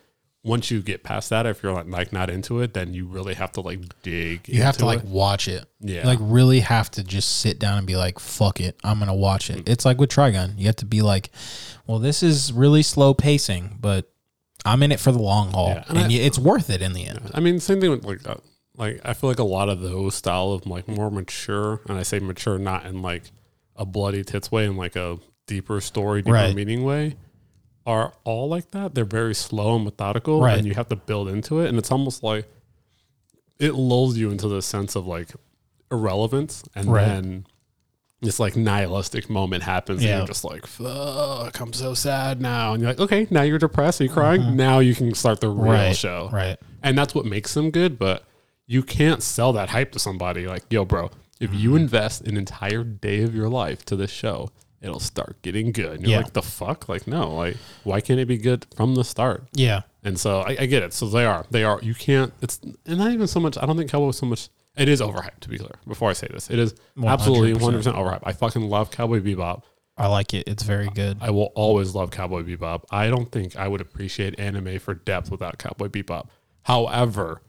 once 0.42 0.70
you 0.70 0.80
get 0.80 1.02
past 1.02 1.28
that, 1.30 1.44
if 1.44 1.62
you're 1.62 1.72
like, 1.72 1.86
like 1.88 2.12
not 2.12 2.30
into 2.30 2.60
it, 2.60 2.72
then 2.72 2.94
you 2.94 3.06
really 3.06 3.34
have 3.34 3.52
to 3.52 3.60
like 3.60 3.80
dig. 4.02 4.48
You 4.48 4.62
have 4.62 4.78
to 4.78 4.86
like 4.86 5.00
it. 5.00 5.04
watch 5.04 5.48
it. 5.48 5.66
Yeah. 5.80 6.06
Like 6.06 6.18
really 6.22 6.60
have 6.60 6.90
to 6.92 7.04
just 7.04 7.40
sit 7.40 7.58
down 7.58 7.76
and 7.78 7.86
be 7.86 7.96
like, 7.96 8.18
fuck 8.18 8.60
it. 8.60 8.78
I'm 8.82 8.98
gonna 8.98 9.14
watch 9.14 9.50
it. 9.50 9.68
It's 9.68 9.84
like 9.84 9.98
with 9.98 10.10
Trigun. 10.10 10.54
You 10.58 10.66
have 10.66 10.76
to 10.76 10.86
be 10.86 11.02
like, 11.02 11.30
well, 11.86 11.98
this 11.98 12.22
is 12.22 12.52
really 12.52 12.82
slow 12.82 13.12
pacing, 13.12 13.76
but 13.80 14.10
I'm 14.64 14.82
in 14.82 14.92
it 14.92 15.00
for 15.00 15.12
the 15.12 15.18
long 15.20 15.52
haul. 15.52 15.68
Yeah, 15.70 15.84
and 15.88 15.98
and 15.98 16.12
I- 16.12 16.16
it's 16.16 16.38
worth 16.38 16.70
it 16.70 16.80
in 16.82 16.92
the 16.94 17.06
end. 17.06 17.30
I 17.34 17.40
mean, 17.40 17.60
same 17.60 17.80
thing 17.80 17.90
with 17.90 18.04
like, 18.04 18.26
uh, 18.26 18.36
like 18.76 19.00
I 19.04 19.12
feel 19.12 19.28
like 19.28 19.38
a 19.38 19.44
lot 19.44 19.68
of 19.68 19.80
those 19.82 20.14
style 20.14 20.52
of 20.52 20.66
like 20.66 20.88
more 20.88 21.10
mature, 21.10 21.80
and 21.86 21.98
I 21.98 22.02
say 22.02 22.18
mature 22.18 22.58
not 22.58 22.86
in 22.86 23.02
like 23.02 23.24
a 23.76 23.84
bloody 23.84 24.24
tits 24.24 24.50
way, 24.50 24.64
in 24.64 24.76
like 24.78 24.96
a 24.96 25.18
deeper 25.46 25.80
story, 25.82 26.22
deeper 26.22 26.32
Right. 26.34 26.54
meaning 26.54 26.82
way, 26.82 27.16
are 27.90 28.14
all 28.24 28.48
like 28.48 28.70
that. 28.70 28.94
They're 28.94 29.04
very 29.20 29.34
slow 29.34 29.74
and 29.76 29.84
methodical, 29.84 30.40
Right. 30.40 30.56
and 30.58 30.66
you 30.66 30.74
have 30.74 30.88
to 30.88 30.96
build 30.96 31.28
into 31.28 31.60
it, 31.60 31.68
and 31.68 31.76
it's 31.78 31.90
almost 31.90 32.22
like 32.22 32.44
it 33.58 33.74
lulls 33.74 34.16
you 34.16 34.30
into 34.30 34.48
the 34.48 34.62
sense 34.62 34.96
of 34.96 35.06
like 35.06 35.30
irrelevance, 35.90 36.62
and 36.74 36.90
Right. 36.92 37.06
then 37.06 37.46
this 38.22 38.38
like 38.38 38.54
nihilistic 38.56 39.28
moment 39.30 39.62
happens, 39.64 40.02
Yeah. 40.02 40.10
and 40.10 40.18
you're 40.20 40.26
just 40.28 40.44
like, 40.44 40.66
"Fuck, 40.66 41.58
I'm 41.60 41.72
so 41.72 41.94
sad 41.94 42.40
now," 42.40 42.72
and 42.74 42.82
you're 42.82 42.90
like, 42.90 43.00
"Okay, 43.00 43.26
now 43.30 43.42
you're 43.42 43.58
depressed, 43.58 44.00
are 44.00 44.04
you 44.04 44.10
crying?" 44.10 44.56
Now 44.56 44.78
you 44.78 44.94
can 44.94 45.14
start 45.14 45.40
the 45.40 45.48
real 45.48 45.58
Mm-hmm. 45.64 45.70
Right. 45.70 45.96
show, 45.96 46.28
Right. 46.32 46.58
and 46.82 46.96
that's 46.98 47.14
what 47.14 47.24
makes 47.24 47.54
them 47.54 47.70
good. 47.70 47.98
But 47.98 48.24
you 48.66 48.82
can't 48.82 49.22
sell 49.22 49.52
that 49.54 49.70
hype 49.70 49.90
to 49.92 49.98
somebody 49.98 50.46
like, 50.46 50.64
yo, 50.70 50.84
bro, 50.84 51.10
if 51.40 51.52
you 51.54 51.70
Mm-hmm. 51.70 51.78
invest 51.78 52.20
an 52.22 52.36
entire 52.36 52.84
day 52.84 53.22
of 53.22 53.34
your 53.34 53.48
life 53.48 53.84
to 53.86 53.96
this 53.96 54.10
show, 54.10 54.50
it'll 54.80 55.00
start 55.00 55.42
getting 55.42 55.72
good. 55.72 55.92
And 55.92 56.02
you're 56.02 56.10
Yeah. 56.12 56.16
like, 56.18 56.32
the 56.32 56.42
fuck? 56.42 56.88
Like, 56.88 57.06
no, 57.06 57.34
like, 57.34 57.56
why 57.84 58.00
can't 58.00 58.18
it 58.20 58.26
be 58.26 58.38
good 58.38 58.66
from 58.74 58.94
the 58.94 59.04
start? 59.04 59.44
Yeah. 59.52 59.82
And 60.02 60.18
so 60.18 60.40
I, 60.40 60.56
I 60.60 60.66
get 60.66 60.82
it. 60.82 60.92
So 60.94 61.06
they 61.08 61.26
are, 61.26 61.44
they 61.50 61.64
are, 61.64 61.78
you 61.82 61.94
can't, 61.94 62.32
it's 62.40 62.58
and 62.86 62.98
not 62.98 63.12
even 63.12 63.26
so 63.26 63.40
much, 63.40 63.58
I 63.58 63.66
don't 63.66 63.76
think 63.76 63.90
Cowboy 63.90 64.06
was 64.06 64.16
so 64.18 64.26
much, 64.26 64.48
it 64.76 64.88
is 64.88 65.00
overhyped, 65.00 65.40
to 65.40 65.48
be 65.50 65.58
clear, 65.58 65.74
before 65.86 66.08
I 66.08 66.14
say 66.14 66.28
this. 66.30 66.48
It 66.48 66.58
is 66.58 66.74
absolutely 67.04 67.52
100%. 67.54 67.82
100% 67.82 67.94
overhyped. 67.94 68.20
I 68.22 68.32
fucking 68.32 68.62
love 68.62 68.90
Cowboy 68.90 69.20
Bebop. 69.20 69.62
I 69.98 70.06
like 70.06 70.32
it. 70.32 70.44
It's 70.48 70.62
very 70.62 70.88
good. 70.88 71.18
I 71.20 71.28
will 71.30 71.52
always 71.54 71.94
love 71.94 72.10
Cowboy 72.10 72.42
Bebop. 72.44 72.84
I 72.90 73.08
don't 73.08 73.30
think 73.30 73.56
I 73.56 73.68
would 73.68 73.82
appreciate 73.82 74.40
anime 74.40 74.78
for 74.78 74.94
depth 74.94 75.30
without 75.30 75.58
Cowboy 75.58 75.88
Bebop. 75.88 76.28
However, 76.62 77.42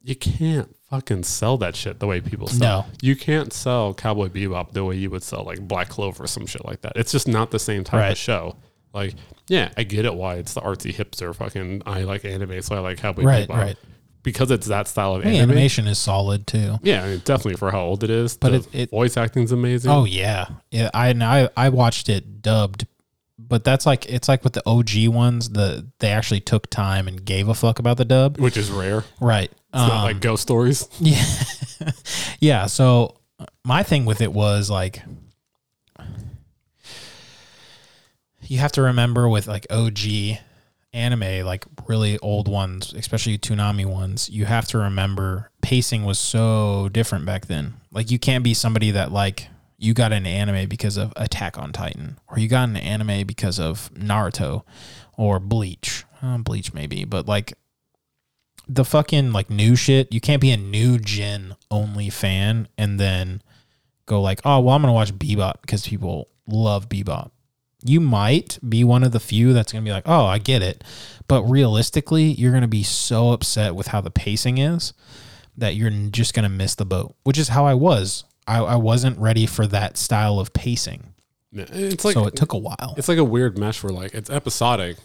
you 0.00 0.14
can't 0.14 0.76
fucking 0.94 1.24
sell 1.24 1.56
that 1.58 1.74
shit 1.74 1.98
the 2.00 2.06
way 2.06 2.20
people 2.20 2.46
sell. 2.46 2.82
No. 2.82 2.86
You 3.02 3.16
can't 3.16 3.52
sell 3.52 3.94
Cowboy 3.94 4.28
Bebop 4.28 4.72
the 4.72 4.84
way 4.84 4.96
you 4.96 5.10
would 5.10 5.22
sell 5.22 5.42
like 5.44 5.60
Black 5.66 5.88
Clover 5.88 6.24
or 6.24 6.26
some 6.26 6.46
shit 6.46 6.64
like 6.64 6.82
that. 6.82 6.92
It's 6.96 7.10
just 7.12 7.26
not 7.28 7.50
the 7.50 7.58
same 7.58 7.82
type 7.84 8.00
Right. 8.00 8.12
of 8.12 8.18
show. 8.18 8.56
Like, 8.92 9.14
yeah, 9.48 9.70
I 9.76 9.82
get 9.82 10.04
it 10.04 10.14
why 10.14 10.36
it's 10.36 10.54
the 10.54 10.60
artsy 10.60 10.94
hipster 10.94 11.34
fucking 11.34 11.82
I 11.84 12.02
like 12.04 12.24
anime, 12.24 12.62
so 12.62 12.76
I 12.76 12.78
like 12.78 12.98
Cowboy 12.98 13.24
Right, 13.24 13.48
Bebop. 13.48 13.56
right. 13.56 13.76
Because 14.22 14.50
it's 14.50 14.68
that 14.68 14.88
style 14.88 15.16
of 15.16 15.22
anime. 15.26 15.50
animation 15.50 15.86
is 15.86 15.98
solid 15.98 16.46
too. 16.46 16.78
Yeah, 16.82 17.04
I 17.04 17.08
mean, 17.08 17.18
definitely 17.24 17.56
for 17.56 17.70
how 17.72 17.80
old 17.82 18.04
it 18.04 18.10
is. 18.10 18.36
But 18.38 18.50
the 18.50 18.56
it- 18.56 18.68
it- 18.72 18.90
voice 18.90 19.16
acting's 19.16 19.52
amazing. 19.52 19.90
Oh 19.90 20.04
yeah, 20.06 20.46
yeah. 20.70 20.88
I 20.94 21.10
I 21.10 21.48
I 21.56 21.68
watched 21.70 22.08
it 22.08 22.40
dubbed, 22.40 22.86
but 23.38 23.64
that's 23.64 23.84
like 23.86 24.06
it's 24.06 24.28
like 24.28 24.44
with 24.44 24.52
the 24.52 24.62
OG 24.66 25.08
ones. 25.08 25.50
The 25.50 25.86
they 25.98 26.10
actually 26.10 26.40
took 26.40 26.68
time 26.70 27.08
and 27.08 27.24
gave 27.24 27.48
a 27.48 27.54
fuck 27.54 27.78
about 27.78 27.96
the 27.96 28.04
dub. 28.04 28.38
which 28.38 28.56
is 28.56 28.70
rare. 28.70 29.04
Right. 29.20 29.50
It's 29.50 29.58
not 29.72 29.90
Um, 29.90 30.02
like 30.04 30.20
ghost 30.20 30.42
stories. 30.42 30.88
Yeah. 31.00 31.24
yeah. 32.40 32.66
So 32.66 33.16
my 33.64 33.82
thing 33.82 34.04
with 34.04 34.20
it 34.20 34.32
was 34.32 34.70
like, 34.70 35.02
you 38.42 38.58
have 38.58 38.72
to 38.72 38.82
remember 38.82 39.28
with 39.28 39.46
like 39.48 39.66
OG 39.70 39.98
anime, 40.92 41.44
like 41.44 41.64
really 41.88 42.18
old 42.18 42.46
ones, 42.46 42.92
especially 42.92 43.38
Toonami 43.38 43.86
ones, 43.86 44.28
you 44.30 44.44
have 44.44 44.66
to 44.68 44.78
remember 44.78 45.50
pacing 45.62 46.04
was 46.04 46.18
so 46.18 46.88
different 46.92 47.24
back 47.26 47.46
then. 47.46 47.74
Like, 47.90 48.10
you 48.10 48.18
can't 48.18 48.44
be 48.44 48.54
somebody 48.54 48.92
that 48.92 49.10
like, 49.12 49.48
you 49.84 49.92
got 49.92 50.12
an 50.12 50.26
anime 50.26 50.68
because 50.68 50.96
of 50.96 51.12
Attack 51.16 51.58
on 51.58 51.72
Titan, 51.72 52.18
or 52.28 52.38
you 52.38 52.48
got 52.48 52.68
an 52.68 52.76
anime 52.76 53.26
because 53.26 53.60
of 53.60 53.92
Naruto 53.92 54.62
or 55.16 55.38
Bleach. 55.38 56.04
Uh, 56.22 56.38
Bleach 56.38 56.72
maybe, 56.72 57.04
but 57.04 57.28
like 57.28 57.52
the 58.66 58.84
fucking 58.84 59.32
like 59.32 59.50
new 59.50 59.76
shit. 59.76 60.12
You 60.12 60.20
can't 60.20 60.40
be 60.40 60.50
a 60.50 60.56
new 60.56 60.98
gen 60.98 61.54
only 61.70 62.08
fan 62.08 62.68
and 62.78 62.98
then 62.98 63.42
go 64.06 64.22
like, 64.22 64.40
oh 64.44 64.60
well, 64.60 64.74
I'm 64.74 64.82
gonna 64.82 64.94
watch 64.94 65.12
Bebop 65.12 65.60
because 65.60 65.86
people 65.86 66.28
love 66.48 66.88
Bebop. 66.88 67.30
You 67.84 68.00
might 68.00 68.58
be 68.66 68.82
one 68.84 69.04
of 69.04 69.12
the 69.12 69.20
few 69.20 69.52
that's 69.52 69.70
gonna 69.70 69.84
be 69.84 69.92
like, 69.92 70.06
oh, 70.06 70.24
I 70.24 70.38
get 70.38 70.62
it, 70.62 70.82
but 71.28 71.42
realistically, 71.44 72.24
you're 72.24 72.52
gonna 72.52 72.66
be 72.66 72.82
so 72.82 73.32
upset 73.32 73.74
with 73.74 73.88
how 73.88 74.00
the 74.00 74.10
pacing 74.10 74.56
is 74.56 74.94
that 75.58 75.74
you're 75.74 75.90
just 75.90 76.32
gonna 76.32 76.48
miss 76.48 76.74
the 76.74 76.86
boat. 76.86 77.14
Which 77.24 77.36
is 77.36 77.48
how 77.48 77.66
I 77.66 77.74
was. 77.74 78.24
I, 78.46 78.58
I 78.58 78.76
wasn't 78.76 79.18
ready 79.18 79.46
for 79.46 79.66
that 79.68 79.96
style 79.96 80.38
of 80.38 80.52
pacing, 80.52 81.14
It's 81.52 82.04
like 82.04 82.14
so 82.14 82.26
it 82.26 82.36
took 82.36 82.52
a 82.52 82.58
while. 82.58 82.94
it's 82.96 83.08
like 83.08 83.18
a 83.18 83.24
weird 83.24 83.56
mesh 83.58 83.82
where 83.82 83.92
like 83.92 84.14
it's 84.14 84.28
episodic, 84.30 84.96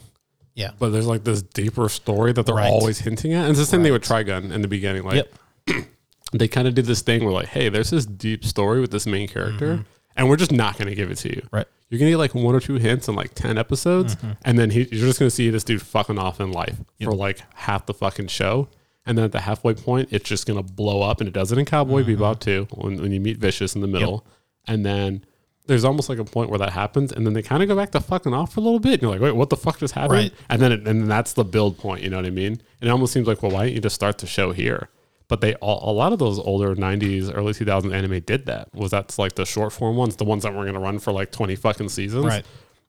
Yeah. 0.55 0.71
but 0.77 0.89
there's 0.89 1.07
like 1.07 1.23
this 1.23 1.41
deeper 1.41 1.87
story 1.89 2.33
that 2.33 2.45
they're 2.45 2.55
Right. 2.55 2.69
always 2.71 2.99
hinting 2.99 3.33
at. 3.33 3.41
And 3.41 3.51
it's 3.51 3.59
the 3.59 3.65
same 3.65 3.83
thing 3.83 3.93
with 3.93 4.03
Trigun 4.03 4.51
in 4.51 4.61
the 4.61 4.67
beginning. 4.67 5.03
Like 5.03 5.27
Yep. 5.67 5.85
they 6.33 6.47
kind 6.47 6.67
of 6.67 6.75
did 6.75 6.85
this 6.85 7.01
thing 7.01 7.23
where 7.23 7.33
like, 7.33 7.47
hey, 7.47 7.69
there's 7.69 7.89
this 7.89 8.05
deep 8.05 8.43
story 8.45 8.81
with 8.81 8.91
this 8.91 9.05
main 9.07 9.27
character, 9.27 9.75
mm-hmm. 9.75 9.81
and 10.15 10.29
we're 10.29 10.35
just 10.35 10.51
not 10.51 10.77
going 10.77 10.87
to 10.89 10.95
give 10.95 11.09
it 11.11 11.15
to 11.19 11.29
you. 11.29 11.47
Right. 11.51 11.65
You're 11.89 11.97
gonna 11.97 12.11
get 12.11 12.17
like 12.17 12.35
one 12.35 12.53
or 12.53 12.59
two 12.59 12.75
hints 12.75 13.07
in 13.07 13.15
like 13.15 13.33
ten 13.33 13.57
episodes, 13.57 14.15
mm-hmm. 14.15 14.33
and 14.45 14.59
then 14.59 14.69
he, 14.69 14.81
you're 14.91 15.07
just 15.07 15.17
gonna 15.17 15.31
see 15.31 15.49
this 15.49 15.63
dude 15.63 15.81
fucking 15.81 16.19
off 16.19 16.39
in 16.39 16.51
life 16.51 16.77
for 17.01 17.13
like 17.15 17.41
half 17.55 17.87
the 17.87 17.95
fucking 17.95 18.27
show. 18.27 18.67
And 19.09 19.17
then 19.17 19.25
at 19.25 19.31
the 19.31 19.41
halfway 19.41 19.73
point, 19.73 20.09
it's 20.11 20.29
just 20.29 20.45
gonna 20.45 20.61
blow 20.61 21.01
up, 21.01 21.19
and 21.19 21.27
it 21.27 21.33
does 21.33 21.51
it 21.51 21.57
in 21.57 21.65
Cowboy 21.65 22.01
uh-huh. 22.01 22.11
Bebop 22.11 22.39
too. 22.39 22.67
When, 22.75 23.01
when 23.01 23.11
you 23.11 23.19
meet 23.19 23.39
Vicious 23.39 23.73
in 23.73 23.81
the 23.81 23.87
middle, 23.87 24.23
and 24.67 24.85
then 24.85 25.25
there's 25.65 25.83
almost 25.83 26.09
like 26.09 26.19
a 26.19 26.23
point 26.23 26.51
where 26.51 26.59
that 26.59 26.71
happens, 26.73 27.11
and 27.11 27.25
then 27.25 27.33
they 27.33 27.41
kind 27.41 27.63
of 27.63 27.69
go 27.69 27.75
back 27.75 27.89
to 27.93 27.99
fucking 27.99 28.35
off 28.35 28.53
for 28.53 28.59
a 28.59 28.63
little 28.63 28.79
bit. 28.79 28.93
And 28.93 29.01
you're 29.01 29.11
like, 29.11 29.19
wait, 29.21 29.35
what 29.35 29.49
the 29.49 29.57
fuck 29.57 29.79
just 29.79 29.95
happened? 29.95 30.13
Right. 30.13 30.33
And 30.47 30.61
then 30.61 30.71
it, 30.71 30.87
and 30.87 31.09
that's 31.09 31.33
the 31.33 31.43
build 31.43 31.79
point. 31.79 32.03
You 32.03 32.11
know 32.11 32.17
what 32.17 32.25
I 32.27 32.29
mean? 32.29 32.53
And 32.81 32.87
it 32.87 32.89
almost 32.89 33.13
seems 33.13 33.27
like, 33.27 33.41
well, 33.41 33.51
why 33.51 33.65
don't 33.65 33.73
you 33.73 33.81
just 33.81 33.95
start 33.95 34.19
the 34.19 34.27
show 34.27 34.51
here? 34.51 34.89
But 35.27 35.41
they 35.41 35.55
all, 35.55 35.91
a 35.91 35.93
lot 35.93 36.13
of 36.13 36.19
those 36.19 36.37
older 36.37 36.75
'90s, 36.75 37.31
early 37.35 37.53
2000s 37.53 37.91
anime 37.91 38.19
did 38.21 38.45
that. 38.45 38.69
Was 38.75 38.91
that's 38.91 39.17
like 39.17 39.33
the 39.33 39.45
short 39.45 39.73
form 39.73 39.95
ones, 39.95 40.17
the 40.17 40.23
ones 40.23 40.43
that 40.43 40.53
were 40.53 40.65
gonna 40.65 40.79
run 40.79 40.99
for 40.99 41.11
like 41.11 41.31
20 41.31 41.55
fucking 41.55 41.89
seasons, 41.89 42.25
Right. 42.25 42.45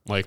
Like 0.07 0.27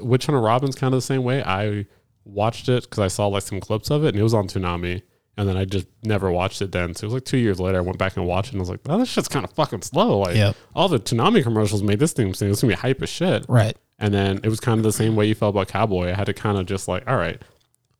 Witch 0.00 0.26
Hunter 0.26 0.40
Robin's 0.40 0.74
kind 0.74 0.92
of 0.92 0.98
the 0.98 1.06
same 1.06 1.22
way. 1.22 1.42
I 1.42 1.86
watched 2.24 2.68
it 2.68 2.84
because 2.84 2.98
I 2.98 3.08
saw 3.08 3.26
like 3.26 3.42
some 3.42 3.60
clips 3.60 3.90
of 3.90 4.04
it, 4.04 4.08
and 4.08 4.18
it 4.18 4.22
was 4.22 4.34
on 4.34 4.48
Toonami. 4.48 5.02
And 5.36 5.48
then 5.48 5.56
I 5.56 5.64
just 5.64 5.86
never 6.02 6.30
watched 6.30 6.60
it 6.60 6.72
then. 6.72 6.94
So 6.94 7.04
it 7.04 7.08
was 7.08 7.14
like 7.14 7.24
two 7.24 7.38
years 7.38 7.58
later, 7.58 7.78
I 7.78 7.80
went 7.80 7.96
back 7.98 8.16
and 8.16 8.26
watched 8.26 8.48
it, 8.48 8.52
and 8.54 8.60
I 8.60 8.62
was 8.62 8.68
like, 8.70 8.80
"Oh, 8.88 8.98
this 8.98 9.08
shit's 9.08 9.28
kind 9.28 9.44
of 9.44 9.52
fucking 9.52 9.82
slow." 9.82 10.18
Like 10.18 10.36
Yep. 10.36 10.56
all 10.74 10.88
the 10.88 10.98
Toonami 11.00 11.42
commercials 11.42 11.82
made 11.82 11.98
this 11.98 12.12
thing 12.12 12.34
seem 12.34 12.50
it's 12.50 12.60
gonna 12.60 12.72
be 12.72 12.76
hype 12.76 13.00
as 13.02 13.08
shit. 13.08 13.46
Right. 13.48 13.76
And 13.98 14.12
then 14.12 14.40
it 14.42 14.48
was 14.48 14.60
kind 14.60 14.78
of 14.78 14.84
the 14.84 14.92
same 14.92 15.16
way 15.16 15.26
you 15.26 15.34
felt 15.34 15.54
about 15.54 15.68
Cowboy. 15.68 16.10
I 16.10 16.14
had 16.14 16.24
to 16.26 16.34
kind 16.34 16.58
of 16.58 16.66
just 16.66 16.88
like, 16.88 17.08
all 17.08 17.16
right, 17.16 17.40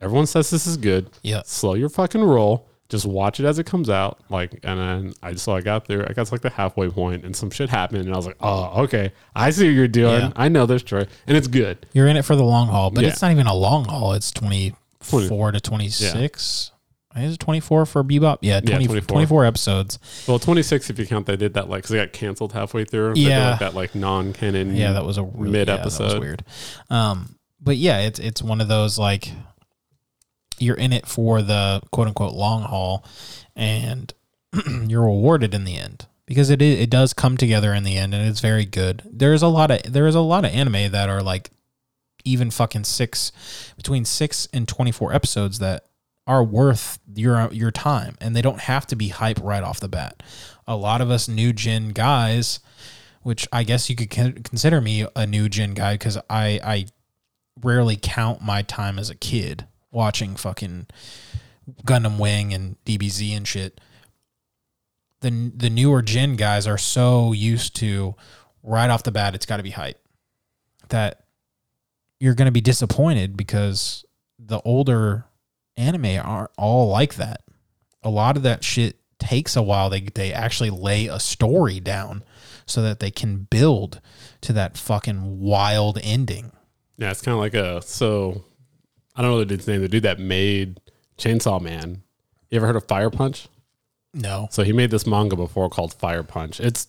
everyone 0.01 0.27
says 0.27 0.51
this 0.51 0.67
is 0.67 0.77
good. 0.77 1.11
Yeah. 1.23 1.43
Slow 1.45 1.75
your 1.75 1.89
fucking 1.89 2.23
roll. 2.23 2.67
Just 2.89 3.07
watch 3.07 3.39
it 3.39 3.47
as 3.47 3.59
it 3.61 3.67
comes 3.67 3.89
out. 3.89 4.19
Like, 4.31 4.59
and 4.65 4.81
then 4.81 5.13
I 5.23 5.33
just 5.33 5.45
so 5.45 5.55
I 5.55 5.61
got 5.61 5.87
there. 5.87 6.03
I 6.11 6.13
got 6.13 6.27
to 6.27 6.35
like 6.35 6.41
the 6.43 6.51
halfway 6.51 6.91
point, 6.91 7.25
and 7.25 7.37
some 7.37 7.49
shit 7.51 7.71
happened, 7.71 8.05
and 8.05 8.13
I 8.13 8.17
was 8.17 8.27
like, 8.27 8.37
oh, 8.41 8.83
okay, 8.83 9.13
I 9.37 9.51
see 9.51 9.67
what 9.69 9.75
you're 9.77 9.87
doing. 9.89 10.21
Yeah. 10.23 10.33
I 10.35 10.49
know 10.49 10.67
this 10.67 10.83
story, 10.83 11.07
and 11.29 11.37
it's 11.37 11.47
good. 11.47 11.87
You're 11.93 12.09
in 12.09 12.17
it 12.17 12.25
for 12.25 12.35
the 12.35 12.43
long 12.43 12.67
haul, 12.67 12.91
but 12.91 13.05
Yeah. 13.05 13.11
it's 13.11 13.23
not 13.23 13.31
even 13.31 13.47
a 13.47 13.55
long 13.55 13.85
haul. 13.85 14.15
It's 14.15 14.33
24 14.33 15.53
to 15.53 15.61
26. 15.61 16.73
Is 17.17 17.35
it 17.35 17.41
24 17.41 17.87
for 17.87 18.05
Bebop? 18.05 18.39
Yeah, 18.41 18.61
20, 18.61 18.87
24. 18.87 19.07
24. 19.07 19.45
episodes. 19.45 19.99
Well, 20.29 20.39
26 20.39 20.91
if 20.91 20.99
you 20.99 21.07
count 21.07 21.27
they 21.27 21.37
did 21.37 21.55
that 21.55 21.69
like 21.69 21.83
because 21.83 21.91
they 21.91 21.99
got 21.99 22.13
canceled 22.13 22.53
halfway 22.53 22.85
through. 22.85 23.15
Yeah. 23.17 23.51
like, 23.51 23.61
that 23.61 23.75
like 23.75 23.95
non-canon. 23.95 24.77
Yeah, 24.77 24.93
that 24.93 25.05
was 25.05 25.19
a 25.19 25.25
really, 25.25 25.51
mid 25.51 25.69
yeah, 25.69 25.75
episode. 25.75 26.21
weird. 26.21 26.45
Um, 26.89 27.37
but 27.61 27.77
yeah, 27.77 28.01
it's 28.01 28.21
it's 28.21 28.43
one 28.43 28.61
of 28.61 28.69
those 28.69 28.97
like 28.97 29.33
you're 30.59 30.77
in 30.77 30.93
it 30.93 31.07
for 31.07 31.43
the 31.43 31.83
quote 31.91 32.07
unquote 32.07 32.35
long 32.35 32.63
haul, 32.63 33.05
and 33.57 34.13
you're 34.87 35.05
rewarded 35.05 35.53
in 35.53 35.65
the 35.65 35.77
end 35.77 36.07
because 36.27 36.49
it 36.49 36.63
is, 36.63 36.79
it 36.79 36.91
does 36.91 37.13
come 37.13 37.37
together 37.37 37.75
in 37.75 37.83
the 37.83 37.97
end, 37.97 38.15
and 38.15 38.29
it's 38.29 38.41
very 38.41 38.65
good. 38.65 39.03
There's 39.11 39.43
a 39.43 39.49
lot 39.49 39.73
of 39.73 39.83
there 39.93 40.07
is 40.07 40.15
a 40.15 40.21
lot 40.21 40.45
of 40.45 40.53
anime 40.53 40.93
that 40.93 41.09
are 41.09 41.23
like 41.23 41.51
even 42.25 42.53
fucking 42.53 42.85
six 42.85 43.33
between 43.77 44.05
six 44.05 44.47
and 44.53 44.69
twenty 44.69 44.93
four 44.93 45.13
episodes 45.13 45.59
that 45.59 45.87
are 46.31 46.45
worth 46.45 46.99
your 47.15 47.53
your 47.53 47.71
time, 47.71 48.17
and 48.21 48.37
they 48.37 48.43
don't 48.43 48.61
have 48.61 48.87
to 48.87 48.97
be 48.97 49.09
hype 49.09 49.41
right 49.43 49.63
off 49.63 49.81
the 49.81 49.89
bat. 49.89 50.23
A 50.67 50.77
lot 50.77 51.01
of 51.01 51.11
us 51.11 51.29
new 51.29 51.53
gen 51.53 51.89
guys 51.91 52.61
which 53.23 53.47
I 53.53 53.65
guess 53.65 53.91
you 53.91 53.97
could 53.97 54.11
consider 54.11 54.81
me 54.81 55.07
a 55.15 55.27
new 55.27 55.49
gen 55.49 55.75
guy 55.75 55.95
because 55.95 56.17
I 56.29 56.61
I 56.63 56.87
rarely 57.63 57.99
count 58.01 58.41
my 58.43 58.63
time 58.63 58.99
as 58.99 59.11
a 59.11 59.15
kid 59.15 59.67
watching 59.91 60.37
fucking 60.37 60.87
Gundam 61.85 62.19
Wing 62.19 62.55
and 62.55 62.77
DBZ 62.85 63.37
and 63.37 63.47
shit. 63.47 63.81
The 65.21 65.53
the 65.55 65.71
newer 65.71 66.03
gen 66.03 66.37
guys 66.37 66.67
are 66.67 66.79
so 66.79 67.33
used 67.33 67.77
to 67.77 68.15
right 68.63 68.91
off 68.91 69.03
the 69.03 69.13
bat 69.13 69.35
it's 69.35 69.47
got 69.47 69.57
to 69.57 69.63
be 69.63 69.71
hype 69.71 69.99
that 70.89 71.25
you're 72.19 72.35
going 72.35 72.47
to 72.47 72.53
be 72.53 72.61
disappointed 72.61 73.37
because 73.37 74.05
the 74.39 74.61
older 74.63 75.25
anime 75.81 76.21
aren't 76.23 76.51
all 76.57 76.89
like 76.89 77.15
that. 77.17 77.43
A 78.03 78.11
lot 78.11 78.37
of 78.37 78.43
that 78.45 78.63
shit 78.65 78.97
takes 79.19 79.57
a 79.57 79.63
while. 79.63 79.91
They 79.91 80.01
they 80.01 80.33
actually 80.33 80.71
lay 80.71 81.07
a 81.07 81.21
story 81.21 81.81
down 81.81 82.23
so 82.67 82.83
that 82.83 83.01
they 83.01 83.11
can 83.11 83.49
build 83.51 84.01
to 84.43 84.53
that 84.53 84.77
fucking 84.77 85.41
wild 85.41 85.99
ending. 86.03 86.53
Yeah, 86.97 87.11
it's 87.11 87.23
kind 87.23 87.35
of 87.35 87.41
like 87.41 87.55
a 87.55 87.83
so. 87.83 88.45
I 89.17 89.23
don't 89.23 89.33
know 89.33 89.39
the 89.39 89.47
dude's 89.47 89.67
name. 89.67 89.81
The 89.81 89.89
dude 89.89 90.05
that 90.05 90.19
made 90.19 90.81
Chainsaw 91.19 91.61
Man. 91.61 92.03
You 92.49 92.57
ever 92.57 92.67
heard 92.67 92.77
of 92.77 92.87
Fire 92.87 93.11
Punch? 93.11 93.49
No. 94.15 94.49
So 94.51 94.63
he 94.63 94.73
made 94.73 94.91
this 94.91 95.07
manga 95.07 95.37
before 95.37 95.69
called 95.69 95.95
Fire 95.95 96.23
Punch. 96.23 96.61
It's 96.61 96.89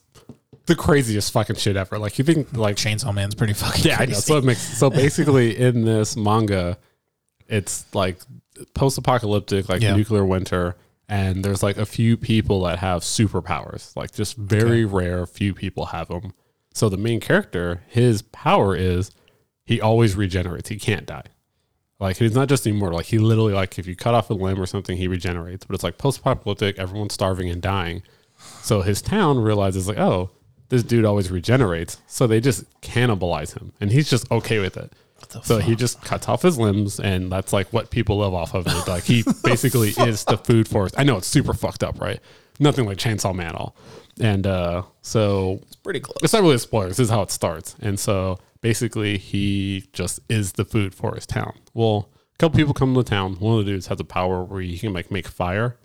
the 0.66 0.76
craziest 0.76 1.32
fucking 1.32 1.58
shit 1.58 1.76
ever. 1.76 2.00
Like 2.00 2.18
you 2.18 2.26
think 2.26 2.54
like 2.54 2.78
Chainsaw 2.78 3.14
Man's 3.14 3.36
pretty 3.36 3.54
fucking 3.54 3.84
yeah, 3.84 3.98
I 4.00 4.06
know. 4.06 4.14
So 4.14 4.38
it 4.38 4.44
makes 4.44 4.62
so 4.62 4.90
basically 4.90 5.58
in 5.58 5.84
this 5.84 6.16
manga, 6.16 6.78
it's 7.48 7.86
like 7.94 8.20
post-apocalyptic, 8.74 9.70
like 9.70 9.82
Yeah. 9.82 9.96
nuclear 9.96 10.26
winter, 10.26 10.76
and 11.10 11.44
there's 11.44 11.62
like 11.64 11.78
a 11.78 11.86
few 11.86 12.18
people 12.18 12.64
that 12.64 12.80
have 12.80 13.02
superpowers. 13.02 13.96
Like 13.96 14.14
just 14.14 14.38
very 14.38 14.86
rare, 14.86 15.26
few 15.26 15.54
people 15.54 15.88
have 15.88 16.08
them. 16.08 16.34
So 16.74 16.88
the 16.90 16.98
main 16.98 17.20
character, 17.20 17.82
his 17.88 18.22
power 18.22 18.76
is 18.76 19.12
he 19.66 19.82
always 19.82 20.16
regenerates. 20.16 20.70
He 20.70 20.78
can't 20.78 21.06
die. 21.06 21.26
Like 22.00 22.18
he's 22.18 22.34
not 22.34 22.48
just 22.50 22.66
immortal. 22.66 22.98
Like 22.98 23.08
he 23.08 23.20
literally 23.20 23.54
like 23.54 23.78
if 23.78 23.86
you 23.88 23.96
cut 23.96 24.14
off 24.16 24.30
a 24.30 24.34
limb 24.34 24.60
or 24.60 24.66
something, 24.66 24.98
he 24.98 25.08
regenerates. 25.08 25.66
But 25.66 25.76
it's 25.76 25.84
like 25.84 25.98
post-apocalyptic, 25.98 26.80
everyone's 26.80 27.14
starving 27.14 27.50
and 27.50 27.62
dying. 27.62 28.04
So 28.64 28.82
his 28.82 29.02
town 29.02 29.40
realizes 29.40 29.88
like, 29.88 30.00
oh, 30.00 30.32
this 30.70 30.82
dude 30.84 31.06
always 31.06 31.30
regenerates. 31.30 31.98
So 32.08 32.26
they 32.26 32.40
just 32.40 32.64
cannibalize 32.82 33.56
him, 33.56 33.74
and 33.82 33.92
he's 33.92 34.10
just 34.10 34.32
okay 34.32 34.60
with 34.60 34.78
it. 34.78 34.94
So 35.44 35.60
he 35.60 35.76
just 35.76 36.02
cuts 36.02 36.28
off 36.28 36.42
his 36.42 36.58
limbs, 36.58 37.00
and 37.00 37.32
that's 37.32 37.54
like 37.54 37.72
what 37.72 37.90
people 37.92 38.18
live 38.20 38.34
off 38.34 38.54
of. 38.54 38.68
It. 38.68 38.88
Like 38.88 39.04
he 39.04 39.24
basically 39.44 39.90
is 39.90 40.24
the 40.26 40.38
food 40.38 40.68
for 40.68 40.86
us. 40.86 40.92
I 40.98 41.04
know 41.04 41.18
it's 41.18 41.28
super 41.28 41.54
fucked 41.54 41.84
up, 41.84 42.00
right? 42.00 42.20
Nothing 42.60 42.86
like 42.86 42.98
Chainsaw 42.98 43.34
Man 43.34 43.48
at 43.48 43.56
all. 43.56 43.76
And 44.20 44.46
uh, 44.46 44.84
so 45.02 45.60
It's 45.64 45.76
pretty 45.78 46.00
close. 46.00 46.18
it's 46.22 46.34
not 46.34 46.42
really 46.44 46.56
a 46.56 46.60
spoiler. 46.60 46.90
This 46.90 47.00
is 47.00 47.10
how 47.10 47.22
it 47.22 47.32
starts. 47.32 47.76
And 47.82 48.00
so 48.00 48.40
basically, 48.62 49.18
he 49.18 49.86
just 49.94 50.20
is 50.30 50.52
the 50.54 50.66
food 50.66 50.94
for 50.94 51.16
his 51.16 51.26
town. 51.26 51.54
Well, 51.74 52.10
a 52.36 52.38
couple 52.38 52.58
people 52.58 52.74
come 52.74 52.94
to 52.94 53.04
town. 53.04 53.36
One 53.40 53.58
of 53.60 53.66
the 53.66 53.72
dudes 53.72 53.88
has 53.88 54.00
a 54.00 54.04
power 54.04 54.44
where 54.44 54.62
he 54.62 54.78
can 54.78 54.94
like 54.94 55.10
make 55.10 55.28
fire, 55.28 55.78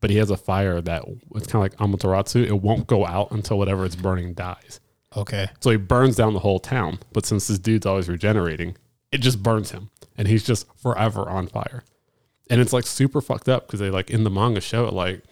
but 0.00 0.10
he 0.10 0.16
has 0.16 0.30
a 0.30 0.36
fire 0.36 0.80
that 0.80 1.04
it's 1.34 1.46
kind 1.48 1.56
of 1.66 1.72
like 1.72 1.76
Amaterasu. 1.76 2.46
It 2.46 2.62
won't 2.62 2.86
go 2.86 3.04
out 3.04 3.32
until 3.32 3.58
whatever 3.58 3.84
it's 3.84 3.96
burning 3.96 4.32
dies. 4.32 4.80
Okay. 5.14 5.48
So 5.60 5.70
he 5.70 5.76
burns 5.76 6.16
down 6.16 6.32
the 6.34 6.40
whole 6.40 6.58
town. 6.58 6.98
But 7.12 7.26
since 7.26 7.46
this 7.46 7.58
dude's 7.58 7.86
always 7.86 8.08
regenerating, 8.08 8.76
it 9.12 9.18
just 9.18 9.42
burns 9.42 9.70
him, 9.70 9.90
and 10.16 10.26
he's 10.28 10.44
just 10.44 10.66
forever 10.78 11.28
on 11.28 11.46
fire. 11.46 11.84
And 12.50 12.60
it's 12.60 12.72
like 12.72 12.86
super 12.86 13.20
fucked 13.20 13.48
up 13.48 13.66
because 13.66 13.80
they 13.80 13.90
like 13.90 14.10
in 14.10 14.24
the 14.24 14.30
manga 14.30 14.60
show 14.60 14.86
it 14.86 14.92
like 14.92 15.22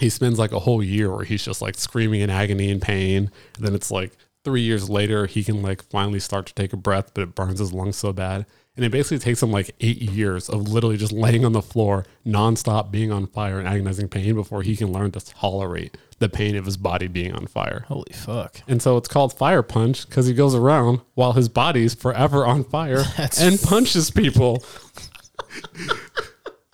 he 0.00 0.08
spends 0.08 0.38
like 0.38 0.52
a 0.52 0.60
whole 0.60 0.82
year 0.82 1.14
where 1.14 1.24
he's 1.24 1.44
just 1.44 1.60
like 1.60 1.76
screaming 1.76 2.20
in 2.20 2.30
agony 2.30 2.70
and 2.70 2.80
pain. 2.80 3.30
And 3.56 3.66
then 3.66 3.74
it's 3.74 3.90
like 3.90 4.12
three 4.44 4.62
years 4.62 4.88
later 4.88 5.26
he 5.26 5.44
can 5.44 5.62
like 5.62 5.82
finally 5.82 6.20
start 6.20 6.46
to 6.46 6.54
take 6.54 6.72
a 6.72 6.76
breath, 6.76 7.12
but 7.14 7.22
it 7.22 7.34
burns 7.34 7.58
his 7.58 7.72
lungs 7.72 7.96
so 7.96 8.12
bad. 8.12 8.46
And 8.78 8.84
it 8.84 8.92
basically 8.92 9.18
takes 9.18 9.42
him 9.42 9.50
like 9.50 9.74
eight 9.80 10.00
years 10.00 10.48
of 10.48 10.68
literally 10.68 10.96
just 10.96 11.10
laying 11.10 11.44
on 11.44 11.50
the 11.50 11.60
floor, 11.60 12.06
nonstop 12.24 12.92
being 12.92 13.10
on 13.10 13.26
fire 13.26 13.58
and 13.58 13.66
agonizing 13.66 14.06
pain 14.06 14.36
before 14.36 14.62
he 14.62 14.76
can 14.76 14.92
learn 14.92 15.10
to 15.10 15.20
tolerate 15.20 15.98
the 16.20 16.28
pain 16.28 16.54
of 16.54 16.64
his 16.64 16.76
body 16.76 17.08
being 17.08 17.32
on 17.34 17.48
fire. 17.48 17.86
Holy 17.88 18.12
fuck. 18.12 18.60
And 18.68 18.80
so 18.80 18.96
it's 18.96 19.08
called 19.08 19.36
Fire 19.36 19.64
Punch 19.64 20.08
because 20.08 20.28
he 20.28 20.32
goes 20.32 20.54
around 20.54 21.00
while 21.14 21.32
his 21.32 21.48
body's 21.48 21.92
forever 21.92 22.46
on 22.46 22.62
fire 22.62 23.02
That's 23.16 23.40
and 23.40 23.60
punches 23.60 24.12
people. 24.12 24.62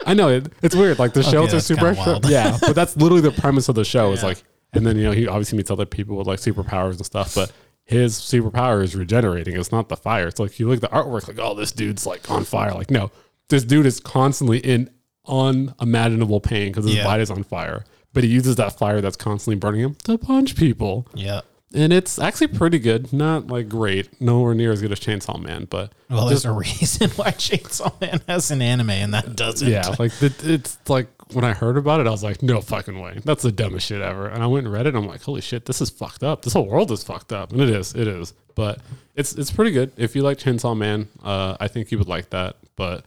I 0.05 0.13
know 0.13 0.29
it, 0.29 0.53
it's 0.61 0.75
weird. 0.75 0.99
Like 0.99 1.15
the 1.15 1.23
shows 1.23 1.55
are 1.55 1.61
super 1.61 1.87
extra. 1.87 2.21
Yeah, 2.25 2.59
but 2.61 2.75
that's 2.75 2.99
literally 2.99 3.23
the 3.23 3.33
premise 3.33 3.71
of 3.71 3.77
the 3.77 3.85
show. 3.87 4.13
Is 4.13 4.23
like, 4.23 4.45
and 4.75 4.87
then 4.87 4.99
you 4.99 5.05
know 5.05 5.13
he 5.13 5.27
obviously 5.27 5.57
meets 5.57 5.71
other 5.71 5.87
people 5.87 6.19
with 6.19 6.27
like 6.27 6.39
superpowers 6.39 6.97
and 6.97 7.07
stuff, 7.07 7.35
but 7.35 7.51
his 7.85 8.19
superpower 8.19 8.83
is 8.83 8.97
regenerating. 8.97 9.57
It's 9.57 9.71
not 9.73 9.89
the 9.89 9.97
fire. 9.97 10.27
It's 10.29 10.41
like 10.41 10.59
you 10.59 10.69
look 10.69 10.83
at 10.83 10.91
the 10.91 10.97
artwork, 10.97 11.29
like 11.29 11.39
oh, 11.39 11.55
this 11.55 11.71
dude's 11.73 12.07
like 12.07 12.31
on 12.31 12.45
fire. 12.45 12.73
Like 12.73 12.91
no, 12.91 13.11
this 13.51 13.65
dude 13.65 13.87
is 13.87 14.01
constantly 14.01 14.59
in 14.59 14.91
unimaginable 15.27 16.41
pain 16.41 16.69
because 16.71 16.85
his 16.85 16.95
Yeah. 16.97 17.05
body's 17.05 17.31
on 17.31 17.43
fire. 17.43 17.85
But 18.13 18.25
he 18.25 18.31
uses 18.31 18.57
that 18.57 18.79
fire 18.79 19.01
that's 19.01 19.17
constantly 19.17 19.57
burning 19.59 19.81
him 19.81 19.97
to 20.05 20.17
punch 20.19 20.55
people 20.57 21.09
Yeah. 21.15 21.41
and 21.75 21.93
it's 21.93 22.19
actually 22.19 22.47
pretty 22.49 22.79
good. 22.79 23.13
Not 23.13 23.49
like 23.49 23.69
great, 23.69 24.21
nowhere 24.21 24.55
near 24.55 24.71
as 24.71 24.81
good 24.81 24.93
as 24.93 25.01
Chainsaw 25.01 25.41
Man, 25.41 25.67
but 25.69 25.93
Well, 26.09 26.27
there's 26.27 26.45
a 26.45 26.53
reason 26.67 27.11
why 27.11 27.31
Chainsaw 27.33 28.01
Man 28.01 28.21
has 28.29 28.51
an 28.53 28.63
anime 28.63 28.91
and 28.91 29.13
that 29.15 29.35
doesn't. 29.35 29.69
yeah, 29.69 29.95
like 29.99 30.13
it, 30.23 30.45
it's 30.45 30.79
like 30.89 31.09
when 31.33 31.45
I 31.45 31.53
heard 31.53 31.77
about 31.77 32.01
it, 32.01 32.07
I 32.07 32.11
was 32.11 32.23
like, 32.23 32.43
no 32.43 32.61
fucking 32.61 33.01
way, 33.01 33.21
that's 33.25 33.43
the 33.43 33.53
dumbest 33.53 33.87
shit 33.87 34.01
ever. 34.01 34.27
And 34.29 34.43
I 34.43 34.47
went 34.47 34.67
and 34.67 34.73
read 34.73 34.87
it. 34.87 34.91
And 34.95 34.99
I'm 34.99 35.07
like, 35.07 35.23
holy 35.23 35.41
shit, 35.41 35.65
this 35.67 35.81
is 35.81 35.91
fucked 35.91 36.23
up. 36.23 36.43
This 36.43 36.53
whole 36.53 36.67
world 36.69 36.91
is 36.93 37.03
fucked 37.03 37.33
up, 37.33 37.53
and 37.53 37.61
it 37.61 37.71
is, 37.71 37.95
it 37.95 38.07
is. 38.07 38.35
But 38.55 38.81
it's 39.15 39.33
it's 39.35 39.51
pretty 39.51 39.71
good. 39.71 39.93
If 39.97 40.15
you 40.15 40.23
like 40.23 40.39
Chainsaw 40.39 40.77
Man, 40.77 41.09
uh, 41.23 41.57
I 41.59 41.69
think 41.69 41.91
you 41.91 41.99
would 41.99 42.09
like 42.09 42.31
that. 42.31 42.57
But 42.77 43.05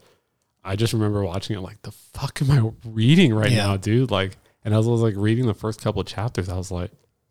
I 0.64 0.76
just 0.76 0.92
remember 0.92 1.22
watching 1.24 1.56
it 1.56 1.60
like, 1.60 1.80
the 1.82 1.92
fuck 1.92 2.42
am 2.42 2.50
I 2.50 2.70
reading 2.84 3.32
right 3.34 3.50
Yeah. 3.50 3.66
now, 3.68 3.76
dude? 3.76 4.10
Like, 4.10 4.36
and 4.64 4.74
as 4.74 4.86
I 4.86 4.90
was 4.90 5.00
like 5.00 5.14
reading 5.16 5.46
the 5.46 5.54
first 5.54 5.80
couple 5.80 6.00
of 6.00 6.06
chapters, 6.06 6.48
I 6.48 6.56
was 6.56 6.70
like. 6.70 6.90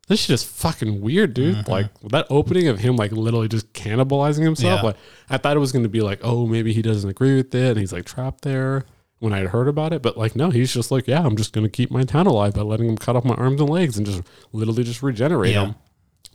This 0.10 0.22
shit 0.22 0.36
is 0.36 0.44
fucking 0.44 1.02
weird, 1.02 1.34
dude. 1.34 1.68
Like 1.68 1.88
that 2.12 2.28
opening 2.30 2.70
of 2.70 2.80
him 2.80 2.96
like 2.96 3.12
literally 3.12 3.50
just 3.50 3.74
cannibalizing 3.74 4.42
himself. 4.42 4.80
Yeah. 4.80 4.88
Like 4.88 4.96
I 5.30 5.38
thought 5.38 5.58
it 5.58 5.60
was 5.60 5.74
gonna 5.74 5.90
be 5.90 6.00
like, 6.00 6.22
oh, 6.24 6.48
maybe 6.48 6.72
he 6.72 6.82
doesn't 6.82 7.10
agree 7.10 7.36
with 7.36 7.54
it 7.54 7.72
and 7.72 7.78
he's 7.78 7.92
like 7.92 8.06
trapped 8.06 8.44
there 8.44 8.86
when 9.20 9.34
I 9.34 9.40
had 9.40 9.48
heard 9.48 9.68
about 9.68 9.94
it. 9.94 10.02
But 10.02 10.18
like, 10.18 10.36
no, 10.36 10.50
he's 10.50 10.74
just 10.74 10.92
like, 10.92 11.08
yeah, 11.08 11.24
I'm 11.26 11.36
just 11.38 11.54
gonna 11.54 11.70
keep 11.70 11.90
my 11.92 12.04
town 12.04 12.28
alive 12.28 12.54
by 12.54 12.62
letting 12.62 12.88
him 12.88 12.98
cut 12.98 13.16
off 13.16 13.26
my 13.26 13.36
arms 13.36 13.60
and 13.62 13.70
legs 13.70 13.98
and 13.98 14.06
just 14.06 14.22
literally 14.52 14.84
just 14.84 15.02
regenerate 15.04 15.54
Yeah. 15.54 15.68
him. 15.68 15.76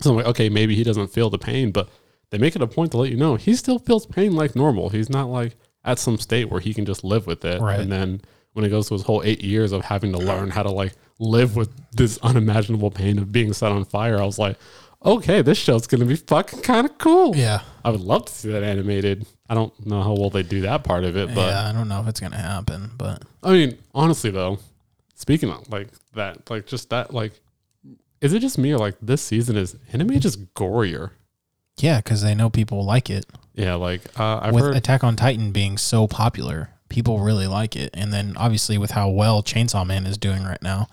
So 0.00 0.10
I'm 0.10 0.16
like, 0.16 0.26
okay, 0.26 0.48
maybe 0.48 0.74
he 0.74 0.82
doesn't 0.84 1.08
feel 1.08 1.30
the 1.30 1.38
pain, 1.38 1.70
but 1.70 1.88
they 2.30 2.38
make 2.38 2.56
it 2.56 2.62
a 2.62 2.66
point 2.66 2.90
to 2.92 2.96
let 2.98 3.10
you 3.10 3.16
know 3.16 3.36
he 3.36 3.54
still 3.54 3.78
feels 3.78 4.06
pain 4.06 4.34
like 4.34 4.56
normal. 4.56 4.88
He's 4.88 5.10
not 5.10 5.28
like 5.28 5.54
at 5.84 5.98
some 5.98 6.18
state 6.18 6.50
where 6.50 6.60
he 6.60 6.72
can 6.74 6.84
just 6.84 7.04
live 7.04 7.26
with 7.26 7.44
it. 7.44 7.60
Right. 7.60 7.78
And 7.80 7.90
then 7.92 8.20
when 8.54 8.64
it 8.64 8.70
goes 8.70 8.88
to 8.88 8.94
his 8.94 9.02
whole 9.02 9.22
eight 9.24 9.42
years 9.42 9.72
of 9.72 9.84
having 9.84 10.12
to 10.12 10.18
learn 10.18 10.50
how 10.50 10.62
to 10.62 10.70
like 10.70 10.94
live 11.18 11.56
with 11.56 11.70
this 11.92 12.18
unimaginable 12.22 12.90
pain 12.90 13.18
of 13.18 13.30
being 13.32 13.52
set 13.52 13.70
on 13.70 13.84
fire, 13.84 14.20
I 14.20 14.24
was 14.24 14.38
like, 14.38 14.56
okay, 15.04 15.42
this 15.42 15.58
show's 15.58 15.86
gonna 15.86 16.04
be 16.04 16.16
fucking 16.16 16.60
kind 16.62 16.86
of 16.88 16.96
cool. 16.98 17.36
Yeah. 17.36 17.60
I 17.84 17.90
would 17.90 18.00
love 18.00 18.24
to 18.26 18.32
see 18.32 18.50
that 18.50 18.62
animated. 18.62 19.26
I 19.52 19.54
don't 19.54 19.86
know 19.86 20.02
how 20.02 20.14
well 20.14 20.30
they 20.30 20.42
do 20.42 20.62
that 20.62 20.82
part 20.82 21.04
of 21.04 21.14
it, 21.14 21.34
but 21.34 21.48
yeah. 21.48 21.68
I 21.68 21.72
don't 21.72 21.86
know 21.86 22.00
if 22.00 22.08
it's 22.08 22.20
to 22.20 22.30
happen, 22.30 22.90
but 22.96 23.22
I 23.42 23.50
mean, 23.50 23.76
honestly 23.94 24.30
though, 24.30 24.58
speaking 25.14 25.50
of 25.50 25.68
like 25.70 25.88
that, 26.14 26.48
like 26.48 26.66
just 26.66 26.88
that, 26.88 27.12
like, 27.12 27.38
is 28.22 28.32
it 28.32 28.38
just 28.38 28.56
me 28.56 28.72
or 28.72 28.78
like 28.78 28.96
this 29.02 29.20
season 29.20 29.58
is 29.58 29.76
anime 29.92 30.18
just 30.20 30.54
gorier? 30.54 31.10
yeah, 31.76 31.98
because 31.98 32.22
they 32.22 32.34
know 32.34 32.48
people 32.48 32.82
like 32.86 33.10
it. 33.10 33.26
Yeah, 33.54 33.74
like 33.74 34.00
uh, 34.18 34.40
I've 34.42 34.54
with 34.54 34.64
heard. 34.64 34.76
Attack 34.76 35.04
on 35.04 35.16
Titan 35.16 35.52
being 35.52 35.76
so 35.76 36.06
popular, 36.06 36.70
people 36.88 37.18
really 37.18 37.46
like 37.46 37.76
it. 37.76 37.90
And 37.92 38.10
then 38.10 38.34
obviously 38.38 38.78
with 38.78 38.92
how 38.92 39.10
well 39.10 39.42
Chainsaw 39.42 39.86
Man 39.86 40.06
is 40.06 40.16
doing 40.16 40.44
right 40.44 40.62
now, 40.62 40.88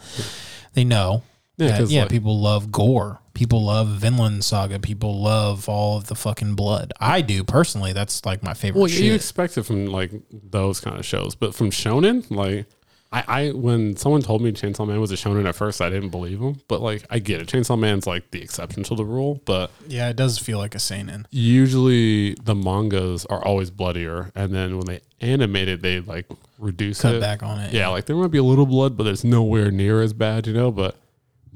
they 0.73 0.83
know. 0.83 1.23
Yeah, 1.59 1.81
yeah, 1.87 2.01
like, 2.01 2.09
people 2.09 2.39
love 2.39 2.71
gore. 2.71 3.19
People 3.33 3.65
love 3.65 3.87
Vinland 3.87 4.43
Saga. 4.43 4.79
People 4.79 5.21
love 5.21 5.69
all 5.69 5.97
of 5.97 6.07
the 6.07 6.15
fucking 6.15 6.55
blood. 6.55 6.93
I 6.99 7.21
do 7.21 7.43
personally. 7.43 7.93
That's 7.93 8.25
like 8.25 8.43
my 8.43 8.53
favorite 8.53 8.81
well, 8.81 8.89
shit. 8.89 9.01
you 9.01 9.13
expect 9.13 9.57
it 9.57 9.63
from 9.63 9.87
like 9.87 10.11
those 10.31 10.79
kind 10.79 10.97
of 10.97 11.05
shows, 11.05 11.35
but 11.35 11.55
from 11.55 11.71
shonen, 11.71 12.29
like. 12.31 12.65
I, 13.11 13.23
I 13.27 13.49
when 13.53 13.95
someone 13.95 14.21
told 14.21 14.43
me 14.43 14.51
Chainsaw 14.51 14.87
Man 14.87 15.01
was 15.01 15.11
a 15.11 15.15
shonen 15.15 15.47
at 15.47 15.55
first, 15.55 15.81
I 15.81 15.89
didn't 15.89 16.09
believe 16.09 16.39
him. 16.39 16.61
But 16.67 16.81
like, 16.81 17.07
I 17.09 17.17
get 17.17 17.41
it. 17.41 17.47
Chainsaw 17.47 17.75
Man's 17.75 18.05
like 18.05 18.29
the 18.29 18.39
exception 18.39 18.83
to 18.83 18.93
the 18.93 19.03
rule. 19.03 19.41
But 19.45 19.71
yeah, 19.87 20.09
it 20.09 20.15
does 20.15 20.37
feel 20.37 20.59
like 20.59 20.75
a 20.75 20.79
seinen. 20.79 21.27
usually 21.31 22.35
the 22.35 22.53
mangas 22.53 23.25
are 23.25 23.43
always 23.43 23.71
bloodier, 23.71 24.31
and 24.35 24.53
then 24.53 24.77
when 24.77 24.85
they 24.85 24.99
animate 25.21 25.69
it, 25.69 25.81
they 25.81 26.01
like 26.01 26.27
reduce 26.59 27.01
Cut 27.01 27.15
it. 27.15 27.21
back 27.21 27.41
on 27.41 27.59
it. 27.59 27.73
Yeah, 27.73 27.87
like 27.87 28.05
there 28.05 28.15
might 28.15 28.29
be 28.29 28.37
a 28.37 28.43
little 28.43 28.67
blood, 28.67 28.95
but 28.95 29.07
it's 29.07 29.23
nowhere 29.23 29.71
near 29.71 30.03
as 30.03 30.13
bad, 30.13 30.45
you 30.45 30.53
know. 30.53 30.71
But 30.71 30.95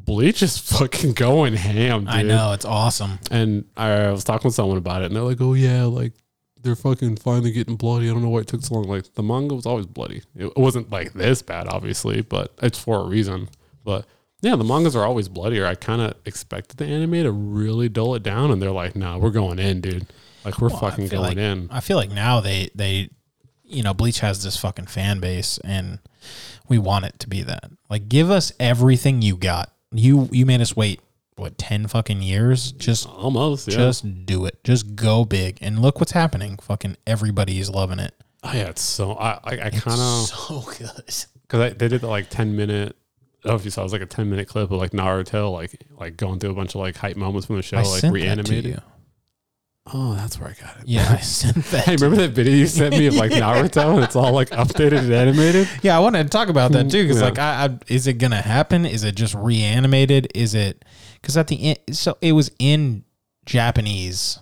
Bleach 0.06 0.42
is 0.44 0.58
fucking 0.78 1.14
going 1.14 1.54
ham, 1.54 2.02
dude. 2.02 2.10
I 2.10 2.22
know 2.24 2.54
it's 2.54 2.66
awesome. 2.66 3.20
And 3.32 3.66
I 3.78 4.12
was 4.12 4.24
talking 4.24 4.50
with 4.50 4.56
someone 4.56 4.78
about 4.78 5.02
it, 5.02 5.06
and 5.06 5.16
they're 5.16 5.24
like, 5.24 5.42
"Oh 5.42 5.54
yeah, 5.54 5.84
like 5.86 6.14
they're 6.62 6.76
fucking 6.76 7.18
finally 7.18 7.52
getting 7.52 7.76
bloody. 7.76 8.10
I 8.10 8.14
don't 8.14 8.22
know 8.22 8.30
why 8.30 8.40
it 8.40 8.48
took 8.48 8.62
so 8.64 8.76
long. 8.76 8.86
Like 8.88 9.14
the 9.16 9.24
manga 9.24 9.56
was 9.56 9.66
always 9.66 9.86
bloody. 9.86 10.22
It 10.36 10.56
wasn't 10.58 10.92
like 10.92 11.14
this 11.14 11.42
bad, 11.42 11.68
obviously, 11.68 12.22
but 12.22 12.54
it's 12.62 12.80
for 12.80 13.00
a 13.02 13.06
reason. 13.06 13.50
But 13.84 14.06
yeah, 14.42 14.56
the 14.56 14.64
mangas 14.64 14.96
are 14.96 15.06
always 15.06 15.30
bloodier. 15.30 15.66
I 15.66 15.76
kind 15.76 16.02
of 16.02 16.16
expected 16.26 16.78
the 16.78 16.86
anime 16.86 17.24
to 17.24 17.32
really 17.32 17.90
dull 17.90 18.16
it 18.16 18.24
down, 18.24 18.52
and 18.52 18.62
they're 18.62 18.72
like, 18.72 18.96
"Nah, 18.96 19.18
we're 19.18 19.30
going 19.32 19.60
in, 19.60 19.82
dude. 19.82 20.08
Like 20.46 20.60
we're 20.60 20.70
Well, 20.70 20.80
fucking 20.80 21.08
going 21.08 21.24
like- 21.24 21.38
in." 21.38 21.68
I 21.72 21.80
feel 21.80 21.98
like 21.98 22.12
now 22.12 22.40
they 22.42 22.70
they 22.76 23.10
you 23.64 23.84
know 23.84 23.94
Bleach 23.94 24.20
has 24.20 24.44
this 24.44 24.58
fucking 24.58 24.86
fan 24.88 25.20
base 25.20 25.58
and 25.64 26.00
we 26.70 26.78
want 26.78 27.06
it 27.06 27.18
to 27.20 27.28
be 27.30 27.42
that. 27.44 27.72
Like 27.90 28.08
give 28.10 28.30
us 28.30 28.52
everything 28.60 29.22
you 29.22 29.36
got. 29.38 29.73
You 29.94 30.28
you 30.32 30.46
made 30.46 30.62
us 30.62 30.76
wait 30.76 31.00
what 31.36 31.58
10 31.58 31.88
fucking 31.88 32.22
years 32.22 32.72
just 32.74 33.08
Almost, 33.08 33.68
yeah. 33.68 33.78
just 33.78 34.26
do 34.26 34.46
it. 34.46 34.64
Just 34.64 34.96
go 34.96 35.26
big 35.26 35.58
and 35.62 35.80
look 35.82 36.00
what's 36.00 36.12
happening. 36.12 36.58
Fucking 36.58 36.98
everybody's 37.08 37.70
loving 37.70 38.00
it. 38.00 38.14
oh, 38.44 38.52
yeah, 38.54 38.70
it's 38.70 38.82
so. 38.82 39.14
I 39.14 39.40
I, 39.44 39.52
I 39.52 39.70
kind 39.70 40.00
of 40.00 40.28
so 40.28 40.62
good. 40.78 41.06
because 41.48 41.76
they 41.76 41.88
did 41.88 42.02
the 42.02 42.08
like 42.08 42.30
ten 42.30 42.56
minute. 42.56 42.96
I 43.44 43.50
don't 43.50 43.54
know 43.54 43.60
if 43.60 43.66
you 43.66 43.72
saw 43.72 43.82
it 43.82 43.86
was 43.86 43.94
like 43.94 44.02
a 44.02 44.06
ten 44.06 44.30
minute 44.30 44.48
clip 44.48 44.72
of 44.72 44.80
like 44.80 44.92
Naruto 44.92 45.52
like 45.52 45.76
like 46.00 46.18
going 46.18 46.40
through 46.40 46.52
a 46.52 46.56
bunch 46.56 46.76
of 46.76 46.82
like 46.82 46.96
hype 46.96 47.18
moments 47.18 47.48
from 47.48 47.58
the 47.58 47.62
show 47.62 47.78
I 47.78 47.82
like 47.82 48.00
sent 48.00 48.14
that 48.14 48.20
to 48.20 48.24
reanimated. 48.24 48.82
Oh, 49.94 50.14
that's 50.16 50.40
where 50.40 50.50
I 50.50 50.54
got 50.66 50.78
it. 50.80 50.88
Yeah, 50.88 51.08
I 51.10 51.18
sent 51.22 51.58
that. 51.66 51.84
Hey, 51.86 51.96
remember 51.96 52.16
that 52.18 52.32
video 52.32 52.54
you 52.54 52.68
sent 52.68 52.98
me 52.98 53.08
of 53.08 53.16
like 53.16 53.32
Naruto 53.34 53.96
and 53.96 54.04
it's 54.04 54.16
all 54.16 54.32
like 54.32 54.50
updated 54.52 55.00
and 55.00 55.14
animated? 55.14 55.68
Yeah, 55.82 55.98
I 55.98 56.00
wanted 56.00 56.24
to 56.24 56.30
talk 56.30 56.48
about 56.48 56.72
that 56.72 56.90
too 56.90 57.04
because, 57.04 57.18
Yeah. 57.20 57.26
like, 57.26 57.40
I, 57.40 57.66
I 57.66 57.78
is 57.88 58.08
it 58.08 58.14
gonna 58.14 58.42
happen? 58.42 58.86
Is 58.86 59.04
it 59.04 59.16
just 59.16 59.36
reanimated? 59.36 60.30
Is 60.34 60.56
it 60.56 60.86
because 61.22 61.36
at 61.36 61.48
the 61.48 61.62
end, 61.64 61.80
so 61.98 62.18
it 62.22 62.32
was 62.32 62.50
in 62.60 63.04
Japanese 63.46 64.40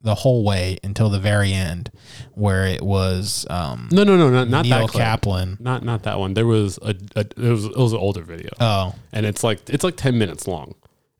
the 0.00 0.14
whole 0.14 0.44
way 0.44 0.78
until 0.84 1.08
the 1.08 1.18
very 1.18 1.52
end, 1.52 1.90
where 2.32 2.66
it 2.66 2.82
was 2.82 3.46
um, 3.50 3.88
No, 3.90 4.04
no, 4.04 4.16
no, 4.16 4.28
not, 4.30 4.48
not 4.48 4.64
Neil 4.66 4.80
that 4.80 4.88
clip. 4.90 5.02
Kaplan. 5.02 5.56
Not 5.58 5.82
not 5.84 6.04
that 6.04 6.20
one. 6.20 6.34
There 6.34 6.46
was 6.46 6.78
a, 6.82 6.94
a 7.16 7.20
it 7.20 7.36
was 7.38 7.64
it 7.64 7.76
was 7.76 7.92
an 7.94 7.98
older 7.98 8.22
video, 8.22 8.50
Oh, 8.60 8.94
and 9.12 9.26
it's 9.26 9.42
like 9.42 9.68
it's 9.70 9.82
like 9.82 9.96
ten 9.96 10.18
minutes 10.18 10.46
long, 10.46 10.74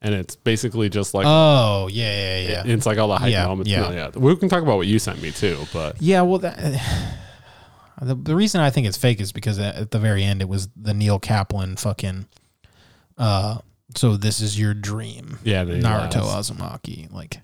and 0.05 0.15
it's 0.15 0.37
basically 0.37 0.89
just 0.89 1.15
like 1.15 1.25
oh, 1.27 1.89
yeah, 1.91 2.39
yeah, 2.39 2.49
yeah. 2.49 2.73
it's 2.73 2.87
like 2.87 2.99
all 2.99 3.09
the 3.09 3.17
hype 3.17 3.33
Yeah, 3.33 3.47
moments. 3.47 3.71
yeah. 3.71 3.81
No, 3.81 3.91
yeah, 3.91 4.11
we 4.15 4.37
can 4.37 4.49
talk 4.49 4.63
about 4.63 4.77
what 4.77 4.87
you 4.87 4.99
sent 5.01 5.21
me 5.21 5.33
too, 5.33 5.59
but 5.73 6.01
Yeah, 6.01 6.21
well, 6.23 6.39
that, 6.39 6.57
the 8.03 8.15
the 8.15 8.37
reason 8.37 8.61
I 8.61 8.71
think 8.71 8.87
it's 8.87 8.99
fake 8.99 9.21
is 9.21 9.33
because 9.33 9.59
at 9.59 9.91
the 9.91 9.99
very 9.99 10.23
end 10.23 10.43
it 10.43 10.49
was 10.49 10.69
the 10.77 10.95
Neil 10.95 11.19
Kaplan 11.19 11.77
fucking. 11.77 12.27
Uh, 13.17 13.59
so 13.97 14.17
this 14.17 14.41
is 14.41 14.59
your 14.59 14.75
dream. 14.75 15.39
yeah, 15.45 15.65
Naruto 15.65 16.23
last. 16.23 16.53
Uzumaki. 16.53 17.11
Like 17.13 17.41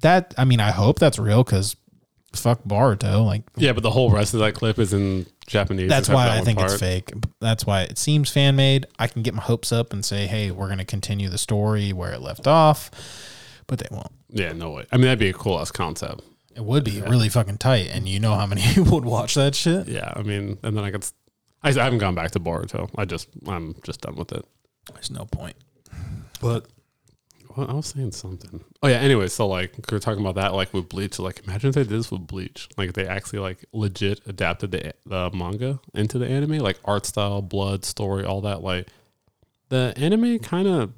that. 0.00 0.34
I 0.36 0.44
mean, 0.44 0.60
I 0.60 0.70
hope 0.70 0.98
that's 0.98 1.18
real 1.18 1.44
because 1.44 1.76
fuck 2.32 2.62
Boruto. 2.64 3.24
Like 3.24 3.42
Yeah, 3.56 3.72
but 3.72 3.82
the 3.82 3.90
whole 3.90 4.10
rest 4.10 4.34
of 4.34 4.40
that 4.40 4.54
clip 4.54 4.78
is 4.78 4.92
in 4.92 5.26
Japanese. 5.46 5.88
that's 5.88 6.08
why 6.08 6.26
that 6.26 6.38
I 6.38 6.44
think 6.44 6.60
it's 6.60 6.78
fake. 6.78 7.12
That's 7.40 7.66
why 7.66 7.82
it 7.82 7.98
seems 7.98 8.30
fan 8.30 8.56
made. 8.56 8.86
I 8.98 9.06
can 9.06 9.22
get 9.22 9.34
my 9.34 9.42
hopes 9.42 9.72
up 9.72 9.92
and 9.92 10.04
say, 10.04 10.26
hey, 10.26 10.50
we're 10.50 10.68
gonna 10.68 10.84
continue 10.84 11.28
the 11.28 11.38
story 11.38 11.92
where 11.92 12.12
it 12.12 12.20
left 12.20 12.46
off, 12.46 12.90
but 13.66 13.78
they 13.78 13.88
won't. 13.90 14.12
Yeah, 14.28 14.52
no 14.52 14.70
way. 14.70 14.86
I 14.92 14.96
mean, 14.96 15.06
that'd 15.06 15.18
be 15.18 15.30
a 15.30 15.32
cool 15.32 15.58
ass 15.58 15.70
concept. 15.70 16.22
It 16.54 16.64
would 16.64 16.84
be 16.84 17.00
really 17.02 17.28
fucking 17.28 17.58
tight, 17.58 17.88
and 17.92 18.08
you 18.08 18.18
know 18.18 18.34
how 18.34 18.46
many 18.46 18.62
people 18.62 18.92
would 18.94 19.04
watch 19.04 19.34
that 19.34 19.54
shit. 19.54 19.86
Yeah, 19.86 20.12
I 20.14 20.22
mean, 20.22 20.58
and 20.62 20.76
then 20.76 20.84
I 20.84 20.90
could. 20.90 21.06
I 21.62 21.72
haven't 21.72 21.98
gone 21.98 22.14
back 22.14 22.32
to 22.32 22.40
Boruto. 22.40 22.90
I 22.96 23.04
just 23.04 23.28
I'm 23.46 23.74
just 23.84 24.00
done 24.00 24.16
with 24.16 24.32
it. 24.32 24.44
There's 24.92 25.10
no 25.10 25.24
point. 25.24 25.56
But 26.40 26.66
I 27.66 27.72
was 27.74 27.86
saying 27.86 28.12
something. 28.12 28.62
Oh 28.82 28.88
yeah. 28.88 28.96
Anyway, 28.96 29.28
so 29.28 29.46
like 29.48 29.74
we 29.90 29.96
are 29.96 30.00
talking 30.00 30.20
about 30.20 30.34
that, 30.36 30.54
like 30.54 30.72
with 30.74 30.88
Bleach. 30.88 31.18
Like 31.18 31.42
imagine 31.44 31.68
if 31.70 31.74
they 31.74 31.82
did 31.82 31.90
this 31.90 32.10
with 32.10 32.26
Bleach. 32.26 32.68
Like 32.76 32.92
they 32.92 33.06
actually 33.06 33.40
like 33.40 33.64
legit 33.72 34.20
adapted 34.26 34.70
the 34.72 34.94
the 35.06 35.30
manga 35.32 35.80
into 35.94 36.18
the 36.18 36.26
anime, 36.28 36.58
like 36.58 36.78
art 36.84 37.06
style, 37.06 37.42
blood, 37.42 37.84
story, 37.84 38.24
all 38.24 38.40
that. 38.42 38.62
Like 38.62 38.88
the 39.70 39.92
anime 39.96 40.38
kind 40.38 40.66
of, 40.68 40.92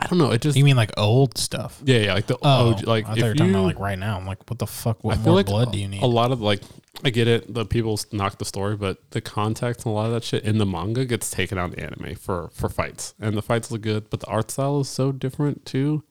I 0.00 0.06
don't 0.06 0.18
know. 0.18 0.30
It 0.32 0.40
just 0.40 0.56
You 0.56 0.64
mean 0.64 0.76
like 0.76 0.90
old 0.96 1.36
stuff? 1.38 1.80
yeah, 1.84 1.98
yeah, 1.98 2.14
like 2.14 2.26
the 2.26 2.36
Oh, 2.42 2.70
OG, 2.72 2.86
like 2.86 3.04
I 3.04 3.08
thought 3.08 3.18
if 3.18 3.22
you 3.22 3.24
were 3.28 3.34
talking 3.34 3.52
you- 3.52 3.58
about 3.58 3.66
like 3.66 3.78
right 3.78 3.98
now. 3.98 4.18
I'm 4.18 4.26
like, 4.26 4.48
what 4.50 4.58
the 4.58 4.66
fuck? 4.66 5.04
What 5.04 5.18
I 5.18 5.20
more 5.20 5.34
like 5.34 5.46
blood 5.46 5.72
do 5.72 5.78
you 5.78 5.88
need? 5.88 6.02
A 6.02 6.06
lot 6.06 6.32
of 6.32 6.40
like, 6.40 6.62
I 7.04 7.10
get 7.10 7.28
it. 7.28 7.52
The 7.52 7.64
people 7.64 7.98
knock 8.12 8.38
the 8.38 8.44
story, 8.44 8.76
but 8.76 9.10
the 9.10 9.20
context 9.20 9.86
and 9.86 9.92
a 9.92 9.94
lot 9.94 10.06
of 10.06 10.12
that 10.12 10.24
shit 10.24 10.44
in 10.44 10.58
the 10.58 10.66
manga 10.66 11.04
gets 11.04 11.30
taken 11.30 11.58
out 11.58 11.70
in 11.72 11.76
the 11.76 11.82
anime 11.82 12.14
for 12.16 12.50
for 12.52 12.68
fights, 12.68 13.14
and 13.20 13.36
the 13.36 13.42
fights 13.42 13.70
look 13.70 13.82
good, 13.82 14.10
but 14.10 14.20
the 14.20 14.26
art 14.26 14.50
style 14.50 14.80
is 14.80 14.88
so 14.88 15.12
different 15.12 15.64
too. 15.64 16.04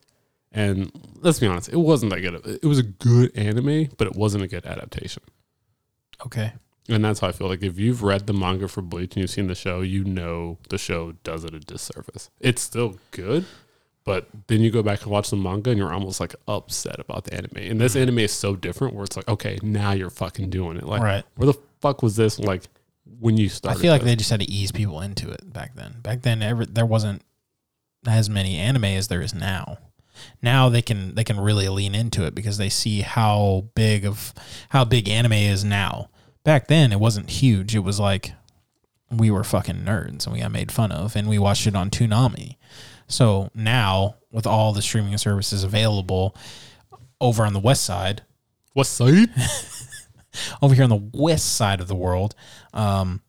And 0.52 0.92
let's 1.22 1.40
be 1.40 1.48
honest, 1.48 1.70
it 1.70 1.78
wasn't 1.78 2.12
that 2.12 2.22
good. 2.22 2.60
It 2.64 2.66
was 2.66 2.80
a 2.80 2.84
good 2.84 3.36
anime, 3.38 3.90
but 3.98 4.08
it 4.08 4.16
wasn't 4.16 4.44
a 4.44 4.48
good 4.48 4.66
adaptation. 4.66 5.24
Okay. 6.26 6.54
And 6.88 7.06
that's 7.06 7.20
how 7.20 7.28
I 7.28 7.32
feel. 7.32 7.48
Like 7.48 7.62
if 7.62 7.78
you've 7.78 8.02
read 8.02 8.26
the 8.26 8.34
manga 8.34 8.68
for 8.68 8.82
Bleach 8.82 9.16
and 9.16 9.22
you've 9.22 9.30
seen 9.30 9.46
the 9.46 9.54
show, 9.54 9.82
you 9.82 10.04
know 10.04 10.58
the 10.70 10.80
show 10.80 11.12
does 11.24 11.44
it 11.44 11.54
a 11.54 11.60
disservice. 11.60 12.32
It's 12.40 12.64
still 12.64 12.98
good, 13.12 13.46
but 14.04 14.28
then 14.48 14.62
you 14.62 14.72
go 14.72 14.82
back 14.82 15.04
and 15.04 15.12
watch 15.12 15.30
the 15.30 15.36
manga 15.36 15.70
and 15.70 15.78
you're 15.78 15.94
almost 15.94 16.20
like 16.20 16.36
upset 16.48 17.00
about 17.00 17.26
the 17.26 17.34
anime. 17.34 17.58
And 17.58 17.80
this 17.80 17.96
mm. 17.96 18.02
anime 18.02 18.20
is 18.20 18.32
so 18.32 18.56
different 18.56 18.96
where 18.96 19.04
it's 19.04 19.16
like, 19.16 19.28
okay, 19.28 19.60
now 19.62 19.92
you're 19.92 20.10
fucking 20.10 20.50
doing 20.50 20.78
it. 20.78 20.84
Like, 20.84 21.02
Right. 21.02 21.24
where 21.36 21.48
the 21.48 21.60
fuck 21.82 22.02
was 22.02 22.16
this 22.16 22.40
like 22.40 22.64
when 23.20 23.38
you 23.38 23.50
started. 23.50 23.70
I 23.70 23.74
started? 23.74 23.82
feel 23.82 23.92
like 23.92 24.02
this? 24.02 24.12
they 24.12 24.16
just 24.16 24.30
had 24.32 24.40
to 24.40 24.50
ease 24.50 24.72
people 24.72 25.02
into 25.02 25.30
it 25.30 25.52
back 25.52 25.76
then. 25.76 25.98
Back 26.02 26.22
then, 26.22 26.42
every, 26.42 26.66
there 26.66 26.86
wasn't 26.86 27.22
as 28.08 28.30
many 28.30 28.58
anime 28.58 28.86
as 28.86 29.08
there 29.10 29.22
is 29.22 29.34
now. 29.34 29.78
Now 30.42 30.70
they 30.70 30.82
can 30.82 31.16
they 31.16 31.24
can 31.24 31.40
really 31.40 31.70
lean 31.70 31.96
into 31.96 32.26
it 32.26 32.36
because 32.36 32.58
they 32.58 32.70
see 32.70 33.02
how 33.02 33.70
big 33.74 34.06
of 34.06 34.34
how 34.70 34.84
big 34.86 35.08
anime 35.08 35.34
is 35.34 35.64
now. 35.64 36.10
Back 36.44 36.68
then, 36.68 36.92
it 36.92 37.00
wasn't 37.00 37.30
huge. 37.30 37.76
It 37.76 37.80
was 37.80 38.00
like 38.00 38.34
we 39.12 39.32
were 39.32 39.44
fucking 39.44 39.78
nerds 39.78 40.26
and 40.26 40.34
we 40.34 40.42
got 40.42 40.52
made 40.52 40.72
fun 40.72 40.92
of, 40.92 41.16
and 41.16 41.28
we 41.28 41.40
watched 41.40 41.68
it 41.68 41.76
on 41.76 41.90
Toonami. 41.90 42.58
So 43.10 43.50
now, 43.54 44.16
with 44.32 44.46
all 44.48 44.72
the 44.74 44.82
streaming 44.82 45.18
services 45.18 45.64
available 45.64 46.36
over 47.20 47.44
on 47.46 47.54
the 47.54 47.60
west 47.60 47.84
side, 47.84 48.22
What's 48.74 48.90
side? 48.90 49.30
over 50.62 50.74
here 50.76 50.84
on 50.84 50.90
the 50.90 51.10
west 51.14 51.56
side 51.56 51.82
of 51.82 51.88
the 51.88 51.96
world, 51.96 52.36
um, 52.74 53.22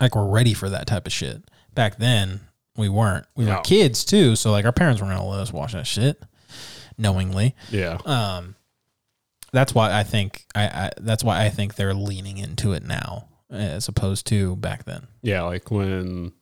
like 0.00 0.14
we're 0.14 0.28
ready 0.28 0.52
for 0.54 0.68
that 0.68 0.86
type 0.86 1.06
of 1.06 1.12
shit. 1.12 1.42
Back 1.74 1.96
then, 1.98 2.40
we 2.76 2.88
weren't. 2.88 3.26
We 3.34 3.46
No. 3.46 3.56
were 3.56 3.60
kids 3.62 4.04
too, 4.04 4.36
so 4.36 4.50
like 4.52 4.64
our 4.64 4.72
parents 4.72 5.00
weren't 5.00 5.16
gonna 5.16 5.28
let 5.28 5.40
us 5.40 5.52
watch 5.52 5.72
that 5.72 5.86
shit 5.86 6.22
knowingly. 6.98 7.54
yeah. 7.70 7.98
Um, 8.04 8.54
that's 9.52 9.74
why 9.74 9.98
I 9.98 10.02
think 10.04 10.44
I, 10.54 10.64
I 10.66 10.90
that's 10.98 11.24
why 11.24 11.42
I 11.44 11.48
think 11.48 11.74
they're 11.76 11.94
leaning 11.94 12.36
into 12.36 12.72
it 12.74 12.82
now 12.84 13.28
as 13.50 13.88
opposed 13.88 14.26
to 14.26 14.56
back 14.56 14.84
then. 14.84 15.06
Yeah. 15.22 15.42
Like 15.42 15.70
when. 15.70 16.32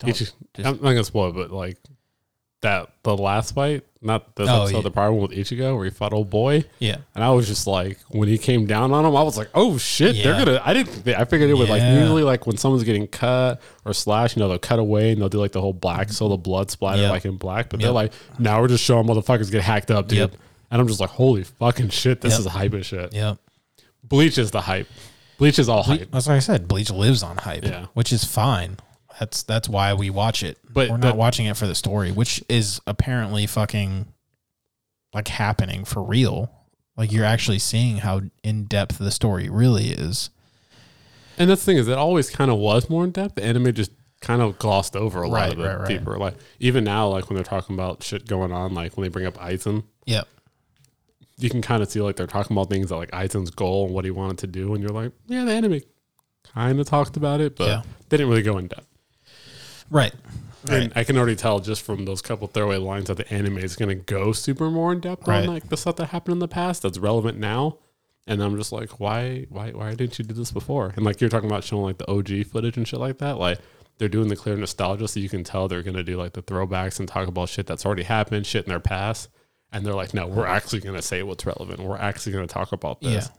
Don't- 0.00 0.10
Ichi- 0.10 0.32
I'm 0.58 0.80
not 0.82 0.92
to 0.92 1.04
spoil 1.04 1.30
it, 1.30 1.34
but 1.34 1.50
like 1.50 1.76
that, 2.62 2.90
the 3.04 3.16
last 3.16 3.54
fight, 3.54 3.84
not 4.02 4.36
this 4.36 4.46
Oh, 4.48 4.62
episode, 4.64 4.76
yeah. 4.78 4.82
the 4.82 4.90
prior 4.90 5.10
one 5.12 5.22
with 5.28 5.30
Ichigo 5.38 5.74
where 5.76 5.84
he 5.86 5.90
fought 5.90 6.12
old 6.12 6.28
boy. 6.28 6.64
Yeah, 6.78 6.96
And 7.14 7.24
I 7.24 7.30
was 7.30 7.46
just 7.46 7.66
like, 7.66 7.98
when 8.10 8.28
he 8.28 8.36
came 8.36 8.66
down 8.66 8.92
on 8.92 9.06
him, 9.06 9.16
I 9.16 9.22
was 9.22 9.38
like, 9.38 9.48
oh 9.54 9.78
shit, 9.78 10.22
they're 10.22 10.34
gonna. 10.44 10.60
I 10.62 10.74
didn't. 10.74 11.08
I 11.08 11.24
figured 11.24 11.48
it 11.48 11.54
would 11.54 11.70
like 11.70 11.82
usually 11.82 12.22
like 12.22 12.46
when 12.46 12.56
someone's 12.58 12.84
getting 12.84 13.06
cut 13.06 13.62
or 13.86 13.94
slashed, 13.94 14.36
you 14.36 14.40
know, 14.40 14.48
they'll 14.48 14.58
cut 14.58 14.78
away 14.78 15.12
and 15.12 15.20
they'll 15.20 15.28
do 15.30 15.38
like 15.38 15.52
the 15.52 15.60
whole 15.60 15.72
black, 15.72 16.10
so 16.10 16.28
the 16.28 16.36
blood 16.36 16.70
splatter 16.70 17.02
Yep. 17.02 17.10
like 17.10 17.24
in 17.24 17.36
black. 17.36 17.70
But 17.70 17.80
Yep. 17.80 17.86
they're 17.86 17.92
like, 17.94 18.12
now 18.38 18.60
we're 18.60 18.68
just 18.68 18.84
showing 18.84 19.06
motherfuckers 19.06 19.50
get 19.50 19.62
hacked 19.62 19.90
up, 19.90 20.08
dude. 20.08 20.18
Yep. 20.18 20.32
And 20.70 20.80
I'm 20.80 20.86
just 20.88 21.00
like, 21.00 21.10
holy 21.10 21.44
fucking 21.44 21.88
shit, 21.88 22.20
this 22.20 22.38
is 22.38 22.44
hype 22.46 22.74
as 22.74 22.86
shit. 22.86 23.12
yep. 23.14 23.38
Bleach 24.04 24.38
is 24.38 24.50
the 24.50 24.60
hype. 24.62 24.86
Bleach 25.38 25.58
is 25.58 25.68
all 25.70 25.82
hype. 25.82 26.10
That's 26.10 26.26
like 26.26 26.36
I 26.36 26.40
said. 26.40 26.68
Bleach 26.68 26.90
lives 26.90 27.22
on 27.22 27.38
hype, 27.38 27.64
Yeah. 27.64 27.86
which 27.94 28.12
is 28.12 28.24
fine. 28.24 28.76
That's 29.20 29.42
that's 29.44 29.68
why 29.68 29.92
we 29.94 30.08
watch 30.10 30.42
it. 30.42 30.58
But 30.72 30.88
we're 30.90 30.96
not 30.96 31.16
watching 31.16 31.46
it 31.46 31.56
for 31.56 31.66
the 31.66 31.74
story, 31.74 32.10
which 32.10 32.42
is 32.48 32.80
apparently 32.86 33.46
fucking 33.46 34.06
like 35.14 35.28
happening 35.28 35.84
for 35.84 36.02
real. 36.02 36.50
Like 36.96 37.12
you're 37.12 37.24
actually 37.26 37.58
seeing 37.58 37.98
how 37.98 38.22
in 38.42 38.64
depth 38.64 38.98
the 38.98 39.10
story 39.10 39.48
really 39.50 39.90
is. 39.90 40.30
And 41.38 41.48
that's 41.50 41.62
the 41.62 41.66
thing 41.66 41.76
is, 41.78 41.86
it 41.88 41.96
always 41.98 42.30
kind 42.30 42.50
of 42.50 42.58
was 42.58 42.88
more 42.90 43.04
in 43.04 43.10
depth. 43.12 43.34
The 43.36 43.44
anime 43.44 43.72
just 43.74 43.92
kind 44.20 44.42
of 44.42 44.58
glossed 44.58 44.96
over 44.96 45.22
a 45.22 45.28
lot 45.28 45.36
Right, 45.36 45.52
of 45.52 45.58
the 45.58 45.64
right, 45.68 45.78
right. 45.80 45.88
deeper. 45.88 46.16
Like 46.18 46.34
even 46.58 46.84
now, 46.84 47.08
like 47.08 47.28
when 47.28 47.34
they're 47.36 47.44
talking 47.44 47.74
about 47.74 48.02
shit 48.02 48.26
going 48.26 48.52
on, 48.52 48.74
like 48.74 48.96
when 48.96 49.02
they 49.04 49.08
bring 49.08 49.26
up 49.26 49.36
Aizen, 49.38 49.84
Yep. 50.06 50.26
you 51.38 51.48
can 51.50 51.60
kind 51.62 51.82
of 51.82 51.90
see 51.90 52.00
like 52.00 52.16
they're 52.16 52.26
talking 52.26 52.54
about 52.56 52.68
things 52.70 52.88
that 52.88 52.96
like 52.96 53.10
Aizen's 53.12 53.50
goal 53.50 53.84
and 53.86 53.94
what 53.94 54.04
he 54.06 54.10
wanted 54.10 54.38
to 54.38 54.46
do, 54.46 54.72
and 54.74 54.82
you're 54.82 54.92
like, 54.92 55.12
yeah, 55.26 55.44
the 55.44 55.52
anime 55.52 55.80
kind 56.54 56.80
of 56.80 56.86
talked 56.86 57.16
about 57.18 57.40
it, 57.40 57.56
but 57.56 57.66
Yeah. 57.68 57.82
they 58.08 58.16
didn't 58.16 58.30
really 58.30 58.42
go 58.42 58.56
in 58.58 58.66
depth. 58.68 58.86
Right. 59.90 60.14
And 60.68 60.92
I 60.94 61.04
can 61.04 61.16
already 61.16 61.36
tell 61.36 61.58
just 61.58 61.82
from 61.82 62.04
those 62.04 62.20
couple 62.20 62.46
throwaway 62.46 62.76
lines 62.76 63.06
that 63.06 63.16
the 63.16 63.32
anime 63.32 63.58
is 63.58 63.76
going 63.76 63.88
to 63.88 63.94
go 63.94 64.32
super 64.32 64.70
more 64.70 64.92
in 64.92 65.00
depth 65.00 65.26
Right. 65.26 65.46
on 65.48 65.54
like 65.54 65.68
the 65.68 65.76
stuff 65.76 65.96
that 65.96 66.06
happened 66.06 66.34
in 66.34 66.38
the 66.38 66.48
past 66.48 66.82
that's 66.82 66.98
relevant 66.98 67.38
now. 67.38 67.78
And 68.26 68.42
I'm 68.42 68.56
just 68.56 68.70
like, 68.70 69.00
why, 69.00 69.46
why, 69.48 69.70
why 69.70 69.94
didn't 69.94 70.18
you 70.18 70.24
do 70.24 70.34
this 70.34 70.52
before? 70.52 70.92
And 70.94 71.04
like 71.04 71.20
you're 71.20 71.30
talking 71.30 71.48
about 71.48 71.64
showing 71.64 71.84
like 71.84 71.98
the 71.98 72.10
OG 72.10 72.46
footage 72.46 72.76
and 72.76 72.86
shit 72.86 73.00
like 73.00 73.18
that, 73.18 73.38
like 73.38 73.58
they're 73.98 74.08
doing 74.08 74.28
the 74.28 74.36
clear 74.36 74.56
nostalgia, 74.56 75.08
so 75.08 75.18
you 75.18 75.28
can 75.28 75.44
tell 75.44 75.66
they're 75.66 75.82
going 75.82 75.96
to 75.96 76.04
do 76.04 76.16
like 76.16 76.34
the 76.34 76.42
throwbacks 76.42 77.00
and 77.00 77.08
talk 77.08 77.26
about 77.26 77.48
shit 77.48 77.66
that's 77.66 77.84
already 77.84 78.02
happened, 78.02 78.46
shit 78.46 78.64
in 78.64 78.68
their 78.70 78.80
past. 78.80 79.28
And 79.72 79.84
they're 79.84 79.94
like, 79.94 80.14
no, 80.14 80.26
we're 80.26 80.46
actually 80.46 80.80
going 80.80 80.96
to 80.96 81.02
say 81.02 81.22
what's 81.22 81.46
relevant. 81.46 81.80
We're 81.80 81.96
actually 81.96 82.32
going 82.32 82.46
to 82.46 82.52
talk 82.52 82.72
about 82.72 83.00
this. 83.00 83.30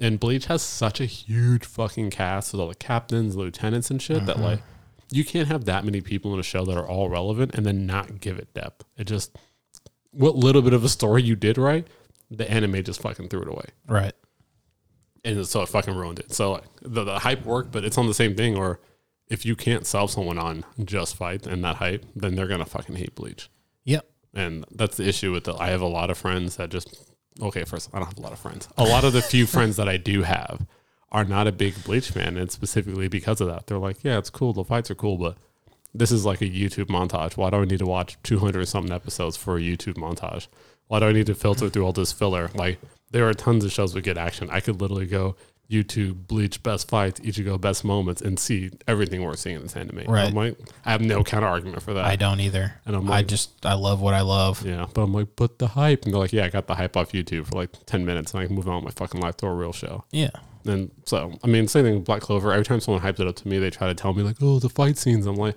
And 0.00 0.20
Bleach 0.20 0.46
has 0.46 0.62
such 0.62 1.00
a 1.00 1.04
huge 1.04 1.64
fucking 1.64 2.10
cast 2.10 2.52
with 2.52 2.60
all 2.60 2.68
the 2.68 2.74
captains, 2.74 3.36
lieutenants, 3.36 3.90
and 3.90 4.00
shit 4.00 4.26
that 4.26 4.36
mm-hmm. 4.36 4.44
like 4.44 4.60
you 5.10 5.24
can't 5.24 5.48
have 5.48 5.64
that 5.66 5.84
many 5.84 6.00
people 6.00 6.32
in 6.34 6.40
a 6.40 6.42
show 6.42 6.64
that 6.64 6.76
are 6.76 6.86
all 6.86 7.08
relevant 7.08 7.54
and 7.54 7.64
then 7.64 7.86
not 7.86 8.20
give 8.20 8.38
it 8.38 8.52
depth. 8.54 8.84
It 8.96 9.04
just 9.04 9.36
what 10.10 10.36
little 10.36 10.62
bit 10.62 10.72
of 10.72 10.84
a 10.84 10.88
story 10.88 11.22
you 11.22 11.36
did 11.36 11.58
right, 11.58 11.86
the 12.30 12.50
anime 12.50 12.82
just 12.82 13.00
fucking 13.02 13.28
threw 13.28 13.42
it 13.42 13.48
away, 13.48 13.66
Right. 13.86 14.12
and 15.24 15.46
so 15.46 15.62
it 15.62 15.68
fucking 15.68 15.94
ruined 15.94 16.18
it. 16.18 16.32
So 16.32 16.52
like 16.52 16.64
the, 16.82 17.04
the 17.04 17.18
hype 17.20 17.44
worked, 17.44 17.72
but 17.72 17.84
it's 17.84 17.98
on 17.98 18.06
the 18.06 18.14
same 18.14 18.34
thing. 18.34 18.56
Or 18.56 18.80
if 19.28 19.44
you 19.44 19.56
can't 19.56 19.86
sell 19.86 20.08
someone 20.08 20.38
on 20.38 20.64
just 20.84 21.16
fight 21.16 21.46
and 21.46 21.62
that 21.64 21.76
hype, 21.76 22.04
then 22.16 22.34
they're 22.34 22.46
gonna 22.46 22.64
fucking 22.66 22.96
hate 22.96 23.14
Bleach. 23.14 23.50
Yep. 23.84 24.06
And 24.34 24.64
that's 24.70 24.96
the 24.98 25.08
issue 25.08 25.32
with 25.32 25.44
the. 25.44 25.54
I 25.54 25.68
have 25.68 25.80
a 25.80 25.86
lot 25.86 26.10
of 26.10 26.18
friends 26.18 26.56
that 26.56 26.68
just 26.70 26.94
okay. 27.40 27.64
First, 27.64 27.90
I 27.92 27.98
don't 27.98 28.08
have 28.08 28.18
a 28.18 28.22
lot 28.22 28.32
of 28.32 28.38
friends. 28.38 28.68
A 28.76 28.84
lot 28.84 29.04
of 29.04 29.12
the 29.12 29.22
few 29.22 29.46
friends 29.54 29.76
that 29.76 29.88
I 29.88 29.96
do 29.96 30.22
have 30.22 30.66
are 31.10 31.24
not 31.24 31.46
a 31.46 31.52
big 31.52 31.82
Bleach 31.84 32.10
fan, 32.10 32.36
and 32.36 32.50
specifically 32.50 33.08
because 33.08 33.40
of 33.40 33.48
that, 33.48 33.66
they're 33.66 33.78
like, 33.78 34.04
yeah, 34.04 34.18
it's 34.18 34.30
cool. 34.30 34.52
The 34.52 34.64
fights 34.64 34.90
are 34.90 34.94
cool, 34.94 35.16
but 35.16 35.36
this 35.94 36.10
is 36.12 36.24
like 36.26 36.40
a 36.42 36.46
YouTube 36.48 36.86
montage. 36.86 37.36
Why 37.36 37.50
do 37.50 37.56
I 37.56 37.64
need 37.64 37.78
to 37.78 37.86
watch 37.86 38.18
two 38.22 38.38
hundred 38.38 38.66
something 38.68 38.92
episodes 38.92 39.36
for 39.36 39.56
a 39.56 39.60
YouTube 39.60 39.94
montage? 39.94 40.48
Why 40.88 41.00
do 41.00 41.06
I 41.06 41.12
need 41.12 41.26
to 41.26 41.34
filter 41.34 41.68
through 41.68 41.84
all 41.84 41.92
this 41.92 42.12
filler? 42.12 42.50
Like 42.54 42.78
there 43.10 43.26
are 43.28 43.34
tons 43.34 43.64
of 43.64 43.72
shows 43.72 43.94
with 43.94 44.04
good 44.04 44.18
action. 44.18 44.48
I 44.50 44.60
could 44.60 44.80
literally 44.80 45.06
go 45.06 45.34
YouTube 45.70 46.26
Bleach 46.26 46.62
best 46.62 46.88
fights, 46.88 47.20
Ichigo 47.20 47.60
best 47.60 47.84
moments, 47.84 48.22
and 48.22 48.38
see 48.38 48.70
everything 48.86 49.22
we're 49.22 49.34
seeing 49.36 49.56
in 49.56 49.62
this 49.62 49.76
anime. 49.76 50.04
Right. 50.10 50.32
Like, 50.32 50.56
I 50.86 50.92
have 50.92 51.02
no 51.02 51.22
counter 51.22 51.46
argument 51.46 51.82
for 51.82 51.92
that. 51.94 52.04
I 52.06 52.16
don't 52.16 52.40
either. 52.40 52.80
And 52.86 52.96
I'm 52.96 53.06
I 53.08 53.16
like- 53.16 53.28
just 53.28 53.64
I 53.66 53.74
love 53.74 54.00
what 54.00 54.14
I 54.14 54.22
love. 54.22 54.64
Yeah, 54.64 54.86
but 54.94 55.02
I'm 55.02 55.12
like, 55.12 55.28
but 55.36 55.58
the 55.58 55.68
hype, 55.68 56.04
and 56.04 56.12
they're 56.14 56.20
like, 56.20 56.32
yeah, 56.32 56.44
I 56.44 56.48
got 56.48 56.66
the 56.68 56.74
hype 56.74 56.96
off 56.96 57.12
YouTube 57.12 57.46
for 57.48 57.56
like 57.56 57.70
ten 57.86 58.04
minutes, 58.06 58.32
and 58.32 58.42
I 58.42 58.46
can 58.46 58.54
move 58.56 58.68
on 58.68 58.82
with 58.84 58.98
my 58.98 59.06
fucking 59.06 59.20
life 59.20 59.36
to 59.38 59.46
a 59.46 59.54
real 59.54 59.72
show. 59.72 60.04
Yeah. 60.10 60.30
And 60.66 60.90
so, 61.06 61.32
I 61.42 61.46
mean, 61.46 61.68
same 61.68 61.84
thing 61.84 61.94
with 61.96 62.04
Black 62.04 62.20
Clover. 62.20 62.52
Every 62.52 62.64
time 62.64 62.80
someone 62.80 63.02
hypes 63.02 63.20
it 63.20 63.26
up 63.26 63.36
to 63.36 63.48
me, 63.48 63.58
they 63.58 63.70
try 63.70 63.86
to 63.88 63.94
tell 63.94 64.12
me 64.12 64.22
like, 64.22 64.36
oh, 64.40 64.58
the 64.58 64.68
fight 64.68 64.98
scenes. 64.98 65.26
I'm 65.26 65.36
like, 65.36 65.56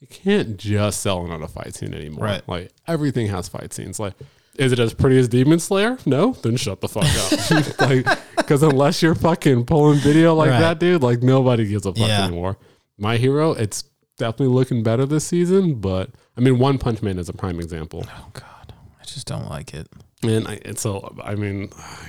you 0.00 0.06
can't 0.08 0.56
just 0.56 1.00
sell 1.00 1.24
another 1.24 1.46
fight 1.48 1.74
scene 1.74 1.94
anymore. 1.94 2.24
Right. 2.24 2.48
Like 2.48 2.72
everything 2.86 3.28
has 3.28 3.48
fight 3.48 3.72
scenes. 3.72 3.98
Like, 4.00 4.14
is 4.58 4.72
it 4.72 4.78
as 4.78 4.92
pretty 4.94 5.18
as 5.18 5.28
Demon 5.28 5.58
Slayer? 5.60 5.96
No, 6.06 6.32
then 6.32 6.56
shut 6.56 6.80
the 6.80 6.88
fuck 6.88 7.04
up. 7.04 7.80
like, 7.80 8.18
because 8.36 8.62
unless 8.62 9.00
you're 9.02 9.14
fucking 9.14 9.64
pulling 9.64 9.98
video 10.00 10.34
like 10.34 10.50
Right. 10.50 10.60
that, 10.60 10.78
dude, 10.78 11.02
like 11.02 11.22
nobody 11.22 11.66
gives 11.66 11.86
a 11.86 11.92
fuck 11.94 12.08
Yeah. 12.08 12.26
anymore. 12.26 12.58
My 12.98 13.16
hero, 13.16 13.52
it's 13.52 13.84
definitely 14.18 14.54
looking 14.54 14.82
better 14.82 15.06
this 15.06 15.26
season, 15.26 15.76
but 15.76 16.10
I 16.36 16.40
mean, 16.40 16.58
One 16.58 16.78
Punch 16.78 17.00
Man 17.02 17.18
is 17.18 17.28
a 17.28 17.32
prime 17.32 17.58
example. 17.60 18.04
Oh 18.08 18.28
God, 18.32 18.74
I 19.00 19.04
just 19.04 19.26
don't 19.26 19.48
like 19.48 19.72
it. 19.72 19.88
And 20.24 20.46
I, 20.46 20.60
it's 20.64 20.82
so, 20.82 21.14
I 21.22 21.34
mean, 21.34 21.58
you're 21.62 21.68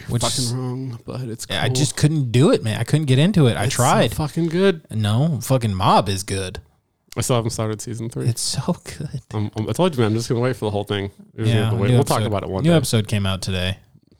Which 0.09 0.21
fucking 0.21 0.43
is- 0.43 0.53
wrong, 0.53 0.99
but 1.05 1.21
it's 1.21 1.45
cool. 1.47 1.57
I 1.57 1.69
just 1.69 1.95
couldn't 1.97 2.31
do 2.31 2.51
it, 2.51 2.63
man. 2.63 2.79
I 2.79 2.83
couldn't 2.83 3.05
get 3.07 3.17
into 3.17 3.47
it. 3.47 3.57
I 3.57 3.63
It's 3.65 3.75
so 3.75 3.83
tried. 3.83 4.13
fucking 4.13 4.49
good. 4.49 4.85
no, 4.91 5.39
fucking 5.41 5.73
Mob 5.73 6.09
is 6.09 6.21
good. 6.23 6.59
I 7.17 7.21
still 7.21 7.35
haven't 7.35 7.51
started 7.51 7.81
season 7.81 8.09
three. 8.09 8.27
It's 8.27 8.41
so 8.41 8.73
good. 8.97 9.21
I 9.33 9.71
told 9.73 9.95
you, 9.95 10.01
man. 10.01 10.11
I'm 10.11 10.13
just 10.17 10.29
gonna 10.29 10.41
wait 10.41 10.55
for 10.55 10.65
the 10.65 10.71
whole 10.71 10.83
thing. 10.83 11.11
We're 11.35 11.45
gonna 11.45 11.63
have 11.65 11.73
to 11.73 11.79
wait. 11.79 11.87
new 11.89 11.93
We'll 11.95 12.03
talk 12.03 12.17
episode- 12.17 12.27
about 12.27 12.43
it 12.43 12.49
one 12.49 12.63
New 12.63 12.69
day. 12.71 12.75
episode 12.75 13.07
came 13.07 13.25
out 13.25 13.41
today. 13.41 13.77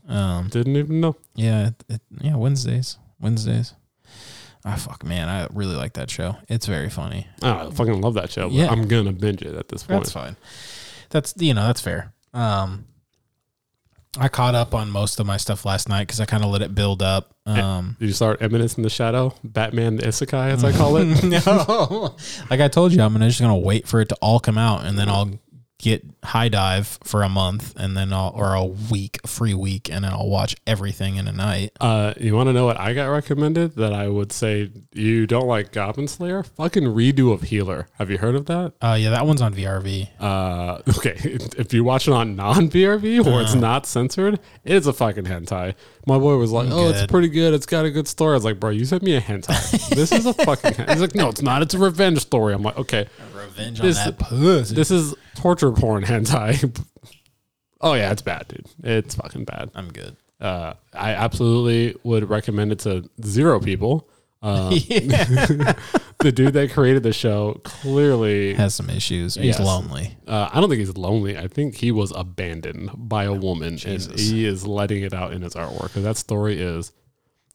Um, 0.08 0.50
Didn't 0.50 0.76
even 0.76 1.00
know. 1.02 1.16
yeah, 1.36 1.68
it, 1.70 1.84
it, 1.90 2.02
yeah, 2.22 2.36
Wednesdays, 2.36 2.98
Wednesdays. 3.20 3.74
Ah, 4.66 4.76
fuck, 4.76 5.04
man, 5.04 5.28
I 5.30 5.48
really 5.54 5.76
like 5.76 5.94
that 5.94 6.10
show. 6.10 6.36
It's 6.50 6.66
very 6.68 6.90
funny. 6.90 7.28
Oh, 7.42 7.68
I 7.68 7.72
fucking 7.72 8.00
love 8.02 8.14
that 8.16 8.32
show. 8.32 8.48
But 8.48 8.54
Yeah. 8.56 8.70
I'm 8.70 8.88
gonna 8.88 9.12
binge 9.12 9.42
it 9.42 9.56
at 9.56 9.70
this 9.70 9.84
point. 9.84 10.02
That's 10.02 10.12
fine. 10.12 10.36
That's 11.10 11.34
you 11.38 11.54
know 11.54 11.66
that's 11.68 11.82
fair. 11.82 12.14
Um, 12.34 12.86
I 14.20 14.28
caught 14.28 14.54
up 14.54 14.76
on 14.76 14.92
most 14.92 15.20
of 15.20 15.26
my 15.26 15.38
stuff 15.38 15.66
last 15.66 15.90
night 15.90 16.02
because 16.02 16.20
I 16.20 16.26
kind 16.26 16.44
of 16.44 16.52
let 16.52 16.62
it 16.62 16.76
build 16.76 17.02
up. 17.02 17.34
Um, 17.48 17.98
Did 18.00 18.08
you 18.08 18.14
start 18.14 18.42
Eminence 18.42 18.78
in 18.78 18.84
the 18.84 18.90
Shadow? 18.90 19.34
Batman 19.44 19.98
the 19.98 20.04
Isekai, 20.04 20.52
as 20.52 20.64
I 20.64 20.72
call 20.72 20.98
it. 20.98 21.24
no, 21.24 22.16
like 22.50 22.60
I 22.60 22.68
told 22.68 22.94
you, 22.94 23.02
I'm 23.02 23.12
gonna 23.14 23.28
just 23.28 23.42
gonna 23.42 23.58
wait 23.58 23.88
for 23.88 24.02
it 24.02 24.10
to 24.10 24.16
all 24.22 24.40
come 24.40 24.58
out, 24.58 24.86
and 24.86 24.98
then 25.00 25.10
I'll 25.10 25.32
get 25.84 26.02
HIDIVE 26.24 27.00
for 27.04 27.24
a 27.24 27.30
month, 27.30 27.76
and 27.76 27.98
then 27.98 28.14
I'll 28.14 28.32
or 28.36 28.54
a 28.54 28.64
week, 28.64 29.20
free 29.28 29.54
week, 29.54 29.90
and 29.92 30.06
then 30.06 30.14
I'll 30.14 30.30
watch 30.30 30.56
everything 30.66 31.18
in 31.18 31.28
a 31.28 31.34
night. 31.34 31.74
Uh, 31.82 32.14
you 32.18 32.34
want 32.36 32.48
to 32.48 32.54
know 32.54 32.66
what 32.66 32.80
I 32.80 32.94
got 32.94 33.08
recommended? 33.08 33.76
That 33.76 33.92
I 33.92 34.08
would 34.08 34.32
say 34.32 34.72
you 34.94 35.28
don't 35.28 35.46
like 35.46 35.74
Goblin 35.74 36.08
Slayer? 36.08 36.44
Fucking 36.44 36.84
redo 36.84 37.34
of 37.34 37.42
Healer. 37.42 37.90
Have 38.00 38.10
you 38.10 38.18
heard 38.18 38.36
of 38.36 38.46
that? 38.46 38.74
Uh, 38.82 38.98
yeah, 38.98 39.10
that 39.10 39.26
one's 39.26 39.42
on 39.42 39.54
VRV. 39.54 40.08
Uh, 40.22 40.82
okay, 40.98 41.16
if 41.58 41.74
you 41.74 41.84
watch 41.84 42.08
it 42.08 42.14
on 42.14 42.38
non 42.38 42.70
VRV 42.70 43.26
or 43.26 43.42
it's 43.42 43.56
not 43.56 43.86
censored, 43.86 44.40
it's 44.64 44.88
a 44.88 44.94
fucking 44.94 45.26
hentai. 45.26 45.76
My 46.08 46.18
boy 46.18 46.38
was 46.38 46.52
like, 46.52 46.70
"Oh, 46.72 46.90
it's 46.90 47.06
pretty 47.08 47.30
good. 47.30 47.54
It's 47.54 47.66
got 47.66 47.84
a 47.84 47.92
good 47.92 48.08
story." 48.08 48.32
I 48.32 48.36
was 48.36 48.46
like, 48.46 48.60
"Bro, 48.60 48.72
you 48.72 48.86
sent 48.86 49.04
me 49.04 49.16
a 49.16 49.22
hentai. 49.22 49.90
this 49.90 50.14
is 50.14 50.26
a 50.26 50.34
fucking." 50.34 50.74
Hen-. 50.74 50.88
He's 50.90 51.02
like, 51.02 51.16
"No, 51.16 51.30
it's 51.30 51.42
not. 51.42 51.62
It's 51.62 51.74
a 51.74 51.80
revenge 51.80 52.20
story." 52.20 52.54
I'm 52.54 52.64
like, 52.64 52.78
"Okay, 52.78 53.08
Revenge 53.44 53.80
This- 53.82 53.98
on 54.00 54.06
that 54.08 54.20
pussy. 54.20 54.76
this 54.76 54.92
is 54.92 55.16
torture 55.36 55.72
porn 55.72 56.04
hentai." 56.06 56.80
oh 57.82 57.94
yeah, 57.94 58.12
it's 58.12 58.22
bad, 58.22 58.48
dude. 58.48 58.66
It's 58.84 59.16
fucking 59.16 59.46
bad. 59.46 59.72
I'm 59.76 59.92
good. 59.92 60.16
Uh, 60.42 60.74
I 60.94 61.12
absolutely 61.12 61.96
would 62.04 62.30
recommend 62.30 62.72
it 62.72 62.80
to 62.80 63.10
zero 63.24 63.60
people. 63.60 64.10
Uh, 64.44 64.72
the 66.20 66.32
dude 66.36 66.52
that 66.54 66.70
created 66.74 67.02
the 67.02 67.14
show 67.14 67.62
clearly 67.64 68.54
Has 68.56 68.76
some 68.76 68.90
issues. 68.90 69.36
He's 69.36 69.58
Yes. 69.58 69.60
lonely. 69.62 70.18
Uh, 70.28 70.50
I 70.52 70.60
don't 70.60 70.68
think 70.70 70.80
he's 70.80 70.98
lonely. 70.98 71.38
I 71.38 71.48
think 71.48 71.76
he 71.76 71.94
was 71.94 72.12
abandoned 72.14 72.90
by 72.94 73.24
a 73.24 73.32
woman, 73.32 73.78
Jesus. 73.78 74.08
and 74.08 74.20
he 74.20 74.46
is 74.46 74.68
letting 74.68 75.02
it 75.04 75.14
out 75.14 75.32
in 75.32 75.44
his 75.44 75.54
artwork. 75.54 75.84
Because 75.84 76.04
that 76.04 76.18
story 76.18 76.60
is, 76.62 76.92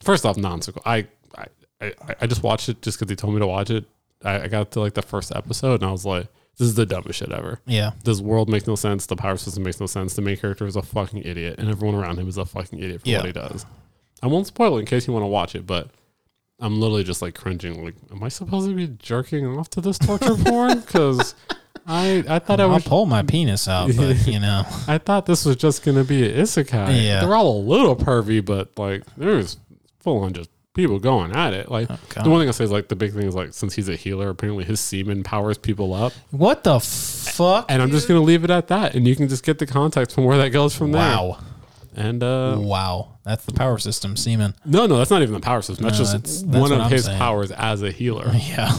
first 0.02 0.24
off, 0.24 0.38
nonsensical. 0.38 0.80
I, 0.86 1.06
I, 1.36 1.46
I, 1.82 1.92
I 2.22 2.26
just 2.26 2.42
watched 2.42 2.70
it 2.70 2.80
just 2.80 2.98
because 2.98 3.10
he 3.10 3.16
told 3.16 3.34
me 3.34 3.40
to 3.40 3.46
watch 3.46 3.68
it. 3.68 3.84
I, 4.24 4.40
I 4.42 4.48
got 4.48 4.70
to 4.72 4.80
like 4.80 4.94
the 4.94 5.02
first 5.02 5.32
episode, 5.34 5.82
and 5.82 5.88
I 5.88 5.92
was 5.92 6.04
like, 6.06 6.26
"This 6.56 6.68
is 6.68 6.74
the 6.74 6.86
dumbest 6.86 7.18
shit 7.20 7.30
ever. 7.32 7.60
Yeah. 7.66 7.92
This 8.04 8.20
world 8.20 8.48
makes 8.48 8.66
no 8.66 8.74
sense. 8.74 9.06
The 9.06 9.16
power 9.16 9.36
system 9.36 9.62
makes 9.62 9.80
no 9.80 9.86
sense. 9.86 10.14
The 10.14 10.22
main 10.22 10.36
character 10.36 10.66
is 10.66 10.76
a 10.76 10.82
fucking 10.82 11.22
idiot, 11.24 11.56
and 11.58 11.68
everyone 11.68 11.94
around 12.00 12.18
him 12.18 12.28
is 12.28 12.36
a 12.38 12.44
fucking 12.46 12.78
idiot 12.80 13.02
for 13.02 13.08
Yeah. 13.08 13.18
what 13.18 13.26
he 13.26 13.32
does." 13.32 13.64
I 14.22 14.26
won't 14.26 14.48
spoil 14.48 14.76
it 14.76 14.80
in 14.80 14.86
case 14.86 15.06
you 15.06 15.12
want 15.12 15.22
to 15.22 15.28
watch 15.28 15.54
it, 15.54 15.64
but 15.66 15.90
I'm 16.60 16.80
literally 16.80 17.04
just 17.04 17.22
like 17.22 17.36
cringing. 17.36 17.84
Like, 17.84 17.94
am 18.10 18.22
I 18.24 18.28
supposed 18.28 18.68
to 18.68 18.74
be 18.74 18.88
jerking 18.98 19.46
off 19.46 19.70
to 19.70 19.80
this 19.80 19.96
torture 20.00 20.34
porn? 20.34 20.80
Because 20.80 21.36
I, 21.86 22.24
I 22.28 22.40
thought 22.40 22.58
I 22.58 22.64
I'll 22.64 22.70
was 22.70 22.84
pull 22.84 23.06
my 23.06 23.22
penis 23.22 23.68
out, 23.68 23.92
but 23.96 24.26
you 24.26 24.40
know, 24.40 24.64
I 24.88 24.98
thought 24.98 25.26
this 25.26 25.44
was 25.44 25.54
just 25.54 25.84
gonna 25.84 26.02
be 26.02 26.28
an 26.28 26.36
isekai. 26.36 27.00
Yeah. 27.04 27.20
They're 27.20 27.34
all 27.36 27.58
a 27.58 27.62
little 27.62 27.94
pervy, 27.94 28.44
but 28.44 28.76
like 28.76 29.04
there's 29.16 29.58
full 30.00 30.18
on 30.24 30.32
just 30.32 30.50
people 30.78 30.98
going 31.00 31.32
at 31.34 31.52
it. 31.52 31.70
Like 31.70 31.88
Oh, 31.90 31.98
the 32.22 32.30
one 32.30 32.40
thing 32.40 32.48
I 32.48 32.52
say 32.52 32.64
is 32.64 32.70
like 32.70 32.88
the 32.88 32.96
big 32.96 33.12
thing 33.12 33.24
is 33.26 33.34
like 33.34 33.52
since 33.52 33.74
he's 33.74 33.88
a 33.88 33.96
healer, 33.96 34.28
apparently 34.30 34.64
his 34.64 34.78
semen 34.80 35.22
powers 35.24 35.58
people 35.58 35.92
up. 35.92 36.12
what 36.30 36.62
the 36.64 36.78
fuck? 36.80 37.66
And 37.68 37.82
I'm 37.82 37.90
just 37.90 38.06
gonna 38.08 38.20
leave 38.22 38.44
it 38.44 38.50
at 38.50 38.68
that. 38.68 38.94
And 38.94 39.06
you 39.06 39.14
can 39.16 39.28
just 39.28 39.44
get 39.44 39.58
the 39.58 39.66
context 39.66 40.14
from 40.14 40.24
where 40.24 40.38
that 40.38 40.50
goes 40.50 40.74
from 40.74 40.92
there. 40.92 41.02
wow, 41.02 41.38
And 41.96 42.22
uh 42.22 42.56
wow, 42.58 43.18
that's 43.24 43.44
the 43.44 43.52
power 43.52 43.78
system, 43.78 44.16
semen. 44.16 44.54
no, 44.64 44.86
no, 44.86 44.96
that's 44.98 45.10
not 45.10 45.20
even 45.22 45.34
the 45.34 45.40
power 45.40 45.62
system. 45.62 45.84
That's 45.84 45.98
No, 45.98 46.04
just 46.04 46.12
that's- 46.12 46.42
that's 46.42 46.60
one 46.60 46.72
of 46.72 46.80
I'm 46.80 46.90
his 46.90 47.06
saying. 47.06 47.18
powers 47.18 47.50
as 47.50 47.82
a 47.82 47.90
healer. 47.90 48.30
Yeah. 48.34 48.72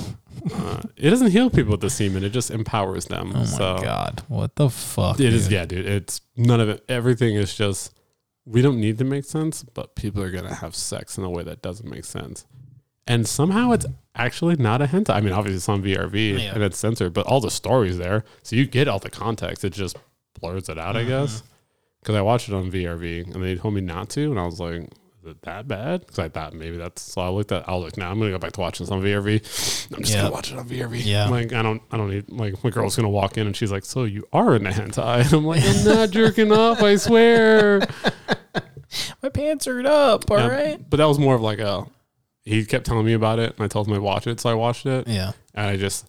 Uh, 0.56 0.82
it 0.96 1.10
doesn't 1.10 1.32
heal 1.32 1.50
people 1.50 1.72
with 1.72 1.82
the 1.82 1.90
semen, 1.90 2.24
it 2.24 2.30
just 2.30 2.50
empowers 2.50 3.06
them. 3.08 3.34
Oh 3.36 3.40
my 3.40 3.44
so 3.46 3.78
god, 3.84 4.24
what 4.30 4.56
the 4.56 4.70
fuck? 4.70 5.20
It 5.20 5.34
is, 5.34 5.44
dude? 5.44 5.52
yeah, 5.52 5.66
dude. 5.66 5.86
It's 5.86 6.22
none 6.38 6.62
of 6.62 6.70
it. 6.70 6.82
Everything 6.88 7.36
is 7.36 7.54
just 7.54 7.94
we 8.50 8.62
don't 8.62 8.80
need 8.80 8.98
to 8.98 9.04
make 9.04 9.26
sense, 9.26 9.64
but 9.64 9.96
people 9.96 10.24
are 10.24 10.32
gonna 10.32 10.54
have 10.56 10.76
sex 10.76 11.18
in 11.18 11.24
a 11.24 11.30
way 11.30 11.44
that 11.44 11.62
doesn't 11.62 11.90
make 11.90 12.06
sense. 12.06 12.46
And 13.08 13.28
somehow 13.28 13.72
it's 13.72 13.86
actually 14.16 14.56
not 14.56 14.82
a 14.82 14.86
hentai. 14.86 15.12
I 15.16 15.22
mean, 15.22 15.34
obviously 15.34 15.58
it's 15.58 15.70
on 15.70 15.82
VRV 15.84 16.40
Yeah. 16.44 16.54
and 16.54 16.64
it's 16.64 16.78
censored, 16.78 17.14
but 17.14 17.26
all 17.28 17.40
the 17.42 17.52
stories 17.52 17.98
there, 17.98 18.24
so 18.44 18.56
you 18.56 18.66
get 18.66 18.88
all 18.88 19.00
the 19.00 19.10
context. 19.10 19.64
It 19.64 19.74
just 19.74 19.98
blurs 20.40 20.70
it 20.70 20.78
out, 20.78 20.96
I 20.96 21.02
Mm-hmm. 21.02 21.10
guess. 21.10 21.44
Because 22.02 22.16
I 22.16 22.22
watched 22.22 22.48
it 22.50 22.56
on 22.56 22.72
VRV 22.72 23.34
and 23.34 23.44
they 23.44 23.56
told 23.56 23.74
me 23.74 23.82
not 23.82 24.10
to, 24.12 24.30
and 24.32 24.40
I 24.40 24.46
was 24.46 24.58
like, 24.60 24.84
"Is 24.84 25.32
it 25.32 25.42
that 25.42 25.68
bad?" 25.68 26.00
Because 26.02 26.18
I 26.20 26.30
thought 26.30 26.54
maybe 26.54 26.78
that's. 26.78 27.02
So 27.02 27.20
I 27.22 27.28
looked 27.28 27.52
at. 27.52 27.68
I 27.68 27.74
was 27.74 27.84
like, 27.84 27.98
"Now 27.98 28.10
I'm 28.10 28.20
gonna 28.20 28.32
go 28.32 28.38
back 28.40 28.54
to 28.54 28.62
watching 28.62 28.86
this 28.86 28.92
on 28.92 29.02
VRV. 29.02 29.36
I'm 29.94 30.04
just 30.04 30.14
Yeah. 30.16 30.22
gonna 30.22 30.34
watch 30.34 30.50
it 30.54 30.58
on 30.58 30.66
VRV." 30.66 31.02
Yeah. 31.04 31.28
Like 31.28 31.52
I 31.52 31.62
don't. 31.62 31.82
I 31.92 31.98
don't 31.98 32.10
need. 32.10 32.30
Like 32.32 32.64
my 32.64 32.70
girl's 32.70 32.96
gonna 32.96 33.10
walk 33.10 33.38
in 33.38 33.48
and 33.48 33.56
she's 33.56 33.70
like, 33.72 33.84
"So 33.84 34.06
you 34.06 34.26
are 34.32 34.56
in 34.56 34.66
a 34.66 34.70
hentai?" 34.72 35.20
And 35.26 35.34
I'm 35.34 35.46
like, 35.46 35.62
"I'm 35.62 35.84
not 35.84 36.12
jerking 36.12 36.54
off. 36.54 36.82
I 36.82 36.96
swear." 36.96 37.82
My 39.22 39.30
pants 39.30 39.68
are 39.68 39.80
up. 39.86 40.30
All 40.32 40.38
Yeah, 40.38 40.48
right. 40.48 40.90
But 40.90 40.98
that 40.98 41.06
was 41.06 41.20
more 41.20 41.36
of 41.36 41.42
like 41.42 41.60
a. 41.60 41.86
He 42.44 42.66
kept 42.66 42.86
telling 42.86 43.06
me 43.06 43.14
about 43.14 43.38
it, 43.40 43.54
and 43.56 43.64
I 43.64 43.68
told 43.68 43.88
him 43.88 43.94
I 43.94 44.00
watch 44.00 44.26
it, 44.28 44.40
so 44.40 44.50
I 44.50 44.54
watched 44.54 44.86
it, 44.86 45.08
Yeah. 45.08 45.34
and 45.54 45.68
I 45.68 45.78
just 45.78 46.08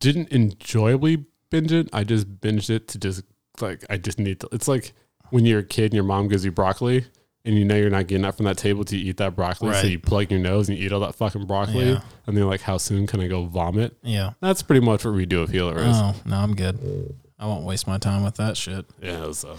didn't 0.00 0.28
enjoyably 0.30 1.24
binge 1.50 1.72
it. 1.72 1.88
I 1.92 2.04
just 2.04 2.40
binged 2.40 2.68
it 2.70 2.88
to 2.88 2.98
just 2.98 3.22
like 3.60 3.84
I 3.88 3.96
just 3.96 4.18
need 4.18 4.40
to. 4.40 4.48
It's 4.52 4.68
like 4.68 4.92
when 5.30 5.46
you're 5.46 5.60
a 5.60 5.64
kid 5.64 5.86
and 5.86 5.94
your 5.94 6.04
mom 6.04 6.28
gives 6.28 6.44
you 6.44 6.52
broccoli. 6.52 7.06
And 7.44 7.56
you 7.58 7.64
know 7.64 7.74
you're 7.74 7.90
not 7.90 8.06
getting 8.06 8.22
that 8.22 8.36
from 8.36 8.44
that 8.44 8.56
table 8.56 8.84
to 8.84 8.96
eat 8.96 9.16
that 9.16 9.34
broccoli, 9.34 9.74
so 9.74 9.88
you 9.88 9.98
plug 9.98 10.30
your 10.30 10.38
nose 10.38 10.68
and 10.68 10.78
you 10.78 10.86
eat 10.86 10.92
all 10.92 11.00
that 11.00 11.16
fucking 11.16 11.46
broccoli, 11.46 11.88
Yeah. 11.90 12.00
and 12.28 12.36
then 12.36 12.46
like, 12.46 12.60
how 12.60 12.76
soon 12.76 13.08
can 13.08 13.18
I 13.18 13.26
go 13.26 13.46
vomit? 13.46 13.96
Yeah. 14.04 14.34
That's 14.40 14.62
pretty 14.62 14.80
much 14.86 15.04
what 15.04 15.14
we 15.14 15.26
do 15.26 15.40
with 15.40 15.50
healer 15.50 15.76
is. 15.78 15.96
Oh 15.96 16.14
no, 16.24 16.36
I'm 16.36 16.54
good. 16.54 17.16
I 17.40 17.46
won't 17.46 17.64
waste 17.64 17.88
my 17.88 17.98
time 17.98 18.22
with 18.22 18.36
that 18.36 18.56
shit. 18.56 18.86
Yeah, 19.02 19.24
it 19.24 19.26
was, 19.26 19.44
uh, 19.44 19.58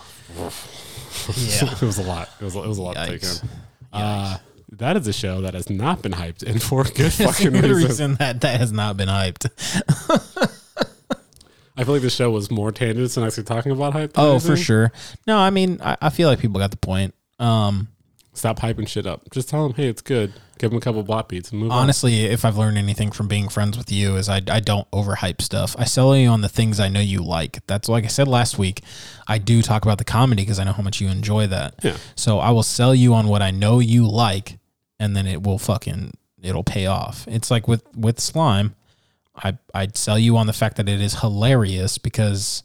Yeah. 1.36 1.72
it 1.74 1.82
was 1.82 1.98
a 1.98 2.04
lot. 2.04 2.30
It 2.40 2.44
was, 2.44 2.56
it 2.56 2.68
was 2.68 2.78
a 2.78 2.82
lot 2.82 2.96
to 2.96 3.08
take 3.08 3.24
in. 3.24 3.50
Uh, 3.92 4.38
that 4.78 4.98
is 4.98 5.08
a 5.08 5.14
show 5.14 5.42
that 5.42 5.54
has 5.54 5.70
not 5.70 6.02
been 6.02 6.14
hyped 6.14 6.44
in 6.44 6.60
for 6.60 6.84
good 6.84 7.14
fucking 7.14 7.52
good 7.52 7.64
reason. 7.66 7.88
reason 7.88 8.16
that 8.16 8.42
that 8.42 8.60
has 8.60 8.72
not 8.72 8.98
been 8.98 9.10
hyped. 9.10 9.50
I 11.76 11.84
feel 11.84 11.94
like 11.94 12.04
the 12.04 12.10
show 12.10 12.30
was 12.30 12.52
more 12.52 12.72
tangents 12.72 13.16
than 13.16 13.24
actually 13.24 13.44
talking 13.44 13.72
about 13.72 13.94
hype. 13.94 14.12
Oh, 14.16 14.40
for 14.40 14.56
sure. 14.56 14.92
No, 15.26 15.38
I 15.38 15.50
mean, 15.50 15.80
I, 15.84 15.98
I 16.02 16.10
feel 16.10 16.30
like 16.30 16.40
people 16.40 16.60
got 16.60 16.72
the 16.72 16.78
point. 16.78 17.16
Um, 17.40 17.88
Stop 18.34 18.60
hyping 18.60 18.88
shit 18.88 19.06
up. 19.08 19.22
Just 19.32 19.50
tell 19.50 19.64
them, 19.64 19.76
hey, 19.76 19.88
it's 19.88 20.02
good. 20.02 20.34
Give 20.64 20.72
them 20.72 20.78
a 20.78 20.82
couple 20.82 21.04
block 21.04 21.28
beats 21.28 21.52
and 21.52 21.60
move 21.60 21.72
honestly, 21.74 22.24
if 22.24 22.46
I've 22.46 22.58
learned 22.58 22.78
anything 22.78 23.12
from 23.12 23.28
being 23.28 23.50
friends 23.50 23.78
with 23.78 23.92
you, 23.92 24.16
is 24.16 24.30
I, 24.30 24.38
I 24.48 24.62
don't 24.62 24.90
overhype 24.92 25.42
stuff. 25.42 25.76
I 25.78 25.84
sell 25.84 26.16
you 26.16 26.30
on 26.30 26.40
the 26.40 26.48
things 26.48 26.80
I 26.80 26.88
know 26.88 27.02
you 27.02 27.22
like. 27.22 27.60
That's 27.68 27.90
like 27.90 28.06
I 28.06 28.08
said 28.08 28.30
last 28.30 28.58
week. 28.58 28.82
I 29.28 29.40
do 29.40 29.62
talk 29.62 29.84
about 29.84 29.98
the 29.98 30.06
comedy 30.06 30.44
because 30.44 30.60
I 30.60 30.64
know 30.64 30.72
how 30.72 30.82
much 30.82 31.02
you 31.02 31.10
enjoy 31.10 31.48
that. 31.48 31.76
Yeah. 31.84 31.98
So 32.16 32.40
I 32.40 32.52
will 32.52 32.64
sell 32.64 32.96
you 32.96 33.14
on 33.14 33.28
what 33.28 33.42
I 33.42 33.52
know 33.52 33.80
you 33.80 34.08
like, 34.08 34.58
and 35.02 35.18
then 35.18 35.28
it 35.28 35.44
will 35.44 35.60
fucking 35.60 36.14
it'll 36.42 36.64
pay 36.64 36.86
off. 36.86 37.28
It's 37.28 37.52
like 37.52 37.68
with 37.68 37.84
with 37.94 38.22
slime. 38.22 38.74
I 39.36 39.58
I'd 39.74 39.98
sell 39.98 40.18
you 40.18 40.38
on 40.38 40.48
the 40.48 40.54
fact 40.54 40.78
that 40.78 40.88
it 40.88 41.02
is 41.02 41.20
hilarious 41.20 41.98
because 41.98 42.64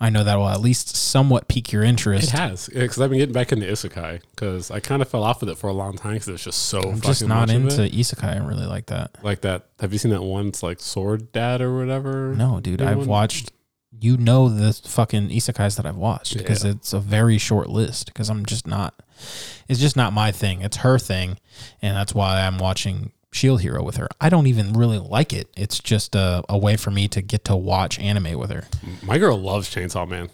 I 0.00 0.10
know 0.10 0.22
that 0.22 0.36
will 0.36 0.48
at 0.48 0.60
least 0.60 0.94
somewhat 0.94 1.48
pique 1.48 1.72
your 1.72 1.82
interest. 1.82 2.28
It 2.32 2.38
has 2.38 2.68
because 2.68 3.00
I've 3.00 3.10
been 3.10 3.18
getting 3.18 3.32
back 3.32 3.50
into 3.50 3.66
isekai 3.66 4.20
because 4.30 4.70
I 4.70 4.78
kind 4.80 5.02
of 5.02 5.08
fell 5.08 5.24
off 5.24 5.40
with 5.40 5.50
it 5.50 5.58
for 5.58 5.68
a 5.68 5.72
long 5.72 5.96
time 5.96 6.12
because 6.14 6.28
it's 6.28 6.44
just 6.44 6.66
so 6.66 6.78
I'm 6.78 6.84
fucking 6.96 7.00
just 7.02 7.26
not 7.26 7.50
into 7.50 7.82
isekai. 7.82 8.40
I 8.40 8.46
really 8.46 8.66
like 8.66 8.86
that. 8.86 9.16
like 9.24 9.40
that. 9.40 9.66
Have 9.80 9.92
you 9.92 9.98
seen 9.98 10.12
that 10.12 10.22
one? 10.22 10.48
It's 10.48 10.62
like 10.62 10.78
Sword 10.80 11.32
Dad 11.32 11.60
or 11.60 11.76
whatever. 11.76 12.34
No, 12.36 12.60
dude, 12.60 12.80
I've 12.82 13.06
watched. 13.06 13.50
You 14.00 14.16
know 14.16 14.48
the 14.48 14.72
fucking 14.72 15.30
isekais 15.30 15.76
that 15.76 15.84
I've 15.86 15.96
watched 15.96 16.38
because 16.38 16.64
Yeah. 16.64 16.70
it's 16.72 16.92
a 16.92 17.00
very 17.00 17.36
short 17.38 17.68
list. 17.68 18.06
Because 18.06 18.28
I'm 18.30 18.46
just 18.46 18.64
not. 18.64 18.94
It's 19.66 19.80
just 19.80 19.96
not 19.96 20.12
my 20.12 20.30
thing. 20.30 20.60
It's 20.62 20.76
her 20.78 21.00
thing, 21.00 21.38
and 21.82 21.96
that's 21.96 22.14
why 22.14 22.42
I'm 22.42 22.58
watching 22.58 23.10
Shield 23.32 23.60
Hero 23.60 23.82
with 23.82 23.96
her. 23.96 24.08
I 24.20 24.28
don't 24.30 24.46
even 24.46 24.72
really 24.72 24.98
like 24.98 25.32
it. 25.32 25.48
It's 25.56 25.78
just 25.80 26.14
a, 26.14 26.42
a 26.48 26.56
way 26.56 26.76
for 26.76 26.90
me 26.90 27.08
to 27.08 27.20
get 27.22 27.44
to 27.46 27.56
watch 27.56 27.98
anime 27.98 28.38
with 28.38 28.50
her. 28.50 28.64
My 29.02 29.18
girl 29.18 29.36
loves 29.38 29.72
Chainsaw 29.72 30.08
Man. 30.08 30.30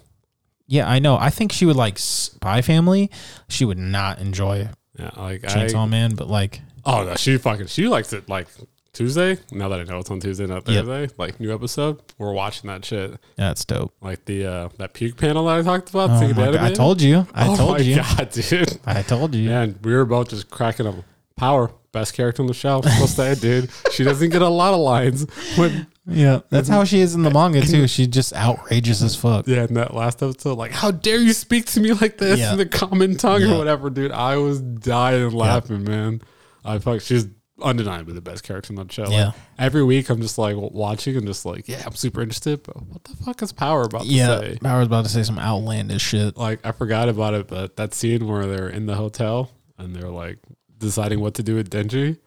Yeah, 0.66 0.88
I 0.88 0.99
know. 0.99 1.16
I 1.16 1.30
think 1.30 1.53
she 1.53 1.66
would 1.66 1.76
like 1.76 1.99
Spy 1.99 2.62
Family. 2.62 3.11
She 3.49 3.64
would 3.64 3.78
not 3.78 4.18
enjoy 4.20 4.68
Yeah, 4.99 5.11
like 5.16 5.42
Chainsaw 5.42 5.82
I. 5.82 5.86
Man, 5.86 6.14
but 6.14 6.28
like, 6.28 6.61
Oh 6.86 7.05
no, 7.05 7.16
she 7.16 7.36
fucking 7.38 7.66
she 7.66 7.88
likes 7.88 8.12
it. 8.12 8.28
Like 8.28 8.47
Tuesday. 8.92 9.38
Now 9.51 9.68
that 9.70 9.80
I 9.80 9.82
know 9.82 9.99
it's 9.99 10.11
on 10.11 10.20
Tuesday, 10.20 10.47
not 10.47 10.66
Yep. 10.68 10.84
Thursday. 10.86 11.14
Like 11.18 11.40
new 11.40 11.53
episode, 11.53 12.01
we're 12.16 12.32
watching 12.32 12.68
that 12.68 12.84
shit. 12.84 13.11
yeah, 13.11 13.16
that's 13.36 13.64
dope. 13.64 13.92
Like 14.01 14.24
the 14.24 14.47
uh 14.47 14.68
that 14.78 14.92
puke 14.95 15.16
panel 15.16 15.47
that 15.47 15.59
I 15.59 15.62
talked 15.62 15.90
about. 15.90 16.11
Oh 16.11 16.18
thinking 16.20 16.36
my 16.36 16.53
God. 16.53 16.57
I 16.62 16.72
told 16.72 17.03
you. 17.03 17.26
I 17.34 17.49
oh 17.49 17.57
told 17.57 17.70
my 17.78 17.78
you. 17.84 17.97
god, 17.97 18.30
dude. 18.30 18.78
I 18.86 19.03
told 19.03 19.34
you. 19.34 19.51
And 19.51 19.78
we 19.84 19.92
were 19.92 20.05
both 20.05 20.28
just 20.30 20.49
cracking 20.49 20.86
up. 20.86 20.95
Power, 21.37 21.70
best 21.93 22.14
character 22.14 22.43
on 22.43 22.47
the 22.47 22.55
show. 22.55 22.80
Still 22.82 23.07
say, 23.09 23.35
dude. 23.35 23.70
She 23.93 24.05
doesn't 24.05 24.30
get 24.30 24.43
a 24.43 24.49
lot 24.49 24.72
of 24.74 24.80
lines. 24.80 25.26
When 25.57 25.87
Yeah, 26.07 26.41
that's 26.51 26.68
mhm. 26.68 26.72
how 26.72 26.85
she 26.85 27.01
is 27.01 27.14
in 27.14 27.22
the 27.22 27.30
manga 27.30 27.61
too. 27.62 27.89
She 27.89 28.07
just 28.07 28.32
outrageous 28.35 29.03
as 29.03 29.16
fuck. 29.16 29.49
yeah, 29.49 29.64
in 29.64 29.74
that 29.74 29.95
last 29.95 30.22
episode, 30.22 30.59
like, 30.59 30.70
how 30.72 30.91
dare 30.91 31.18
you 31.18 31.32
speak 31.32 31.66
to 31.66 31.80
me 31.80 31.93
like 31.93 32.18
this 32.18 32.39
Yeah. 32.39 32.53
in 32.53 32.59
the 32.59 32.66
common 32.66 33.16
tongue 33.16 33.41
Yeah. 33.43 33.55
or 33.55 33.59
whatever, 33.59 33.91
dude. 33.91 34.12
I 34.12 34.37
was 34.37 34.61
dying 34.61 35.30
laughing, 35.30 35.85
man. 35.85 36.20
I 36.64 36.78
fuck. 36.78 37.01
She's 37.01 37.26
undeniably 37.62 38.14
the 38.14 38.20
best 38.20 38.43
character 38.43 38.72
in 38.72 38.76
that 38.76 38.93
show. 38.93 39.05
Like, 39.05 39.12
Yeah. 39.12 39.32
every 39.59 39.82
week, 39.82 40.11
I'm 40.11 40.20
just 40.20 40.39
like 40.39 40.57
watching 40.57 41.16
and 41.16 41.26
just 41.26 41.45
like, 41.47 41.68
yeah, 41.68 41.82
I'm 41.87 41.95
super 41.95 42.20
interested. 42.20 42.62
But 42.62 42.76
what 42.87 43.05
the 43.05 43.16
fuck 43.24 43.43
is 43.43 43.53
Power 43.53 43.82
about 43.82 44.03
to 44.03 44.09
Yeah, 44.09 44.39
say? 44.41 44.59
I 44.64 44.78
was 44.78 44.87
about 44.87 45.05
to 45.05 45.11
say 45.11 45.22
some 45.22 45.39
outlandish 45.39 46.03
shit. 46.03 46.37
like 46.37 46.64
I 46.66 46.72
forgot 46.72 47.09
about 47.09 47.35
it, 47.35 47.49
but 47.49 47.76
that 47.76 47.95
scene 47.95 48.26
where 48.28 48.47
they're 48.47 48.68
in 48.68 48.87
the 48.87 48.95
hotel 48.97 49.51
and 49.78 49.95
they're 49.97 50.11
like 50.11 50.39
deciding 50.85 51.20
what 51.20 51.35
to 51.35 51.43
do 51.43 51.57
with 51.57 51.70
Denji, 51.70 52.18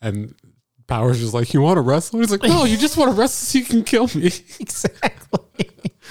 and 0.00 0.34
Power's 0.86 1.18
just 1.20 1.34
like, 1.34 1.52
"You 1.54 1.62
want 1.62 1.78
to 1.78 1.80
wrestle?" 1.80 2.20
He's 2.20 2.30
like, 2.30 2.42
"No, 2.42 2.64
you 2.64 2.76
just 2.76 2.96
want 2.96 3.10
to 3.10 3.16
wrestle 3.16 3.46
so 3.46 3.58
you 3.58 3.64
can 3.64 3.82
kill 3.84 4.06
me." 4.14 4.30
Exactly. 4.60 5.68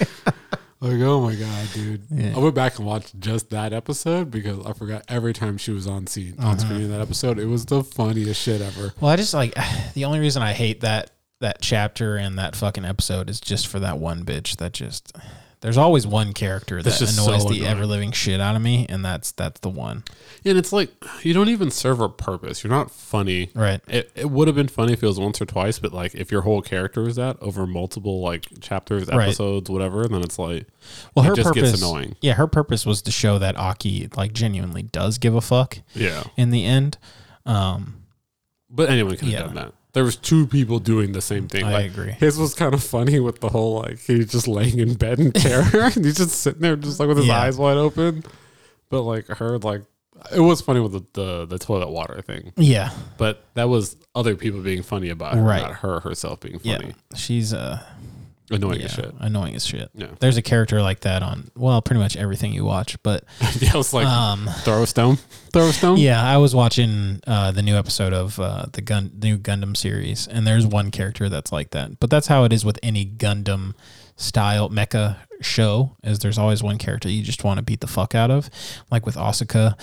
like, 0.80 1.00
oh 1.00 1.20
my 1.20 1.34
god, 1.36 1.68
dude! 1.74 2.02
Yeah. 2.10 2.34
I 2.34 2.38
went 2.38 2.54
back 2.54 2.76
and 2.78 2.86
watched 2.86 3.18
just 3.20 3.50
that 3.50 3.72
episode 3.72 4.30
because 4.30 4.64
I 4.66 4.72
forgot 4.72 5.04
every 5.08 5.32
time 5.32 5.56
she 5.58 5.70
was 5.70 5.86
on 5.86 6.06
scene 6.06 6.34
on 6.38 6.44
Uh-huh. 6.44 6.58
screen 6.58 6.80
in 6.82 6.90
that 6.90 7.00
episode. 7.00 7.38
It 7.38 7.46
was 7.46 7.66
the 7.66 7.84
funniest 7.84 8.40
shit 8.42 8.60
ever. 8.60 8.92
Well, 9.00 9.10
I 9.10 9.16
just 9.16 9.34
like 9.34 9.54
the 9.94 10.04
only 10.06 10.18
reason 10.18 10.42
I 10.42 10.52
hate 10.52 10.80
that 10.80 11.10
that 11.40 11.60
chapter 11.60 12.16
and 12.16 12.38
that 12.38 12.54
fucking 12.56 12.84
episode 12.84 13.28
is 13.30 13.40
just 13.40 13.66
for 13.66 13.78
that 13.80 13.98
one 13.98 14.24
bitch 14.24 14.56
that 14.56 14.72
just. 14.72 15.16
There's 15.62 15.78
always 15.78 16.06
one 16.06 16.32
character 16.32 16.82
that 16.82 16.98
just 16.98 17.18
annoys 17.18 17.44
so 17.44 17.48
the 17.48 17.64
ever 17.64 17.86
living 17.86 18.10
shit 18.12 18.40
out 18.40 18.56
of 18.56 18.62
me, 18.62 18.84
and 18.88 19.04
that's 19.04 19.30
that's 19.32 19.60
the 19.60 19.68
one. 19.68 20.02
And 20.44 20.58
it's 20.58 20.72
like 20.72 20.90
you 21.22 21.32
don't 21.32 21.48
even 21.48 21.70
serve 21.70 22.00
a 22.00 22.08
purpose. 22.08 22.62
You're 22.64 22.72
not 22.72 22.90
funny. 22.90 23.50
Right. 23.54 23.80
It, 23.86 24.10
it 24.16 24.30
would 24.30 24.48
have 24.48 24.56
been 24.56 24.66
funny 24.68 24.92
if 24.92 25.02
it 25.02 25.06
was 25.06 25.20
once 25.20 25.40
or 25.40 25.46
twice, 25.46 25.78
but 25.78 25.92
like 25.92 26.14
if 26.16 26.30
your 26.32 26.42
whole 26.42 26.62
character 26.62 27.06
is 27.06 27.14
that 27.14 27.36
over 27.40 27.64
multiple 27.66 28.20
like 28.20 28.44
chapters, 28.60 29.06
Right. 29.06 29.28
episodes, 29.28 29.70
whatever, 29.70 30.06
then 30.08 30.22
it's 30.22 30.38
like 30.38 30.66
Well, 31.14 31.24
It 31.24 31.28
her 31.28 31.34
just 31.36 31.54
gets 31.54 31.70
purpose, 31.70 31.80
annoying. 31.82 32.16
yeah, 32.20 32.34
her 32.34 32.48
purpose 32.48 32.84
was 32.84 33.00
to 33.02 33.12
show 33.12 33.38
that 33.38 33.56
Aki 33.56 34.10
like 34.16 34.32
genuinely 34.32 34.82
does 34.82 35.18
give 35.18 35.34
a 35.36 35.40
fuck 35.40 35.78
yeah. 35.94 36.24
in 36.36 36.50
the 36.50 36.64
end. 36.66 36.98
Um, 37.46 38.02
But 38.68 38.90
anyone 38.90 39.12
could 39.16 39.28
have 39.28 39.32
Yeah. 39.32 39.42
done 39.46 39.54
that. 39.54 39.72
There 39.94 40.04
was 40.04 40.16
two 40.16 40.46
people 40.46 40.78
doing 40.78 41.12
the 41.12 41.20
same 41.20 41.48
thing. 41.48 41.64
I 41.64 41.72
Like, 41.72 41.90
agree. 41.90 42.12
His 42.12 42.38
was 42.38 42.54
kind 42.54 42.72
of 42.72 42.82
funny 42.82 43.20
with 43.20 43.40
the 43.40 43.48
whole 43.50 43.80
like 43.82 43.98
he's 44.00 44.30
just 44.30 44.48
laying 44.48 44.78
in 44.78 44.94
bed 44.94 45.20
in 45.20 45.32
terror 45.32 45.84
and 45.94 46.04
he's 46.04 46.16
just 46.16 46.40
sitting 46.40 46.62
there 46.62 46.76
just 46.76 46.98
like 46.98 47.08
with 47.08 47.18
his 47.18 47.26
Yeah. 47.26 47.40
eyes 47.42 47.58
wide 47.58 47.76
open. 47.76 48.24
But 48.88 49.02
like 49.02 49.26
her 49.28 49.58
like 49.58 49.82
it 50.34 50.40
was 50.40 50.60
funny 50.60 50.80
with 50.80 50.92
the, 50.92 51.04
the 51.12 51.46
the 51.46 51.58
toilet 51.58 51.90
water 51.90 52.22
thing. 52.22 52.52
Yeah, 52.56 52.90
But 53.18 53.44
that 53.54 53.68
was 53.68 53.96
other 54.14 54.36
people 54.36 54.60
being 54.60 54.82
funny 54.82 55.08
about 55.10 55.36
it, 55.36 55.40
Right. 55.40 55.62
not 55.62 55.74
her 55.76 56.00
herself 56.00 56.40
being 56.40 56.58
funny. 56.58 56.70
yeah, 56.70 56.78
funny. 56.78 56.94
she's 57.16 57.52
uh, 57.52 57.82
Annoying 58.52 58.80
yeah, 58.80 58.86
as 58.86 58.92
shit. 58.92 59.14
annoying 59.18 59.54
as 59.54 59.64
shit. 59.64 59.90
Yeah. 59.94 60.08
There's 60.20 60.36
a 60.36 60.42
character 60.42 60.82
like 60.82 61.00
that 61.00 61.22
on 61.22 61.50
well, 61.56 61.80
pretty 61.80 62.00
much 62.00 62.16
everything 62.16 62.52
you 62.52 62.64
watch, 62.64 63.02
but 63.02 63.24
yeah, 63.58 63.70
I 63.74 63.76
was 63.76 63.92
like 63.92 64.06
um, 64.06 64.48
throw 64.60 64.82
a 64.82 64.86
stone. 64.86 65.18
Throw 65.52 65.68
a 65.68 65.72
stone. 65.72 65.96
Yeah, 65.98 66.22
I 66.22 66.36
was 66.36 66.54
watching 66.54 67.20
uh, 67.26 67.50
the 67.52 67.62
new 67.62 67.76
episode 67.76 68.12
of 68.12 68.38
uh, 68.38 68.66
the 68.72 68.82
gun 68.82 69.10
new 69.20 69.38
Gundam 69.38 69.76
series, 69.76 70.28
and 70.28 70.46
there's 70.46 70.66
one 70.66 70.90
character 70.90 71.28
that's 71.28 71.52
like 71.52 71.70
that. 71.70 71.98
But 71.98 72.10
that's 72.10 72.26
how 72.26 72.44
it 72.44 72.52
is 72.52 72.64
with 72.64 72.78
any 72.82 73.06
Gundam 73.06 73.74
style 74.16 74.68
mecha 74.68 75.16
show. 75.40 75.96
Is 76.04 76.18
there's 76.18 76.38
always 76.38 76.62
one 76.62 76.78
character 76.78 77.08
you 77.08 77.22
just 77.22 77.44
want 77.44 77.58
to 77.58 77.62
beat 77.62 77.80
the 77.80 77.86
fuck 77.86 78.14
out 78.14 78.30
of, 78.30 78.50
like 78.90 79.06
with 79.06 79.16
Asuka 79.16 79.78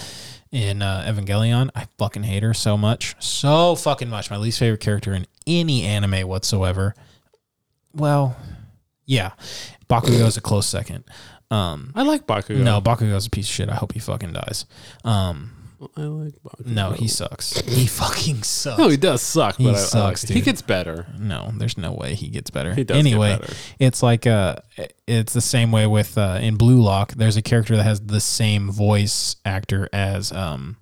in 0.52 0.82
uh, 0.82 1.06
Evangelion. 1.08 1.70
I 1.76 1.88
fucking 1.98 2.24
hate 2.24 2.44
her 2.44 2.54
so 2.54 2.78
much, 2.78 3.16
so 3.20 3.76
fucking 3.76 4.10
much. 4.10 4.30
My 4.30 4.38
least 4.38 4.60
favorite 4.60 4.82
character 4.82 5.14
in 5.14 5.26
any 5.48 5.84
anime 5.84 6.28
whatsoever. 6.28 6.96
Well, 7.94 8.38
yeah, 9.10 9.32
Bakugo 9.90 10.26
is 10.28 10.38
a 10.38 10.42
close 10.42 10.68
second. 10.68 11.04
Um, 11.52 11.92
I 11.96 12.04
like 12.04 12.28
Bakugo. 12.28 12.58
no, 12.64 12.80
Bakugo's 12.80 13.26
a 13.26 13.30
piece 13.32 13.48
of 13.50 13.54
shit. 13.56 13.70
I 13.70 13.76
hope 13.76 13.94
he 13.94 14.00
fucking 14.00 14.34
dies. 14.34 14.66
Um, 15.04 15.52
I 15.98 16.02
like 16.02 16.34
Bakugo. 16.44 16.66
no, 16.68 16.92
he 16.92 17.08
sucks. 17.08 17.60
He 17.62 17.88
fucking 17.88 18.44
sucks. 18.44 18.78
No, 18.78 18.88
he 18.90 18.98
does 18.98 19.22
suck, 19.24 19.56
He 19.56 19.64
but 19.64 19.76
I- 19.76 19.78
I, 19.78 19.82
sucks, 19.82 20.24
like, 20.24 20.28
he 20.30 20.34
dude. 20.36 20.46
gets 20.46 20.62
better. 20.62 21.08
No, 21.18 21.52
there's 21.58 21.78
no 21.78 21.94
way 21.94 22.14
he 22.16 22.28
gets 22.28 22.52
better. 22.52 22.76
He 22.76 22.84
does 22.84 22.96
get 22.98 23.00
anyway, 23.00 23.38
better. 23.40 23.54
it's 23.80 24.04
like 24.04 24.28
uh 24.28 24.58
it's 25.08 25.34
the 25.34 25.42
same 25.42 25.72
way 25.72 25.88
with 25.88 26.18
uh, 26.18 26.38
in 26.42 26.56
Blue 26.58 26.82
Lock. 26.82 27.14
There's 27.14 27.38
a 27.38 27.42
character 27.42 27.76
that 27.78 27.84
has 27.84 28.00
the 28.02 28.20
same 28.20 28.70
voice 28.72 29.38
actor 29.44 29.90
as 29.92 30.32
um. 30.32 30.78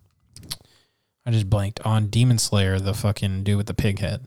I 1.25 1.31
just 1.31 1.49
blanked 1.49 1.81
on 1.85 2.07
Demon 2.07 2.37
Slayer, 2.37 2.79
the 2.79 2.93
fucking 2.93 3.43
dude 3.43 3.57
with 3.57 3.67
the 3.67 3.73
pig 3.73 3.99
head. 3.99 4.25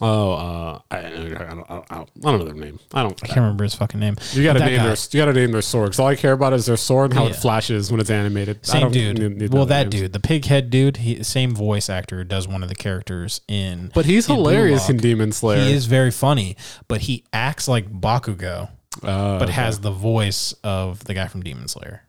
Oh, 0.00 0.32
uh, 0.32 0.78
I, 0.90 0.98
I, 0.98 1.10
don't, 1.10 1.36
I, 1.40 1.54
don't, 1.54 1.90
I 1.90 2.04
don't 2.20 2.38
know 2.38 2.44
their 2.44 2.54
name. 2.54 2.78
I 2.92 3.02
don't. 3.02 3.18
I 3.22 3.26
can't 3.26 3.38
remember 3.38 3.64
his 3.64 3.74
fucking 3.74 4.00
name. 4.00 4.16
You 4.32 4.42
gotta 4.42 4.60
name 4.60 4.76
guy. 4.76 4.84
their 4.86 4.96
you 5.10 5.18
gotta 5.18 5.32
name 5.32 5.52
their 5.52 5.62
sword. 5.62 5.86
Because 5.86 6.00
all 6.00 6.06
I 6.08 6.16
care 6.16 6.32
about 6.32 6.52
is 6.52 6.66
their 6.66 6.76
sword 6.76 7.10
and 7.10 7.18
how 7.18 7.26
it 7.26 7.36
flashes 7.36 7.90
when 7.90 8.00
it's 8.00 8.10
animated. 8.10 8.60
I 8.64 8.66
Same 8.66 8.80
don't 8.82 8.92
dude. 8.92 9.18
need- 9.18 9.36
need 9.38 9.52
well, 9.52 9.66
that 9.66 9.84
names. 9.84 9.94
dude, 10.02 10.12
the 10.12 10.20
pig 10.20 10.44
head 10.46 10.70
dude, 10.70 10.98
he 10.98 11.22
same 11.22 11.54
voice 11.54 11.88
actor 11.88 12.24
does 12.24 12.48
one 12.48 12.62
of 12.62 12.68
the 12.68 12.74
characters 12.74 13.40
in. 13.48 13.90
But 13.94 14.06
he's 14.06 14.28
in 14.28 14.36
hilarious 14.36 14.88
in 14.88 14.96
Demon 14.98 15.32
Slayer. 15.32 15.64
He 15.64 15.72
is 15.72 15.86
very 15.86 16.10
funny, 16.10 16.56
but 16.88 17.02
he 17.02 17.24
acts 17.32 17.68
like 17.68 17.90
Bakugo, 17.90 18.70
uh, 19.02 19.38
but 19.38 19.48
has 19.48 19.80
the 19.80 19.90
voice 19.90 20.52
of 20.64 21.04
the 21.04 21.14
guy 21.14 21.26
from 21.28 21.42
Demon 21.42 21.68
Slayer. 21.68 22.02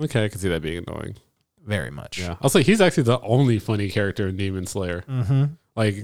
okay. 0.00 0.24
I 0.24 0.28
can 0.28 0.38
see 0.38 0.48
that 0.48 0.62
being 0.62 0.84
annoying. 0.86 1.16
Very 1.64 1.90
much. 1.90 2.18
Yeah, 2.18 2.34
I'll 2.42 2.50
say 2.50 2.62
he's 2.64 2.80
actually 2.80 3.04
the 3.04 3.20
only 3.20 3.58
funny 3.60 3.88
character 3.88 4.26
in 4.26 4.36
Demon 4.36 4.66
Slayer. 4.66 5.04
Mm-hmm. 5.08 5.44
Like, 5.76 5.94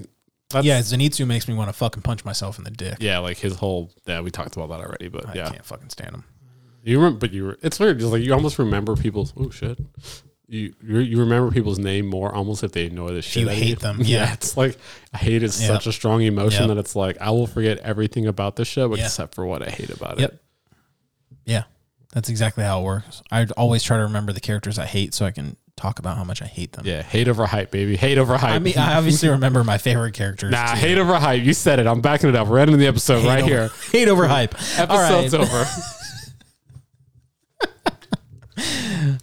that's, 0.51 0.67
Yeah, 0.67 0.81
Zenitsu 0.81 1.27
makes 1.27 1.47
me 1.49 1.55
want 1.55 1.69
to 1.69 1.73
fucking 1.73 2.03
punch 2.03 2.25
myself 2.25 2.59
in 2.59 2.65
the 2.65 2.71
dick. 2.71 2.97
yeah, 3.01 3.19
like 3.19 3.39
his 3.39 3.57
whole. 3.57 3.93
Yeah, 4.07 4.21
we 4.21 4.31
talked 4.31 4.57
about 4.57 4.69
that 4.71 4.81
already. 4.81 5.09
But 5.09 5.29
I 5.29 5.35
yeah, 5.35 5.51
can't 5.51 5.65
fucking 5.65 5.91
stand 5.91 6.15
him. 6.15 6.25
you 6.83 6.99
remember. 6.99 7.19
But 7.19 7.33
you 7.33 7.45
were. 7.45 7.59
It's 7.63 7.79
weird. 7.79 7.99
Just 7.99 8.13
like 8.13 8.23
you 8.23 8.33
almost 8.35 8.59
remember 8.59 8.97
people's. 8.97 9.33
Oh 9.37 9.51
shit. 9.51 9.79
You, 10.51 10.73
you 10.83 10.99
you 11.01 11.21
remember 11.21 11.51
people's 11.51 11.79
name 11.79 12.07
more 12.07 12.35
almost 12.35 12.65
if 12.65 12.73
they 12.73 12.85
ignore 12.85 13.11
the 13.11 13.21
shit. 13.21 13.43
you 13.43 13.49
out 13.51 13.53
of 13.53 13.59
hate 13.63 13.79
them, 13.81 13.99
yeah. 14.03 14.33
it's 14.33 14.57
like 14.57 14.79
hate 15.15 15.43
is 15.43 15.61
Yep. 15.61 15.69
such 15.71 15.87
a 15.87 15.93
strong 15.93 16.23
emotion 16.23 16.63
Yep. 16.63 16.69
that 16.69 16.79
it's 16.81 16.97
like 16.97 17.19
I 17.21 17.31
will 17.33 17.47
forget 17.47 17.77
everything 17.81 18.27
about 18.27 18.57
the 18.57 18.65
show 18.65 18.95
Yeah. 18.97 19.05
except 19.05 19.35
for 19.35 19.45
what 19.45 19.63
I 19.63 19.69
hate 19.71 19.91
about 19.91 20.19
Yep. 20.19 20.33
it. 20.33 20.41
Yeah, 21.45 21.65
that's 22.15 22.31
exactly 22.31 22.65
how 22.65 22.81
it 22.81 22.85
works. 22.85 23.23
I 23.31 23.45
always 23.59 23.83
try 23.83 23.99
to 23.99 24.05
remember 24.05 24.33
the 24.33 24.41
characters 24.41 24.79
I 24.79 24.87
hate 24.87 25.13
so 25.13 25.27
I 25.27 25.33
can 25.33 25.59
talk 25.79 25.99
about 25.99 26.17
how 26.17 26.25
much 26.25 26.43
I 26.43 26.47
hate 26.47 26.73
them. 26.73 26.85
Yeah, 26.87 27.03
hate 27.03 27.29
over 27.29 27.47
hype, 27.47 27.71
baby. 27.71 27.97
Hate 27.97 28.19
over 28.19 28.37
hype. 28.37 28.51
I 28.53 28.59
mean, 28.59 28.77
I 28.77 28.97
obviously 28.97 29.29
remember 29.29 29.65
my 29.65 29.79
favorite 29.79 30.15
characters. 30.15 30.51
nah, 30.51 30.75
too. 30.75 30.81
hate 30.81 30.99
over 30.99 31.15
hype. 31.17 31.43
You 31.43 31.53
said 31.55 31.79
it. 31.79 31.87
I'm 31.87 32.01
backing 32.01 32.29
it 32.29 32.37
up. 32.37 32.49
We're 32.49 32.59
ending 32.59 32.79
the 32.79 32.87
episode 32.87 33.21
Hate 33.21 33.29
right 33.29 33.39
over- 33.43 33.49
here. 33.49 33.71
Hate 33.93 34.09
over 34.09 34.27
hype. 34.29 34.55
Episode's 34.79 35.35
over. 35.35 35.65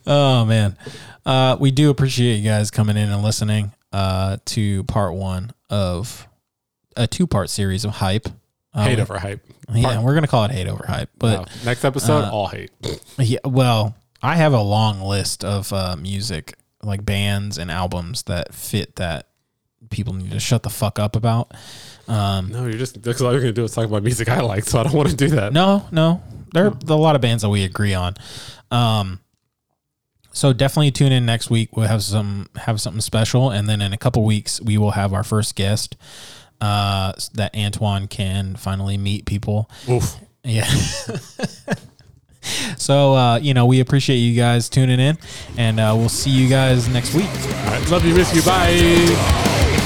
Oh 0.07 0.45
man, 0.45 0.77
uh, 1.25 1.57
we 1.59 1.71
do 1.71 1.89
appreciate 1.89 2.35
you 2.35 2.43
guys 2.49 2.71
coming 2.71 2.95
in 2.95 3.09
and 3.11 3.21
listening 3.23 3.73
uh, 3.91 4.37
to 4.45 4.83
part 4.85 5.13
one 5.13 5.51
of 5.69 6.27
a 6.95 7.05
two-part 7.07 7.49
series 7.49 7.83
of 7.85 7.91
hype. 7.91 8.27
Uh, 8.73 8.85
hate 8.85 8.99
over 8.99 9.17
hype. 9.17 9.41
Yeah, 9.73 10.01
we're 10.01 10.13
gonna 10.13 10.27
call 10.27 10.45
it 10.45 10.51
hate 10.51 10.67
over 10.67 10.85
hype, 10.87 11.09
but 11.17 11.39
Wow. 11.39 11.45
Next 11.65 11.83
episode, 11.83 12.23
uh, 12.23 12.31
all 12.31 12.47
hate. 12.47 12.71
Yeah, 13.17 13.39
well, 13.43 13.95
I 14.25 14.35
have 14.35 14.53
a 14.53 14.61
long 14.61 15.01
list 15.01 15.43
of 15.43 15.71
uh, 15.71 15.95
music, 15.95 16.55
like 16.81 17.05
bands 17.05 17.59
and 17.59 17.69
albums 17.69 18.23
that 18.23 18.53
fit 18.55 18.95
that 18.95 19.27
people 19.91 20.13
need 20.13 20.31
to 20.31 20.39
shut 20.39 20.63
the 20.63 20.69
fuck 20.71 20.97
up 20.97 21.15
about. 21.15 21.51
Um, 22.07 22.51
No, 22.51 22.63
you're 22.65 22.73
just 22.73 23.01
because 23.01 23.21
all 23.21 23.31
you're 23.31 23.41
gonna 23.41 23.53
do 23.53 23.63
is 23.63 23.73
talk 23.73 23.85
about 23.85 24.01
music 24.01 24.27
I 24.29 24.41
like, 24.41 24.63
so 24.63 24.79
I 24.79 24.83
don't 24.83 24.93
want 24.93 25.09
to 25.09 25.15
do 25.15 25.27
that. 25.29 25.53
no, 25.53 25.87
no, 25.91 26.23
there 26.53 26.65
are 26.65 26.77
a 26.87 26.95
lot 26.95 27.15
of 27.15 27.21
bands 27.21 27.43
that 27.43 27.49
we 27.49 27.63
agree 27.63 27.93
on. 27.93 28.15
Um, 28.71 29.19
so 30.31 30.53
definitely 30.53 30.91
tune 30.91 31.11
in 31.11 31.25
next 31.25 31.51
week. 31.51 31.77
We'll 31.77 31.87
have 31.87 32.01
some 32.03 32.47
have 32.55 32.81
something 32.81 33.01
special, 33.01 33.51
and 33.51 33.69
then 33.69 33.79
in 33.79 33.93
a 33.93 33.97
couple 33.97 34.25
weeks 34.25 34.59
we 34.59 34.77
will 34.77 34.91
have 34.91 35.13
our 35.13 35.23
first 35.23 35.55
guest. 35.55 35.95
Uh, 36.61 37.13
that 37.33 37.55
Antoine 37.55 38.07
can 38.07 38.55
finally 38.55 38.97
meet 38.97 39.25
people. 39.25 39.69
Oof. 39.87 40.15
Yeah. 40.43 40.67
so, 42.77 43.13
uh, 43.15 43.37
you 43.37 43.53
know, 43.53 43.65
we 43.65 43.79
appreciate 43.79 44.17
you 44.17 44.35
guys 44.35 44.69
tuning 44.69 44.99
in, 44.99 45.17
and 45.57 45.79
uh, 45.79 45.93
we'll 45.95 46.09
see 46.09 46.31
you 46.31 46.47
guys 46.49 46.87
next 46.89 47.13
week. 47.13 47.29
All 47.29 47.65
right, 47.65 47.89
love 47.89 48.05
you, 48.05 48.13
miss 48.13 48.33
you. 48.35 48.41
Bye. 48.43 49.81